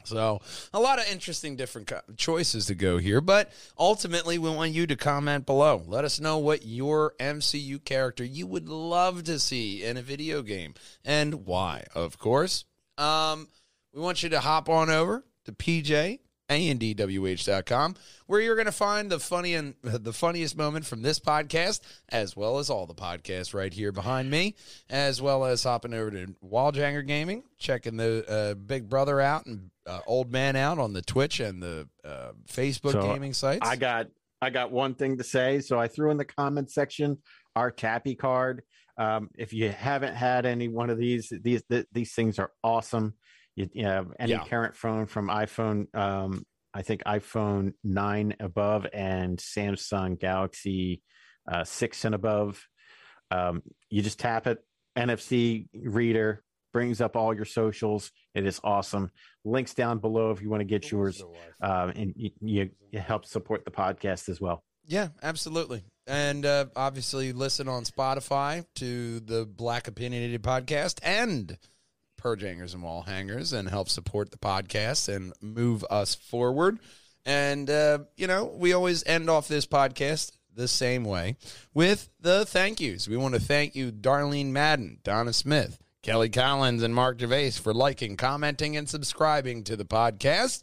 So 0.05 0.40
a 0.73 0.81
lot 0.81 0.98
of 0.98 1.07
interesting 1.12 1.57
different 1.57 1.89
co- 1.89 2.01
choices 2.16 2.66
to 2.66 2.74
go 2.74 2.97
here, 2.97 3.20
but 3.20 3.52
ultimately 3.78 4.39
we 4.39 4.48
want 4.48 4.73
you 4.73 4.86
to 4.86 4.97
comment 4.97 5.44
below. 5.44 5.82
Let 5.86 6.05
us 6.07 6.19
know 6.19 6.39
what 6.39 6.65
your 6.65 7.12
MCU 7.20 7.85
character 7.85 8.24
you 8.24 8.47
would 8.47 8.66
love 8.69 9.24
to 9.24 9.39
see 9.39 9.85
in 9.85 9.98
a 9.98 10.02
video 10.02 10.40
game 10.43 10.73
and 11.05 11.44
why. 11.44 11.85
Of 11.94 12.19
course, 12.19 12.65
um, 12.97 13.48
we 13.93 14.01
want 14.01 14.23
you 14.23 14.31
to 14.31 14.40
hop 14.40 14.70
on 14.70 14.89
over 14.89 15.23
to 15.44 15.52
PJ 15.52 16.20
andwh.com 16.51 17.94
where 18.27 18.40
you're 18.40 18.56
going 18.56 18.66
to 18.66 18.72
find 18.72 19.10
the 19.10 19.18
funny 19.18 19.55
and 19.55 19.74
the 19.82 20.12
funniest 20.12 20.56
moment 20.56 20.85
from 20.85 21.02
this 21.02 21.18
podcast 21.18 21.81
as 22.10 22.36
well 22.36 22.59
as 22.59 22.68
all 22.68 22.86
the 22.86 22.94
podcasts 22.94 23.55
right 23.55 23.72
here 23.72 23.93
behind 23.93 24.31
me 24.31 24.55
as 24.90 25.22
well 25.22 25.44
as 25.44 25.62
hopping 25.62 25.94
over 25.94 26.10
to 26.10 26.35
Walljanger 26.44 27.06
Gaming 27.06 27.44
checking 27.59 27.97
the 27.97 28.28
uh, 28.28 28.55
big 28.55 28.89
brother 28.89 29.20
out 29.20 29.47
and 29.47 29.70
uh, 29.86 30.01
old 30.06 30.31
man 30.31 30.56
out 30.56 30.78
on 30.78 30.93
the 30.93 31.02
Twitch 31.02 31.40
and 31.40 31.62
the 31.62 31.89
uh, 32.05 32.32
Facebook 32.47 32.93
So, 32.93 33.02
gaming 33.02 33.32
sites 33.32 33.66
I 33.66 33.77
got 33.77 34.09
I 34.43 34.51
got 34.51 34.70
one 34.72 34.94
thing 34.94 35.18
to 35.18 35.24
say. 35.24 35.60
So 35.60 35.78
I 35.78 35.89
threw 35.89 36.10
in 36.10 36.16
the 36.16 36.24
comment 36.24 36.70
section 36.70 37.18
our 37.55 37.70
Tappy 37.70 38.14
card. 38.14 38.62
Um, 38.97 39.31
if 39.36 39.52
you 39.52 39.70
haven't 39.70 40.14
had 40.14 40.47
any 40.47 40.68
one 40.68 40.90
of 40.90 40.98
these, 40.98 41.32
these 41.43 41.62
th- 41.70 41.86
these 41.93 42.12
things 42.12 42.39
are 42.39 42.52
awesome. 42.62 43.14
You, 43.56 43.68
you 43.72 43.85
have 43.86 44.09
any 44.18 44.32
Yeah. 44.32 44.44
current 44.44 44.77
phone 44.77 45.06
from 45.06 45.28
iPhone, 45.28 45.94
um, 45.94 46.44
I 46.72 46.82
think 46.82 47.02
iPhone 47.05 47.72
nine 47.82 48.36
above, 48.40 48.86
and 48.93 49.39
Samsung 49.39 50.18
Galaxy 50.18 51.02
uh, 51.51 51.64
six 51.64 52.05
and 52.05 52.14
above. 52.14 52.64
Um, 53.31 53.62
you 53.89 54.02
just 54.02 54.18
tap 54.18 54.47
it, 54.47 54.59
NFC 54.97 55.68
reader 55.74 56.43
brings 56.72 57.01
up 57.01 57.16
all 57.16 57.35
your 57.35 57.44
socials. 57.44 58.12
It 58.35 58.47
is 58.47 58.60
awesome. 58.62 59.10
Links 59.44 59.74
down 59.74 59.98
below 59.98 60.31
if 60.31 60.40
you 60.40 60.48
want 60.48 60.60
to 60.60 60.64
get 60.64 60.89
yours 60.90 61.20
No 61.20 61.35
um, 61.68 61.90
and 61.90 62.12
you, 62.16 62.31
you, 62.40 62.70
you 62.93 63.01
help 63.01 63.24
support 63.24 63.64
the 63.64 63.72
podcast 63.72 64.28
as 64.28 64.40
well. 64.40 64.62
Yeah, 64.86 65.09
absolutely. 65.22 65.82
And 66.06 66.47
uh, 66.47 66.66
obviously, 66.77 67.32
listen 67.32 67.68
on 67.68 67.85
Spotify 67.85 68.64
to 68.77 69.20
the 69.20 69.47
Black 69.47 69.89
Opinionated 69.89 70.43
podcast 70.43 70.98
and 71.02 71.56
Purge 72.21 72.43
Hangers 72.43 72.75
and 72.75 72.83
Wall 72.83 73.03
Hangers 73.03 73.53
and 73.53 73.69
help 73.69 73.89
support 73.89 74.31
the 74.31 74.37
podcast 74.37 75.09
and 75.09 75.33
move 75.41 75.85
us 75.91 76.15
forward. 76.15 76.79
And, 77.25 77.71
uh, 77.71 78.01
you 78.17 78.27
know, 78.27 78.45
we 78.45 78.73
always 78.73 79.03
end 79.07 79.31
off 79.31 79.49
this 79.49 79.67
podcast 79.67 80.33
the 80.55 80.69
same 80.69 81.05
way 81.05 81.37
with 81.73 82.11
the 82.21 82.45
thank 82.45 82.81
yous. 82.81 83.09
We 83.09 83.17
want 83.17 83.35
to 83.35 83.41
thank 83.41 83.75
you, 83.75 83.91
Darlene 83.91 84.51
Madden, 84.51 84.99
Donna 85.03 85.33
Smith, 85.33 85.79
Kelly 86.03 86.29
Collins, 86.29 86.83
and 86.83 86.95
Mark 86.95 87.19
Gervais 87.21 87.53
for 87.53 87.73
liking, 87.73 88.17
commenting, 88.17 88.77
and 88.77 88.89
subscribing 88.89 89.65
to 89.65 89.77
the 89.77 89.85
podcast 89.85 90.63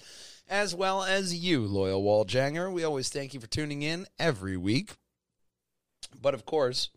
as 0.49 0.73
well 0.75 1.03
as 1.03 1.35
you, 1.35 1.65
loyal 1.65 2.03
Walljanger. 2.03 2.71
We 2.71 2.83
always 2.83 3.09
thank 3.09 3.33
you 3.33 3.39
for 3.39 3.47
tuning 3.47 3.81
in 3.81 4.05
every 4.19 4.57
week. 4.57 4.91
But 6.21 6.33
of 6.33 6.45
course, 6.45 6.89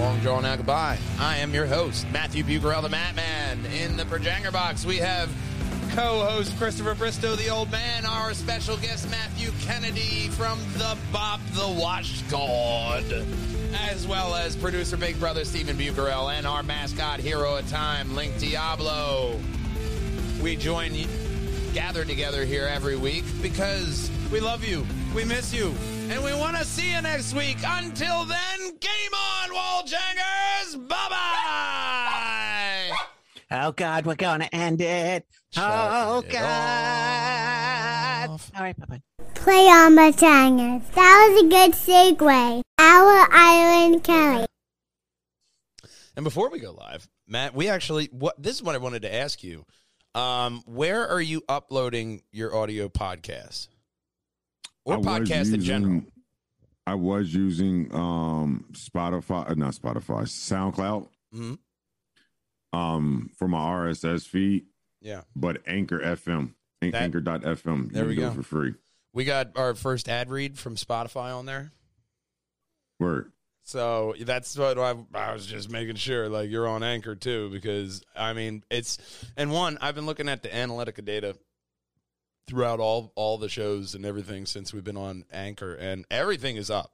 Long 0.00 0.18
Drawn 0.20 0.46
Out 0.46 0.56
Goodbye. 0.56 0.98
I 1.18 1.36
am 1.36 1.52
your 1.52 1.66
host, 1.66 2.06
Matthew 2.10 2.42
Bucarell, 2.42 2.80
the 2.80 2.88
Mattman. 2.88 3.70
In 3.70 3.98
the 3.98 4.04
Projanger 4.04 4.50
box, 4.50 4.86
we 4.86 4.96
have 4.96 5.28
co-host 5.90 6.56
Christopher 6.56 6.94
Bristow, 6.94 7.36
the 7.36 7.50
old 7.50 7.70
man, 7.70 8.06
our 8.06 8.32
special 8.32 8.78
guest 8.78 9.10
Matthew 9.10 9.50
Kennedy 9.60 10.28
from 10.28 10.58
the 10.78 10.96
Bop 11.12 11.40
the 11.52 11.68
Washed 11.68 12.26
Gawd, 12.30 13.04
as 13.90 14.06
well 14.06 14.34
as 14.34 14.56
producer 14.56 14.96
Big 14.96 15.20
Brother 15.20 15.44
Stephen 15.44 15.76
Bucarell 15.76 16.32
and 16.32 16.46
our 16.46 16.62
mascot 16.62 17.20
hero 17.20 17.56
at 17.56 17.68
time, 17.68 18.14
Link 18.14 18.38
Diablo. 18.38 19.38
We 20.42 20.56
join 20.56 20.94
gather 21.74 22.06
together 22.06 22.46
here 22.46 22.64
every 22.66 22.96
week 22.96 23.24
because 23.42 24.10
we 24.30 24.40
love 24.40 24.64
you, 24.64 24.86
we 25.14 25.24
miss 25.24 25.52
you, 25.52 25.74
and 26.08 26.22
we 26.22 26.32
want 26.34 26.56
to 26.56 26.64
see 26.64 26.92
you 26.92 27.02
next 27.02 27.34
week. 27.34 27.58
Until 27.66 28.24
then, 28.24 28.76
game 28.78 29.14
on, 29.14 29.50
Walljangers! 29.50 30.88
Bye 30.88 31.06
bye! 31.10 32.96
Oh 33.50 33.72
God, 33.72 34.06
we're 34.06 34.14
gonna 34.14 34.48
end 34.52 34.80
it. 34.80 35.26
oh 35.56 36.22
it 36.24 36.32
God! 36.32 38.30
off. 38.30 38.50
All 38.56 38.62
right, 38.62 38.78
bye 38.78 38.86
bye. 38.86 39.02
Play 39.34 39.66
on 39.66 39.94
my 39.94 40.10
Changers. 40.12 40.88
That 40.94 41.28
was 41.30 41.42
a 41.42 41.48
good 41.48 41.72
segue. 41.72 42.62
Our 42.78 43.28
Island 43.32 44.04
Kelly. 44.04 44.46
And 46.16 46.24
before 46.24 46.50
we 46.50 46.60
go 46.60 46.72
live, 46.72 47.08
Matt, 47.26 47.54
we 47.54 47.68
actually 47.68 48.06
what 48.12 48.40
this 48.40 48.56
is 48.56 48.62
what 48.62 48.74
I 48.74 48.78
wanted 48.78 49.02
to 49.02 49.14
ask 49.14 49.42
you. 49.42 49.64
Um, 50.14 50.62
where 50.66 51.06
are 51.06 51.20
you 51.20 51.42
uploading 51.48 52.22
your 52.32 52.54
audio 52.54 52.88
podcast 52.88 53.68
or 54.84 54.94
I 54.94 54.98
podcast 54.98 55.52
in 55.54 55.60
general? 55.62 56.02
I 56.86 56.94
was 56.94 57.32
using 57.34 57.94
um 57.94 58.64
Spotify, 58.72 59.50
uh, 59.50 59.54
not 59.54 59.74
Spotify, 59.74 60.22
SoundCloud 60.22 61.08
Mhm. 61.34 61.58
um 62.72 63.30
for 63.36 63.48
my 63.48 63.58
RSS 63.58 64.26
feed, 64.26 64.66
Yeah, 65.00 65.22
but 65.36 65.62
Anchor 65.66 66.00
FM, 66.00 66.54
That- 66.80 66.94
Anchor.fm. 66.94 67.92
There 67.92 68.04
you 68.04 68.08
we 68.10 68.16
go. 68.16 68.30
for 68.32 68.42
free. 68.42 68.74
we 69.12 69.24
got 69.24 69.56
our 69.56 69.74
first 69.74 70.08
ad 70.08 70.30
read 70.30 70.58
from 70.58 70.76
Spotify 70.76 71.36
on 71.36 71.46
there. 71.46 71.72
Word. 72.98 73.32
So 73.62 74.14
that's 74.20 74.56
what 74.56 74.78
I, 74.78 74.94
I 75.14 75.32
was 75.32 75.46
just 75.46 75.70
making 75.70 75.96
sure, 75.96 76.28
like 76.28 76.50
you're 76.50 76.66
on 76.68 76.82
Anchor 76.82 77.14
too, 77.14 77.50
because 77.50 78.02
I 78.16 78.32
mean 78.32 78.64
it's 78.70 78.98
and 79.36 79.52
one 79.52 79.78
I've 79.80 79.94
been 79.94 80.06
looking 80.06 80.28
at 80.28 80.42
the 80.42 80.48
Analytica 80.48 81.04
data 81.04 81.36
throughout 82.50 82.80
all 82.80 83.12
all 83.14 83.38
the 83.38 83.48
shows 83.48 83.94
and 83.94 84.04
everything 84.04 84.44
since 84.44 84.74
we've 84.74 84.84
been 84.84 84.96
on 84.96 85.24
Anchor, 85.32 85.74
and 85.74 86.04
everything 86.10 86.56
is 86.56 86.68
up 86.70 86.92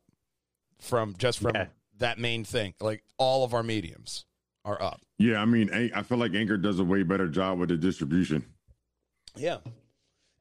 from 0.81 1.15
just 1.17 1.41
from 1.41 1.55
Yeah. 1.55 1.67
that 1.99 2.19
main 2.19 2.45
thing. 2.45 2.75
Like 2.81 3.03
all 3.19 3.43
of 3.45 3.55
our 3.55 3.63
mediums 3.63 4.27
are 4.65 4.81
up. 4.81 5.01
Yeah, 5.19 5.41
I 5.41 5.47
mean, 5.47 5.71
I 5.73 6.03
feel 6.03 6.19
like 6.19 6.35
Anchor 6.35 6.59
does 6.59 6.79
a 6.79 6.85
way 6.85 7.03
better 7.03 7.27
job 7.29 7.59
with 7.59 7.71
the 7.71 7.77
distribution. 7.79 8.45
Yeah. 9.35 9.59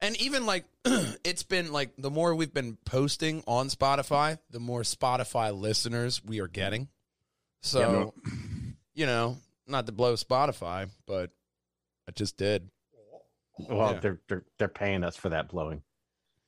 And 0.02 0.20
even 0.20 0.44
like 0.44 0.66
it's 1.24 1.42
been 1.42 1.72
like 1.72 1.90
the 1.96 2.10
more 2.10 2.34
we've 2.34 2.52
been 2.52 2.76
posting 2.84 3.42
on 3.46 3.68
Spotify, 3.68 4.38
the 4.50 4.60
more 4.60 4.82
Spotify 4.82 5.58
listeners 5.58 6.22
we 6.22 6.40
are 6.40 6.48
getting. 6.48 6.88
So, 7.62 8.12
you 8.94 9.06
know, 9.06 9.38
not 9.66 9.86
to 9.86 9.92
blow 9.92 10.12
Spotify, 10.14 10.90
but 11.06 11.30
I 12.06 12.12
just 12.12 12.36
did. 12.36 12.68
Well, 13.58 13.92
Yeah. 13.94 14.00
they're, 14.00 14.20
they're 14.28 14.44
they're 14.58 14.68
paying 14.68 15.02
us 15.04 15.16
for 15.16 15.28
that 15.30 15.48
blowing. 15.48 15.82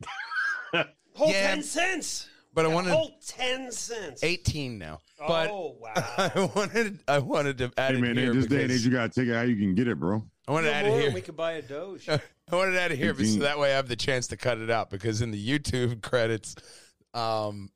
Whole 1.15 1.31
Yeah. 1.31 1.55
ten 1.55 1.63
cents. 1.63 2.29
But 2.55 2.67
I 2.67 2.71
A 2.71 2.75
wanted 2.75 2.93
whole 2.93 3.13
ten 3.25 3.71
cents. 3.71 4.23
18 4.25 4.79
now. 4.79 5.01
But 5.27 5.51
oh 5.51 5.77
wow. 5.81 5.93
I 5.97 6.51
wanted 6.55 6.99
I 7.07 7.19
wanted 7.19 7.59
to 7.59 7.73
add 7.77 7.93
Hey 7.93 7.99
it 7.99 8.01
man, 8.01 8.17
here 8.17 8.31
in 8.33 8.37
this 8.37 8.47
day 8.47 8.63
and 8.63 8.73
age, 8.73 8.85
you 8.85 8.91
gotta 8.91 9.09
take 9.11 9.29
it 9.29 9.35
how 9.35 9.43
you 9.43 9.57
can 9.57 9.75
get 9.75 9.87
it, 9.89 9.99
bro. 9.99 10.23
I 10.47 10.53
wanted 10.53 10.69
to 10.69 10.73
No 10.73 10.79
add 10.79 10.87
it 10.87 11.01
here. 11.01 11.13
We 11.13 11.21
could 11.21 11.37
buy 11.37 11.53
a 11.53 11.63
Doge. 11.63 12.09
I 12.09 12.21
wanted 12.51 12.73
to 12.73 12.81
add 12.81 12.93
it 12.93 12.99
here 12.99 13.13
because 13.13 13.31
18. 13.33 13.41
that 13.43 13.59
way 13.59 13.73
I 13.73 13.77
have 13.77 13.89
the 13.89 13.97
chance 13.97 14.27
to 14.29 14.37
cut 14.37 14.59
it 14.59 14.71
out 14.71 14.91
because 14.91 15.21
in 15.23 15.31
the 15.31 15.49
YouTube 15.59 16.03
credits, 16.03 16.57
um, 17.15 17.71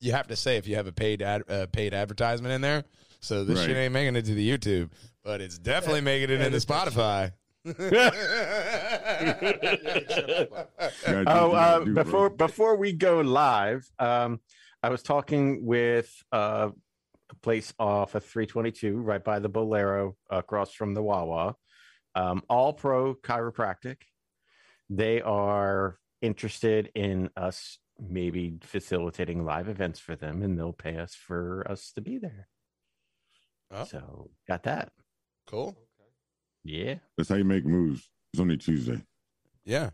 you 0.00 0.12
have 0.12 0.28
to 0.28 0.36
say 0.36 0.56
if 0.56 0.66
you 0.66 0.76
have 0.76 0.86
a 0.86 0.92
paid 0.92 1.20
ad, 1.22 1.42
uh, 1.48 1.66
paid 1.66 1.92
advertisement 1.94 2.52
in 2.54 2.60
there. 2.60 2.84
So 3.20 3.44
this 3.44 3.60
shit 3.64 3.76
ain't 3.76 3.92
making 3.92 4.14
it 4.16 4.24
to 4.26 4.34
the 4.34 4.48
YouTube, 4.48 4.90
but 5.24 5.40
it's 5.40 5.58
definitely 5.58 6.00
making 6.02 6.30
it 6.30 6.40
into 6.40 6.58
Spotify. 6.58 7.32
You 7.68 7.90
gotta 11.06 11.24
do 11.24 11.30
Oh, 11.30 11.52
uh, 11.52 11.78
gotta 11.78 11.84
do, 11.84 11.94
bro. 11.94 12.04
before 12.04 12.30
before 12.30 12.76
we 12.76 12.92
go 12.92 13.20
live, 13.20 13.88
um, 13.98 14.40
I 14.82 14.88
was 14.90 15.02
talking 15.02 15.64
with 15.64 16.10
uh, 16.32 16.70
a 17.30 17.34
place 17.36 17.72
off 17.78 18.14
of 18.14 18.24
322, 18.24 18.96
right 18.98 19.22
by 19.22 19.38
the 19.38 19.48
Bolero, 19.48 20.16
across 20.30 20.72
from 20.72 20.94
the 20.94 21.02
Wawa. 21.02 21.54
Um, 22.14 22.42
all 22.48 22.72
pro 22.72 23.14
chiropractic. 23.14 23.98
They 24.90 25.20
are 25.20 25.98
interested 26.22 26.90
in 26.94 27.30
us 27.36 27.78
maybe 28.00 28.58
facilitating 28.62 29.44
live 29.44 29.68
events 29.68 29.98
for 29.98 30.16
them, 30.16 30.42
and 30.42 30.58
they'll 30.58 30.72
pay 30.72 30.96
us 30.96 31.14
for 31.14 31.66
us 31.70 31.92
to 31.96 32.00
be 32.00 32.18
there. 32.18 32.48
Oh. 33.70 33.84
So 33.84 34.30
got 34.46 34.62
that. 34.62 34.90
Cool. 35.46 35.76
Yeah. 36.68 36.96
That's 37.16 37.28
how 37.30 37.36
you 37.36 37.44
make 37.44 37.64
moves. 37.64 38.08
It's 38.32 38.40
only 38.40 38.58
Tuesday. 38.58 39.02
Yeah. 39.64 39.90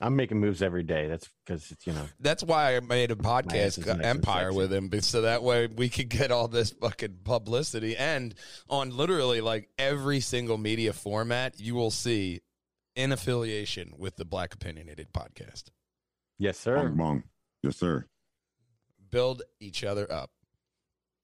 I'm 0.00 0.14
making 0.14 0.38
moves 0.38 0.62
every 0.62 0.82
day. 0.82 1.08
That's 1.08 1.28
because 1.44 1.70
it's, 1.70 1.86
you 1.86 1.94
know, 1.94 2.06
That's 2.20 2.42
why 2.44 2.76
I 2.76 2.80
made 2.80 3.10
a 3.10 3.16
podcast 3.16 3.78
is 3.78 3.78
nice 3.78 3.88
and 3.96 4.04
empire 4.04 4.52
with 4.52 4.72
him, 4.72 4.90
so 5.00 5.22
that 5.22 5.42
way 5.42 5.68
we 5.68 5.88
could 5.88 6.10
get 6.10 6.30
all 6.30 6.48
this 6.48 6.70
fucking 6.70 7.20
publicity. 7.24 7.96
And 7.96 8.34
on 8.68 8.94
literally 8.94 9.40
like 9.40 9.70
every 9.78 10.20
single 10.20 10.58
media 10.58 10.92
format, 10.92 11.58
you 11.58 11.74
will 11.74 11.90
see 11.90 12.42
in 12.94 13.10
affiliation 13.10 13.94
with 13.96 14.16
the 14.16 14.24
Black 14.26 14.54
Opinionated 14.54 15.12
podcast. 15.12 15.64
yes, 16.38 16.58
sir. 16.58 16.76
Bong 16.76 16.96
bong. 16.96 17.22
Yes, 17.62 17.76
sir. 17.78 18.06
Build 19.10 19.42
each 19.60 19.82
other 19.82 20.10
up. 20.12 20.30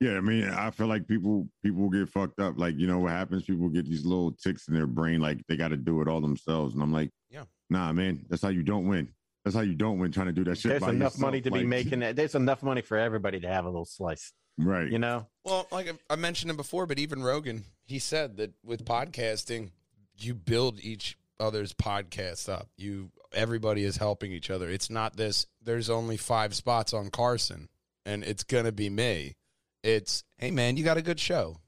Yeah, 0.03 0.17
I 0.17 0.21
mean, 0.21 0.49
I 0.49 0.71
feel 0.71 0.87
like 0.89 1.07
people 1.07 1.47
people 1.63 1.89
get 1.91 2.09
fucked 2.09 2.41
up. 2.41 2.59
Like, 2.59 2.77
you 2.77 2.87
know 2.87 2.99
what 2.99 3.13
happens? 3.13 3.45
People 3.45 3.69
get 3.69 3.87
these 3.87 4.05
little 4.05 4.33
ticks 4.33 4.67
in 4.69 4.75
their 4.75 4.87
brain, 4.87 5.21
like 5.21 5.39
they 5.47 5.57
got 5.57 5.69
to 5.69 5.77
do 5.77 6.01
it 6.01 6.09
all 6.09 6.21
themselves. 6.21 6.75
And 6.75 6.83
I'm 6.83 6.93
like, 6.93 7.11
Yeah. 7.31 7.45
nah, 7.71 7.93
man, 7.93 8.25
that's 8.29 8.43
how 8.43 8.49
you 8.49 8.63
don't 8.63 8.87
win. 8.89 9.09
That's 9.45 9.55
how 9.57 9.63
you 9.63 9.75
don't 9.75 9.99
win 9.99 10.13
trying 10.13 10.27
to 10.27 10.33
do 10.33 10.45
that 10.45 10.57
shit. 10.59 10.71
There's 10.71 10.83
by 10.83 10.91
enough 10.91 11.13
yourself. 11.15 11.21
money 11.21 11.41
to 11.41 11.51
be 11.51 11.59
Like, 11.61 11.67
making. 11.69 12.01
There's 12.15 12.35
enough 12.35 12.63
money 12.63 12.81
for 12.83 12.97
everybody 12.97 13.41
to 13.41 13.49
have 13.49 13.65
a 13.65 13.69
little 13.69 13.85
slice. 13.85 14.33
Right. 14.59 14.91
You 14.91 14.99
know, 14.99 15.27
Well, 15.45 15.67
like 15.73 15.89
I- 15.89 15.99
I 16.15 16.17
mentioned 16.17 16.51
it 16.51 16.57
before, 16.57 16.87
but 16.87 16.99
even 16.99 17.23
Rogan, 17.23 17.65
he 17.85 17.99
said 17.99 18.37
that 18.37 18.53
with 18.65 18.85
podcasting, 18.85 19.71
you 20.17 20.35
build 20.35 20.79
each 20.81 21.17
other's 21.41 21.73
podcasts 21.73 22.49
up. 22.49 22.69
You 22.77 23.11
everybody 23.33 23.83
is 23.83 23.97
helping 23.97 24.31
each 24.31 24.51
other. 24.51 24.69
It's 24.69 24.91
not 24.91 25.17
this 25.17 25.47
there's 25.63 25.89
only 25.89 26.17
5 26.19 26.55
spots 26.55 26.93
on 26.93 27.11
Carson 27.11 27.69
and 28.05 28.23
it's 28.25 28.45
going 28.45 28.65
to 28.67 28.73
be 28.73 28.91
me. 28.91 29.37
It's 29.83 30.25
hey 30.39 30.51
man, 30.51 30.77
you 30.77 30.85
got 30.85 30.97
a 30.97 31.03
good 31.03 31.21
show. 31.21 31.59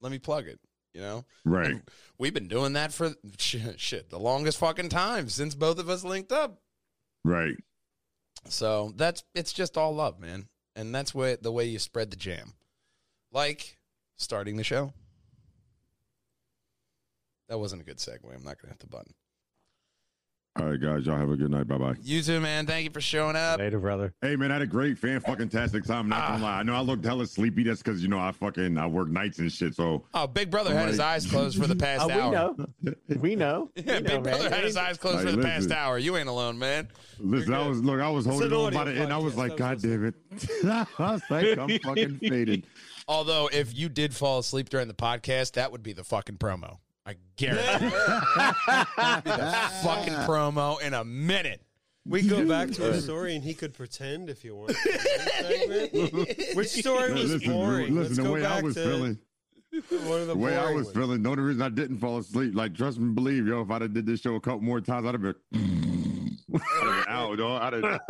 Let 0.00 0.12
me 0.12 0.18
plug 0.18 0.46
it, 0.46 0.60
you 0.92 1.00
know? 1.00 1.24
Right. 1.44 1.70
And 1.70 1.82
we've 2.18 2.34
been 2.34 2.48
doing 2.48 2.74
that 2.74 2.92
for 2.92 3.12
shit, 3.38 3.80
shit 3.80 4.10
the 4.10 4.18
longest 4.18 4.58
fucking 4.58 4.88
time 4.88 5.28
since 5.28 5.54
both 5.54 5.78
of 5.78 5.88
us 5.88 6.04
linked 6.04 6.32
up. 6.32 6.60
Right. 7.24 7.56
So 8.48 8.92
that's 8.96 9.24
it's 9.34 9.52
just 9.52 9.78
all 9.78 9.94
love, 9.94 10.18
man. 10.20 10.48
And 10.74 10.94
that's 10.94 11.14
way, 11.14 11.36
the 11.40 11.52
way 11.52 11.66
you 11.66 11.78
spread 11.78 12.10
the 12.10 12.16
jam. 12.16 12.54
Like 13.30 13.78
starting 14.16 14.56
the 14.56 14.64
show. 14.64 14.92
That 17.48 17.58
wasn't 17.58 17.82
a 17.82 17.84
good 17.84 17.98
segue. 17.98 18.24
I'm 18.24 18.44
not 18.44 18.60
gonna 18.60 18.72
hit 18.72 18.80
the 18.80 18.86
button. 18.86 19.14
All 20.60 20.66
right, 20.68 20.78
guys. 20.78 21.06
Y'all 21.06 21.16
have 21.16 21.30
a 21.30 21.36
good 21.36 21.50
night. 21.50 21.66
Bye 21.66 21.78
bye. 21.78 21.94
You 22.02 22.20
too, 22.20 22.38
man. 22.38 22.66
Thank 22.66 22.84
you 22.84 22.90
for 22.90 23.00
showing 23.00 23.36
up. 23.36 23.58
later, 23.58 23.78
brother. 23.78 24.12
Hey, 24.20 24.36
man, 24.36 24.50
I 24.50 24.54
had 24.56 24.62
a 24.62 24.66
great 24.66 24.98
fan 24.98 25.18
fucking 25.20 25.48
tastic 25.48 25.84
time. 25.84 26.10
Not 26.10 26.28
gonna 26.28 26.44
ah. 26.44 26.46
lie. 26.46 26.58
I 26.58 26.62
know 26.62 26.74
I 26.74 26.80
looked 26.80 27.06
hella 27.06 27.26
sleepy. 27.26 27.62
That's 27.62 27.82
because, 27.82 28.02
you 28.02 28.08
know, 28.08 28.18
I 28.18 28.32
fucking 28.32 28.76
I 28.76 28.86
work 28.86 29.08
nights 29.08 29.38
and 29.38 29.50
shit. 29.50 29.74
So, 29.74 30.04
Oh, 30.12 30.26
Big 30.26 30.50
Brother 30.50 30.74
had 30.74 30.88
his 30.88 31.00
eyes 31.00 31.24
closed 31.26 31.58
for 31.58 31.66
the 31.66 31.74
past 31.82 32.02
Oh, 32.02 32.08
we 32.08 32.12
hour. 32.12 32.32
know. 32.32 32.66
We 33.18 33.34
know. 33.34 33.70
Yeah, 33.76 33.96
We 33.96 34.00
know, 34.02 34.08
Big 34.10 34.22
Brother 34.24 34.42
man. 34.44 34.52
had 34.52 34.64
his 34.64 34.76
eyes 34.76 34.98
closed 34.98 35.24
Like, 35.24 35.26
for 35.28 35.32
the 35.36 35.42
past 35.42 35.70
hour. 35.70 35.96
You 35.98 36.18
ain't 36.18 36.28
alone, 36.28 36.58
man. 36.58 36.88
listen, 37.18 37.54
I 37.54 37.66
was, 37.66 37.82
look, 37.82 38.00
I 38.00 38.10
was 38.10 38.26
holding 38.26 38.52
on 38.52 38.74
by 38.74 38.84
the 38.84 38.92
end. 38.92 39.10
I 39.10 39.16
was 39.16 39.32
podcast. 39.32 39.36
like, 39.38 39.56
God 39.56 39.74
was 39.74 39.82
damn 39.82 40.04
it. 40.04 40.14
I 40.98 41.12
was 41.12 41.22
like, 41.30 41.58
I'm 41.58 41.78
fucking 41.78 42.18
faded. 42.18 42.66
Although, 43.08 43.48
if 43.50 43.74
you 43.74 43.88
did 43.88 44.14
fall 44.14 44.38
asleep 44.40 44.68
during 44.68 44.88
the 44.88 44.94
podcast, 44.94 45.52
that 45.52 45.72
would 45.72 45.82
be 45.82 45.94
the 45.94 46.04
fucking 46.04 46.36
promo. 46.36 46.76
I 47.04 47.16
guarantee. 47.36 47.86
it. 47.86 47.92
That'd 48.96 49.24
be 49.24 49.30
the 49.30 49.70
fucking 49.82 50.14
promo 50.26 50.80
in 50.82 50.94
a 50.94 51.04
minute. 51.04 51.60
We 52.06 52.22
go 52.22 52.46
back 52.46 52.70
to 52.72 52.90
a 52.90 53.00
story, 53.00 53.34
and 53.36 53.44
he 53.44 53.54
could 53.54 53.74
pretend 53.74 54.28
if 54.28 54.44
you 54.44 54.56
want. 54.56 54.76
Which 56.54 56.68
story 56.68 57.12
was 57.12 57.32
listen, 57.32 57.52
boring? 57.52 57.94
Let's 57.96 58.10
listen 58.10 58.24
the 58.24 58.28
go 58.28 58.34
way 58.34 58.44
I 58.44 58.54
back 58.56 58.64
was 58.64 58.74
to 58.74 58.82
feeling. 58.84 59.18
one 60.08 60.20
of 60.20 60.26
the, 60.26 60.34
The 60.34 60.38
way 60.38 60.56
I 60.56 60.60
boring 60.62 60.76
was 60.76 60.84
ones. 60.86 60.96
feeling, 60.96 61.22
the 61.22 61.30
only 61.30 61.42
reason 61.44 61.62
I 61.62 61.68
didn't 61.68 61.98
fall 61.98 62.18
asleep, 62.18 62.54
like 62.54 62.74
trust 62.74 62.98
me, 62.98 63.12
believe, 63.14 63.46
yo, 63.46 63.62
if 63.62 63.70
I'd 63.70 63.82
have 63.82 63.94
did 63.94 64.06
this 64.06 64.20
show 64.20 64.34
a 64.34 64.40
couple 64.40 64.62
more 64.62 64.80
times, 64.80 65.06
I'd 65.06 65.14
have 65.14 65.22
been, 65.22 65.34
Been 66.52 67.04
out, 67.08 67.36
dog. 67.38 67.62
I'd 67.62 67.72
have, 67.84 68.00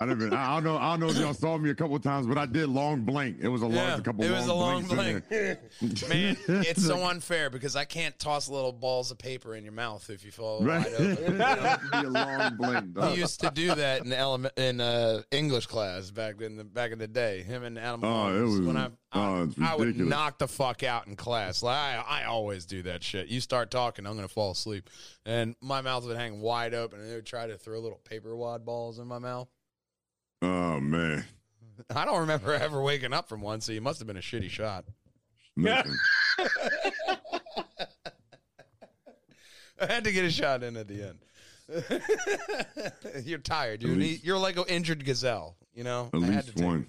I'd 0.00 0.08
have 0.08 0.18
been. 0.18 0.32
I 0.32 0.54
don't 0.54 0.64
know. 0.64 0.76
I 0.78 0.90
don't 0.90 1.00
know 1.00 1.08
if 1.08 1.16
y'all 1.18 1.34
saw 1.34 1.58
me 1.58 1.70
a 1.70 1.74
couple 1.74 1.98
times, 1.98 2.26
but 2.26 2.38
I 2.38 2.46
did 2.46 2.68
long 2.68 3.02
blank. 3.02 3.38
It 3.40 3.48
was 3.48 3.62
a 3.62 3.66
long, 3.66 3.74
Yeah, 3.74 3.96
a 3.96 4.00
couple. 4.00 4.24
it 4.24 4.30
long 4.30 4.48
a 4.48 4.54
long 4.54 4.84
blanks. 4.84 5.28
Man, 6.08 6.36
it's 6.48 6.84
so 6.86 7.04
unfair 7.08 7.50
because 7.50 7.76
I 7.76 7.84
can't 7.84 8.18
toss 8.18 8.48
little 8.48 8.72
balls 8.72 9.10
of 9.10 9.18
paper 9.18 9.54
in 9.54 9.64
your 9.64 9.72
mouth 9.72 10.08
if 10.10 10.24
you 10.24 10.30
fall 10.30 10.62
Right. 10.62 10.84
wide 10.84 10.94
open. 10.94 11.32
you 11.32 11.38
know? 11.38 11.76
It'd 11.76 11.90
be 11.90 11.98
a 11.98 12.10
long 12.10 12.56
blank. 12.56 12.98
He 13.14 13.20
used 13.20 13.40
to 13.40 13.50
do 13.50 13.74
that 13.74 14.04
in 14.04 14.12
element 14.12 14.54
in 14.56 14.80
uh, 14.80 15.22
English 15.30 15.66
class 15.66 16.10
back 16.10 16.40
in 16.40 16.56
the 16.56 16.64
back 16.64 16.92
in 16.92 16.98
the 16.98 17.08
day. 17.08 17.42
Him 17.42 17.62
and 17.64 17.78
Adam. 17.78 18.00
Oh, 18.04 18.36
it 18.36 18.42
was- 18.42 18.60
when 18.60 18.76
I, 18.76 18.86
I, 19.12 19.18
oh, 19.20 19.48
I 19.62 19.76
would 19.76 19.96
knock 19.98 20.38
the 20.38 20.48
fuck 20.48 20.82
out 20.82 21.06
in 21.06 21.16
class. 21.16 21.62
Like 21.62 21.76
I, 21.76 22.22
I 22.22 22.24
always 22.24 22.66
do 22.66 22.82
that 22.82 23.02
shit. 23.02 23.28
You 23.28 23.40
start 23.40 23.70
talking, 23.70 24.06
I'm 24.06 24.14
gonna 24.16 24.28
fall 24.28 24.50
asleep, 24.50 24.90
and 25.26 25.56
my 25.60 25.82
mouth 25.82 26.06
would 26.06 26.16
hang 26.16 26.40
wide 26.40 26.72
open, 26.72 27.00
and 27.00 27.10
they 27.10 27.16
would 27.16 27.26
try 27.26 27.46
to 27.46 27.58
throw 27.58 27.78
little 27.80 28.00
paper 28.04 28.34
wad 28.34 28.64
balls 28.64 28.98
in 28.98 29.06
my 29.06 29.18
mouth. 29.18 29.48
Oh 30.40 30.80
man. 30.80 31.24
I 31.94 32.06
don't 32.06 32.20
remember 32.20 32.54
ever 32.54 32.80
waking 32.80 33.12
up 33.12 33.28
from 33.28 33.42
one, 33.42 33.60
so 33.60 33.72
you 33.72 33.82
must 33.82 33.98
have 33.98 34.06
been 34.06 34.16
a 34.16 34.20
shitty 34.20 34.48
shot. 34.48 34.86
Listen, 35.56 35.98
I 39.80 39.86
had 39.86 40.04
to 40.04 40.12
get 40.12 40.24
a 40.24 40.30
shot 40.30 40.62
in 40.62 40.76
at 40.76 40.86
the 40.88 41.02
end. 41.02 41.18
you're 43.24 43.38
tired. 43.38 43.82
You're, 43.82 43.96
least- 43.96 44.24
you're 44.24 44.38
like 44.38 44.56
an 44.56 44.64
injured 44.68 45.04
gazelle. 45.04 45.56
You 45.74 45.84
know. 45.84 46.10
at 46.14 46.22
I 46.22 46.26
had 46.26 46.44
least 46.46 46.56
to 46.58 46.64
one. 46.64 46.86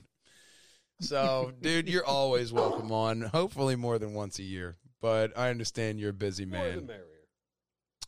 So, 0.99 1.51
dude, 1.61 1.89
you're 1.89 2.05
always 2.05 2.51
welcome 2.53 2.91
on. 2.91 3.21
Hopefully, 3.21 3.75
more 3.75 3.99
than 3.99 4.13
once 4.13 4.39
a 4.39 4.43
year. 4.43 4.75
But 5.01 5.37
I 5.37 5.49
understand 5.49 5.99
you're 5.99 6.09
a 6.11 6.13
busy 6.13 6.45
More 6.45 6.65
the 6.69 6.81
man. 6.81 6.99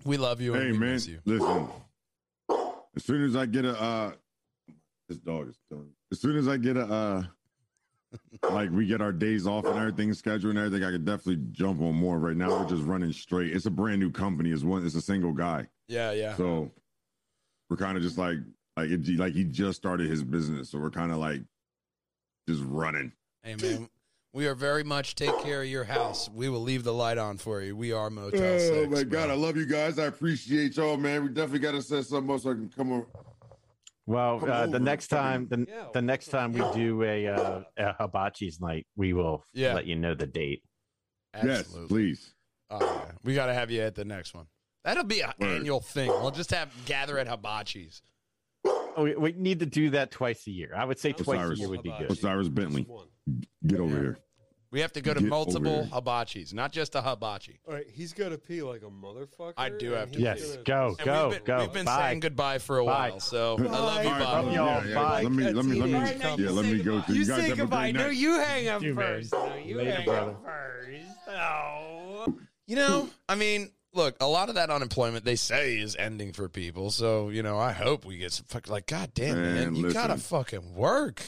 We 0.06 0.18
love 0.18 0.42
you 0.42 0.54
and 0.56 0.64
Hey 0.64 0.78
man, 0.78 1.00
you. 1.06 1.20
listen. 1.26 1.68
As 2.96 3.04
soon 3.06 3.24
as 3.24 3.36
I 3.36 3.46
get 3.46 3.66
a, 3.66 3.80
uh, 3.80 4.12
this 5.08 5.18
dog 5.20 5.50
is 5.50 5.58
killing. 5.70 5.86
me. 5.86 5.92
As 6.12 6.20
soon 6.20 6.38
as 6.38 6.48
I 6.48 6.58
get 6.58 6.78
a, 6.78 6.86
uh, 6.86 7.24
like 8.52 8.72
we 8.72 8.88
get 8.88 9.02
our 9.02 9.12
days 9.12 9.46
off 9.46 9.66
and 9.66 9.78
everything 9.78 10.14
scheduled 10.14 10.56
and 10.56 10.66
everything, 10.66 10.84
I 10.88 10.92
could 10.92 11.06
definitely 11.06 11.44
jump 11.52 11.82
on 11.82 11.94
more. 11.96 12.18
Right 12.18 12.36
now, 12.36 12.50
we're 12.50 12.68
just 12.70 12.84
running 12.84 13.14
straight. 13.14 13.56
It's 13.56 13.66
a 13.68 13.72
brand 13.72 14.00
new 14.00 14.10
company. 14.12 14.52
It's 14.52 14.64
one. 14.64 14.86
It's 14.86 14.96
a 14.96 15.02
single 15.02 15.34
guy. 15.34 15.68
Yeah, 15.88 16.12
yeah. 16.12 16.36
So 16.36 16.72
we're 17.70 17.78
kind 17.78 17.98
of 17.98 18.04
just 18.04 18.18
like 18.18 18.38
like 18.78 18.90
it, 18.90 19.08
like 19.20 19.34
he 19.34 19.44
just 19.44 19.78
started 19.78 20.10
his 20.10 20.24
business, 20.24 20.70
so 20.70 20.80
we're 20.80 20.90
kind 20.90 21.12
of 21.12 21.18
like 21.18 21.42
just 22.48 22.64
running. 22.66 23.12
Hey, 23.44 23.56
man. 23.56 23.90
We 24.32 24.46
are 24.48 24.54
very 24.54 24.84
much 24.84 25.16
take 25.16 25.36
care 25.40 25.64
of 25.64 25.68
your 25.68 25.86
house. 25.86 26.30
We 26.30 26.50
will 26.50 26.62
leave 26.62 26.84
the 26.84 26.94
light 26.94 27.18
on 27.18 27.38
for 27.38 27.62
you. 27.62 27.76
We 27.76 27.92
are 27.92 28.12
Motel 28.12 28.42
Oh 28.42 28.58
6. 28.60 28.92
my 28.92 29.04
bro. 29.04 29.12
god, 29.12 29.30
I 29.32 29.34
love 29.34 29.58
you 29.58 29.66
guys. 29.66 29.98
I 29.98 30.06
appreciate 30.06 30.78
y'all, 30.78 30.98
man. 30.98 31.24
We 31.24 31.30
definitely 31.30 31.60
got 31.60 31.72
to 31.72 31.82
set 31.82 32.06
something 32.06 32.34
up 32.36 32.42
so 32.42 32.52
I 32.52 32.54
can 32.54 32.70
come 32.70 32.92
on. 32.92 33.06
Well, 34.06 34.40
Come 34.40 34.50
uh, 34.52 34.54
over 34.54 34.68
the 34.68 34.76
and 34.78 34.86
next 34.86 35.08
time, 35.08 35.48
the, 35.50 35.66
Yeah. 35.68 35.88
the 35.94 36.02
next 36.02 36.28
time 36.28 36.54
we 36.54 36.62
do 36.76 37.04
a, 37.04 37.28
uh, 37.28 37.62
a 37.78 37.94
hibachi's 38.00 38.60
night, 38.62 38.86
we 38.96 39.14
will 39.14 39.44
Yeah. 39.54 39.74
let 39.74 39.86
you 39.88 39.96
know 39.96 40.14
the 40.14 40.28
date. 40.28 40.64
Yes, 41.44 41.68
please. 41.88 42.34
Oh, 42.70 42.80
yeah. 42.82 43.12
We 43.24 43.34
got 43.34 43.48
to 43.48 43.54
have 43.54 43.72
you 43.72 43.82
at 43.82 43.96
the 43.96 44.06
next 44.06 44.34
one. 44.36 44.46
That'll 44.84 45.04
be 45.04 45.22
an 45.22 45.32
Word. 45.40 45.48
annual 45.58 45.80
thing. 45.80 46.10
We'll 46.10 46.32
just 46.32 46.52
have 46.52 46.72
gather 46.86 47.18
at 47.18 47.28
Hibachi's. 47.28 48.02
Oh, 48.66 49.04
we, 49.04 49.16
we 49.16 49.32
need 49.34 49.60
to 49.60 49.66
do 49.66 49.92
that 49.92 50.12
twice 50.12 50.46
a 50.48 50.52
year. 50.52 50.74
I 50.76 50.86
would 50.86 51.00
say 51.00 51.14
twice 51.14 51.40
Osiris. 51.40 51.58
a 51.58 51.62
year 51.62 51.70
would 51.70 51.84
be 51.84 51.94
good. 52.00 52.12
Osiris 52.12 52.50
Bentley. 52.50 52.88
Just 53.30 53.48
one. 53.64 53.68
Get 53.68 53.80
over 53.80 53.96
Yeah. 53.96 54.02
here. 54.02 54.18
We 54.72 54.82
have 54.82 54.92
to 54.94 55.02
go 55.02 55.16
to 55.16 55.20
Get 55.20 55.28
multiple 55.30 55.82
here. 55.86 55.92
Hibachi's, 55.92 56.54
not 56.54 56.72
just 56.72 56.94
a 56.94 57.02
hibachi. 57.02 57.60
All 57.68 57.74
right, 57.74 57.88
he's 57.92 58.14
got 58.14 58.30
to 58.30 58.38
pee 58.38 58.62
like 58.62 58.84
a 58.84 58.86
motherfucker. 58.92 59.54
I 59.58 59.70
do 59.70 59.94
have 59.94 60.12
to 60.12 60.18
he's 60.20 60.24
Yes, 60.24 60.52
gonna- 60.52 60.64
go, 60.64 60.88
And 61.00 61.06
go, 61.08 61.28
we've 61.30 61.38
been, 61.38 61.44
go. 61.46 61.60
We've 61.64 61.74
been 61.74 61.86
Bye. 61.86 62.02
saying 62.10 62.20
goodbye 62.20 62.60
for 62.60 62.78
a 62.78 62.86
Bye. 62.86 63.10
while, 63.10 63.20
so 63.20 63.58
I 63.58 63.62
love 63.64 64.04
you, 64.04 64.10
All 64.12 64.16
right, 64.16 64.20
Bob. 64.24 64.46
Love 64.46 64.54
y'all. 64.54 64.66
yeah, 64.68 64.88
yeah. 64.90 64.94
Bye. 64.94 65.24
Let 65.24 65.32
me, 65.32 65.44
let 65.52 65.66
me, 65.66 65.80
let 65.82 65.90
me, 65.90 65.96
All 65.96 66.02
right, 66.02 66.20
now 66.20 66.30
yeah, 66.30 66.36
you 66.38 66.52
let 66.52 66.66
say 66.66 66.72
me 66.74 66.84
go 66.84 66.92
goodbye. 66.92 67.06
through. 67.08 67.16
You, 67.16 67.26
guys 67.26 67.42
have 67.48 67.60
a 67.60 67.66
great 67.66 67.92
night. 67.96 68.16
you 68.16 68.34
hang 68.34 68.68
up 68.68 68.82
You, 68.84 68.94
first. 68.94 69.34
No, 69.34 69.56
you 69.56 69.78
Later, 69.78 69.92
hang 69.92 70.06
brother. 70.06 70.32
up 70.34 70.44
first. 70.46 71.08
Oh. 71.30 72.38
You 72.68 72.76
know, 72.76 73.10
I 73.28 73.34
mean, 73.34 73.72
look, 73.96 74.18
a 74.22 74.28
lot 74.28 74.50
of 74.50 74.56
that 74.56 74.70
unemployment 74.70 75.26
they 75.26 75.36
say 75.36 75.80
is 75.80 75.96
ending 75.96 76.32
for 76.32 76.48
people. 76.48 76.92
So, 76.92 77.30
you 77.30 77.42
know, 77.42 77.58
I 77.58 77.72
hope 77.72 78.06
we 78.06 78.18
get 78.20 78.32
some 78.34 78.46
fuck 78.48 78.70
like, 78.70 78.86
God 78.86 79.16
damn, 79.16 79.42
man, 79.42 79.56
Man, 79.56 79.76
you 79.76 79.92
gotta 79.92 80.18
fucking 80.18 80.76
work. 80.76 81.24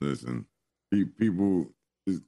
Listen, 0.00 0.46
people, 0.90 1.66
is, 2.06 2.20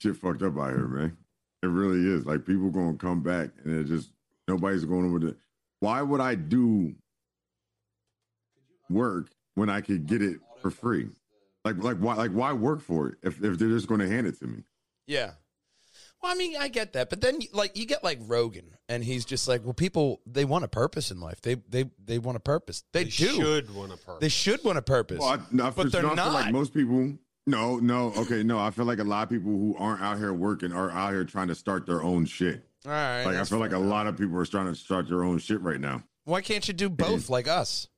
shit 0.00 0.16
fucked 0.16 0.42
up 0.42 0.58
out 0.58 0.70
here, 0.70 0.80
mm-hmm. 0.80 0.96
man. 0.96 1.16
It 1.62 1.66
really 1.66 2.08
is. 2.08 2.24
Like 2.24 2.46
people 2.46 2.70
gonna 2.70 2.96
come 2.96 3.20
back 3.20 3.50
and 3.64 3.80
it 3.80 3.84
just 3.84 4.10
nobody's 4.46 4.84
going 4.84 5.06
over 5.06 5.26
it. 5.28 5.36
Why 5.80 6.02
would 6.02 6.20
I 6.20 6.36
do 6.36 6.94
work 8.88 9.30
when 9.54 9.68
I 9.68 9.80
could 9.80 10.06
get 10.06 10.22
it 10.22 10.38
for 10.60 10.70
free? 10.70 11.08
Like 11.64 11.82
like 11.82 11.96
why 11.96 12.14
like 12.14 12.30
why 12.30 12.52
work 12.52 12.80
for 12.80 13.08
it 13.08 13.14
if 13.22 13.42
if 13.42 13.58
they're 13.58 13.68
just 13.68 13.88
going 13.88 14.00
to 14.00 14.08
hand 14.08 14.26
it 14.26 14.38
to 14.38 14.46
me? 14.46 14.62
Yeah. 15.06 15.32
Well, 16.22 16.32
I 16.32 16.34
mean, 16.34 16.56
I 16.58 16.68
get 16.68 16.94
that, 16.94 17.10
but 17.10 17.20
then 17.20 17.40
like 17.52 17.76
you 17.76 17.86
get 17.86 18.02
like 18.02 18.18
Rogan, 18.22 18.76
and 18.88 19.04
he's 19.04 19.24
just 19.24 19.46
like, 19.46 19.64
well, 19.64 19.74
people 19.74 20.20
they 20.26 20.44
want 20.44 20.64
a 20.64 20.68
purpose 20.68 21.10
in 21.12 21.20
life. 21.20 21.40
They 21.40 21.56
they 21.68 21.90
they 22.04 22.18
want 22.18 22.36
a 22.36 22.40
purpose. 22.40 22.82
They, 22.92 23.04
do. 23.04 23.26
They 23.26 23.32
do. 23.32 23.40
should 23.40 23.74
want 23.74 23.92
a 23.92 23.96
purpose. 23.96 24.20
They 24.20 24.28
should 24.28 24.64
want 24.64 24.78
a 24.78 24.82
purpose. 24.82 25.20
Well, 25.20 25.28
I, 25.28 25.38
no, 25.52 25.66
I 25.66 25.70
but 25.70 25.92
they're 25.92 26.02
no, 26.02 26.12
I 26.12 26.16
feel 26.16 26.32
like 26.32 26.52
most 26.52 26.74
people. 26.74 27.12
No, 27.46 27.78
no, 27.78 28.12
okay, 28.16 28.42
no. 28.42 28.58
I 28.58 28.70
feel 28.70 28.84
like 28.84 28.98
a 28.98 29.04
lot 29.04 29.22
of 29.22 29.30
people 29.30 29.50
who 29.50 29.74
aren't 29.78 30.02
out 30.02 30.18
here 30.18 30.32
working 30.34 30.72
are 30.72 30.90
out 30.90 31.12
here 31.12 31.24
trying 31.24 31.48
to 31.48 31.54
start 31.54 31.86
their 31.86 32.02
own 32.02 32.26
shit. 32.26 32.64
All 32.84 32.92
right. 32.92 33.24
Like 33.24 33.34
I 33.34 33.38
that's 33.38 33.48
feel 33.50 33.58
like 33.58 33.72
a 33.72 33.78
lot 33.78 34.06
of 34.06 34.16
people 34.18 34.36
are 34.38 34.44
trying 34.44 34.66
to 34.66 34.74
start 34.74 35.08
their 35.08 35.24
own 35.24 35.38
shit 35.38 35.60
right 35.62 35.80
now 35.80 36.02
Why 36.24 36.42
can't 36.42 36.66
you 36.66 36.74
do 36.74 36.88
both 36.88 37.28
like 37.28 37.48
us? 37.48 37.88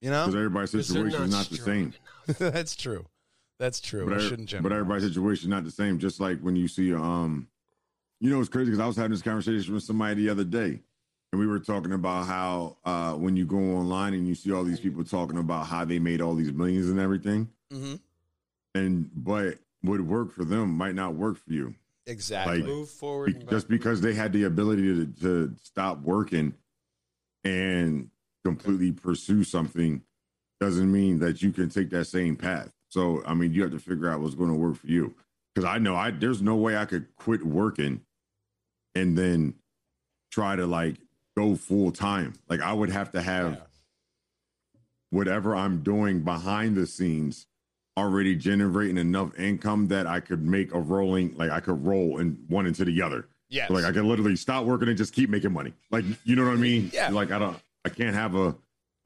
You 0.00 0.10
know, 0.10 0.24
everybody's 0.26 0.70
'Cause 0.70 0.88
they're 0.88 1.04
situation 1.04 1.22
is 1.24 1.30
not 1.30 1.38
not 1.38 1.50
the 1.50 1.56
same. 1.56 1.94
that's 2.38 2.76
true. 2.76 3.06
That's 3.58 3.80
true. 3.80 4.06
But, 4.08 4.18
I 4.18 4.28
shouldn't 4.28 4.50
but 4.62 4.72
everybody's 4.72 5.04
situation 5.08 5.50
not 5.50 5.64
the 5.64 5.70
same. 5.70 5.98
Just 5.98 6.20
like 6.20 6.40
when 6.40 6.56
you 6.56 6.68
see, 6.68 6.92
um, 6.94 7.48
you 8.20 8.30
know, 8.30 8.40
it's 8.40 8.48
crazy 8.48 8.66
because 8.70 8.80
I 8.80 8.86
was 8.86 8.96
having 8.96 9.12
this 9.12 9.22
conversation 9.22 9.72
with 9.74 9.82
somebody 9.82 10.14
the 10.14 10.28
other 10.30 10.44
day, 10.44 10.80
and 11.32 11.40
we 11.40 11.46
were 11.46 11.58
talking 11.58 11.92
about 11.92 12.26
how 12.26 12.76
uh, 12.84 13.14
when 13.14 13.36
you 13.36 13.46
go 13.46 13.56
online 13.58 14.14
and 14.14 14.26
you 14.28 14.34
see 14.34 14.52
all 14.52 14.64
these 14.64 14.80
people 14.80 15.04
talking 15.04 15.38
about 15.38 15.66
how 15.66 15.84
they 15.84 15.98
made 15.98 16.20
all 16.20 16.34
these 16.34 16.52
millions 16.52 16.88
and 16.90 17.00
everything, 17.00 17.48
Mhm. 17.72 18.00
and 18.74 19.10
but 19.14 19.58
would 19.82 20.06
work 20.06 20.32
for 20.32 20.44
them 20.44 20.70
might 20.76 20.94
not 20.94 21.14
work 21.14 21.36
for 21.38 21.52
you. 21.52 21.74
Exactly. 22.06 22.58
Like, 22.58 22.66
Move 22.66 22.88
forward. 22.90 23.38
Be- 23.40 23.46
just 23.46 23.68
because 23.68 24.00
they 24.00 24.14
had 24.14 24.32
the 24.32 24.44
ability 24.44 24.82
to, 24.82 25.06
to 25.22 25.54
stop 25.62 26.00
working 26.02 26.54
and 27.44 28.10
completely 28.44 28.92
pursue 28.92 29.44
something 29.44 30.02
doesn't 30.60 30.90
mean 30.90 31.18
that 31.18 31.42
you 31.42 31.52
can 31.52 31.68
take 31.68 31.90
that 31.90 32.06
same 32.06 32.36
path. 32.36 32.70
So, 32.96 33.22
I 33.26 33.34
mean, 33.34 33.52
you 33.52 33.60
have 33.60 33.72
to 33.72 33.78
figure 33.78 34.08
out 34.08 34.20
what's 34.22 34.34
going 34.34 34.48
to 34.48 34.56
work 34.56 34.76
for 34.76 34.86
you. 34.86 35.14
Because 35.54 35.68
I 35.68 35.76
know 35.76 35.94
I 35.94 36.10
there's 36.12 36.40
no 36.40 36.56
way 36.56 36.78
I 36.78 36.86
could 36.86 37.14
quit 37.16 37.44
working 37.44 38.00
and 38.94 39.18
then 39.18 39.54
try 40.30 40.56
to 40.56 40.66
like 40.66 40.96
go 41.36 41.56
full 41.56 41.92
time. 41.92 42.32
Like 42.48 42.62
I 42.62 42.72
would 42.72 42.88
have 42.90 43.12
to 43.12 43.20
have 43.20 43.52
Yeah. 43.52 43.60
whatever 45.10 45.54
I'm 45.54 45.82
doing 45.82 46.20
behind 46.22 46.74
the 46.76 46.86
scenes 46.86 47.46
already 47.98 48.34
generating 48.34 48.96
enough 48.98 49.38
income 49.38 49.88
that 49.88 50.06
I 50.06 50.20
could 50.20 50.42
make 50.42 50.72
a 50.74 50.80
rolling, 50.80 51.34
like 51.36 51.50
I 51.50 51.60
could 51.60 51.84
roll 51.86 52.18
in 52.18 52.38
one 52.48 52.66
into 52.66 52.84
the 52.86 53.00
other. 53.02 53.28
Yes. 53.50 53.70
Like 53.70 53.84
I 53.84 53.92
could 53.92 54.04
literally 54.04 54.36
stop 54.36 54.64
working 54.64 54.88
and 54.88 54.96
just 54.96 55.12
keep 55.14 55.28
making 55.30 55.52
money. 55.52 55.72
Like 55.90 56.04
you 56.24 56.34
know 56.36 56.44
what 56.44 56.52
I 56.52 56.56
mean? 56.56 56.90
Yeah. 56.94 57.10
Like 57.10 57.30
I 57.30 57.38
don't, 57.38 57.58
I 57.84 57.90
can't 57.90 58.14
have 58.14 58.34
a, 58.34 58.54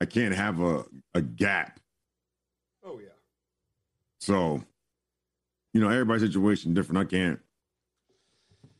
I 0.00 0.04
can't 0.06 0.34
have 0.34 0.60
a 0.60 0.84
a 1.14 1.22
gap. 1.22 1.78
So, 4.20 4.62
you 5.72 5.80
know, 5.80 5.88
everybody's 5.88 6.22
situation 6.22 6.74
different. 6.74 6.98
I 6.98 7.04
can't. 7.04 7.40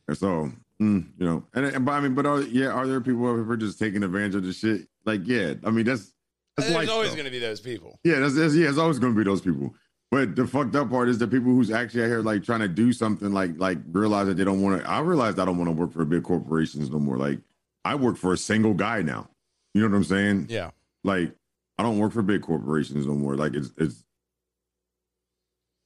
And 0.07 0.17
so, 0.17 0.51
mm, 0.81 1.07
you 1.17 1.25
know, 1.25 1.43
and, 1.53 1.65
and 1.65 1.85
but 1.85 1.91
I 1.93 1.99
mean, 2.01 2.13
but 2.13 2.25
are, 2.25 2.41
yeah, 2.41 2.67
are 2.67 2.87
there 2.87 3.01
people 3.01 3.21
who 3.21 3.49
are 3.49 3.57
just 3.57 3.79
taking 3.79 4.03
advantage 4.03 4.35
of 4.35 4.43
the 4.43 4.53
shit? 4.53 4.87
Like, 5.05 5.21
yeah, 5.25 5.53
I 5.63 5.71
mean, 5.71 5.85
that's 5.85 6.13
that's 6.55 6.69
There's 6.69 6.87
life, 6.87 6.89
always 6.89 7.11
going 7.13 7.25
to 7.25 7.31
be 7.31 7.39
those 7.39 7.59
people. 7.59 7.99
Yeah, 8.03 8.19
that's, 8.19 8.35
that's 8.35 8.55
yeah, 8.55 8.69
it's 8.69 8.77
always 8.77 8.99
gonna 8.99 9.15
be 9.15 9.23
those 9.23 9.41
people. 9.41 9.73
But 10.11 10.35
the 10.35 10.45
fucked 10.45 10.75
up 10.75 10.89
part 10.89 11.07
is 11.07 11.17
the 11.17 11.27
people 11.27 11.53
who's 11.53 11.71
actually 11.71 12.03
out 12.03 12.07
here 12.07 12.21
like 12.21 12.43
trying 12.43 12.59
to 12.59 12.67
do 12.67 12.91
something 12.91 13.31
like 13.31 13.51
like 13.57 13.77
realize 13.91 14.27
that 14.27 14.35
they 14.35 14.43
don't 14.43 14.61
want 14.61 14.81
to. 14.81 14.89
I 14.89 14.99
realized 14.99 15.39
I 15.39 15.45
don't 15.45 15.57
want 15.57 15.69
to 15.69 15.75
work 15.75 15.93
for 15.93 16.03
big 16.03 16.23
corporations 16.23 16.89
no 16.89 16.99
more. 16.99 17.15
Like 17.17 17.39
I 17.85 17.95
work 17.95 18.17
for 18.17 18.33
a 18.33 18.37
single 18.37 18.73
guy 18.73 19.01
now. 19.01 19.29
You 19.73 19.81
know 19.81 19.87
what 19.87 19.95
I'm 19.95 20.03
saying? 20.03 20.47
Yeah. 20.49 20.71
Like 21.05 21.33
I 21.77 21.83
don't 21.83 21.97
work 21.97 22.11
for 22.11 22.21
big 22.21 22.41
corporations 22.41 23.07
no 23.07 23.13
more. 23.13 23.35
Like 23.35 23.53
it's 23.53 23.71
it's 23.77 24.03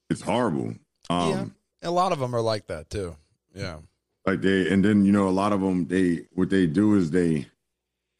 it's 0.10 0.22
horrible. 0.22 0.76
Um 1.10 1.30
yeah. 1.30 1.46
A 1.84 1.92
lot 1.92 2.12
of 2.12 2.20
them 2.20 2.34
are 2.36 2.42
like 2.42 2.68
that 2.68 2.90
too. 2.90 3.16
Yeah. 3.54 3.78
like 4.26 4.42
they 4.42 4.72
and 4.72 4.84
then 4.84 5.06
you 5.06 5.12
know 5.12 5.28
a 5.28 5.30
lot 5.30 5.54
of 5.54 5.62
them 5.62 5.88
they 5.88 6.26
what 6.34 6.50
they 6.50 6.66
do 6.68 6.96
is 6.96 7.12
they 7.12 7.48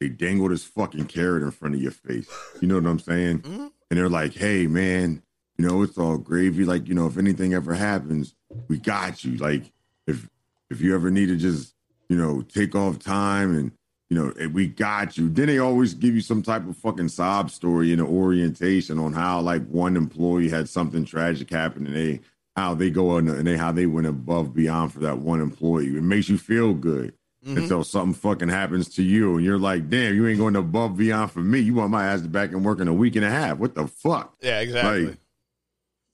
they 0.00 0.08
dangle 0.08 0.48
this 0.48 0.64
fucking 0.64 1.06
carrot 1.06 1.42
in 1.42 1.50
front 1.50 1.74
of 1.74 1.80
your 1.82 1.90
face. 1.90 2.28
You 2.60 2.68
know 2.68 2.74
what 2.76 2.86
I'm 2.86 2.98
saying? 2.98 3.40
Mhm. 3.40 3.70
And 3.90 3.98
they're 3.98 4.08
like, 4.08 4.34
"Hey, 4.34 4.66
man, 4.66 5.22
you 5.56 5.66
know 5.66 5.80
it's 5.82 5.96
all 5.96 6.18
gravy. 6.18 6.64
Like, 6.64 6.86
you 6.88 6.94
know, 6.94 7.06
if 7.06 7.16
anything 7.16 7.54
ever 7.54 7.72
happens, 7.74 8.34
we 8.68 8.78
got 8.78 9.24
you. 9.24 9.36
Like, 9.36 9.72
if 10.06 10.28
if 10.70 10.80
you 10.80 10.94
ever 10.94 11.10
need 11.10 11.26
to 11.26 11.36
just 11.36 11.74
you 12.08 12.16
know 12.16 12.42
take 12.42 12.74
off 12.74 12.98
time 12.98 13.56
and 13.56 13.72
you 14.10 14.16
know 14.16 14.48
we 14.52 14.66
got 14.66 15.16
you." 15.18 15.28
Then 15.28 15.46
they 15.46 15.58
always 15.58 15.94
give 15.94 16.14
you 16.14 16.20
some 16.20 16.42
type 16.42 16.66
of 16.68 16.76
fucking 16.76 17.08
sob 17.08 17.50
story 17.50 17.92
in 17.92 17.98
the 17.98 18.04
orientation 18.06 18.98
on 18.98 19.12
how 19.12 19.40
like 19.40 19.66
one 19.68 19.96
employee 19.96 20.48
had 20.48 20.68
something 20.68 21.04
tragic 21.04 21.50
happen 21.50 21.86
and 21.86 21.96
they 21.96 22.20
how 22.56 22.74
they 22.74 22.88
go 22.90 23.10
on 23.10 23.28
and 23.28 23.46
they 23.46 23.56
how 23.56 23.70
they 23.72 23.86
went 23.86 24.06
above 24.06 24.54
beyond 24.54 24.92
for 24.92 25.00
that 25.00 25.18
one 25.18 25.40
employee. 25.40 25.88
It 25.96 26.02
makes 26.02 26.28
you 26.28 26.38
feel 26.38 26.72
good 26.72 27.12
Mhm. 27.46 27.58
until 27.58 27.84
something 27.84 28.14
fucking 28.14 28.48
happens 28.48 28.88
to 28.94 29.02
you 29.02 29.36
and 29.36 29.44
you're 29.44 29.58
like, 29.58 29.88
damn, 29.90 30.14
you 30.14 30.26
ain't 30.26 30.38
going 30.38 30.56
above 30.56 30.96
beyond 30.96 31.30
for 31.32 31.40
me. 31.40 31.58
You 31.60 31.74
want 31.74 31.90
my 31.90 32.06
ass 32.06 32.22
back 32.22 32.52
and 32.52 32.64
work 32.64 32.80
in 32.80 32.88
a 32.88 32.94
week 32.94 33.14
and 33.14 33.24
a 33.26 33.30
half. 33.30 33.58
What 33.58 33.74
the 33.74 33.86
fuck? 33.86 34.34
Yeah, 34.40 34.60
exactly. 34.60 35.06
Like, 35.08 35.18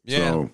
yeah. 0.05 0.19
So 0.19 0.51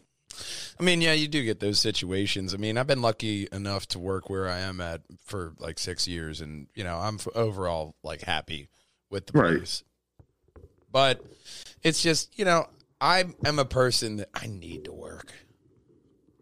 I 0.80 0.84
mean, 0.84 1.00
yeah, 1.00 1.12
you 1.12 1.26
do 1.28 1.42
get 1.44 1.60
those 1.60 1.80
situations. 1.80 2.54
I 2.54 2.56
mean, 2.56 2.78
I've 2.78 2.86
been 2.86 3.02
lucky 3.02 3.48
enough 3.52 3.86
to 3.88 3.98
work 3.98 4.30
where 4.30 4.48
I 4.48 4.58
am 4.60 4.80
at 4.80 5.00
for 5.24 5.54
like 5.58 5.78
six 5.78 6.06
years, 6.06 6.40
and 6.40 6.68
you 6.74 6.84
know, 6.84 6.96
I'm 6.98 7.16
f- 7.16 7.28
overall 7.34 7.94
like 8.02 8.22
happy 8.22 8.68
with 9.10 9.26
the 9.26 9.38
Right. 9.38 9.56
place. 9.58 9.82
But 10.90 11.24
it's 11.82 12.02
just, 12.02 12.38
you 12.38 12.44
know, 12.44 12.66
I 13.00 13.24
am 13.44 13.58
a 13.58 13.64
person 13.64 14.16
that 14.16 14.28
I 14.34 14.46
need 14.46 14.84
to 14.84 14.92
work. 14.92 15.32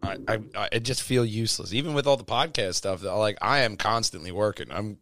I, 0.03 0.17
I 0.27 0.39
I 0.73 0.79
just 0.79 1.01
feel 1.01 1.25
useless, 1.25 1.73
even 1.73 1.93
with 1.95 2.05
all 2.05 2.17
the 2.17 2.23
podcast 2.23 2.75
stuff. 2.75 3.01
That 3.01 3.13
like 3.13 3.37
I 3.41 3.59
am 3.59 3.75
constantly 3.77 4.31
working. 4.31 4.67
I'm 4.71 4.99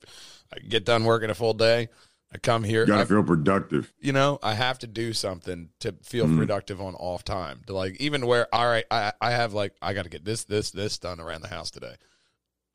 I 0.53 0.60
get 0.60 0.86
done 0.86 1.03
working 1.03 1.30
a 1.30 1.36
full 1.36 1.53
day. 1.53 1.90
I 2.36 2.38
come 2.38 2.64
here. 2.64 2.82
you 2.82 2.88
gotta 2.88 3.02
I- 3.03 3.06
feel 3.06 3.24
productive. 3.24 3.94
you 3.99 4.12
know 4.12 4.40
i 4.44 4.53
have 4.53 4.78
to 4.80 4.88
do 4.88 5.14
something 5.14 5.70
to 5.80 5.94
feel 6.03 6.26
Mhm. 6.28 6.38
productive 6.38 6.82
on 6.82 6.94
off 6.95 7.24
time 7.24 7.62
to 7.68 7.74
like 7.74 7.95
even 8.02 8.26
where 8.28 8.53
all 8.53 8.68
right 8.68 8.86
i, 8.91 9.14
I 9.22 9.32
have 9.32 9.53
like 9.53 9.74
i 9.82 9.94
got 9.94 10.03
to 10.03 10.10
get 10.10 10.26
this 10.26 10.44
this 10.44 10.72
this 10.72 10.98
done 10.98 11.20
around 11.22 11.41
the 11.41 11.48
house 11.48 11.72
today 11.72 11.95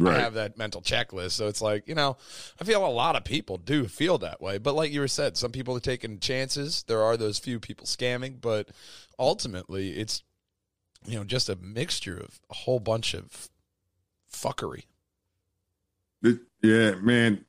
i 0.07 0.19
have 0.19 0.33
that 0.35 0.57
mental 0.57 0.81
checklist 0.81 1.33
so 1.33 1.47
it's 1.47 1.61
like 1.61 1.87
you 1.87 1.95
know 1.95 2.17
i 2.59 2.65
feel 2.65 2.87
a 2.87 2.89
lot 2.89 3.17
of 3.17 3.25
people 3.25 3.59
do 3.59 3.87
feel 3.87 4.17
that 4.19 4.41
way 4.41 4.57
but 4.57 4.75
like 4.75 4.91
you 4.91 5.01
were 5.01 5.09
said 5.09 5.37
some 5.37 5.53
people 5.53 5.77
are 5.77 5.81
taking 5.81 6.19
chances 6.19 6.83
there 6.85 7.03
are 7.03 7.19
those 7.19 7.39
few 7.39 7.61
people 7.61 7.85
scamming 7.87 8.41
but 8.41 8.69
ultimately 9.19 9.91
it's 9.99 10.23
you 11.05 11.17
know 11.19 11.25
just 11.25 11.51
a 11.51 11.57
mixture 11.57 12.17
of 12.17 12.41
a 12.51 12.55
whole 12.55 12.81
bunch 12.81 13.13
of 13.15 13.51
fuckery 14.33 14.85
It- 16.23 16.41
yeah, 16.63 16.95
man. 16.97 17.45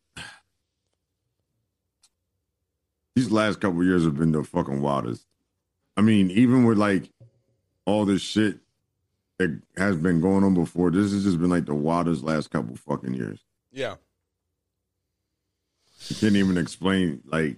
These 3.15 3.31
last 3.31 3.59
couple 3.59 3.83
years 3.83 4.03
have 4.05 4.17
been 4.17 4.31
the 4.31 4.43
fucking 4.43 4.81
wildest. 4.81 5.25
I 5.97 6.01
mean, 6.01 6.31
even 6.31 6.63
with 6.65 6.77
like 6.77 7.09
all 7.85 8.05
this 8.05 8.21
shit 8.21 8.59
that 9.37 9.61
has 9.77 9.97
been 9.97 10.21
going 10.21 10.43
on 10.43 10.53
before, 10.53 10.91
this 10.91 11.11
has 11.11 11.23
just 11.23 11.39
been 11.39 11.49
like 11.49 11.65
the 11.65 11.75
wildest 11.75 12.23
last 12.23 12.49
couple 12.51 12.75
fucking 12.75 13.13
years. 13.13 13.43
yeah 13.71 13.95
You 16.07 16.15
can't 16.15 16.35
even 16.35 16.57
explain 16.57 17.21
like 17.25 17.57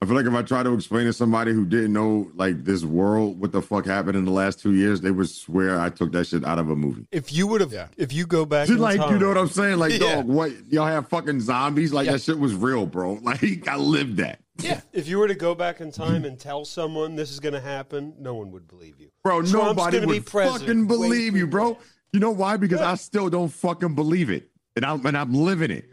I 0.00 0.06
feel 0.06 0.14
like 0.14 0.26
if 0.26 0.32
I 0.32 0.42
try 0.42 0.62
to 0.62 0.72
explain 0.74 1.06
to 1.06 1.12
somebody 1.12 1.52
who 1.52 1.66
didn't 1.66 1.92
know 1.92 2.30
like 2.36 2.62
this 2.64 2.84
world 2.84 3.40
what 3.40 3.50
the 3.50 3.60
fuck 3.60 3.84
happened 3.84 4.16
in 4.16 4.24
the 4.24 4.30
last 4.30 4.60
two 4.60 4.72
years, 4.74 5.00
they 5.00 5.10
would 5.10 5.28
swear 5.28 5.80
I 5.80 5.90
took 5.90 6.12
that 6.12 6.26
shit 6.28 6.44
out 6.44 6.60
of 6.60 6.70
a 6.70 6.76
movie. 6.76 7.04
If 7.10 7.32
you 7.32 7.48
would 7.48 7.60
have, 7.60 7.72
Yeah. 7.72 7.88
if 7.96 8.12
you 8.12 8.24
go 8.24 8.44
back, 8.46 8.68
Just 8.68 8.76
in 8.76 8.80
like 8.82 9.00
time, 9.00 9.12
you 9.14 9.18
know 9.18 9.26
what 9.28 9.38
I'm 9.38 9.48
saying? 9.48 9.78
Like, 9.78 9.92
Yeah. 10.00 10.16
dog, 10.16 10.26
what 10.26 10.52
y'all 10.70 10.86
have 10.86 11.08
fucking 11.08 11.40
zombies? 11.40 11.92
Like 11.92 12.06
Yeah. 12.06 12.12
that 12.12 12.22
shit 12.22 12.38
was 12.38 12.54
real, 12.54 12.86
bro. 12.86 13.14
Like 13.22 13.66
I 13.66 13.74
lived 13.76 14.18
that. 14.18 14.38
yeah 14.60 14.82
If 14.92 15.08
you 15.08 15.18
were 15.18 15.26
to 15.26 15.34
go 15.34 15.56
back 15.56 15.80
in 15.80 15.90
time 15.90 16.24
and 16.24 16.38
tell 16.38 16.64
someone 16.64 17.16
this 17.16 17.32
is 17.32 17.40
going 17.40 17.54
to 17.54 17.60
happen, 17.60 18.14
no 18.20 18.34
one 18.34 18.52
would 18.52 18.68
believe 18.68 19.00
you. 19.00 19.10
Bro, 19.24 19.38
Trump's 19.42 19.52
nobody 19.52 19.96
gonna 19.98 20.06
be 20.12 20.18
would 20.20 20.26
president. 20.26 20.60
fucking 20.60 20.86
believe 20.86 21.32
Wait 21.32 21.38
you, 21.40 21.46
bro. 21.48 21.76
You 22.12 22.20
know 22.20 22.30
why? 22.30 22.56
Because 22.56 22.80
I 22.80 22.94
still 22.94 23.28
don't 23.30 23.48
fucking 23.48 23.96
believe 23.96 24.30
it. 24.30 24.48
And 24.76 24.84
I'm 24.84 25.04
and 25.04 25.18
I'm 25.18 25.34
living 25.34 25.72
it. 25.72 25.86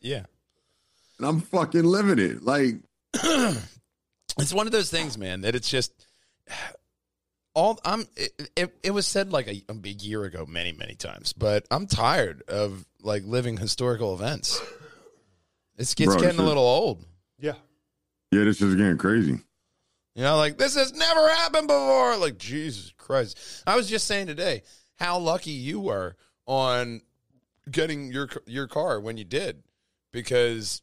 yeah 0.00 0.24
And 1.18 1.28
I'm 1.28 1.40
fucking 1.40 1.84
living 1.84 2.18
it. 2.18 2.42
Like 2.42 2.74
it's 4.38 4.52
one 4.52 4.66
of 4.66 4.72
those 4.72 4.90
things, 4.90 5.18
man, 5.18 5.42
that 5.42 5.54
it's 5.54 5.68
just 5.68 6.06
all 7.54 7.78
I'm. 7.84 8.06
It, 8.16 8.50
it, 8.56 8.76
it 8.82 8.90
was 8.92 9.06
said 9.06 9.32
like 9.32 9.48
a, 9.48 9.62
a 9.68 9.88
year 9.88 10.24
ago, 10.24 10.46
many 10.46 10.72
many 10.72 10.94
times, 10.94 11.32
but 11.32 11.66
I'm 11.70 11.86
tired 11.86 12.42
of 12.48 12.86
like 13.02 13.22
living 13.24 13.56
historical 13.56 14.14
events. 14.14 14.60
It's, 15.76 15.94
it's 15.94 16.14
Bro, 16.14 16.20
getting 16.20 16.40
a 16.40 16.44
little 16.44 16.62
old. 16.62 17.04
Yeah. 17.38 17.54
yeah, 18.30 18.44
this 18.44 18.60
is 18.60 18.74
getting 18.74 18.98
crazy. 18.98 19.40
You 20.14 20.22
know, 20.22 20.36
like 20.36 20.58
this 20.58 20.74
has 20.74 20.92
never 20.92 21.28
happened 21.28 21.68
before. 21.68 22.16
Like 22.18 22.36
Jesus 22.36 22.92
Christ! 22.98 23.62
I 23.66 23.76
was 23.76 23.88
just 23.88 24.06
saying 24.06 24.26
today 24.26 24.62
how 24.96 25.18
lucky 25.18 25.52
you 25.52 25.80
were 25.80 26.16
on 26.46 27.00
getting 27.70 28.12
your 28.12 28.28
your 28.46 28.66
car 28.66 29.00
when 29.00 29.16
you 29.16 29.24
did, 29.24 29.62
because 30.12 30.82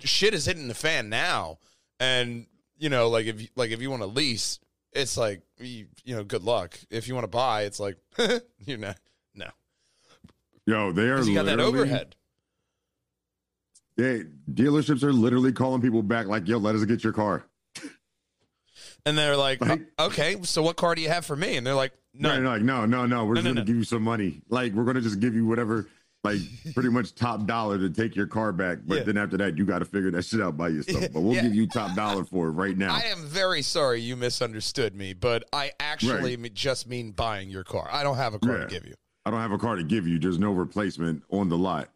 shit 0.00 0.34
is 0.34 0.46
hitting 0.46 0.68
the 0.68 0.74
fan 0.74 1.08
now, 1.08 1.58
and 2.00 2.46
you 2.78 2.88
know, 2.88 3.08
like 3.08 3.26
if 3.26 3.40
you, 3.42 3.48
like 3.56 3.70
if 3.70 3.80
you 3.80 3.90
want 3.90 4.02
to 4.02 4.06
lease, 4.06 4.58
it's 4.92 5.16
like 5.16 5.42
you, 5.58 5.86
you 6.04 6.14
know, 6.16 6.24
good 6.24 6.42
luck. 6.42 6.78
If 6.90 7.08
you 7.08 7.14
want 7.14 7.24
to 7.24 7.28
buy, 7.28 7.62
it's 7.62 7.80
like 7.80 7.96
you 8.66 8.76
know, 8.76 8.94
no, 9.34 9.46
Yo, 10.66 10.92
they 10.92 11.08
are 11.08 11.22
you 11.22 11.34
got 11.34 11.46
that 11.46 11.60
overhead. 11.60 12.16
They, 13.96 14.24
dealerships 14.52 15.04
are 15.04 15.12
literally 15.12 15.52
calling 15.52 15.80
people 15.80 16.02
back 16.02 16.26
like, 16.26 16.48
yo, 16.48 16.58
let 16.58 16.74
us 16.74 16.84
get 16.84 17.04
your 17.04 17.12
car. 17.12 17.44
And 19.06 19.16
they're 19.16 19.36
like, 19.36 19.60
Like- 19.60 19.82
"Uh, 19.98 20.06
okay, 20.06 20.36
so 20.42 20.62
what 20.62 20.76
car 20.76 20.94
do 20.96 21.02
you 21.02 21.10
have 21.10 21.24
for 21.26 21.36
me? 21.36 21.56
And 21.56 21.64
they're 21.66 21.74
like, 21.74 21.92
No, 22.12 22.40
no, 22.40 22.56
no, 22.58 22.86
no, 22.86 23.06
no. 23.06 23.24
We're 23.24 23.34
No, 23.34 23.42
just 23.42 23.44
no, 23.44 23.50
gonna 23.50 23.60
no. 23.60 23.64
give 23.66 23.76
you 23.76 23.84
some 23.84 24.02
money. 24.02 24.40
Like, 24.48 24.72
we're 24.72 24.82
gonna 24.84 25.00
just 25.02 25.20
give 25.20 25.34
you 25.34 25.46
whatever, 25.46 25.86
like, 26.24 26.38
pretty 26.74 26.88
much 26.88 27.14
top 27.14 27.46
dollar 27.46 27.78
to 27.78 27.90
take 27.90 28.16
your 28.16 28.26
car 28.26 28.50
back. 28.50 28.78
But 28.86 28.98
Yeah. 28.98 29.02
then 29.04 29.16
after 29.18 29.36
that, 29.36 29.56
you 29.58 29.64
got 29.66 29.80
to 29.80 29.84
figure 29.84 30.10
that 30.12 30.24
shit 30.24 30.40
out 30.40 30.56
by 30.56 30.68
yourself. 30.68 31.04
But 31.12 31.20
we'll 31.20 31.34
Yeah. 31.34 31.42
give 31.42 31.54
you 31.54 31.66
top 31.66 31.94
dollar 31.94 32.24
for 32.24 32.48
it 32.48 32.52
right 32.52 32.76
now. 32.76 32.94
I 32.94 33.02
am 33.02 33.26
very 33.26 33.60
sorry 33.62 34.00
you 34.00 34.16
misunderstood 34.16 34.94
me, 34.94 35.12
but 35.12 35.44
I 35.52 35.72
actually 35.78 36.36
me- 36.38 36.48
just 36.48 36.88
mean 36.88 37.12
buying 37.12 37.50
your 37.50 37.62
car. 37.64 37.88
I 37.92 38.02
don't 38.02 38.16
have 38.16 38.32
a 38.34 38.38
car 38.38 38.54
Yeah. 38.58 38.64
to 38.64 38.66
give 38.66 38.86
you. 38.86 38.94
I 39.26 39.30
don't 39.30 39.40
have 39.40 39.52
a 39.52 39.58
car 39.58 39.76
to 39.76 39.84
give 39.84 40.06
you. 40.08 40.18
There's 40.18 40.38
no 40.38 40.52
replacement 40.52 41.22
on 41.30 41.48
the 41.48 41.56
lot. 41.58 41.90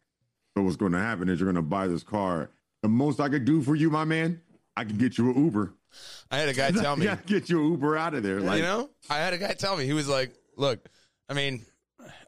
So 0.57 0.63
what's 0.63 0.77
going 0.77 0.93
to 0.93 0.99
happen 0.99 1.29
is 1.29 1.41
you're 1.41 1.47
going 1.47 1.57
to 1.57 1.69
buy 1.69 1.87
this 1.87 2.03
car. 2.03 2.51
The 2.83 2.89
most 2.89 3.21
I 3.21 3.29
could 3.29 3.45
do 3.45 3.63
for 3.63 3.75
you, 3.77 3.91
my 3.91 4.05
man, 4.05 4.41
I 4.77 4.85
could 4.85 4.99
get 4.99 5.19
you 5.19 5.31
an 5.31 5.45
Uber. 5.45 5.73
I 6.31 6.37
had 6.39 6.49
a 6.49 6.53
guy 6.55 6.71
tell 6.83 6.97
me, 6.97 7.09
get 7.27 7.49
you 7.49 7.61
an 7.65 7.71
Uber 7.73 7.97
out 7.97 8.15
of 8.15 8.23
there. 8.23 8.41
Like, 8.41 8.59
you 8.59 8.63
know, 8.63 8.91
I 9.09 9.19
had 9.19 9.33
a 9.33 9.39
guy 9.39 9.53
tell 9.55 9.77
me 9.77 9.85
he 9.87 9.93
was 9.95 10.07
like, 10.09 10.33
"Look, 10.57 10.81
I 11.29 11.35
mean, 11.35 11.65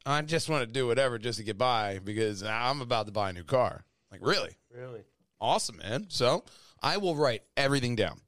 I 0.06 0.22
just 0.22 0.48
want 0.48 0.66
to 0.66 0.72
do 0.72 0.86
whatever 0.86 1.18
just 1.18 1.38
to 1.38 1.44
get 1.44 1.58
by 1.58 1.98
because 1.98 2.42
I'm 2.42 2.80
about 2.80 3.06
to 3.06 3.12
buy 3.12 3.30
a 3.30 3.32
new 3.32 3.44
car." 3.44 3.84
Like, 4.10 4.20
really? 4.22 4.56
Really? 4.74 5.02
Awesome, 5.40 5.78
man. 5.78 6.06
So 6.08 6.44
I 6.82 6.96
will 6.96 7.16
write 7.16 7.42
everything 7.56 7.96
down. 7.96 8.20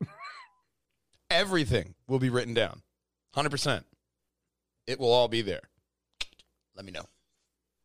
everything 1.30 1.94
will 2.08 2.18
be 2.18 2.30
written 2.30 2.54
down. 2.54 2.82
100%. 3.36 3.84
It 4.86 4.98
will 4.98 5.12
all 5.12 5.28
be 5.28 5.42
there. 5.42 5.62
Let 6.74 6.84
me 6.84 6.92
know. 6.92 7.04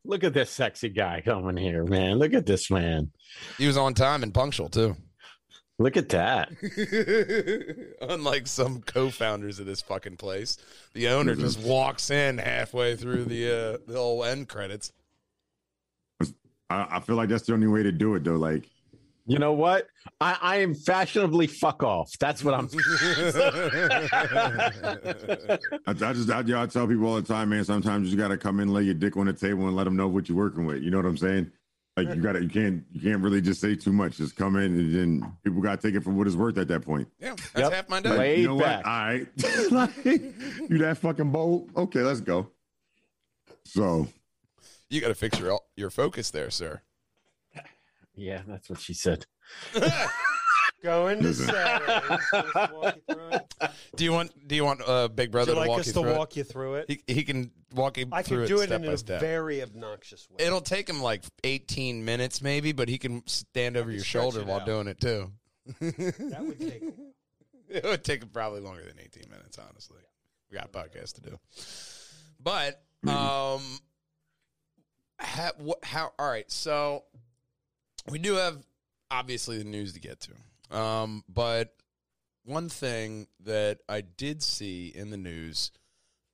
Look 0.03 0.23
at 0.23 0.33
this 0.33 0.49
sexy 0.49 0.89
guy 0.89 1.21
coming 1.23 1.57
here, 1.57 1.83
man. 1.83 2.17
Look 2.17 2.33
at 2.33 2.45
this 2.45 2.71
man. 2.71 3.11
He 3.57 3.67
was 3.67 3.77
on 3.77 3.93
time 3.93 4.23
and 4.23 4.33
punctual, 4.33 4.69
too. 4.69 4.95
Look 5.81 5.97
at 5.97 6.09
that. 6.09 6.51
Unlike 8.01 8.45
some 8.45 8.81
co-founders 8.81 9.59
of 9.59 9.65
this 9.65 9.81
fucking 9.81 10.17
place, 10.17 10.57
the 10.93 11.07
owner 11.07 11.33
just 11.33 11.59
walks 11.59 12.11
in 12.11 12.37
halfway 12.37 12.95
through 12.95 13.25
the 13.25 13.47
uh, 13.47 13.77
the 13.87 13.97
whole 13.97 14.23
end 14.23 14.47
credits. 14.47 14.91
I, 16.69 16.87
I 16.97 16.99
feel 16.99 17.15
like 17.15 17.29
that's 17.29 17.47
the 17.47 17.53
only 17.53 17.65
way 17.67 17.81
to 17.81 17.91
do 17.91 18.13
it, 18.13 18.23
though. 18.23 18.35
Like, 18.35 18.69
You 19.25 19.39
know 19.39 19.53
what? 19.53 19.87
I, 20.19 20.37
I 20.39 20.57
am 20.57 20.75
fashionably 20.75 21.47
fuck 21.47 21.81
off. 21.81 22.11
That's 22.19 22.43
what 22.43 22.53
I'm. 22.53 22.69
I, 25.87 25.89
I 25.89 26.13
just, 26.13 26.29
I, 26.29 26.41
yeah, 26.41 26.61
I 26.61 26.67
tell 26.67 26.87
people 26.87 27.07
all 27.07 27.15
the 27.15 27.23
time, 27.23 27.49
man. 27.49 27.65
Sometimes 27.65 28.11
you 28.11 28.17
got 28.17 28.27
to 28.27 28.37
come 28.37 28.59
in, 28.59 28.71
lay 28.71 28.83
your 28.83 28.93
dick 28.93 29.17
on 29.17 29.25
the 29.25 29.33
table, 29.33 29.65
and 29.65 29.75
let 29.75 29.85
them 29.85 29.95
know 29.95 30.07
what 30.07 30.29
you're 30.29 30.37
working 30.37 30.67
with. 30.67 30.83
You 30.83 30.91
know 30.91 30.97
what 30.97 31.07
I'm 31.07 31.17
saying? 31.17 31.51
Like, 32.05 32.15
you 32.15 32.21
got 32.21 32.33
to, 32.33 32.41
you 32.43 32.49
can't, 32.49 32.83
you 32.91 33.01
can't 33.01 33.21
really 33.21 33.41
just 33.41 33.59
say 33.61 33.75
too 33.75 33.91
much. 33.91 34.17
Just 34.17 34.35
come 34.35 34.55
in, 34.55 34.77
and 34.79 34.95
then 34.95 35.31
people 35.43 35.61
got 35.61 35.79
to 35.81 35.87
take 35.87 35.95
it 35.95 36.03
for 36.03 36.11
what 36.11 36.27
it's 36.27 36.35
worth 36.35 36.57
at 36.57 36.67
that 36.67 36.81
point. 36.81 37.07
Yeah, 37.19 37.35
that's 37.53 37.69
Yep. 37.69 37.71
half 37.73 37.89
my 37.89 37.95
Like, 37.97 38.03
day. 38.03 38.17
Laid 38.17 38.39
you 38.39 38.47
know 38.47 38.59
back. 38.59 38.85
what? 38.85 38.91
All 38.91 39.05
right, 39.05 39.71
like, 39.71 40.05
you 40.69 40.77
that 40.79 40.97
fucking 40.99 41.31
bold? 41.31 41.69
Okay, 41.75 42.01
let's 42.01 42.21
go. 42.21 42.49
So, 43.65 44.07
You 44.89 45.01
got 45.01 45.07
to 45.09 45.15
fix 45.15 45.39
your 45.39 45.59
your 45.75 45.89
focus 45.89 46.31
there, 46.31 46.49
sir. 46.49 46.81
yeah, 48.15 48.41
that's 48.47 48.69
what 48.69 48.79
she 48.79 48.93
said. 48.93 49.25
Go 50.83 51.07
into 51.09 51.27
Listen. 51.27 51.45
Saturdays. 51.47 52.19
Walk 52.73 52.95
you 52.95 53.13
through 53.15 53.29
it. 53.29 53.53
Do 53.95 54.03
you 54.03 54.11
want 54.13 54.47
Do 54.47 54.55
you 54.55 54.63
want 54.65 54.81
uh, 54.87 55.07
Big 55.09 55.27
Would 55.29 55.31
Brother 55.31 55.51
you 55.51 55.57
like 55.57 55.65
to 55.65 55.69
walk 55.69 55.79
us 55.81 55.87
you 55.87 55.93
to 55.93 55.99
through 56.01 56.15
walk 56.15 56.35
you 56.35 56.43
through 56.43 56.75
it? 56.75 56.85
it? 56.89 57.01
He, 57.07 57.13
he 57.15 57.23
can 57.23 57.51
walk 57.75 57.97
you 57.97 58.07
I 58.11 58.23
through 58.23 58.47
can 58.47 58.55
do 58.55 58.59
it 58.61 58.63
it 58.63 58.67
step 58.67 58.81
in 58.81 58.87
by 58.87 58.93
a 58.93 58.97
step. 58.97 59.21
very 59.21 59.61
obnoxious 59.61 60.27
way. 60.29 60.43
It'll 60.45 60.61
take 60.61 60.89
him 60.89 61.01
like 61.01 61.23
18 61.43 62.03
minutes, 62.03 62.41
maybe, 62.41 62.71
but 62.71 62.89
he 62.89 62.97
can 62.97 63.25
stand 63.27 63.77
over 63.77 63.91
your 63.91 63.99
stretch 63.99 64.23
shoulder 64.23 64.39
it 64.41 64.47
while 64.47 64.61
out. 64.61 64.65
doing 64.65 64.87
it 64.87 64.99
too. 64.99 65.31
that 65.79 66.43
would 66.45 66.59
take. 66.59 66.83
it 67.69 67.83
would 67.83 68.03
take 68.03 68.23
him 68.23 68.29
probably 68.29 68.61
longer 68.61 68.81
than 68.83 68.95
18 68.99 69.29
minutes, 69.29 69.59
honestly. 69.59 69.99
We 70.49 70.57
got 70.57 70.65
a 70.65 70.69
podcast 70.69 71.13
to 71.15 71.21
do. 71.21 71.39
But, 72.43 72.81
um, 73.07 73.61
ha, 75.19 75.51
wh- 75.63 75.85
how, 75.85 76.11
all 76.17 76.27
right. 76.29 76.49
So 76.51 77.03
we 78.09 78.17
do 78.19 78.33
have 78.33 78.57
obviously 79.11 79.57
the 79.59 79.63
news 79.63 79.93
to 79.93 79.99
get 79.99 80.19
to. 80.21 80.31
Um, 80.71 81.23
but 81.27 81.73
one 82.45 82.69
thing 82.69 83.27
that 83.43 83.79
I 83.87 84.01
did 84.01 84.41
see 84.41 84.91
in 84.93 85.09
the 85.09 85.17
news, 85.17 85.71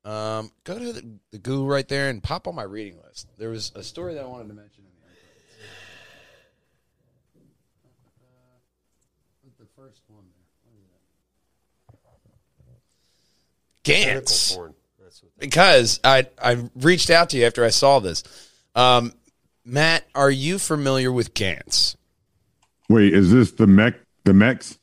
um, 0.05 0.51
go 0.63 0.77
to 0.77 0.93
the, 0.93 1.19
the 1.31 1.37
Google 1.39 1.67
right 1.67 1.87
there 1.87 2.09
and 2.09 2.21
pop 2.23 2.47
on 2.47 2.55
my 2.55 2.63
reading 2.63 2.99
list. 3.05 3.27
There 3.37 3.49
was 3.49 3.71
a 3.75 3.83
story 3.83 4.13
that 4.13 4.23
I 4.23 4.27
wanted 4.27 4.47
to 4.49 4.53
mention 4.53 4.83
in 4.85 4.91
the 9.57 9.63
the 9.63 9.69
first 9.75 10.01
one 10.07 10.23
there. 10.23 10.43
Tentacle 13.83 14.21
Gantz. 14.21 14.55
porn. 14.55 14.73
Because 15.39 15.99
I 16.03 16.27
I 16.41 16.69
reached 16.75 17.09
out 17.09 17.29
to 17.31 17.37
you 17.37 17.45
after 17.45 17.63
I 17.63 17.69
saw 17.69 17.99
this. 17.99 18.23
Um, 18.75 19.13
Matt, 19.65 20.05
are 20.13 20.29
you 20.29 20.59
familiar 20.59 21.11
with 21.11 21.33
Gantz? 21.33 21.95
wait, 22.89 23.13
is 23.13 23.31
this 23.31 23.51
the 23.51 23.67
mech, 23.67 23.95
the 24.27 24.33
mechs, 24.33 24.77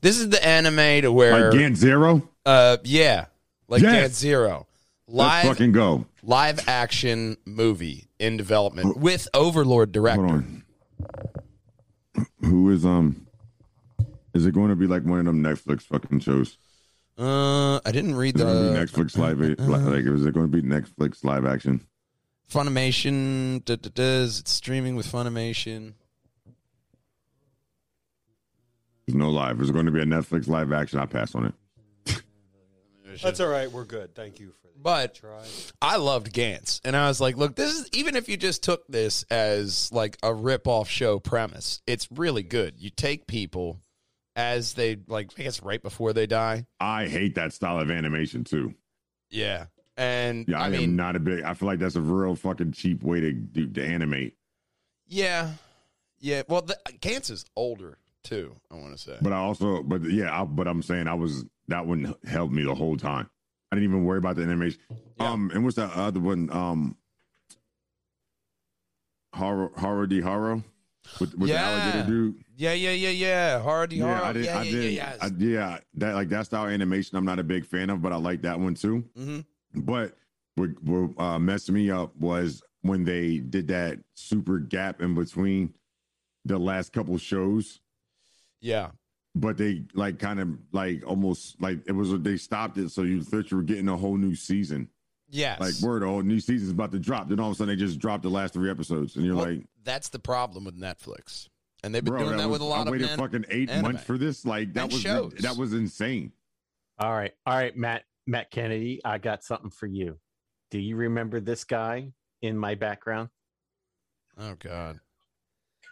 This 0.00 0.18
is 0.18 0.28
the 0.30 0.44
anime 0.46 1.02
to 1.02 1.12
where, 1.12 1.50
like 1.50 1.58
Gant 1.58 1.76
Zero? 1.76 2.28
uh, 2.46 2.78
yeah, 2.84 3.26
like 3.68 3.82
Yes. 3.82 4.12
Zero, 4.14 4.66
Let's 5.06 5.44
live 5.44 5.52
fucking 5.56 5.72
go. 5.72 6.06
live 6.22 6.66
action 6.68 7.36
movie 7.44 8.08
in 8.18 8.36
development 8.36 8.96
with 8.96 9.28
Overlord 9.34 9.92
director. 9.92 10.22
Hold 10.26 10.32
on. 10.32 10.64
Who 12.42 12.70
is 12.70 12.84
um? 12.84 13.26
Is 14.34 14.46
it 14.46 14.52
going 14.54 14.68
to 14.70 14.76
be 14.76 14.86
like 14.86 15.04
one 15.04 15.20
of 15.20 15.26
them 15.26 15.42
Netflix 15.42 15.82
fucking 15.82 16.20
shows? 16.20 16.58
Uh, 17.16 17.76
I 17.86 17.92
didn't 17.92 18.16
read 18.16 18.34
Is 18.36 18.40
it 18.42 18.44
going 18.44 18.56
to 18.56 18.70
be 18.72 18.78
the 18.78 18.86
Netflix 18.86 19.16
live? 19.18 19.38
Like, 19.38 20.04
is 20.04 20.26
it 20.26 20.34
going 20.34 20.50
to 20.50 20.62
be 20.62 20.62
Netflix 20.62 21.22
live 21.24 21.46
action? 21.46 21.86
Funimation. 22.50 23.64
Da, 23.64 23.76
da, 23.76 23.90
does 23.94 24.40
it's 24.40 24.50
streaming 24.52 24.96
with 24.96 25.06
Funimation? 25.10 25.94
There's 29.06 29.16
no 29.16 29.30
live. 29.30 29.60
Is 29.60 29.70
it 29.70 29.72
going 29.72 29.86
to 29.86 29.92
be 29.92 30.00
a 30.00 30.04
Netflix 30.04 30.48
live 30.48 30.72
action? 30.72 30.98
I 30.98 31.06
pass 31.06 31.34
on 31.34 31.46
it. 31.46 31.54
That's 33.22 33.38
all 33.38 33.48
right. 33.48 33.70
We're 33.70 33.84
good. 33.84 34.14
Thank 34.14 34.40
you 34.40 34.48
for 34.60 34.66
the 34.68 34.78
But 34.80 35.14
try. 35.14 35.42
I 35.80 35.96
loved 35.96 36.32
Gantz, 36.32 36.80
and 36.84 36.96
I 36.96 37.06
was 37.06 37.20
like, 37.20 37.36
"Look, 37.36 37.54
this 37.54 37.72
is 37.72 37.88
even 37.92 38.16
if 38.16 38.28
you 38.28 38.36
just 38.36 38.64
took 38.64 38.86
this 38.88 39.22
as 39.30 39.90
like 39.92 40.16
a 40.22 40.34
rip-off 40.34 40.88
show 40.88 41.20
premise, 41.20 41.80
it's 41.86 42.08
really 42.10 42.42
good. 42.42 42.74
You 42.78 42.90
take 42.90 43.28
people 43.28 43.80
as 44.34 44.74
they 44.74 44.98
like, 45.06 45.30
I 45.38 45.42
guess, 45.44 45.62
right 45.62 45.80
before 45.80 46.12
they 46.12 46.26
die. 46.26 46.66
I 46.80 47.06
hate 47.06 47.36
that 47.36 47.52
style 47.52 47.78
of 47.78 47.88
animation 47.88 48.42
too. 48.42 48.74
Yeah, 49.30 49.66
and 49.96 50.46
Yeah, 50.48 50.60
I, 50.60 50.66
I 50.66 50.70
am 50.70 50.96
not 50.96 51.14
a 51.14 51.20
big. 51.20 51.44
I 51.44 51.54
feel 51.54 51.68
like 51.68 51.78
that's 51.78 51.96
a 51.96 52.00
real 52.00 52.34
fucking 52.34 52.72
cheap 52.72 53.04
way 53.04 53.20
to 53.20 53.32
do 53.32 53.68
to 53.68 53.84
animate. 53.84 54.36
yeah, 55.06 55.52
yeah. 56.18 56.42
Well, 56.48 56.62
the, 56.62 56.76
Gantz 57.00 57.30
is 57.30 57.44
older 57.54 57.98
too. 58.24 58.56
I 58.70 58.74
want 58.74 58.92
to 58.92 58.98
say. 58.98 59.16
But 59.22 59.32
I 59.32 59.36
also, 59.36 59.82
but 59.82 60.02
yeah, 60.02 60.40
I, 60.40 60.44
but 60.44 60.66
I'm 60.66 60.82
saying 60.82 61.06
I 61.06 61.14
was 61.14 61.44
that 61.68 61.86
one 61.86 62.14
helped 62.26 62.52
me 62.52 62.64
the 62.64 62.74
whole 62.74 62.96
time. 62.96 63.28
I 63.70 63.76
didn't 63.76 63.88
even 63.90 64.04
worry 64.04 64.18
about 64.18 64.36
the 64.36 64.42
animation. 64.42 64.80
Yeah. 65.20 65.30
Um, 65.30 65.50
and 65.54 65.62
what's 65.64 65.76
that 65.76 65.92
other 65.92 66.20
one? 66.20 66.50
Um, 66.50 66.96
horror, 69.34 69.70
horror, 69.76 70.06
de 70.06 70.20
horror, 70.20 70.62
with 71.20 71.34
with 71.36 71.50
Yeah. 71.50 71.62
the 71.62 71.82
alligator 71.82 72.06
dude. 72.06 72.44
Yeah, 72.56 72.72
yeah, 72.72 72.90
yeah, 72.92 73.08
yeah. 73.10 73.60
Hardy, 73.62 73.96
Yeah, 73.96 74.18
Hardy. 74.20 74.48
I 74.48 74.64
didn't. 74.64 74.92
yeah, 74.92 75.16
I 75.18 75.26
yeah, 75.26 75.30
didn't. 75.30 75.50
yeah, 75.52 75.68
I, 75.68 75.70
yeah, 75.72 75.78
that 75.94 76.14
like 76.14 76.28
that 76.28 76.46
style 76.46 76.66
animation. 76.66 77.16
I'm 77.16 77.24
not 77.24 77.38
a 77.38 77.44
big 77.44 77.66
fan 77.66 77.90
of, 77.90 78.00
but 78.02 78.12
I 78.12 78.16
like 78.16 78.42
that 78.42 78.58
one 78.60 78.74
too. 78.74 79.04
hmm 79.16 79.40
But 79.74 80.16
what, 80.54 80.70
what 80.82 81.18
uh, 81.20 81.38
messed 81.38 81.70
me 81.70 81.90
up 81.90 82.14
was 82.16 82.62
when 82.82 83.04
they 83.04 83.38
did 83.38 83.66
that 83.68 83.98
super 84.14 84.58
gap 84.60 85.00
in 85.02 85.14
between 85.14 85.74
the 86.44 86.58
last 86.58 86.92
couple 86.92 87.16
shows. 87.18 87.80
Yeah, 88.64 88.90
But 89.34 89.58
they 89.58 89.84
like 89.94 90.18
kind 90.18 90.40
of 90.40 90.48
like 90.72 91.06
almost 91.06 91.60
like 91.60 91.80
it 91.86 91.92
was 91.92 92.18
they 92.22 92.36
stopped 92.38 92.78
it 92.78 92.90
so 92.90 93.02
you 93.02 93.22
thought 93.22 93.50
you 93.50 93.58
were 93.58 93.62
getting 93.62 93.88
a 93.88 93.96
whole 93.96 94.16
new 94.16 94.34
season. 94.34 94.88
yes. 95.28 95.60
Like 95.60 95.74
word, 95.82 96.02
a 96.02 96.06
whole 96.06 96.22
new 96.22 96.40
season's 96.40 96.70
about 96.70 96.92
to 96.92 96.98
drop. 96.98 97.28
Then 97.28 97.40
all 97.40 97.48
of 97.50 97.54
a 97.54 97.56
sudden 97.58 97.74
they 97.76 97.78
just 97.78 97.98
dropped 97.98 98.22
the 98.22 98.30
last 98.30 98.54
three 98.54 98.70
episodes, 98.70 99.16
and 99.16 99.24
you're 99.26 99.36
Well, 99.36 99.44
like, 99.46 99.66
that's 99.84 100.08
the 100.08 100.18
problem 100.18 100.64
with 100.64 100.78
Netflix, 100.80 101.48
and 101.82 101.94
they've 101.94 102.02
been 102.02 102.14
bro, 102.14 102.24
doing 102.24 102.38
that, 102.38 102.48
was, 102.48 102.60
with 102.60 102.62
a 102.62 102.70
lot 102.70 102.78
I 102.78 102.82
of 102.82 102.88
waited 102.92 103.08
men. 103.08 103.18
fucking 103.18 103.44
eight 103.50 103.68
anime. 103.68 103.82
months 103.92 104.04
for 104.04 104.16
this. 104.16 104.46
Like 104.46 104.72
that 104.74 104.84
And 104.84 104.92
was 104.92 105.02
shows. 105.02 105.34
that 105.40 105.56
was 105.58 105.74
insane. 105.74 106.32
All 106.98 107.12
right, 107.12 107.32
all 107.44 107.54
right, 107.56 107.76
Matt, 107.76 108.04
Matt 108.26 108.50
Kennedy. 108.50 109.00
I 109.04 109.18
got 109.18 109.44
something 109.44 109.70
for 109.70 109.86
you. 109.86 110.18
Do 110.70 110.78
you 110.78 110.96
remember 110.96 111.38
this 111.40 111.64
guy 111.64 112.12
in 112.40 112.56
my 112.56 112.76
background? 112.76 113.28
Oh 114.38 114.54
God. 114.58 115.00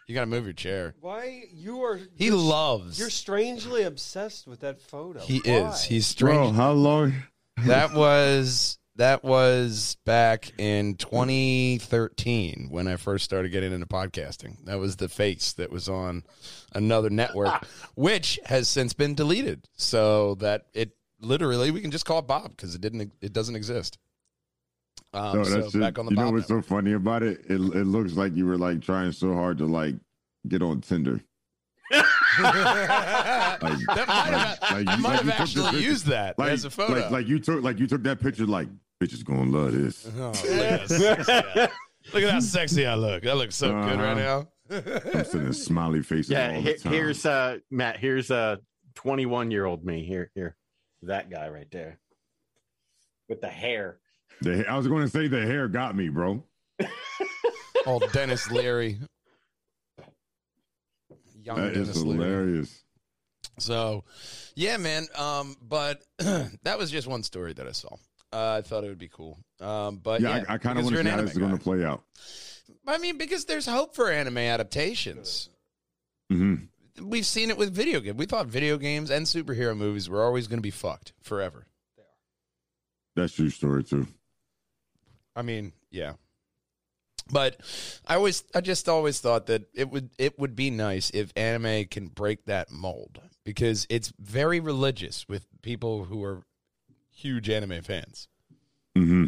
You 0.07 0.15
got 0.15 0.21
to 0.21 0.27
move 0.27 0.45
your 0.45 0.53
chair. 0.53 0.95
Why 0.99 1.43
you 1.51 1.81
are? 1.83 1.99
He 2.15 2.27
you're, 2.27 2.35
loves. 2.35 2.99
You're 2.99 3.09
strangely 3.09 3.83
obsessed 3.83 4.47
with 4.47 4.61
that 4.61 4.81
photo. 4.81 5.19
he 5.19 5.39
Why? 5.45 5.69
is. 5.69 5.83
He's 5.83 6.07
strange. 6.07 6.37
Bro, 6.37 6.51
how 6.51 6.71
long? 6.71 7.13
that 7.65 7.93
was 7.93 8.77
that 8.95 9.23
was 9.23 9.97
back 10.05 10.51
in 10.59 10.95
2013 10.95 12.67
when 12.69 12.87
I 12.87 12.97
first 12.97 13.25
started 13.25 13.49
getting 13.51 13.73
into 13.73 13.87
podcasting. 13.87 14.63
That 14.65 14.79
was 14.79 14.97
the 14.97 15.09
face 15.09 15.53
that 15.53 15.71
was 15.71 15.89
on 15.89 16.23
another 16.73 17.09
network, 17.09 17.65
which 17.95 18.39
has 18.45 18.67
since 18.67 18.93
been 18.93 19.15
deleted. 19.15 19.67
So 19.73 20.35
that 20.35 20.63
it 20.73 20.91
literally 21.19 21.71
we 21.71 21.81
can 21.81 21.91
just 21.91 22.05
call 22.05 22.19
it 22.19 22.27
Bob 22.27 22.49
because 22.49 22.75
it 22.75 22.81
didn't 22.81 23.13
it 23.21 23.33
doesn't 23.33 23.55
exist. 23.55 23.97
Um, 25.13 25.37
No, 25.37 25.43
so 25.43 25.49
that's 25.51 25.65
just, 25.67 25.79
back 25.79 25.99
on 25.99 26.05
the 26.05 26.11
you 26.11 26.17
know 26.17 26.31
what's 26.31 26.47
so 26.47 26.61
funny 26.61 26.93
about 26.93 27.21
it? 27.23 27.41
It 27.47 27.53
it 27.59 27.85
looks 27.85 28.13
like 28.13 28.35
you 28.35 28.45
were 28.45 28.57
like 28.57 28.81
trying 28.81 29.11
so 29.11 29.33
hard 29.33 29.57
to 29.59 29.65
like 29.65 29.95
get 30.47 30.61
on 30.61 30.81
Tinder. 30.81 31.21
that 31.91 33.59
might 33.61 33.69
have, 34.33 34.59
like 34.61 34.87
I 34.87 34.95
you- 34.95 35.01
might 35.01 35.03
like 35.03 35.15
have 35.19 35.25
you 35.25 35.31
took 35.31 35.39
actually 35.39 35.63
picture- 35.71 35.79
used 35.89 36.05
that 36.07 36.39
Like, 36.39 36.51
as 36.51 36.65
a 36.65 36.69
photo. 36.69 36.93
like 36.99 37.11
like 37.11 37.27
you 37.27 37.39
took 37.39 37.63
like 37.63 37.79
you 37.79 37.87
took 37.87 38.03
that 38.03 38.19
picture 38.19 38.45
like 38.45 38.67
bitches 39.01 39.23
gonna 39.23 39.43
love 39.51 39.73
this. 39.73 40.09
Oh, 40.17 40.29
look, 40.31 40.45
at 40.45 40.79
how 40.81 40.87
sexy 40.87 41.31
I- 41.33 41.69
look 42.13 42.23
at 42.23 42.29
how 42.31 42.39
sexy 42.39 42.85
I 42.87 42.95
look. 42.95 43.25
I 43.27 43.33
look 43.33 43.51
so 43.51 43.69
good 43.83 43.99
right 43.99 44.17
now. 44.17 44.47
I'm 44.71 45.25
sending 45.25 45.53
smiley 45.53 46.01
faces 46.01 46.31
Yeah, 46.31 46.53
all 46.55 46.61
he- 46.61 46.71
the 46.73 46.77
time. 46.79 46.93
here's 46.93 47.25
uh 47.25 47.57
Matt. 47.69 47.97
Here's 47.97 48.31
uh 48.31 48.55
21 48.95 49.51
year 49.51 49.65
old 49.65 49.85
me. 49.85 50.03
Here, 50.05 50.31
here, 50.35 50.55
that 51.03 51.29
guy 51.29 51.49
right 51.49 51.69
there 51.71 51.99
with 53.29 53.41
the 53.41 53.49
hair. 53.49 53.99
The, 54.41 54.67
I 54.67 54.77
was 54.77 54.87
going 54.87 55.03
to 55.03 55.09
say 55.09 55.27
the 55.27 55.45
hair 55.45 55.67
got 55.67 55.95
me, 55.95 56.09
bro. 56.09 56.43
Old 57.85 58.05
Denis 58.11 58.49
Leary. 58.51 58.99
Young 61.41 61.57
That 61.57 61.77
is 61.77 61.89
Denis 61.89 62.03
Leary. 62.03 62.17
hilarious. 62.17 62.83
So, 63.59 64.03
yeah, 64.55 64.77
man. 64.77 65.07
Um, 65.15 65.55
but 65.61 66.01
that 66.17 66.77
was 66.77 66.91
just 66.91 67.07
one 67.07 67.23
story 67.23 67.53
that 67.53 67.67
I 67.67 67.71
saw. 67.71 67.95
Uh, 68.31 68.55
I 68.57 68.61
thought 68.61 68.83
it 68.83 68.87
would 68.87 68.97
be 68.97 69.09
cool. 69.09 69.37
Um, 69.61 69.97
but 69.97 70.21
Yeah, 70.21 70.37
yeah, 70.37 70.43
I, 70.49 70.55
I 70.55 70.57
kind 70.57 70.79
of 70.79 70.85
want 70.85 70.95
to 70.95 71.03
see 71.03 71.09
how 71.09 71.21
this 71.21 71.31
is 71.31 71.37
going 71.37 71.51
to 71.51 71.63
play 71.63 71.83
out. 71.83 72.03
I 72.87 72.97
mean, 72.97 73.17
because 73.17 73.45
there's 73.45 73.65
hope 73.65 73.95
for 73.95 74.09
anime 74.09 74.39
adaptations. 74.39 75.49
Mm-hmm. 76.31 77.07
We've 77.07 77.25
seen 77.25 77.49
it 77.49 77.57
with 77.57 77.73
video 77.73 77.99
games. 77.99 78.17
We 78.17 78.25
thought 78.25 78.47
video 78.47 78.77
games 78.77 79.09
and 79.09 79.25
superhero 79.25 79.75
movies 79.75 80.09
were 80.09 80.23
always 80.23 80.47
going 80.47 80.57
to 80.57 80.63
be 80.63 80.71
fucked 80.71 81.13
forever. 81.21 81.67
That's 83.15 83.33
true 83.33 83.49
story 83.49 83.83
too. 83.83 84.07
I 85.35 85.41
mean, 85.41 85.73
yeah. 85.91 86.13
But 87.31 87.61
I 88.05 88.15
always 88.15 88.43
I 88.53 88.61
just 88.61 88.89
always 88.89 89.19
thought 89.19 89.47
that 89.47 89.63
it 89.73 89.89
would 89.89 90.09
it 90.17 90.37
would 90.37 90.55
be 90.55 90.69
nice 90.69 91.09
if 91.11 91.31
anime 91.35 91.85
can 91.85 92.07
break 92.07 92.45
that 92.45 92.69
mold 92.69 93.21
because 93.45 93.87
it's 93.89 94.11
very 94.19 94.59
religious 94.59 95.27
with 95.27 95.45
people 95.61 96.05
who 96.05 96.23
are 96.23 96.43
huge 97.11 97.49
anime 97.49 97.81
fans. 97.81 98.27
hmm 98.95 99.25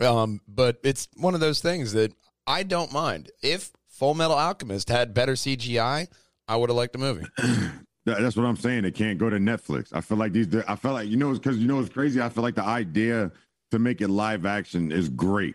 Um, 0.00 0.40
but 0.48 0.78
it's 0.82 1.08
one 1.16 1.34
of 1.34 1.40
those 1.40 1.60
things 1.60 1.92
that 1.92 2.12
I 2.46 2.62
don't 2.62 2.92
mind. 2.92 3.30
If 3.42 3.70
Fullmetal 4.00 4.30
Alchemist 4.36 4.88
had 4.88 5.12
better 5.12 5.32
CGI, 5.32 6.08
I 6.46 6.56
would 6.56 6.70
have 6.70 6.76
liked 6.76 6.94
the 6.94 6.98
movie. 6.98 7.26
That's 8.06 8.36
what 8.36 8.46
I'm 8.46 8.56
saying. 8.56 8.86
It 8.86 8.94
can't 8.94 9.18
go 9.18 9.28
to 9.28 9.36
Netflix. 9.36 9.88
I 9.92 10.00
feel 10.00 10.16
like 10.16 10.32
these. 10.32 10.48
I 10.66 10.76
feel 10.76 10.92
like 10.92 11.08
you 11.08 11.18
know 11.18 11.34
because 11.34 11.58
you 11.58 11.68
know 11.68 11.80
it's 11.80 11.90
crazy. 11.92 12.22
I 12.22 12.30
feel 12.30 12.42
like 12.42 12.54
the 12.54 12.64
idea 12.64 13.30
to 13.70 13.78
make 13.78 14.00
it 14.00 14.08
live 14.08 14.46
action 14.46 14.90
is 14.92 15.08
great. 15.08 15.54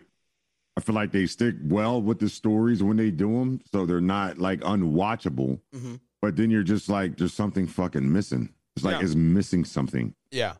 I 0.76 0.80
feel 0.80 0.94
like 0.94 1.12
they 1.12 1.26
stick 1.26 1.54
well 1.64 2.02
with 2.02 2.18
the 2.18 2.28
stories 2.28 2.82
when 2.82 2.96
they 2.96 3.10
do 3.10 3.28
them, 3.38 3.60
so 3.70 3.86
they're 3.86 4.00
not 4.00 4.38
like 4.38 4.60
unwatchable. 4.60 5.60
Mhm. 5.74 6.00
But 6.20 6.36
then 6.36 6.50
you're 6.50 6.62
just 6.62 6.88
like, 6.88 7.16
there's 7.16 7.34
something 7.34 7.66
fucking 7.66 8.10
missing. 8.12 8.48
It's 8.76 8.84
like 8.84 8.98
Yeah. 8.98 9.04
it's 9.04 9.14
missing 9.14 9.64
something. 9.64 10.14
Yeah. 10.30 10.54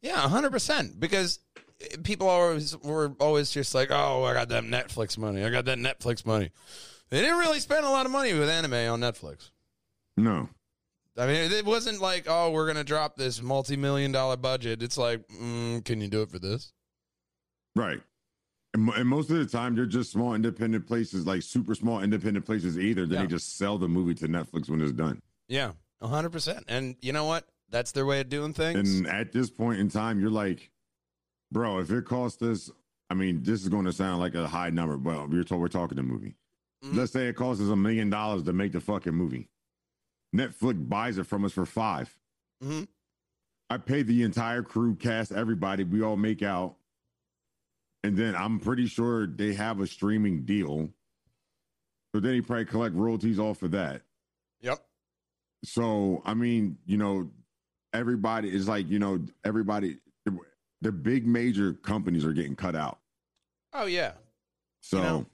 Yeah, 0.00 0.28
hundred 0.28 0.52
percent. 0.52 0.98
Because 1.00 1.40
people 2.02 2.28
always 2.28 2.76
were 2.78 3.14
always 3.20 3.50
just 3.50 3.74
like, 3.74 3.90
"Oh, 3.90 4.24
I 4.24 4.32
got 4.32 4.48
that 4.50 4.64
Netflix 4.64 5.18
money. 5.18 5.44
I 5.44 5.50
got 5.50 5.64
that 5.66 5.78
Netflix 5.78 6.24
money." 6.24 6.50
They 7.10 7.20
didn't 7.20 7.38
really 7.38 7.60
spend 7.60 7.84
a 7.84 7.90
lot 7.90 8.06
of 8.06 8.12
money 8.12 8.32
with 8.32 8.48
anime 8.48 8.72
on 8.90 9.00
Netflix. 9.00 9.50
No, 10.16 10.48
I 11.16 11.26
mean, 11.26 11.52
it 11.52 11.64
wasn't 11.64 12.00
like, 12.00 12.24
"Oh, 12.28 12.50
we're 12.50 12.66
gonna 12.66 12.82
drop 12.84 13.16
this 13.16 13.40
multi-million 13.42 14.10
dollar 14.12 14.36
budget." 14.36 14.82
It's 14.82 14.98
like, 14.98 15.26
mm, 15.28 15.84
"Can 15.84 16.00
you 16.00 16.08
do 16.08 16.22
it 16.22 16.30
for 16.30 16.38
this?" 16.38 16.72
right. 17.76 18.00
And, 18.74 18.88
and 18.90 19.08
most 19.08 19.30
of 19.30 19.36
the 19.38 19.46
time, 19.46 19.76
they're 19.76 19.86
just 19.86 20.10
small 20.10 20.34
independent 20.34 20.86
places, 20.86 21.26
like 21.26 21.42
super 21.42 21.76
small 21.76 22.02
independent 22.02 22.44
places. 22.44 22.76
Either 22.76 23.06
then 23.06 23.14
Yeah. 23.14 23.22
they 23.22 23.28
just 23.28 23.56
sell 23.56 23.78
the 23.78 23.86
movie 23.88 24.14
to 24.16 24.26
Netflix 24.26 24.68
when 24.68 24.80
it's 24.80 24.90
done. 24.92 25.22
Yeah, 25.48 25.72
hundred 26.02 26.30
percent. 26.30 26.64
And 26.66 26.96
you 27.00 27.12
know 27.12 27.24
what? 27.24 27.46
That's 27.70 27.92
their 27.92 28.04
way 28.06 28.20
of 28.20 28.28
doing 28.28 28.52
things. 28.52 28.98
And 28.98 29.06
at 29.06 29.32
this 29.32 29.48
point 29.50 29.78
in 29.80 29.88
time, 29.88 30.18
you're 30.20 30.30
like, 30.30 30.70
bro, 31.52 31.78
if 31.78 31.90
it 31.92 32.04
costs 32.04 32.42
us, 32.42 32.70
I 33.10 33.14
mean, 33.14 33.42
this 33.44 33.62
is 33.62 33.68
going 33.68 33.84
to 33.84 33.92
sound 33.92 34.20
like 34.20 34.34
a 34.34 34.46
high 34.48 34.70
number, 34.70 34.96
but 34.96 35.30
we're, 35.30 35.44
to- 35.44 35.56
we're 35.56 35.68
talking 35.68 35.96
the 35.96 36.02
movie. 36.02 36.34
Mhm. 36.84 36.96
Let's 36.96 37.12
say 37.12 37.28
it 37.28 37.34
costs 37.36 37.62
us 37.62 37.68
a 37.70 37.76
million 37.76 38.10
dollars 38.10 38.42
to 38.44 38.52
make 38.52 38.72
the 38.72 38.80
fucking 38.80 39.14
movie. 39.14 39.48
Netflix 40.34 40.88
buys 40.88 41.18
it 41.18 41.26
from 41.26 41.44
us 41.44 41.52
for 41.52 41.64
5 41.66 42.18
Mhm. 42.62 42.88
I 43.70 43.78
pay 43.78 44.02
the 44.02 44.22
entire 44.22 44.62
crew, 44.62 44.94
cast, 44.96 45.32
everybody. 45.32 45.84
We 45.84 46.02
all 46.02 46.16
make 46.16 46.42
out. 46.42 46.76
And 48.02 48.16
then 48.16 48.36
I'm 48.36 48.60
pretty 48.60 48.86
sure 48.86 49.26
they 49.26 49.54
have 49.54 49.80
a 49.80 49.86
streaming 49.86 50.44
deal. 50.44 50.92
So 52.14 52.20
then 52.20 52.34
he 52.34 52.42
probably 52.42 52.66
collect 52.66 52.94
royalties 52.94 53.38
off 53.38 53.62
of 53.62 53.70
that. 53.72 54.02
Yep. 54.60 54.86
So 55.64 56.22
I 56.24 56.34
mean, 56.34 56.78
you 56.84 56.96
know, 56.98 57.30
everybody 57.92 58.54
is 58.54 58.68
like, 58.68 58.88
you 58.88 58.98
know, 58.98 59.24
everybody, 59.44 59.98
the, 60.24 60.38
the 60.82 60.92
big 60.92 61.26
major 61.26 61.72
companies 61.74 62.24
are 62.24 62.32
getting 62.32 62.56
cut 62.56 62.76
out. 62.76 62.98
Oh 63.72 63.86
yeah. 63.86 64.12
So 64.80 64.98
You 64.98 65.02
know? 65.02 65.26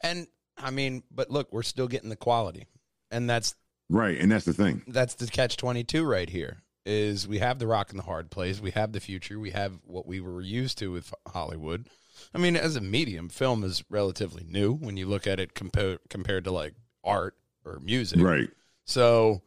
And 0.00 0.26
I 0.56 0.70
mean, 0.70 1.02
but 1.10 1.30
look, 1.30 1.52
we're 1.52 1.62
still 1.62 1.88
getting 1.88 2.08
the 2.08 2.16
quality, 2.16 2.66
and 3.10 3.28
that's 3.28 3.54
right, 3.90 4.18
and 4.18 4.30
that's 4.30 4.44
the 4.44 4.52
thing. 4.54 4.82
that's 4.88 5.14
the 5.14 5.26
catch 5.26 5.56
22 5.56 6.04
right 6.04 6.30
here 6.30 6.62
is 6.86 7.26
we 7.26 7.38
have 7.38 7.58
the 7.58 7.66
rock 7.66 7.90
and 7.90 7.98
the 7.98 8.02
hard 8.04 8.30
plays 8.30 8.60
we 8.60 8.70
have 8.70 8.92
the 8.92 9.00
future 9.00 9.38
we 9.40 9.50
have 9.52 9.78
what 9.86 10.06
we 10.06 10.20
were 10.20 10.42
used 10.42 10.76
to 10.78 10.92
with 10.92 11.14
hollywood. 11.28 11.88
I 12.34 12.38
mean 12.38 12.56
as 12.56 12.76
a 12.76 12.80
medium 12.82 13.28
film 13.30 13.64
is 13.64 13.82
relatively 13.88 14.44
new 14.46 14.72
when 14.74 14.96
you 14.98 15.06
look 15.06 15.26
at 15.26 15.40
it 15.40 15.54
compared 15.54 16.00
compared 16.10 16.44
to 16.44 16.50
like 16.50 16.74
art 17.02 17.36
or 17.64 17.80
music. 17.80 18.20
Right. 18.20 18.50
so 18.84 19.40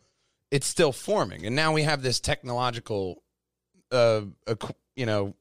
it's 0.50 0.66
still 0.66 0.92
forming 0.92 1.46
and 1.46 1.56
now 1.56 1.74
we 1.74 1.84
have 1.84 2.02
this 2.02 2.20
technological 2.20 3.22
uh 3.92 4.22
equ- 4.48 4.74
you 4.96 5.06
know 5.06 5.36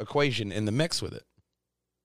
equation 0.00 0.50
in 0.50 0.64
the 0.64 0.72
mix 0.72 1.00
with 1.00 1.12
it. 1.14 1.22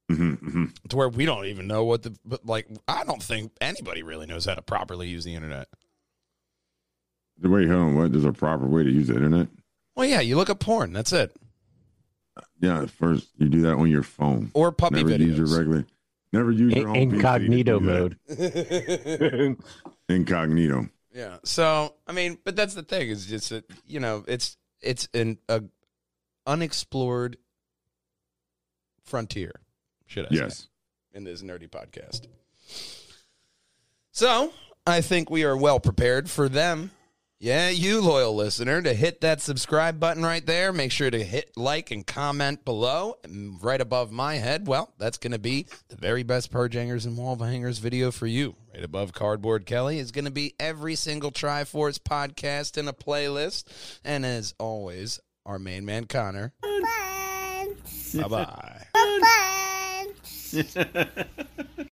Hmm 0.09 0.33
hmm 0.35 0.65
to 0.89 0.95
where 0.97 1.09
we 1.09 1.25
don't 1.25 1.45
even 1.45 1.65
know 1.67 1.83
what 1.85 2.03
the 2.03 2.15
but 2.25 2.45
like 2.45 2.67
i 2.87 3.03
don't 3.05 3.23
think 3.23 3.53
anybody 3.59 4.03
really 4.03 4.25
knows 4.27 4.45
how 4.45 4.53
to 4.53 4.61
properly 4.61 5.07
use 5.07 5.23
the 5.23 5.33
internet 5.33 5.67
Wait, 7.41 7.67
hold 7.67 7.81
on. 7.81 7.95
What? 7.95 8.11
There's 8.11 8.25
a 8.25 8.31
proper 8.31 8.65
way 8.67 8.83
to 8.83 8.91
use 8.91 9.07
the 9.07 9.15
internet? 9.15 9.47
well 9.95 10.07
yeah 10.07 10.21
you 10.21 10.37
look 10.37 10.49
at 10.49 10.59
porn 10.59 10.93
that's 10.93 11.11
it 11.11 11.35
Yeah. 12.61 12.85
First, 12.85 13.27
you 13.37 13.49
do 13.49 13.61
that 13.61 13.73
on 13.73 13.89
your 13.89 14.03
phone. 14.03 14.49
or 14.53 14.71
puppy 14.71 15.03
Never 15.03 15.09
videos 15.09 15.35
use 15.35 15.37
your 15.37 15.57
regular. 15.59 15.85
Never 16.33 16.51
use 16.51 16.73
your 16.73 16.87
In- 16.87 17.09
home 17.09 17.15
incognito 17.15 17.79
do 17.79 17.85
mode. 17.85 18.17
Incognito. 20.09 20.87
Yeah. 21.13 21.37
So 21.43 21.93
I 22.07 22.13
mean, 22.13 22.37
but 22.45 22.55
that's 22.55 22.73
the 22.73 22.83
thing 22.83 23.09
is 23.09 23.25
just 23.25 23.49
that 23.49 23.65
you 23.85 23.99
know 23.99 24.23
it's 24.27 24.55
it's 24.81 25.09
an 25.13 25.37
a 25.49 25.63
unexplored 26.47 27.37
frontier, 29.03 29.51
should 30.05 30.25
I 30.25 30.29
Yes. 30.31 30.57
say, 30.59 31.17
in 31.17 31.23
this 31.25 31.41
nerdy 31.43 31.69
podcast. 31.69 32.27
So 34.11 34.53
I 34.87 35.01
think 35.01 35.29
we 35.29 35.43
are 35.43 35.57
well 35.57 35.79
prepared 35.81 36.29
for 36.29 36.47
them. 36.47 36.91
Yeah, 37.43 37.69
you 37.69 38.01
loyal 38.01 38.35
listener, 38.35 38.83
to 38.83 38.93
hit 38.93 39.21
that 39.21 39.41
subscribe 39.41 39.99
button 39.99 40.21
right 40.21 40.45
there. 40.45 40.71
Make 40.71 40.91
sure 40.91 41.09
to 41.09 41.23
hit 41.23 41.57
like 41.57 41.89
and 41.89 42.05
comment 42.05 42.63
below. 42.63 43.17
And 43.23 43.57
right 43.63 43.81
above 43.81 44.11
my 44.11 44.35
head, 44.35 44.67
well, 44.67 44.93
that's 44.99 45.17
going 45.17 45.31
to 45.31 45.39
be 45.39 45.65
the 45.89 45.95
very 45.95 46.21
best 46.21 46.51
purge 46.51 46.75
hangers 46.75 47.07
and 47.07 47.17
wall 47.17 47.35
hangers 47.35 47.79
video 47.79 48.11
for 48.11 48.27
you. 48.27 48.55
Right 48.75 48.83
above 48.83 49.13
Cardboard 49.13 49.65
Kelly 49.65 49.97
is 49.97 50.11
going 50.11 50.25
to 50.25 50.31
be 50.31 50.53
every 50.59 50.93
single 50.93 51.31
Try-Force 51.31 51.97
podcast 51.97 52.77
in 52.77 52.87
a 52.87 52.93
playlist. 52.93 53.63
And 54.05 54.23
as 54.23 54.53
always, 54.59 55.19
our 55.43 55.57
main 55.57 55.83
man 55.83 56.05
Connor. 56.05 56.53
Bye 58.13 58.27
bye. 58.27 58.85